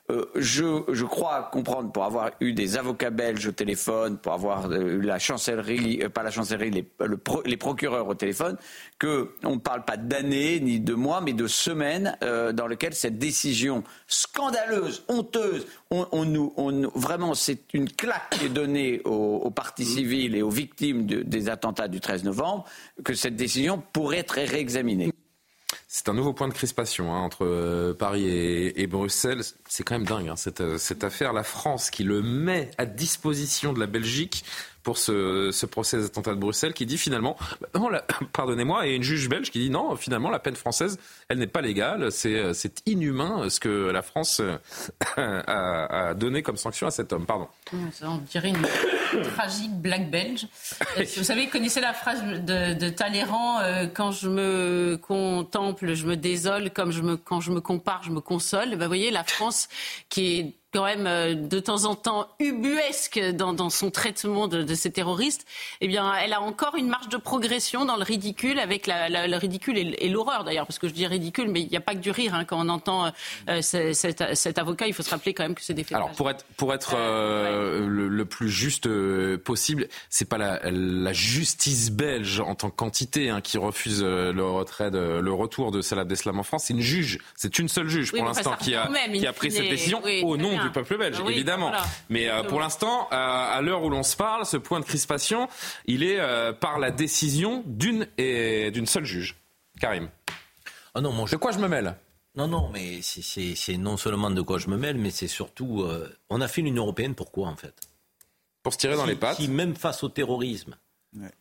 Euh, 0.09 0.25
je, 0.35 0.83
je, 0.91 1.05
crois 1.05 1.49
comprendre, 1.51 1.91
pour 1.91 2.03
avoir 2.03 2.31
eu 2.39 2.53
des 2.53 2.77
avocats 2.77 3.09
belges 3.09 3.47
au 3.47 3.51
téléphone, 3.51 4.17
pour 4.17 4.33
avoir 4.33 4.71
eu 4.71 5.01
la 5.01 5.19
chancellerie, 5.19 6.01
pas 6.13 6.23
la 6.23 6.31
chancellerie, 6.31 6.71
les, 6.71 7.57
procureurs 7.57 8.07
au 8.07 8.15
téléphone, 8.15 8.57
qu'on 9.01 9.55
ne 9.55 9.59
parle 9.59 9.83
pas 9.83 9.97
d'années 9.97 10.59
ni 10.59 10.79
de 10.79 10.93
mois, 10.93 11.21
mais 11.21 11.33
de 11.33 11.47
semaines 11.47 12.17
dans 12.21 12.67
lesquelles 12.67 12.93
cette 12.93 13.17
décision 13.17 13.83
scandaleuse, 14.07 15.03
honteuse, 15.07 15.67
on, 15.91 16.25
nous, 16.25 16.53
on, 16.57 16.89
vraiment, 16.95 17.33
c'est 17.33 17.73
une 17.73 17.89
claque 17.89 18.29
qui 18.31 18.45
est 18.45 18.49
donnée 18.49 19.01
aux, 19.05 19.51
partis 19.51 19.85
civils 19.85 20.35
et 20.35 20.41
aux 20.41 20.49
victimes 20.49 21.05
des 21.05 21.49
attentats 21.49 21.87
du 21.87 21.99
13 21.99 22.23
novembre, 22.23 22.65
que 23.03 23.13
cette 23.13 23.35
décision 23.35 23.81
pourrait 23.91 24.19
être 24.19 24.35
réexaminée. 24.35 25.11
C'est 25.89 26.09
un 26.09 26.13
nouveau 26.13 26.33
point 26.33 26.49
de 26.49 26.53
crispation 26.53 27.15
hein, 27.15 27.19
entre 27.19 27.45
euh, 27.45 27.93
Paris 27.93 28.27
et, 28.27 28.87
Bruxelles. 28.87 29.41
C'est 29.69 29.83
quand 29.83 29.95
même 29.95 30.05
dingue 30.05 30.27
hein, 30.27 30.35
cette, 30.35 30.59
euh, 30.59 30.77
cette 30.77 31.05
affaire. 31.05 31.31
La 31.31 31.43
France 31.43 31.89
qui 31.91 32.03
le 32.03 32.21
met 32.21 32.71
à 32.77 32.85
disposition 32.85 33.71
de 33.71 33.79
la 33.79 33.87
Belgique 33.87 34.43
pour 34.87 34.97
ce, 34.97 35.51
ce 35.51 35.65
procès 35.65 35.97
des 35.97 36.05
attentats 36.05 36.33
de 36.33 36.39
Bruxelles 36.39 36.73
qui 36.73 36.85
dit 36.85 36.97
finalement, 36.97 37.35
pardonnez-moi, 38.31 38.87
et 38.87 38.95
une 38.95 39.03
juge 39.03 39.27
belge 39.27 39.51
qui 39.51 39.59
dit 39.59 39.69
non, 39.69 39.97
finalement 39.97 40.29
la 40.29 40.39
peine 40.39 40.55
française, 40.55 40.97
elle 41.27 41.39
n'est 41.39 41.45
pas 41.45 41.59
légale, 41.59 42.09
c'est, 42.09 42.53
c'est 42.53 42.83
inhumain 42.85 43.49
ce 43.49 43.59
que 43.59 43.89
la 43.89 44.01
France 44.01 44.41
a, 45.17 46.07
a, 46.07 46.13
donné 46.13 46.41
comme 46.41 46.55
sanction 46.55 46.87
à 46.87 46.91
cet 46.91 47.11
homme. 47.11 47.25
Pardon. 47.25 47.49
On 48.01 48.19
dirait 48.31 48.47
une 48.47 48.65
tragique 49.35 49.73
blague 49.73 50.09
belge. 50.09 50.47
Euh, 50.97 51.03
vous 51.17 51.23
savez, 51.23 51.47
connaissez 51.47 51.81
la 51.81 51.93
phrase 51.93 52.23
de, 52.23 52.73
de 52.73 52.89
Talleyrand 52.89 53.59
euh, 53.59 53.87
quand 53.93 54.11
je 54.11 54.29
me 54.29 54.97
contemple, 55.01 55.93
je 55.95 56.05
me 56.05 56.15
désole, 56.15 56.71
comme 56.71 56.91
je 56.91 57.01
me, 57.01 57.17
quand 57.17 57.41
je 57.41 57.51
me 57.51 57.61
compare, 57.61 58.03
je 58.03 58.11
me 58.11 58.21
console. 58.21 58.69
Ben, 58.71 58.81
vous 58.81 58.87
voyez, 58.87 59.11
la 59.11 59.23
France 59.23 59.67
qui 60.09 60.39
est 60.39 60.53
quand 60.77 60.85
même 60.85 61.07
euh, 61.07 61.33
de 61.33 61.59
temps 61.59 61.85
en 61.85 61.95
temps 61.95 62.27
ubuesque 62.39 63.19
dans, 63.33 63.51
dans 63.51 63.71
son 63.71 63.89
traitement 63.89 64.47
de, 64.47 64.61
de, 64.61 64.75
ces 64.75 64.91
terroristes, 64.91 65.47
eh 65.81 65.87
bien, 65.87 66.13
elle 66.13 66.33
a 66.33 66.41
encore 66.41 66.75
une 66.75 66.87
marge 66.87 67.09
de 67.09 67.17
progression 67.17 67.83
dans 67.85 67.95
le 67.95 68.03
ridicule, 68.03 68.59
avec 68.59 68.85
la, 68.85 69.09
la, 69.09 69.25
le 69.25 69.37
ridicule 69.37 69.75
et, 69.77 70.09
l'horreur 70.09 70.43
d'ailleurs, 70.43 70.67
parce 70.67 70.77
que 70.77 70.87
je 70.87 70.93
dis 70.93 71.07
ridicule, 71.07 71.49
mais 71.49 71.61
il 71.61 71.69
n'y 71.69 71.77
a 71.77 71.81
pas 71.81 71.93
que 71.93 71.99
du 71.99 72.11
rire 72.11 72.35
hein, 72.35 72.45
quand 72.45 72.63
on 72.63 72.69
entend 72.69 73.11
euh, 73.49 73.61
cet, 73.61 74.35
cet, 74.35 74.57
avocat. 74.59 74.85
Il 74.85 74.93
faut 74.93 75.01
se 75.01 75.09
rappeler 75.09 75.33
quand 75.33 75.43
même 75.43 75.55
que 75.55 75.63
c'est 75.63 75.73
des 75.73 75.83
faits. 75.83 75.95
Alors 75.95 76.11
pour 76.11 76.29
être 76.29 76.45
pour 76.57 76.71
être 76.75 76.93
euh, 76.95 77.87
le, 77.87 78.07
le, 78.07 78.25
plus 78.25 78.49
juste 78.49 78.87
possible, 79.37 79.87
c'est 80.11 80.29
pas 80.29 80.37
la, 80.37 80.59
la, 80.63 81.13
justice 81.13 81.89
belge 81.89 82.39
en 82.39 82.53
tant 82.53 82.69
qu'entité 82.69 83.31
hein, 83.31 83.41
qui 83.41 83.57
refuse 83.57 84.03
le 84.03 84.43
retrait, 84.43 84.91
de, 84.91 85.19
le 85.19 85.33
retour 85.33 85.71
de 85.71 85.81
Salah 85.81 86.03
Abdeslam 86.03 86.37
en 86.37 86.43
France. 86.43 86.65
C'est 86.65 86.73
une 86.73 86.81
juge, 86.81 87.17
c'est 87.35 87.57
une 87.57 87.67
seule 87.67 87.87
juge 87.87 88.11
pour 88.11 88.25
l'instant 88.25 88.55
qui 88.61 88.75
a 88.75 88.87
qui 89.11 89.25
a 89.25 89.33
pris 89.33 89.51
cette 89.51 89.69
décision 89.69 90.03
au 90.23 90.37
nom 90.37 90.66
du 90.67 90.73
peuple 90.73 90.97
belge, 90.97 91.17
ah 91.19 91.29
évidemment. 91.29 91.71
Mais 92.09 92.29
euh, 92.29 92.43
pour 92.43 92.59
l'instant, 92.59 93.07
euh, 93.11 93.15
à 93.15 93.61
l'heure 93.61 93.83
où 93.83 93.89
l'on 93.89 94.03
se 94.03 94.15
parle, 94.15 94.45
ce 94.45 94.57
point 94.57 94.79
de 94.79 94.85
crispation, 94.85 95.47
il 95.85 96.03
est 96.03 96.19
euh, 96.19 96.53
par 96.53 96.79
la 96.79 96.91
décision 96.91 97.63
d'une 97.65 98.07
et 98.17 98.71
d'une 98.71 98.85
seule 98.85 99.05
juge. 99.05 99.35
Karim. 99.79 100.09
Ah 100.95 101.01
non, 101.01 101.25
De 101.25 101.35
quoi 101.35 101.51
je 101.51 101.59
me 101.59 101.67
mêle? 101.67 101.95
Non, 102.35 102.47
non, 102.47 102.69
mais 102.71 102.99
c'est 103.01 103.77
non 103.77 103.97
seulement 103.97 104.29
de 104.29 104.41
quoi 104.41 104.57
je 104.59 104.67
me 104.67 104.77
mêle, 104.77 104.97
mais 104.97 105.09
c'est 105.09 105.27
surtout. 105.27 105.87
on 106.29 106.41
a 106.41 106.47
fait 106.47 106.61
l'Union 106.61 106.83
européenne 106.83 107.15
pourquoi, 107.15 107.47
en 107.47 107.55
fait? 107.55 107.73
Pour 108.63 108.73
se 108.73 108.77
tirer 108.77 108.95
dans 108.95 109.05
les 109.05 109.15
pattes. 109.15 109.37
Si, 109.37 109.47
même 109.47 109.75
face 109.75 110.03
au 110.03 110.09
terrorisme, 110.09 110.75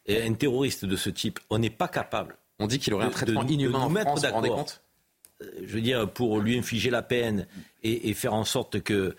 et 0.07 0.23
un 0.23 0.35
terroriste 0.35 0.85
de 0.85 0.97
ce 0.97 1.11
type, 1.11 1.39
on 1.51 1.59
n'est 1.59 1.70
pas 1.70 1.89
capable. 1.89 2.36
On 2.59 2.66
dit 2.66 2.78
qu'il 2.78 2.94
aurait 2.94 3.07
un 3.07 3.11
traitement 3.11 3.44
inhumain 3.47 3.81
en 3.81 3.90
France, 3.90 4.23
vous 4.23 4.28
vous 4.28 4.35
rendez 4.35 4.48
compte? 4.48 4.82
Je 5.41 5.67
veux 5.67 5.81
dire, 5.81 6.09
pour 6.11 6.41
lui 6.41 6.59
infliger 6.59 6.91
la 6.91 7.03
peine 7.03 7.47
et, 7.83 8.15
faire 8.15 8.35
en 8.35 8.45
sorte 8.45 8.77
euh, 8.91 9.15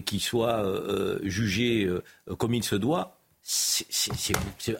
qu'il 0.00 0.20
soit 0.20 0.64
euh, 0.64 1.18
jugé 1.22 1.84
euh, 1.84 2.02
comme 2.36 2.54
il 2.54 2.64
se 2.64 2.76
doit. 2.76 3.18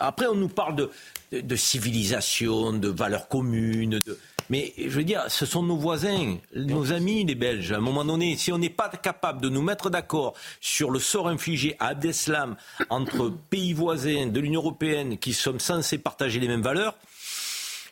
Après, 0.01 0.27
on 0.27 0.35
nous 0.35 0.49
parle 0.49 0.89
de, 1.31 1.57
civilisation, 1.57 2.73
de 2.73 2.89
valeurs 2.89 3.29
communes. 3.29 4.03
Mais 4.49 4.73
je 4.77 4.89
veux 4.89 5.05
dire, 5.05 5.25
ce 5.29 5.47
sont 5.47 5.63
nos 5.63 5.77
voisins, 5.77 6.39
nos 6.55 6.93
amis, 6.93 7.25
les 7.25 7.35
Belges. 7.35 7.73
À 7.73 7.77
un 7.77 7.81
moment 7.81 8.05
donné, 8.05 8.37
si 8.37 8.51
on 8.53 8.59
n'est 8.59 8.71
pas 8.71 8.89
capable 8.89 9.41
de 9.41 9.49
nous 9.49 9.63
mettre 9.63 9.91
d'accord 9.91 10.35
sur 10.61 10.91
le 10.91 10.99
sort 10.99 11.29
infligé 11.29 11.77
à 11.79 11.89
Abdeslam 11.89 12.57
entre 12.91 13.33
pays 13.51 13.73
voisins 13.73 14.27
de 14.27 14.41
l'Union 14.41 14.61
européenne 14.61 15.19
qui 15.19 15.33
sommes 15.33 15.61
censés 15.61 15.99
partager 15.99 16.41
les 16.41 16.49
mêmes 16.49 16.63
valeurs, 16.63 16.97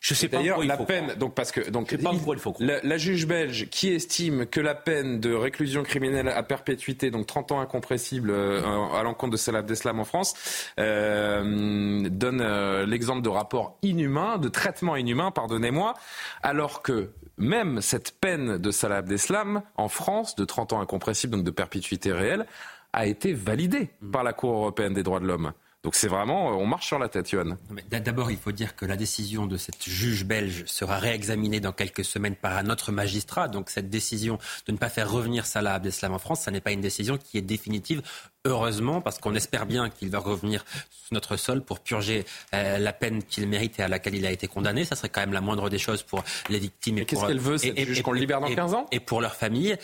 je 0.04 0.12
sais 0.12 0.28
pas 0.28 0.36
D'ailleurs, 0.36 0.62
la 0.62 0.76
peine, 0.76 1.14
donc 1.14 1.34
parce 1.34 1.50
que 1.50 1.70
donc 1.70 1.96
pas 1.96 2.10
il 2.12 2.38
faut 2.38 2.54
la, 2.60 2.78
la, 2.82 2.98
juge 2.98 3.26
belge 3.26 3.70
qui 3.70 3.88
estime 3.88 4.44
que 4.44 4.60
la 4.60 4.74
peine 4.74 5.18
de 5.18 5.32
réclusion 5.32 5.82
criminelle 5.82 6.28
à 6.28 6.42
perpétuité, 6.42 7.10
donc 7.10 7.26
30 7.26 7.52
ans 7.52 7.60
incompressible 7.60 8.28
euh, 8.30 8.60
à 8.92 9.02
l'encontre 9.02 9.32
de 9.32 9.36
Salah 9.38 9.60
Abdeslam 9.60 9.98
en 9.98 10.04
France, 10.04 10.34
euh, 10.78 12.06
donne 12.10 12.42
euh, 12.42 12.84
l'exemple 12.84 13.22
de 13.22 13.30
rapport 13.30 13.78
inhumain, 13.80 14.36
de 14.36 14.50
traitement 14.50 14.94
inhumain, 14.94 15.30
pardonnez-moi, 15.30 15.94
alors 16.42 16.82
que 16.82 17.08
même 17.38 17.80
cette 17.80 18.20
peine 18.20 18.58
de 18.58 18.70
Salah 18.70 18.98
Abdeslam 18.98 19.62
en 19.76 19.88
France 19.88 20.36
de 20.36 20.44
30 20.44 20.74
ans 20.74 20.80
incompressible, 20.82 21.32
donc 21.32 21.44
de 21.44 21.50
perpétuité 21.50 22.12
réelle, 22.12 22.44
a 22.92 23.06
été 23.06 23.32
validée 23.32 23.88
mmh. 24.02 24.10
par 24.10 24.22
la 24.22 24.34
Cour 24.34 24.52
européenne 24.52 24.92
des 24.92 25.02
droits 25.02 25.20
de 25.20 25.26
l'homme. 25.26 25.54
Donc 25.84 25.94
c'est 25.94 26.08
vraiment, 26.08 26.50
euh, 26.50 26.54
on 26.54 26.66
marche 26.66 26.86
sur 26.86 26.98
la 26.98 27.08
tête, 27.08 27.30
Yohan. 27.30 27.58
D'abord, 27.90 28.30
il 28.30 28.38
faut 28.38 28.52
dire 28.52 28.74
que 28.74 28.86
la 28.86 28.96
décision 28.96 29.46
de 29.46 29.58
cette 29.58 29.86
juge 29.86 30.24
belge 30.24 30.64
sera 30.66 30.98
réexaminée 30.98 31.60
dans 31.60 31.72
quelques 31.72 32.06
semaines 32.06 32.36
par 32.36 32.56
un 32.56 32.70
autre 32.70 32.90
magistrat. 32.90 33.48
Donc 33.48 33.68
cette 33.68 33.90
décision 33.90 34.38
de 34.66 34.72
ne 34.72 34.78
pas 34.78 34.88
faire 34.88 35.10
revenir 35.10 35.44
Salah 35.44 35.74
Abdeslam 35.74 36.14
en 36.14 36.18
France, 36.18 36.40
ça 36.40 36.50
n'est 36.50 36.62
pas 36.62 36.72
une 36.72 36.80
décision 36.80 37.18
qui 37.18 37.36
est 37.36 37.42
définitive 37.42 38.02
heureusement, 38.46 39.00
parce 39.00 39.18
qu'on 39.18 39.34
espère 39.34 39.64
bien 39.64 39.88
qu'il 39.88 40.10
va 40.10 40.18
revenir 40.18 40.66
sur 40.90 41.12
notre 41.12 41.36
sol 41.36 41.62
pour 41.62 41.80
purger 41.80 42.26
euh, 42.54 42.78
la 42.78 42.92
peine 42.92 43.22
qu'il 43.22 43.48
mérite 43.48 43.78
et 43.78 43.82
à 43.82 43.88
laquelle 43.88 44.14
il 44.14 44.26
a 44.26 44.30
été 44.30 44.48
condamné. 44.48 44.84
Ça 44.84 44.96
serait 44.96 45.08
quand 45.08 45.22
même 45.22 45.32
la 45.32 45.40
moindre 45.40 45.70
des 45.70 45.78
choses 45.78 46.02
pour 46.02 46.22
les 46.50 46.58
victimes. 46.58 46.98
Et, 46.98 47.06
qu'est-ce 47.06 47.26
qu'elle 47.26 47.38
veut, 47.38 47.56
cette 47.56 47.78
et, 47.78 48.02
qu'on 48.02 48.12
le 48.12 48.20
libère 48.20 48.42
dans 48.42 48.54
15 48.54 48.74
ans? 48.74 48.86
Et 48.92 49.00
pour 49.00 49.22
leur 49.22 49.34
famille. 49.34 49.76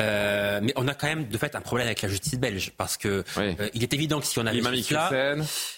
Euh, 0.00 0.58
mais 0.60 0.72
on 0.74 0.88
a 0.88 0.94
quand 0.94 1.06
même, 1.06 1.28
de 1.28 1.38
fait, 1.38 1.54
un 1.54 1.60
problème 1.60 1.86
avec 1.86 2.02
la 2.02 2.08
justice 2.08 2.40
belge, 2.40 2.72
parce 2.76 2.96
que 2.96 3.22
euh, 3.36 3.54
il 3.74 3.84
est 3.84 3.94
évident 3.94 4.18
que 4.18 4.26
si 4.26 4.40
on 4.40 4.46
avait 4.46 4.62
su 4.82 4.94
ça, 4.94 5.10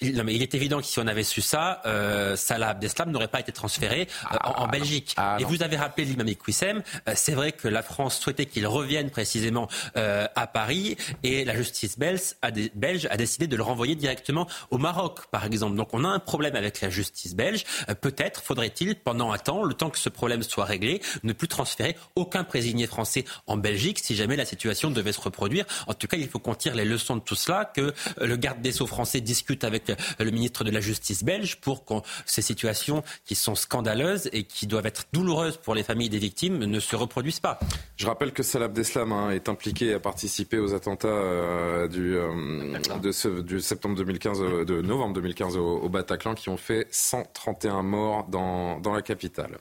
il, 0.00 0.16
non, 0.16 0.24
mais 0.24 0.34
il 0.34 0.42
est 0.42 0.54
évident 0.54 0.78
que 0.78 0.86
si 0.86 0.98
on 0.98 1.06
avait 1.06 1.24
su 1.24 1.42
ça, 1.42 1.82
euh, 1.84 2.36
Salah 2.36 2.70
Abdeslam 2.70 3.10
n'aurait 3.10 3.28
pas 3.28 3.40
été 3.40 3.52
transféré 3.52 4.08
en, 4.44 4.66
Belgique. 4.66 5.14
Ah, 5.18 5.36
et 5.38 5.44
vous 5.44 5.62
avez 5.62 5.76
rappelé 5.76 6.06
l'imam 6.06 6.28
Iqwissem, 6.28 6.82
c'est 7.14 7.32
vrai 7.32 7.52
que 7.52 7.68
la 7.68 7.82
France 7.82 8.18
souhaitait 8.18 8.46
qu'il 8.46 8.66
revienne 8.66 9.10
précisément 9.10 9.68
à 9.94 10.46
Paris, 10.46 10.96
et 11.22 11.44
la 11.44 11.54
justice 11.54 11.98
belge 11.98 12.29
a 12.42 12.50
belge 12.74 13.06
a 13.10 13.16
décidé 13.16 13.46
de 13.46 13.56
le 13.56 13.62
renvoyer 13.62 13.94
directement 13.94 14.46
au 14.70 14.78
Maroc, 14.78 15.26
par 15.30 15.44
exemple. 15.44 15.76
Donc 15.76 15.88
on 15.92 16.04
a 16.04 16.08
un 16.08 16.18
problème 16.18 16.56
avec 16.56 16.80
la 16.80 16.90
justice 16.90 17.34
belge. 17.34 17.64
Euh, 17.88 17.94
peut-être 17.94 18.42
faudrait-il, 18.42 18.96
pendant 18.96 19.32
un 19.32 19.38
temps, 19.38 19.64
le 19.64 19.74
temps 19.74 19.90
que 19.90 19.98
ce 19.98 20.08
problème 20.08 20.42
soit 20.42 20.64
réglé, 20.64 21.00
ne 21.22 21.32
plus 21.32 21.48
transférer 21.48 21.96
aucun 22.16 22.44
prisonnier 22.44 22.86
français 22.86 23.24
en 23.46 23.56
Belgique 23.56 23.98
si 23.98 24.14
jamais 24.14 24.36
la 24.36 24.44
situation 24.44 24.90
devait 24.90 25.12
se 25.12 25.20
reproduire. 25.20 25.64
En 25.86 25.94
tout 25.94 26.06
cas, 26.06 26.16
il 26.16 26.28
faut 26.28 26.38
qu'on 26.38 26.54
tire 26.54 26.74
les 26.74 26.84
leçons 26.84 27.16
de 27.16 27.20
tout 27.20 27.34
cela, 27.34 27.64
que 27.64 27.80
euh, 27.80 27.92
le 28.26 28.36
garde 28.36 28.60
des 28.60 28.72
Sceaux 28.72 28.86
français 28.86 29.20
discute 29.20 29.64
avec 29.64 29.90
euh, 29.90 29.94
le 30.18 30.30
ministre 30.30 30.64
de 30.64 30.70
la 30.70 30.80
Justice 30.80 31.24
belge 31.24 31.56
pour 31.60 31.84
que 31.84 31.94
ces 32.26 32.42
situations 32.42 33.02
qui 33.24 33.34
sont 33.34 33.54
scandaleuses 33.54 34.28
et 34.32 34.44
qui 34.44 34.66
doivent 34.66 34.86
être 34.86 35.04
douloureuses 35.12 35.56
pour 35.56 35.74
les 35.74 35.82
familles 35.82 36.08
des 36.08 36.18
victimes 36.18 36.58
ne 36.58 36.80
se 36.80 36.96
reproduisent 36.96 37.40
pas. 37.40 37.58
Je 37.96 38.06
rappelle 38.06 38.32
que 38.32 38.42
Salah 38.42 38.66
Abdeslam 38.66 39.12
hein, 39.12 39.30
est 39.30 39.48
impliqué 39.48 39.86
et 39.86 39.94
a 39.94 40.00
participé 40.00 40.58
aux 40.58 40.74
attentats 40.74 41.88
du, 41.88 42.16
de 43.02 43.58
septembre 43.58 43.96
2015, 43.96 44.42
euh, 44.42 44.64
de 44.64 44.80
novembre 44.82 45.14
2015 45.14 45.56
au, 45.56 45.88
Bataclan 45.88 46.34
qui 46.34 46.48
ont 46.48 46.56
fait 46.56 46.86
131 46.90 47.82
morts 47.82 48.26
dans, 48.28 48.78
dans 48.80 48.92
la 48.92 49.02
capitale. 49.02 49.58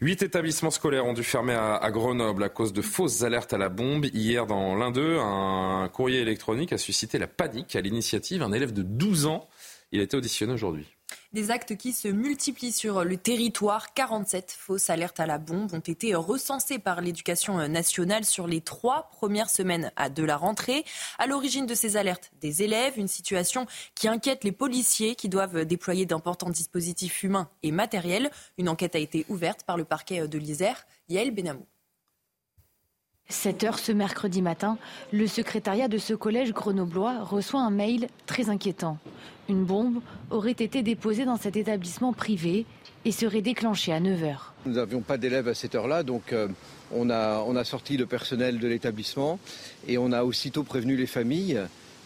Huit 0.00 0.22
établissements 0.22 0.70
scolaires 0.70 1.06
ont 1.06 1.12
dû 1.12 1.22
fermer 1.22 1.54
à, 1.54 1.90
Grenoble 1.90 2.42
à 2.42 2.48
cause 2.48 2.72
de 2.72 2.82
fausses 2.82 3.22
alertes 3.22 3.52
à 3.52 3.58
la 3.58 3.68
bombe. 3.68 4.06
Hier, 4.12 4.46
dans 4.46 4.74
l'un 4.74 4.90
d'eux, 4.90 5.18
un 5.18 5.88
courrier 5.92 6.20
électronique 6.20 6.72
a 6.72 6.78
suscité 6.78 7.18
la 7.18 7.26
panique 7.26 7.76
à 7.76 7.80
l'initiative. 7.80 8.42
Un 8.42 8.52
élève 8.52 8.72
de 8.72 8.82
12 8.82 9.26
ans, 9.26 9.48
il 9.92 10.00
a 10.00 10.02
été 10.02 10.16
auditionné 10.16 10.52
aujourd'hui. 10.52 10.86
Des 11.32 11.50
actes 11.50 11.78
qui 11.78 11.94
se 11.94 12.08
multiplient 12.08 12.72
sur 12.72 13.04
le 13.04 13.16
territoire. 13.16 13.94
47 13.94 14.54
fausses 14.58 14.90
alertes 14.90 15.18
à 15.18 15.24
la 15.24 15.38
bombe 15.38 15.72
ont 15.72 15.78
été 15.78 16.14
recensées 16.14 16.78
par 16.78 17.00
l'éducation 17.00 17.66
nationale 17.68 18.26
sur 18.26 18.46
les 18.46 18.60
trois 18.60 19.08
premières 19.12 19.48
semaines 19.48 19.90
de 20.14 20.24
la 20.24 20.36
rentrée. 20.36 20.84
À 21.18 21.26
l'origine 21.26 21.64
de 21.64 21.74
ces 21.74 21.96
alertes, 21.96 22.32
des 22.42 22.62
élèves, 22.62 22.98
une 22.98 23.08
situation 23.08 23.66
qui 23.94 24.08
inquiète 24.08 24.44
les 24.44 24.52
policiers 24.52 25.14
qui 25.14 25.30
doivent 25.30 25.64
déployer 25.64 26.04
d'importants 26.04 26.50
dispositifs 26.50 27.22
humains 27.22 27.48
et 27.62 27.72
matériels. 27.72 28.30
Une 28.58 28.68
enquête 28.68 28.94
a 28.94 28.98
été 28.98 29.24
ouverte 29.30 29.62
par 29.62 29.78
le 29.78 29.84
parquet 29.84 30.28
de 30.28 30.36
l'Isère. 30.36 30.84
Yael 31.08 31.30
Benamou. 31.30 31.64
7 33.28 33.64
heures 33.64 33.78
ce 33.78 33.92
mercredi 33.92 34.42
matin, 34.42 34.78
le 35.12 35.26
secrétariat 35.26 35.88
de 35.88 35.98
ce 35.98 36.14
collège 36.14 36.52
grenoblois 36.52 37.24
reçoit 37.24 37.62
un 37.62 37.70
mail 37.70 38.08
très 38.26 38.50
inquiétant. 38.50 38.98
Une 39.48 39.64
bombe 39.64 40.00
aurait 40.30 40.50
été 40.52 40.82
déposée 40.82 41.24
dans 41.24 41.36
cet 41.36 41.56
établissement 41.56 42.12
privé 42.12 42.66
et 43.04 43.10
serait 43.10 43.42
déclenchée 43.42 43.92
à 43.92 44.00
9 44.00 44.22
heures. 44.22 44.54
Nous 44.66 44.74
n'avions 44.74 45.00
pas 45.00 45.16
d'élèves 45.16 45.48
à 45.48 45.54
cette 45.54 45.74
heure-là, 45.74 46.02
donc 46.02 46.32
euh, 46.32 46.46
on, 46.92 47.10
a, 47.10 47.42
on 47.46 47.56
a 47.56 47.64
sorti 47.64 47.96
le 47.96 48.06
personnel 48.06 48.58
de 48.58 48.68
l'établissement 48.68 49.40
et 49.88 49.98
on 49.98 50.12
a 50.12 50.22
aussitôt 50.22 50.62
prévenu 50.62 50.96
les 50.96 51.06
familles 51.06 51.60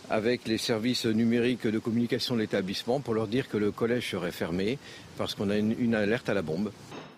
avec 0.09 0.47
les 0.47 0.59
services 0.59 1.07
numériques 1.07 1.67
de 1.67 1.79
communication 1.79 2.35
de 2.37 2.41
l'établissement 2.41 3.01
pour 3.01 3.15
leur 3.15 3.27
dire 3.27 3.49
que 3.49 3.57
le 3.57 3.73
collège 3.73 4.11
serait 4.11 4.31
fermé 4.31 4.79
parce 5.19 5.35
qu'on 5.35 5.51
a 5.51 5.57
une, 5.57 5.95
alerte 5.95 6.29
à 6.29 6.35
la 6.35 6.43
bombe. 6.43 6.71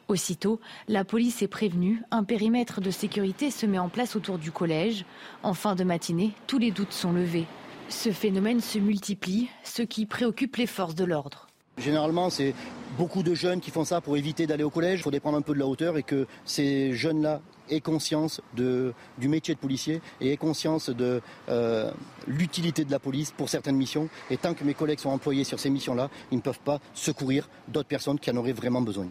Aussitôt, 0.08 0.58
la 0.88 1.04
police 1.04 1.42
est 1.42 1.48
prévenue, 1.48 2.02
un 2.10 2.24
périmètre 2.24 2.80
de 2.80 2.90
sécurité 2.90 3.50
se 3.50 3.66
met 3.66 3.78
en 3.78 3.90
place 3.90 4.16
autour 4.16 4.38
du 4.38 4.50
collège. 4.50 5.04
En 5.42 5.52
fin 5.52 5.74
de 5.74 5.84
matinée, 5.84 6.32
tous 6.46 6.58
les 6.58 6.70
doutes 6.70 6.94
sont 6.94 7.12
levés. 7.12 7.44
Ce 7.90 8.10
phénomène 8.10 8.62
se 8.62 8.78
multiplie, 8.78 9.50
ce 9.64 9.82
qui 9.82 10.06
préoccupe 10.06 10.56
les 10.56 10.66
forces 10.66 10.94
de 10.94 11.04
l'ordre. 11.04 11.46
Généralement, 11.76 12.30
c'est 12.30 12.54
beaucoup 12.96 13.22
de 13.22 13.34
jeunes 13.34 13.60
qui 13.60 13.70
font 13.70 13.84
ça 13.84 14.00
pour 14.00 14.16
éviter 14.16 14.46
d'aller 14.46 14.64
au 14.64 14.70
collège. 14.70 15.00
Il 15.00 15.02
faut 15.02 15.20
prendre 15.20 15.36
un 15.36 15.42
peu 15.42 15.52
de 15.52 15.58
la 15.58 15.66
hauteur 15.66 15.98
et 15.98 16.02
que 16.02 16.26
ces 16.46 16.94
jeunes-là 16.94 17.42
aient 17.68 17.82
conscience 17.82 18.40
du 18.54 19.28
métier 19.28 19.54
de 19.54 19.60
policier 19.60 20.00
et 20.22 20.32
aient 20.32 20.38
conscience 20.38 20.88
de 20.88 21.20
euh, 21.50 21.90
l'utilité 22.26 22.86
de 22.86 22.90
la 22.90 22.98
police 22.98 23.30
pour 23.30 23.50
certaines 23.50 23.76
missions. 23.76 24.08
Et 24.30 24.38
tant 24.38 24.54
que 24.54 24.64
mes 24.64 24.74
collègues 24.74 25.00
sont 25.00 25.10
employés 25.10 25.44
sur 25.44 25.60
ces 25.60 25.68
missions-là, 25.68 26.08
ils 26.32 26.38
ne 26.38 26.42
peuvent 26.42 26.60
pas 26.60 26.80
secourir 26.94 27.46
d'autres 27.68 27.88
personnes 27.88 28.18
qui 28.18 28.30
en 28.30 28.36
auraient 28.36 28.52
vraiment 28.52 28.80
besoin. 28.80 29.06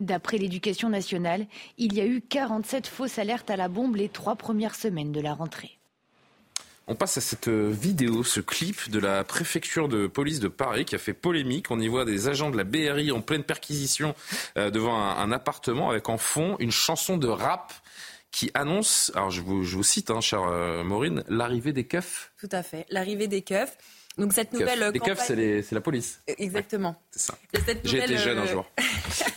D'après 0.00 0.38
l'éducation 0.38 0.88
nationale, 0.88 1.46
il 1.76 1.94
y 1.94 2.00
a 2.00 2.06
eu 2.06 2.22
47 2.22 2.86
fausses 2.86 3.18
alertes 3.18 3.50
à 3.50 3.56
la 3.56 3.68
bombe 3.68 3.96
les 3.96 4.08
trois 4.08 4.36
premières 4.36 4.74
semaines 4.74 5.12
de 5.12 5.20
la 5.20 5.34
rentrée. 5.34 5.78
On 6.86 6.96
passe 6.96 7.18
à 7.18 7.20
cette 7.20 7.48
vidéo, 7.48 8.24
ce 8.24 8.40
clip 8.40 8.90
de 8.90 8.98
la 8.98 9.22
préfecture 9.22 9.88
de 9.88 10.08
police 10.08 10.40
de 10.40 10.48
Paris 10.48 10.84
qui 10.84 10.96
a 10.96 10.98
fait 10.98 11.12
polémique. 11.12 11.70
On 11.70 11.78
y 11.78 11.86
voit 11.86 12.04
des 12.04 12.26
agents 12.26 12.50
de 12.50 12.56
la 12.56 12.64
BRI 12.64 13.12
en 13.12 13.20
pleine 13.20 13.44
perquisition 13.44 14.14
euh, 14.56 14.70
devant 14.70 14.96
un, 14.96 15.30
appartement 15.30 15.90
avec 15.90 16.08
en 16.08 16.18
fond 16.18 16.56
une 16.58 16.72
chanson 16.72 17.16
de 17.16 17.28
rap 17.28 17.72
qui 18.32 18.50
annonce, 18.54 19.12
alors 19.14 19.30
je 19.30 19.40
vous, 19.40 19.62
je 19.62 19.76
vous 19.76 19.82
cite, 19.82 20.10
hein, 20.10 20.20
chère 20.20 20.42
euh, 20.48 20.82
Maureen, 20.82 21.22
l'arrivée 21.28 21.72
des 21.72 21.84
keufs. 21.84 22.32
Tout 22.40 22.48
à 22.50 22.62
fait, 22.62 22.86
l'arrivée 22.90 23.28
des 23.28 23.42
keufs. 23.42 23.76
Donc 24.20 24.34
cette 24.34 24.52
nouvelle 24.52 24.90
Les 24.92 25.00
keufs, 25.00 25.18
c'est 25.26 25.72
la 25.72 25.80
police. 25.80 26.20
Exactement. 26.26 26.94
c'est 27.10 27.20
ça. 27.20 27.34
J'ai 27.84 28.04
été 28.04 28.18
jeune 28.18 28.38
un 28.38 28.46
jour. 28.46 28.66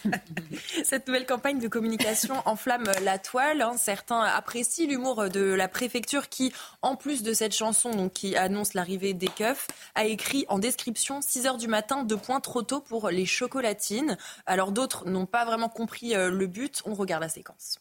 cette 0.83 1.07
nouvelle 1.07 1.25
campagne 1.25 1.59
de 1.59 1.69
communication 1.69 2.35
enflamme 2.45 2.83
la 3.01 3.17
toile. 3.17 3.61
Hein. 3.61 3.75
Certains 3.77 4.19
apprécient 4.21 4.87
l'humour 4.87 5.29
de 5.29 5.41
la 5.41 5.69
préfecture 5.69 6.27
qui, 6.27 6.51
en 6.81 6.97
plus 6.97 7.23
de 7.23 7.31
cette 7.33 7.55
chanson 7.55 7.91
donc, 7.91 8.11
qui 8.11 8.35
annonce 8.35 8.73
l'arrivée 8.73 9.13
des 9.13 9.29
keufs, 9.29 9.67
a 9.95 10.03
écrit 10.03 10.45
en 10.49 10.59
description 10.59 11.21
6 11.21 11.47
heures 11.47 11.57
du 11.57 11.69
matin, 11.69 12.03
deux 12.03 12.17
points 12.17 12.41
trop 12.41 12.61
tôt 12.61 12.81
pour 12.81 13.09
les 13.09 13.25
chocolatines. 13.25 14.17
Alors 14.45 14.73
d'autres 14.73 15.07
n'ont 15.07 15.25
pas 15.25 15.45
vraiment 15.45 15.69
compris 15.69 16.13
euh, 16.13 16.29
le 16.29 16.47
but. 16.47 16.81
On 16.85 16.93
regarde 16.93 17.23
la 17.23 17.29
séquence. 17.29 17.79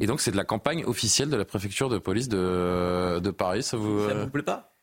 Et 0.00 0.06
donc 0.06 0.20
c'est 0.20 0.32
de 0.32 0.36
la 0.36 0.44
campagne 0.44 0.84
officielle 0.84 1.30
de 1.30 1.36
la 1.36 1.46
préfecture 1.46 1.88
de 1.88 1.96
police 1.96 2.28
de, 2.28 3.20
de 3.20 3.30
Paris. 3.30 3.62
Ça 3.62 3.78
vous, 3.78 4.06
ça 4.06 4.14
vous 4.14 4.28
plaît 4.28 4.42
pas? 4.42 4.73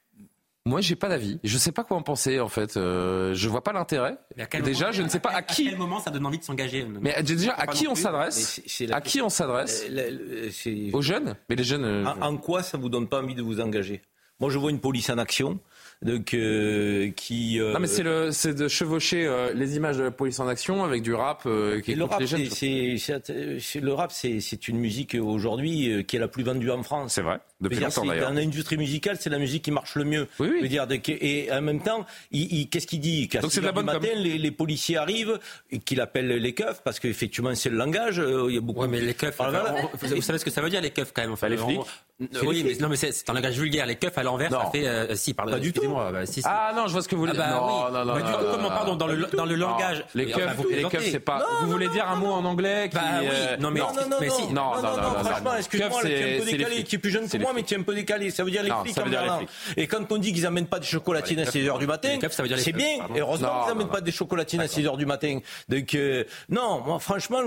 Moi, 0.65 0.79
j'ai 0.79 0.95
pas 0.95 1.09
d'avis. 1.09 1.39
Je 1.43 1.57
sais 1.57 1.71
pas 1.71 1.83
quoi 1.83 1.97
en 1.97 2.03
penser 2.03 2.39
en 2.39 2.47
fait. 2.47 2.77
Euh, 2.77 3.33
je 3.33 3.49
vois 3.49 3.63
pas 3.63 3.73
l'intérêt. 3.73 4.17
Déjà, 4.63 4.91
je 4.91 5.01
ne 5.01 5.07
sais 5.07 5.19
pas 5.19 5.31
à 5.31 5.41
qui. 5.41 5.67
À 5.67 5.71
quel 5.71 5.79
moment 5.79 5.99
ça 5.99 6.11
donne 6.11 6.25
envie 6.25 6.37
de 6.37 6.43
s'engager 6.43 6.85
Mais 7.01 7.21
déjà, 7.23 7.53
à 7.53 7.65
qui 7.65 7.87
on 7.87 7.95
s'adresse 7.95 8.61
À 8.91 9.01
qui 9.01 9.21
on 9.21 9.29
s'adresse 9.29 9.85
Aux 10.93 11.01
jeunes? 11.01 11.35
Mais 11.49 11.55
les 11.55 11.63
jeunes. 11.63 11.85
Euh, 11.85 12.05
en, 12.05 12.37
quoi 12.37 12.61
ça 12.61 12.77
vous 12.77 12.89
donne 12.89 13.07
pas 13.07 13.21
envie 13.21 13.33
de 13.33 13.41
vous 13.41 13.59
engager? 13.59 14.03
Moi, 14.39 14.51
je 14.51 14.59
vois 14.59 14.69
une 14.69 14.79
police 14.79 15.09
en 15.09 15.17
action 15.17 15.59
donc 16.01 16.33
euh, 16.33 17.11
qui. 17.15 17.59
Euh, 17.59 17.73
non 17.73 17.79
mais 17.79 17.85
c'est 17.85 18.01
le, 18.01 18.31
c'est 18.31 18.55
de 18.55 18.67
chevaucher 18.67 19.27
euh, 19.27 19.53
les 19.53 19.75
images 19.75 19.97
de 19.97 20.03
la 20.03 20.09
police 20.09 20.39
en 20.39 20.47
action 20.47 20.83
avec 20.83 21.03
du 21.03 21.13
rap 21.13 21.47
qui 21.83 21.93
le 21.93 22.05
rap, 22.05 22.19
les 22.19 22.25
jeunes. 22.25 22.45
C'est, 22.49 22.95
c'est, 22.97 23.79
le 23.79 23.93
rap, 23.93 24.11
c'est, 24.11 24.39
c'est 24.39 24.67
une 24.67 24.79
musique 24.79 25.15
aujourd'hui 25.21 26.03
qui 26.05 26.15
est 26.15 26.19
la 26.19 26.27
plus 26.27 26.43
vendue 26.43 26.71
en 26.71 26.81
France. 26.81 27.13
C'est 27.13 27.21
vrai. 27.21 27.39
Depuis 27.59 27.79
longtemps 27.79 28.03
d'ailleurs. 28.03 28.29
Dans 28.29 28.35
l'industrie 28.35 28.77
musicale, 28.77 29.17
c'est 29.19 29.29
la 29.29 29.37
musique 29.37 29.63
qui 29.63 29.71
marche 29.71 29.93
le 29.95 30.05
mieux. 30.05 30.27
Oui, 30.39 30.49
oui. 30.61 30.69
dire, 30.69 30.87
et 31.07 31.51
en 31.51 31.61
même 31.61 31.83
temps, 31.83 32.07
il, 32.31 32.67
qu'est-ce 32.69 32.87
qu'il 32.87 32.99
dit? 32.99 33.27
Qu'à 33.27 33.41
Donc 33.41 33.51
c'est 33.51 33.61
la 33.61 33.71
bonne 33.71 33.85
matin, 33.85 34.07
les, 34.15 34.39
les, 34.39 34.51
policiers 34.51 34.97
arrivent 34.97 35.39
et 35.69 35.77
qu'il 35.77 36.01
appelle 36.01 36.27
les 36.27 36.53
keufs 36.53 36.81
parce 36.83 36.99
qu'effectivement 36.99 37.53
c'est 37.53 37.69
le 37.69 37.77
langage. 37.77 38.17
Il 38.17 38.55
y 38.55 38.57
a 38.57 38.61
beaucoup. 38.61 38.81
Ouais, 38.81 38.87
mais 38.87 39.01
les 39.01 39.13
keufs. 39.13 39.37
vous 39.37 40.21
savez 40.21 40.39
ce 40.39 40.45
que 40.45 40.51
ça 40.51 40.61
veut 40.61 40.69
dire 40.71 40.81
les 40.81 40.89
keufs 40.89 41.11
quand 41.13 41.21
même. 41.21 41.33
Enfin, 41.33 41.47
les 41.47 41.57
flics. 41.57 41.79
Oui, 42.43 42.63
mais 42.65 42.75
non, 42.79 42.89
mais 42.89 42.95
c'est 42.95 43.29
un 43.29 43.33
langage 43.33 43.57
vulgaire. 43.57 43.85
Les 43.85 43.95
keufs 43.95 44.17
à 44.17 44.23
l'envers, 44.23 44.51
ça 44.51 44.69
fait. 44.71 45.15
si, 45.15 45.33
pardon. 45.33 45.53
Pas 45.53 45.59
du 45.59 45.73
tout. 45.73 45.81
Bah, 45.91 46.25
si, 46.25 46.41
ah 46.45 46.71
non, 46.75 46.87
je 46.87 46.93
vois 46.93 47.01
ce 47.01 47.07
que 47.07 47.15
vous 47.15 47.21
voulez 47.21 47.33
dire. 47.33 47.43
Ah 47.45 47.89
bah, 47.91 47.91
non, 47.91 48.05
non, 48.05 48.13
non, 48.13 48.19
bah, 48.19 48.39
comment, 48.51 48.69
pardon, 48.69 48.95
dans 48.95 49.07
le, 49.07 49.25
dans 49.35 49.45
le 49.45 49.55
langage. 49.55 50.05
Les 50.15 50.27
keufs, 50.27 50.57
les 50.69 50.83
keufs, 50.83 51.11
c'est 51.11 51.19
pas. 51.19 51.45
vous 51.61 51.71
voulez 51.71 51.87
dire 51.89 52.07
un 52.07 52.15
mot 52.15 52.31
en 52.31 52.45
anglais 52.45 52.89
qui. 52.89 52.95
Bah 52.95 53.01
oui. 53.21 53.27
Euh, 53.31 53.57
non, 53.57 53.71
mais, 53.71 53.79
non, 53.79 53.87
non, 54.09 54.17
mais 54.19 54.29
si. 54.29 54.47
Non, 54.53 54.75
non, 54.75 54.81
non, 54.81 55.23
franchement, 55.23 55.55
excuse-moi, 55.57 56.01
qui 56.01 56.07
est 56.07 56.35
un 56.35 56.39
peu 56.39 56.51
décalé, 56.51 56.83
qui 56.83 56.95
est 56.95 56.99
plus 56.99 57.11
jeune 57.11 57.29
que 57.29 57.37
moi, 57.37 57.51
mais 57.55 57.63
qui 57.63 57.73
est 57.73 57.77
un 57.77 57.83
peu 57.83 57.95
décalé. 57.95 58.29
Ça 58.29 58.43
veut 58.43 58.51
dire 58.51 58.63
les 58.63 58.71
flics 58.83 58.97
en 58.97 59.39
Et 59.77 59.87
quand 59.87 60.11
on 60.11 60.17
dit 60.17 60.33
qu'ils 60.33 60.45
amènent 60.45 60.67
pas 60.67 60.79
des 60.79 60.87
chocolatines 60.87 61.39
à 61.39 61.45
6 61.45 61.59
h 61.59 61.79
du 61.79 61.87
matin, 61.87 62.17
c'est 62.57 62.71
bien. 62.73 62.87
Heureusement 63.15 63.63
qu'ils 63.63 63.71
amènent 63.71 63.89
pas 63.89 64.01
des 64.01 64.11
chocolatines 64.11 64.61
à 64.61 64.67
6 64.67 64.83
h 64.83 64.97
du 64.97 65.05
matin. 65.05 65.39
Donc, 65.69 65.95
euh, 65.95 66.23
non, 66.49 66.81
moi, 66.85 66.99
franchement, 66.99 67.39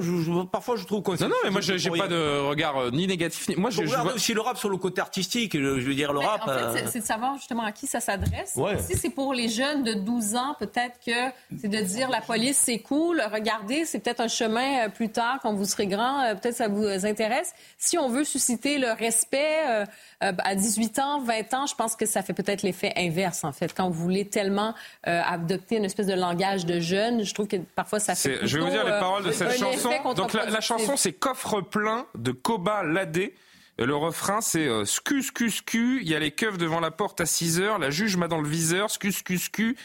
parfois, 0.50 0.76
je 0.76 0.84
trouve 0.84 1.02
qu'on. 1.02 1.14
Non, 1.14 1.28
non, 1.28 1.36
mais 1.44 1.50
moi, 1.50 1.60
j'ai 1.60 1.90
pas 1.90 2.08
de 2.08 2.40
regard 2.40 2.76
euh, 2.78 2.90
ni 2.90 3.06
négatif. 3.06 3.56
Moi, 3.56 3.70
je 3.70 3.82
aussi 4.14 4.34
le 4.34 4.40
rap 4.40 4.56
sur 4.64 4.70
le 4.70 4.78
côté 4.78 5.02
artistique. 5.02 5.52
Je 5.52 5.58
veux 5.58 5.94
dire, 5.94 6.14
le 6.14 6.20
rap. 6.20 6.40
En 6.48 6.72
fait, 6.72 6.86
c'est 6.86 7.00
de 7.00 7.04
savoir 7.04 7.36
justement 7.36 7.64
à 7.64 7.72
qui 7.72 7.86
ça 7.86 8.00
s'adresse. 8.00 8.58
Si 8.78 8.96
c'est 8.96 9.10
pour 9.10 9.34
les 9.34 9.50
jeunes 9.50 9.82
de 9.82 9.92
12 9.92 10.36
ans, 10.36 10.56
peut-être 10.58 10.98
que 11.04 11.12
c'est 11.60 11.68
de 11.68 11.80
dire 11.80 12.08
la 12.08 12.22
police, 12.22 12.56
c'est 12.56 12.78
cool, 12.78 13.22
regardez, 13.30 13.84
c'est 13.84 13.98
peut-être 13.98 14.20
un 14.20 14.28
chemin 14.28 14.86
euh, 14.86 14.88
plus 14.88 15.10
tard, 15.10 15.38
quand 15.42 15.52
vous 15.52 15.66
serez 15.66 15.86
grand, 15.86 16.20
euh, 16.20 16.34
peut-être 16.34 16.56
ça 16.56 16.68
vous 16.68 16.86
intéresse. 17.04 17.52
Si 17.76 17.98
on 17.98 18.08
veut 18.08 18.24
susciter 18.24 18.78
le 18.78 18.92
respect 18.92 19.66
euh, 19.68 19.84
à 20.20 20.54
18 20.54 20.98
ans, 20.98 21.20
20 21.20 21.54
ans, 21.54 21.66
je 21.66 21.74
pense 21.74 21.94
que 21.94 22.06
ça 22.06 22.22
fait 22.22 22.32
peut-être 22.32 22.62
l'effet 22.62 22.92
inverse, 22.96 23.44
en 23.44 23.52
fait. 23.52 23.74
Quand 23.74 23.90
vous 23.90 24.02
voulez 24.02 24.26
tellement 24.26 24.74
adopter 25.02 25.76
une 25.76 25.84
espèce 25.84 26.06
de 26.06 26.14
langage 26.14 26.64
de 26.64 26.80
jeune, 26.80 27.22
je 27.22 27.34
trouve 27.34 27.48
que 27.48 27.56
parfois 27.56 28.00
ça 28.00 28.14
fait. 28.14 28.38
je 28.46 28.56
vais 28.56 28.64
vous 28.64 28.70
dire 28.70 28.84
les 28.84 28.90
paroles 28.92 29.24
de 29.24 29.32
cette 29.32 29.58
chanson. 29.58 29.90
Donc 30.14 30.32
la, 30.32 30.46
la 30.46 30.60
chanson, 30.62 30.96
c'est 30.96 31.12
Coffre 31.12 31.60
plein 31.60 32.06
de 32.14 32.32
Koba 32.32 32.82
Ladé. 32.82 33.34
Le 33.78 33.96
refrain, 33.96 34.40
c'est 34.40 34.68
euh, 34.68 34.84
scu, 34.84 35.22
scu. 35.22 36.00
Il 36.00 36.08
y 36.08 36.14
a 36.14 36.20
les 36.20 36.30
keufs 36.30 36.58
devant 36.58 36.78
la 36.78 36.92
porte 36.92 37.20
à 37.20 37.26
6 37.26 37.60
heures. 37.60 37.78
La 37.78 37.90
juge 37.90 38.16
m'a 38.16 38.28
dans 38.28 38.40
le 38.40 38.48
viseur. 38.48 38.90
Scu, 38.90 39.10
scu, 39.10 39.38
scu. 39.38 39.76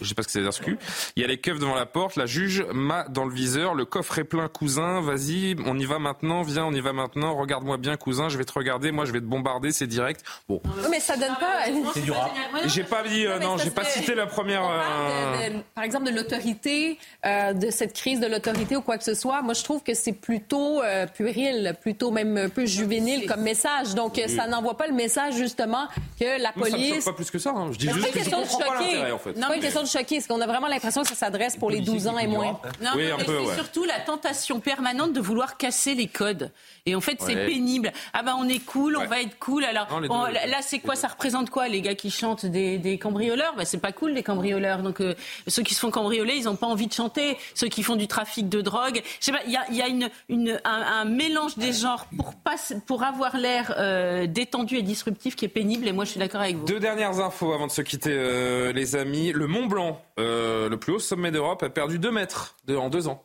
Je 0.00 0.04
sais 0.04 0.14
pas 0.14 0.22
ce 0.22 0.28
que 0.28 0.32
c'est 0.32 0.42
dire 0.42 0.76
Il 1.14 1.22
y 1.22 1.24
a 1.24 1.28
les 1.28 1.38
keufs 1.38 1.58
devant 1.58 1.74
la 1.74 1.86
porte, 1.86 2.16
la 2.16 2.26
juge 2.26 2.64
m'a 2.72 3.04
dans 3.08 3.24
le 3.24 3.32
viseur, 3.32 3.74
le 3.74 3.84
coffre 3.84 4.18
est 4.18 4.24
plein 4.24 4.48
cousin, 4.48 5.00
vas-y, 5.00 5.56
on 5.64 5.78
y 5.78 5.84
va 5.84 5.98
maintenant, 5.98 6.42
viens, 6.42 6.64
on 6.64 6.72
y 6.72 6.80
va 6.80 6.92
maintenant, 6.92 7.34
regarde-moi 7.36 7.76
bien 7.76 7.96
cousin, 7.96 8.28
je 8.28 8.36
vais 8.36 8.44
te 8.44 8.52
regarder, 8.52 8.90
moi 8.90 9.04
je 9.04 9.12
vais 9.12 9.20
te 9.20 9.26
bombarder, 9.26 9.72
c'est 9.72 9.86
direct. 9.86 10.24
Bon. 10.48 10.60
Mais 10.90 11.00
ça 11.00 11.16
donne 11.16 11.36
pas. 11.40 11.64
C'est 11.94 12.02
du 12.02 12.10
rap. 12.10 12.30
J'ai 12.66 12.84
pas 12.84 13.02
dit, 13.04 13.26
euh, 13.26 13.38
non, 13.38 13.58
j'ai 13.58 13.70
pas 13.70 13.84
cité 13.84 14.14
la 14.14 14.26
première. 14.26 14.64
Euh, 14.68 15.50
par 15.74 15.84
exemple, 15.84 16.06
de 16.06 16.16
l'autorité, 16.16 16.98
euh, 17.24 17.52
de 17.52 17.70
cette 17.70 17.92
crise 17.92 18.20
de 18.20 18.26
l'autorité 18.26 18.76
ou 18.76 18.82
quoi 18.82 18.98
que 18.98 19.04
ce 19.04 19.14
soit. 19.14 19.42
Moi, 19.42 19.54
je 19.54 19.62
trouve 19.62 19.82
que 19.82 19.94
c'est 19.94 20.12
plutôt 20.12 20.82
puéril, 21.14 21.76
plutôt 21.80 22.10
même 22.10 22.36
un 22.36 22.48
peu 22.48 22.66
juvénile 22.66 23.26
comme 23.26 23.42
message. 23.42 23.94
Donc, 23.94 24.20
ça 24.28 24.46
n'envoie 24.46 24.76
pas 24.76 24.88
le 24.88 24.94
message 24.94 25.34
justement 25.34 25.86
que 26.18 26.40
la 26.42 26.52
police. 26.52 26.92
Moi, 26.92 27.00
ça 27.00 27.10
pas 27.10 27.16
plus 27.16 27.30
que 27.30 27.38
ça. 27.38 27.50
Hein. 27.50 27.70
Je 27.72 27.78
dis 27.78 27.88
juste 27.88 28.12
que 28.12 28.24
je 28.24 28.30
comprends 28.30 28.58
pas 28.58 28.80
l'intérêt 28.80 29.12
en 29.12 29.18
fait. 29.18 29.36
Non, 29.36 29.48
mais 29.50 29.60
de 29.82 29.88
choquer. 29.88 30.16
Est-ce 30.16 30.28
qu'on 30.28 30.40
a 30.40 30.46
vraiment 30.46 30.68
l'impression 30.68 31.02
que 31.02 31.08
ça 31.08 31.14
s'adresse 31.14 31.56
pour 31.56 31.70
les 31.70 31.80
12 31.80 32.06
ans 32.08 32.18
et 32.18 32.26
moins? 32.26 32.58
Non, 32.82 32.90
mais 32.96 33.10
c'est 33.18 33.54
surtout 33.54 33.84
la 33.84 34.00
tentation 34.00 34.60
permanente 34.60 35.12
de 35.12 35.20
vouloir 35.20 35.56
casser 35.56 35.94
les 35.94 36.08
codes. 36.08 36.50
Et 36.86 36.94
en 36.94 37.00
fait, 37.00 37.18
c'est 37.20 37.34
pénible. 37.34 37.92
Ah 38.12 38.22
ben, 38.22 38.36
on 38.38 38.48
est 38.48 38.64
cool, 38.64 38.96
on 38.96 39.06
va 39.06 39.20
être 39.20 39.38
cool. 39.38 39.64
Alors, 39.64 40.00
là, 40.00 40.58
c'est 40.60 40.78
quoi? 40.78 40.94
Ça 40.94 41.08
représente 41.08 41.50
quoi 41.50 41.68
Les 41.68 41.80
gars 41.80 41.94
qui 41.94 42.10
chantent 42.10 42.46
des, 42.46 42.98
cambrioleurs? 43.00 43.54
Ben, 43.56 43.64
C'est 43.64 43.80
pas 43.80 43.92
cool, 43.92 44.12
les 44.12 44.22
cambrioleurs. 44.22 44.82
Donc, 44.82 45.00
euh, 45.00 45.14
ceux 45.46 45.62
qui 45.62 45.74
se 45.74 45.80
font 45.80 45.90
cambrioler, 45.90 46.34
ils 46.36 46.44
n'ont 46.44 46.56
pas 46.56 46.66
envie 46.66 46.86
de 46.86 46.92
chanter. 46.92 47.36
Ceux 47.54 47.68
qui 47.68 47.82
font 47.82 47.96
du 47.96 48.06
trafic 48.06 48.48
de 48.48 48.60
drogue. 48.60 49.02
Je 49.20 49.24
sais 49.24 49.32
pas, 49.32 49.40
il 49.46 49.52
y 49.52 49.56
a, 49.56 49.70
y 49.70 49.82
a 49.82 49.88
une, 49.88 50.08
une, 50.28 50.60
un, 50.64 51.04
mélange 51.04 51.56
des 51.56 51.72
genres 51.72 52.06
pour, 52.16 52.34
pas, 52.34 52.56
pour 52.86 53.02
avoir 53.02 53.36
l'air 53.36 53.74
euh, 53.78 54.26
détendu 54.26 54.76
et 54.76 54.82
disruptif 54.82 55.36
qui 55.36 55.44
est 55.44 55.48
pénible. 55.48 55.88
Et 55.88 55.92
moi, 55.92 56.04
je 56.04 56.10
suis 56.10 56.20
d'accord 56.20 56.40
avec 56.40 56.56
vous. 56.56 56.64
Deux 56.66 56.80
dernières 56.80 57.20
infos 57.20 57.52
avant 57.52 57.66
de 57.66 57.72
se 57.72 57.82
quitter, 57.82 58.12
euh, 58.12 58.72
les 58.72 58.96
amis. 58.96 59.32
Le 59.32 59.46
Mont 59.66 59.68
Blanc, 59.68 60.02
le 60.18 60.74
plus 60.76 60.94
haut 60.94 60.98
sommet 60.98 61.30
d'Europe, 61.30 61.62
a 61.62 61.70
perdu 61.70 61.98
2 61.98 62.10
mètres 62.10 62.56
en 62.68 62.88
deux 62.88 63.08
ans. 63.08 63.24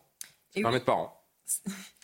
Un 0.55 0.71
mètre 0.71 0.85
par 0.85 0.97
an. 0.97 1.17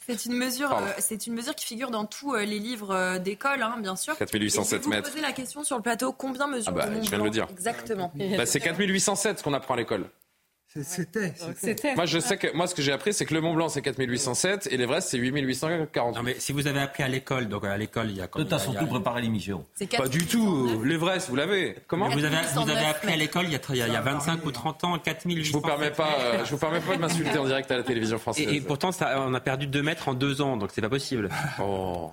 C'est 0.07 0.25
une 0.25 0.37
mesure, 0.37 0.71
euh, 0.71 0.91
c'est 0.99 1.27
une 1.27 1.33
mesure 1.33 1.53
qui 1.53 1.65
figure 1.65 1.91
dans 1.91 2.05
tous 2.05 2.33
euh, 2.33 2.45
les 2.45 2.59
livres 2.59 2.95
euh, 2.95 3.19
d'école, 3.19 3.61
hein, 3.61 3.75
bien 3.81 3.97
sûr. 3.97 4.17
4807 4.17 4.87
mètres. 4.87 5.07
Vous 5.07 5.11
posez 5.11 5.21
la 5.21 5.33
question 5.33 5.65
sur 5.65 5.75
le 5.75 5.81
plateau, 5.81 6.13
combien 6.13 6.47
mesure 6.47 6.71
ah 6.73 6.87
bah, 6.87 7.01
Je 7.01 7.09
viens 7.09 7.19
de 7.19 7.23
le 7.25 7.29
dire. 7.29 7.45
Exactement? 7.51 8.13
Bah, 8.15 8.45
c'est 8.45 8.61
4807 8.61 9.39
ce 9.39 9.43
qu'on 9.43 9.53
apprend 9.53 9.73
à 9.73 9.77
l'école. 9.77 10.09
C'était. 10.83 11.95
Moi, 11.95 12.05
je 12.05 12.19
sais 12.19 12.37
que 12.37 12.55
moi, 12.55 12.67
ce 12.67 12.75
que 12.75 12.81
j'ai 12.81 12.91
appris, 12.91 13.13
c'est 13.13 13.25
que 13.25 13.33
le 13.33 13.41
Mont 13.41 13.53
Blanc, 13.53 13.69
c'est 13.69 13.81
4807 13.81 14.67
et 14.71 14.77
l'Everest, 14.77 15.09
c'est 15.09 15.17
8840. 15.17 16.15
Non, 16.15 16.23
mais 16.23 16.35
si 16.39 16.51
vous 16.51 16.67
avez 16.67 16.79
appris 16.79 17.03
à 17.03 17.07
l'école, 17.07 17.47
donc 17.47 17.65
à 17.65 17.77
l'école, 17.77 18.09
il 18.09 18.17
y 18.17 18.21
a. 18.21 18.27
Tu 18.27 18.53
as 18.53 18.59
surtout 18.59 18.87
préparé 18.87 19.21
l'émission. 19.21 19.65
Pas 19.97 20.07
du 20.07 20.25
tout. 20.25 20.83
L'Everest, 20.83 21.29
vous 21.29 21.35
l'avez. 21.35 21.75
Comment 21.87 22.09
vous 22.09 22.23
avez, 22.23 22.37
vous 22.55 22.69
avez 22.69 22.85
appris 22.85 23.13
à 23.13 23.15
l'école 23.15 23.45
il, 23.45 23.59
il, 23.69 23.77
y 23.77 23.81
a 23.81 24.01
25 24.01 24.45
ou 24.45 24.51
30 24.51 24.83
ans, 24.83 24.99
4800. 24.99 25.47
Je 25.47 25.53
vous 25.53 25.61
permets 25.61 25.91
pas, 25.91 26.17
euh, 26.19 26.45
je 26.45 26.51
vous 26.51 26.57
permets 26.57 26.79
pas 26.79 26.95
de 26.95 27.01
m'insulter 27.01 27.37
en 27.37 27.45
direct 27.45 27.69
à 27.71 27.77
la 27.77 27.83
télévision 27.83 28.17
française. 28.17 28.47
Et, 28.49 28.61
pourtant, 28.61 28.91
ça, 28.91 29.21
on 29.21 29.33
a 29.33 29.39
perdu 29.39 29.67
2 29.67 29.81
mètres 29.81 30.07
en 30.07 30.13
2 30.13 30.41
ans, 30.41 30.57
donc 30.57 30.71
c'est 30.73 30.81
pas 30.81 30.89
possible. 30.89 31.29
Oh. 31.59 32.11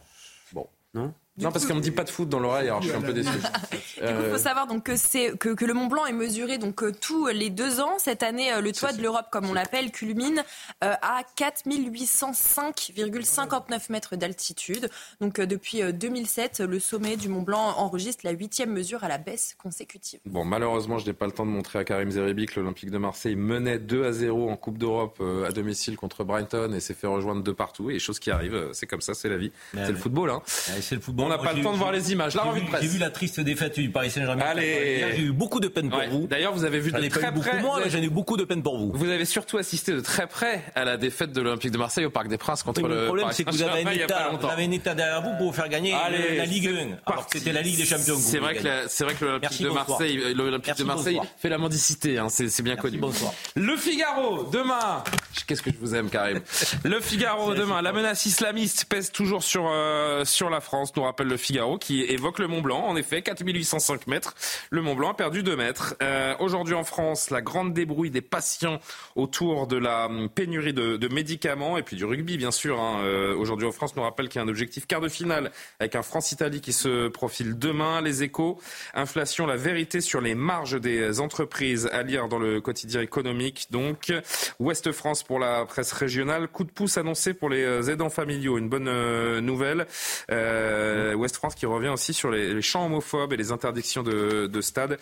Bon. 0.53 0.67
Non? 0.95 1.13
Non, 1.37 1.51
parce 1.51 1.67
qu'on 1.67 1.75
me 1.75 1.81
dit 1.81 1.91
pas 1.91 2.05
de 2.05 2.11
foot 2.11 2.29
dans 2.29 2.39
l'oreille, 2.39 2.69
alors 2.69 2.81
je 2.81 2.87
suis 2.89 2.97
un 2.97 3.01
peu 3.01 3.13
déçu. 3.13 3.29
Il 4.01 4.31
faut 4.31 4.39
savoir 4.39 4.69
donc 4.69 4.85
que 4.85 4.95
c'est 4.97 5.37
que, 5.37 5.49
que, 5.49 5.65
le 5.65 5.75
Mont 5.75 5.87
Blanc 5.87 6.07
est 6.07 6.13
mesuré 6.13 6.59
donc 6.59 6.85
euh, 6.85 6.93
tous 6.93 7.27
les 7.29 7.51
deux 7.51 7.81
ans. 7.81 7.95
Cette 7.99 8.23
année, 8.23 8.53
euh, 8.53 8.61
le 8.61 8.71
toit 8.73 8.93
de 8.93 9.03
l'Europe, 9.03 9.27
comme 9.33 9.49
on 9.49 9.53
l'appelle, 9.53 9.91
culmine 9.91 10.45
euh, 10.85 10.95
à 11.03 11.23
4805,59 11.37 13.91
mètres 13.91 14.15
d'altitude. 14.15 14.89
Donc 15.21 15.41
depuis 15.41 15.83
2007, 15.93 16.61
le 16.61 16.79
sommet 16.79 17.17
du 17.17 17.29
Mont 17.29 17.43
Blanc 17.43 17.75
enregistre 17.79 18.25
la 18.25 18.31
huitième 18.31 18.71
mesure 18.71 19.03
à 19.03 19.09
la 19.09 19.19
baisse 19.19 19.57
consécutive. 19.59 20.21
Bon, 20.27 20.45
malheureusement, 20.45 20.99
je 20.99 21.07
n'ai 21.07 21.15
pas 21.15 21.27
le 21.27 21.33
temps 21.33 21.47
de 21.47 21.51
montrer 21.51 21.81
à 21.81 21.85
Karim 21.85 22.13
Zeribi 22.13 22.47
que 22.47 22.61
l'Olympique 22.61 22.93
de 22.93 22.99
Marseille 22.99 23.35
menait 23.35 23.81
2 23.81 24.05
à 24.05 24.13
0 24.13 24.51
en 24.51 24.57
Coupe 24.57 24.79
d'Europe 24.79 25.21
à 25.47 25.51
domicile 25.51 25.97
contre 25.97 26.23
Brighton 26.23 26.73
et 26.73 26.79
s'est 26.81 26.95
fait 26.95 27.09
rejoindre 27.09 27.43
de 27.43 27.51
partout. 27.51 27.91
Et 27.91 27.99
choses 27.99 28.21
qui 28.21 28.31
arrivent, 28.31 28.69
c'est 28.73 28.87
comme 28.87 29.01
ça, 29.01 29.15
c'est 29.15 29.29
la 29.29 29.37
vie, 29.37 29.51
c'est 29.73 29.91
le 29.91 29.97
football. 29.97 30.31
Hein. 30.31 30.41
C'est 30.47 30.95
le 30.95 31.01
football 31.01 31.24
on 31.25 31.29
n'a 31.29 31.39
pas 31.39 31.53
le 31.53 31.63
temps 31.63 31.73
de 31.73 31.79
voir 31.79 31.93
les 31.93 32.13
images. 32.13 32.35
La 32.35 32.45
J'ai 32.81 32.87
vu 32.87 32.99
la 32.99 33.11
triste 33.11 33.41
défaite 33.41 33.79
du 33.79 33.91
Paris 33.91 34.11
Saint-Germain. 34.11 34.55
J'ai 34.57 35.21
eu 35.21 35.33
beaucoup 35.33 35.61
de 35.61 35.69
peine 35.69 35.91
pour 35.91 36.03
vous. 36.11 36.27
D'ailleurs, 36.27 36.53
vous 36.53 36.65
avez 36.65 36.81
vu 36.81 36.93
de 36.93 37.09
très 37.09 37.33
près. 37.33 37.61
Moi, 37.61 37.81
j'ai 37.87 38.03
eu 38.03 38.11
beaucoup 38.11 38.37
de 38.37 38.45
peine 38.45 38.63
pour 38.63 38.79
vous. 38.79 38.93
Vous 38.95 39.09
avez 39.09 39.25
surtout 39.25 39.59
assisté 39.59 39.93
de 39.93 40.01
très 40.01 40.27
près 40.27 40.63
à 40.75 40.85
la 40.85 40.97
défaite 40.97 41.33
de 41.33 41.41
l'Olympique 41.41 41.71
de 41.71 41.79
Marseille 41.79 42.05
au 42.05 42.11
Parc 42.11 42.29
des 42.29 42.39
Princes 42.39 42.63
contre 42.63 42.83
le. 42.83 42.95
Le 42.95 43.07
problème, 43.07 43.29
c'est 43.33 43.45
que 43.45 43.51
vous 43.51 43.63
avez 43.63 43.85
un 43.85 43.91
état, 43.91 44.31
vous 44.31 44.47
avez 44.47 44.65
un 44.65 44.71
état 44.71 44.95
derrière 44.95 45.23
vous 45.23 45.37
pour 45.37 45.47
vous 45.49 45.53
faire 45.53 45.69
gagner 45.69 45.93
la 45.93 46.45
Ligue 46.47 46.69
1. 46.69 47.11
Alors 47.13 47.27
c'était 47.31 47.53
la 47.53 47.63
Ligue 47.63 47.77
des 47.77 47.85
Champions. 47.85 48.17
C'est 48.19 48.39
vrai 48.39 48.55
que 48.57 48.69
c'est 48.89 49.05
vrai 49.05 49.15
que 49.15 49.25
l'Olympique 49.25 49.63
de 49.63 49.69
Marseille, 49.71 50.35
l'Olympique 50.35 50.77
de 50.79 50.85
Marseille 50.85 51.21
fait 51.37 51.49
la 51.49 51.59
mendicité. 51.59 52.19
Hein, 52.19 52.29
c'est 52.29 52.63
bien 52.63 52.77
connu. 52.77 52.99
Bonsoir. 52.99 53.33
Le 53.55 53.77
Figaro 53.77 54.45
demain. 54.45 55.03
Qu'est-ce 55.47 55.63
que 55.63 55.71
je 55.71 55.77
vous 55.79 55.95
aime, 55.95 56.11
Karim? 56.11 56.41
Le 56.85 57.01
Figaro 57.01 57.55
demain. 57.55 57.83
La 57.83 57.93
menace 57.93 58.25
islamiste 58.27 58.87
pèse 58.87 59.11
toujours 59.11 59.43
sur 59.43 59.69
euh, 59.69 60.25
sur 60.25 60.51
la 60.51 60.61
France. 60.61 60.93
Nous 60.97 61.03
rappelle 61.15 61.29
le 61.29 61.37
Figaro 61.37 61.79
qui 61.79 62.03
évoque 62.03 62.41
le 62.41 62.49
Mont 62.49 62.61
Blanc. 62.61 62.85
En 62.85 62.97
effet, 62.97 63.23
4805 63.23 64.09
mètres. 64.09 64.35
Le 64.71 64.83
Mont 64.83 64.97
Blanc 64.97 65.11
a 65.11 65.15
perdu 65.15 65.45
2 65.45 65.55
mètres. 65.55 65.95
Euh, 66.03 66.35
Aujourd'hui 66.41 66.75
en 66.75 66.83
France, 66.83 67.31
la 67.31 67.41
grande 67.41 67.73
débrouille 67.73 68.11
des 68.11 68.21
patients 68.21 68.81
autour 69.15 69.69
de 69.69 69.77
la 69.77 70.11
pénurie 70.35 70.73
de, 70.73 71.09
médicaments 71.09 71.79
et 71.79 71.85
puis 71.85 71.95
du 71.95 72.05
rugby, 72.05 72.37
bien 72.37 72.51
sûr. 72.51 72.81
Hein. 72.81 73.03
Euh, 73.05 73.37
Aujourd'hui 73.37 73.69
en 73.69 73.71
France, 73.71 73.95
nous 73.95 74.03
rappelle 74.03 74.29
qu'il 74.29 74.41
y 74.41 74.43
a 74.43 74.45
un 74.45 74.49
objectif 74.49 74.89
quart 74.89 75.01
de 75.01 75.09
finale 75.09 75.53
avec 75.79 75.95
un 75.95 76.03
France-Italie 76.03 76.61
qui 76.61 76.73
se 76.73 77.07
profile 77.07 77.57
demain. 77.57 78.01
Les 78.01 78.25
échos, 78.25 78.59
inflation, 78.95 79.47
la 79.47 79.57
vérité 79.57 80.01
sur 80.01 80.21
les 80.21 80.35
marges 80.35 80.81
des 80.81 81.21
entreprises 81.21 81.89
à 81.93 82.03
lire 82.03 82.27
dans 82.27 82.41
le 82.41 82.61
quotidien 82.61 83.03
économique. 83.03 83.69
Donc, 83.71 84.13
Ouest 84.59 84.91
France 84.91 85.23
pour 85.23 85.39
la 85.39 85.65
presse 85.65 85.93
régionale. 85.93 86.49
Coup 86.49 86.65
de 86.65 86.73
pouce 86.73 86.99
annoncé 86.99 87.35
pour 87.35 87.51
les 87.51 87.89
aidants 87.89 88.11
familiaux. 88.11 88.59
Une 88.59 88.69
bonne 88.69 88.89
euh, 88.89 89.41
nouvelle. 89.41 89.87
Euh, 90.31 91.04
Ouest 91.13 91.37
France 91.37 91.55
qui 91.55 91.67
revient 91.67 91.89
aussi 91.89 92.15
sur 92.15 92.31
les, 92.31 92.63
chants 92.63 92.87
homophobes 92.87 93.33
et 93.33 93.37
les 93.37 93.53
interdictions 93.53 94.03
de, 94.03 94.47
de 94.47 94.61
stade 94.61 94.99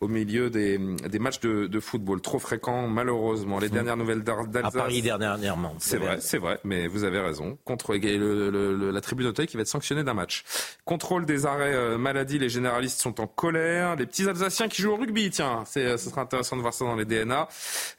au 0.00 0.08
milieu 0.08 0.50
des, 0.50 0.78
des 0.78 1.18
matchs 1.18 1.40
de, 1.40 1.66
de, 1.66 1.80
football 1.80 2.20
trop 2.20 2.38
fréquents, 2.38 2.88
malheureusement. 2.88 3.58
Les 3.58 3.68
mmh. 3.68 3.70
dernières 3.70 3.96
nouvelles 3.96 4.22
d'Alsace. 4.22 4.64
À 4.64 4.70
Paris 4.70 5.02
dernièrement. 5.02 5.74
C'est 5.78 5.96
vrai, 5.96 6.18
c'est 6.20 6.38
vrai, 6.38 6.58
mais 6.64 6.86
vous 6.86 7.04
avez 7.04 7.20
raison. 7.20 7.58
Contre 7.64 7.94
le, 7.94 8.50
le, 8.50 8.90
la 8.90 9.00
tribune 9.00 9.26
d'hôtel 9.26 9.46
qui 9.46 9.56
va 9.56 9.62
être 9.62 9.68
sanctionnée 9.68 10.04
d'un 10.04 10.14
match. 10.14 10.44
Contrôle 10.84 11.26
des 11.26 11.46
arrêts 11.46 11.74
euh, 11.74 11.98
maladie, 11.98 12.38
les 12.38 12.48
généralistes 12.48 13.00
sont 13.00 13.20
en 13.20 13.26
colère. 13.26 13.96
Les 13.96 14.06
petits 14.06 14.28
Alsaciens 14.28 14.68
qui 14.68 14.82
jouent 14.82 14.92
au 14.92 14.96
rugby, 14.96 15.30
tiens, 15.30 15.64
c'est, 15.66 15.96
ce 15.96 16.10
sera 16.10 16.22
intéressant 16.22 16.56
de 16.56 16.62
voir 16.62 16.74
ça 16.74 16.84
dans 16.84 16.96
les 16.96 17.04
DNA. 17.04 17.48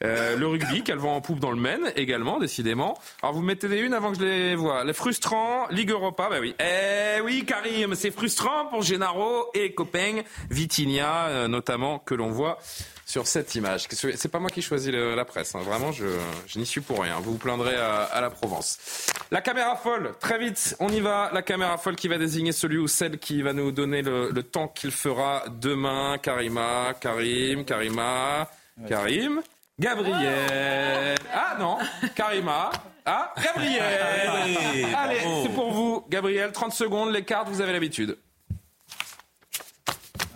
Euh, 0.04 0.36
le 0.36 0.46
rugby, 0.46 0.82
qu'elle 0.84 0.98
vend 0.98 1.16
en 1.16 1.20
poupe 1.20 1.40
dans 1.40 1.50
le 1.50 1.60
Maine, 1.60 1.92
également, 1.96 2.38
décidément. 2.38 2.98
Alors 3.22 3.34
vous 3.34 3.42
mettez 3.42 3.68
des 3.68 3.78
unes 3.78 3.94
avant 3.94 4.12
que 4.12 4.18
je 4.18 4.24
les 4.24 4.56
vois. 4.56 4.84
Les 4.84 4.92
frustrants, 4.92 5.66
Ligue 5.70 5.90
Europa, 5.90 6.28
bah 6.30 6.36
oui. 6.40 6.54
Eh 6.60 7.20
oui, 7.20 7.44
Karim, 7.48 7.94
c'est 7.94 8.10
frustrant 8.10 8.66
pour 8.66 8.82
Gennaro 8.82 9.50
et 9.54 9.72
copains, 9.72 10.20
Vitinia 10.50 11.28
euh, 11.28 11.48
notamment, 11.48 11.98
que 11.98 12.14
l'on 12.14 12.30
voit 12.30 12.58
sur 13.06 13.26
cette 13.26 13.54
image. 13.54 13.88
C'est 13.88 14.28
pas 14.30 14.38
moi 14.38 14.50
qui 14.50 14.60
choisis 14.60 14.92
la 14.92 15.24
presse, 15.24 15.54
hein. 15.54 15.62
vraiment, 15.64 15.90
je, 15.90 16.04
je 16.46 16.58
n'y 16.58 16.66
suis 16.66 16.82
pour 16.82 17.00
rien. 17.00 17.18
Vous 17.20 17.32
vous 17.32 17.38
plaindrez 17.38 17.74
à, 17.74 18.20
la 18.20 18.28
Provence. 18.28 19.06
La 19.30 19.40
caméra 19.40 19.76
folle, 19.76 20.12
très 20.20 20.38
vite, 20.38 20.76
on 20.78 20.90
y 20.90 21.00
va. 21.00 21.30
La 21.32 21.40
caméra 21.40 21.78
folle 21.78 21.96
qui 21.96 22.06
va 22.06 22.18
désigner 22.18 22.52
celui 22.52 22.76
ou 22.76 22.86
celle 22.86 23.18
qui 23.18 23.40
va 23.40 23.54
nous 23.54 23.72
donner 23.72 24.02
le, 24.02 24.42
temps 24.42 24.68
qu'il 24.68 24.90
fera 24.90 25.44
demain. 25.48 26.18
Karima, 26.18 26.92
Karim, 27.00 27.64
Karima, 27.64 28.50
Karim. 28.86 29.40
Gabriel. 29.78 31.16
Ah 31.32 31.56
non, 31.58 31.78
Karima. 32.14 32.70
Ah, 33.04 33.32
Gabriel. 33.42 34.84
Allez, 34.96 35.20
c'est 35.42 35.54
pour 35.54 35.72
vous, 35.72 36.04
Gabriel. 36.08 36.52
30 36.52 36.72
secondes, 36.72 37.12
les 37.12 37.24
cartes, 37.24 37.48
vous 37.48 37.60
avez 37.60 37.72
l'habitude. 37.72 38.18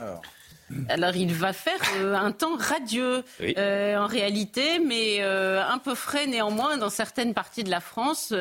Alors 0.00 0.22
il 1.14 1.34
va 1.34 1.52
faire 1.52 1.80
euh, 1.96 2.14
un 2.14 2.32
temps 2.32 2.56
radieux 2.56 3.24
euh, 3.40 3.96
en 3.96 4.06
réalité, 4.06 4.78
mais 4.78 5.18
euh, 5.20 5.62
un 5.64 5.78
peu 5.78 5.94
frais 5.94 6.26
néanmoins 6.26 6.76
dans 6.76 6.90
certaines 6.90 7.34
parties 7.34 7.64
de 7.64 7.70
la 7.70 7.80
France. 7.80 8.32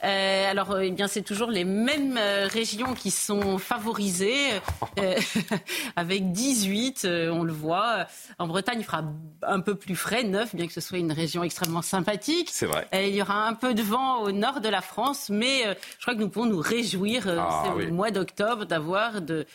alors 0.00 0.80
eh 0.80 0.90
bien 0.90 1.08
c'est 1.08 1.22
toujours 1.22 1.50
les 1.50 1.64
mêmes 1.64 2.18
régions 2.44 2.94
qui 2.94 3.10
sont 3.10 3.58
favorisées, 3.58 4.48
avec 5.96 6.32
18, 6.32 7.06
on 7.30 7.42
le 7.42 7.52
voit. 7.52 8.06
En 8.38 8.46
Bretagne, 8.46 8.78
il 8.80 8.84
fera 8.84 9.04
un 9.42 9.60
peu 9.60 9.74
plus 9.74 9.96
frais, 9.96 10.24
9, 10.24 10.54
bien 10.54 10.66
que 10.66 10.72
ce 10.72 10.80
soit 10.80 10.98
une 10.98 11.12
région 11.12 11.42
extrêmement 11.42 11.82
sympathique. 11.82 12.48
C'est 12.52 12.66
vrai. 12.66 12.86
il 12.92 13.14
y 13.14 13.22
aura 13.22 13.46
un 13.46 13.54
peu 13.54 13.74
de 13.74 13.82
vent 13.82 14.22
au 14.22 14.32
nord 14.32 14.60
de 14.60 14.68
la 14.68 14.80
France, 14.80 15.28
mais 15.30 15.64
je 15.98 16.02
crois 16.02 16.14
que 16.14 16.20
nous 16.20 16.28
pouvons 16.28 16.46
nous 16.46 16.60
réjouir 16.60 17.26
ah, 17.28 17.74
au 17.74 17.92
mois 17.92 18.10
d'octobre 18.10 18.66
d'avoir 18.66 19.20
de, 19.20 19.46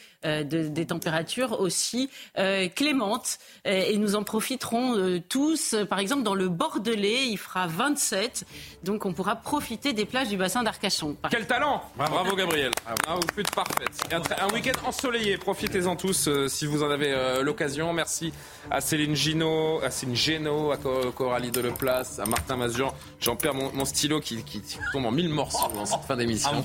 des 0.43 0.85
températures 0.85 1.59
aussi 1.59 2.09
euh, 2.37 2.67
clémente. 2.69 3.37
Euh, 3.67 3.83
et 3.87 3.97
nous 3.97 4.15
en 4.15 4.23
profiterons 4.23 4.97
euh, 4.97 5.21
tous. 5.27 5.75
Par 5.89 5.99
exemple, 5.99 6.23
dans 6.23 6.35
le 6.35 6.49
Bordelais, 6.49 7.27
il 7.27 7.37
fera 7.37 7.67
27. 7.67 8.45
Donc 8.83 9.05
on 9.05 9.13
pourra 9.13 9.35
profiter 9.35 9.93
des 9.93 10.05
plages 10.05 10.29
du 10.29 10.37
bassin 10.37 10.63
d'Arcachon. 10.63 11.15
Quel 11.29 11.47
talent 11.47 11.83
Bravo, 11.95 12.35
Gabriel. 12.35 12.71
Ah, 12.85 13.15
vous 13.15 13.27
faites 13.35 13.51
parfaite. 13.51 13.89
Un, 14.11 14.53
week-end 14.53 14.87
ensoleillé. 14.87 15.37
Profitez-en 15.37 15.95
tous 15.95 16.29
si 16.47 16.65
vous 16.65 16.83
en 16.83 16.89
avez 16.89 17.41
l'occasion. 17.43 17.93
Merci 17.93 18.31
à 18.69 18.81
Céline 18.81 19.15
Gino, 19.15 19.81
à 19.81 19.91
Céline 19.91 20.15
Géno, 20.15 20.71
à 20.71 20.77
Coralie 20.77 21.51
Deleplace, 21.51 22.19
à 22.19 22.25
Martin 22.25 22.57
Mazian. 22.57 22.93
J'en 23.19 23.35
perds 23.35 23.55
mon, 23.55 23.85
stylo 23.85 24.19
qui, 24.19 24.43
tombe 24.91 25.05
en 25.05 25.11
mille 25.11 25.29
morceaux 25.29 25.71
dans 25.73 25.85
cette 25.85 26.01
fin 26.01 26.15
d'émission. 26.15 26.63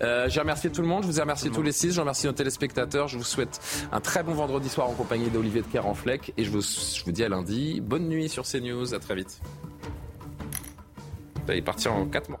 J'ai 0.00 0.40
remercié 0.40 0.70
tout 0.70 0.82
le 0.82 0.88
monde. 0.88 1.02
Je 1.02 1.08
vous 1.08 1.18
ai 1.18 1.22
remercié 1.22 1.50
tous 1.50 1.62
les 1.62 1.72
six. 1.72 1.92
Je 1.92 2.00
remercie 2.00 2.26
nos 2.26 2.32
téléspectateurs. 2.32 2.99
Je 3.06 3.16
vous 3.16 3.24
souhaite 3.24 3.60
un 3.92 4.00
très 4.00 4.22
bon 4.22 4.34
vendredi 4.34 4.68
soir 4.68 4.88
en 4.88 4.94
compagnie 4.94 5.30
d'Olivier 5.30 5.62
de 5.62 5.66
Kerr 5.66 5.86
en 5.86 5.94
Fleck. 5.94 6.32
Et 6.36 6.44
je 6.44 6.50
vous, 6.50 6.60
je 6.60 7.04
vous 7.04 7.12
dis 7.12 7.24
à 7.24 7.28
lundi. 7.28 7.80
Bonne 7.80 8.08
nuit 8.08 8.28
sur 8.28 8.44
CNews. 8.44 8.94
À 8.94 8.98
très 8.98 9.14
vite. 9.14 9.40
Vous 11.44 11.50
allez 11.50 11.62
partir 11.62 11.94
en 11.94 12.06
4 12.06 12.30
mois. 12.30 12.40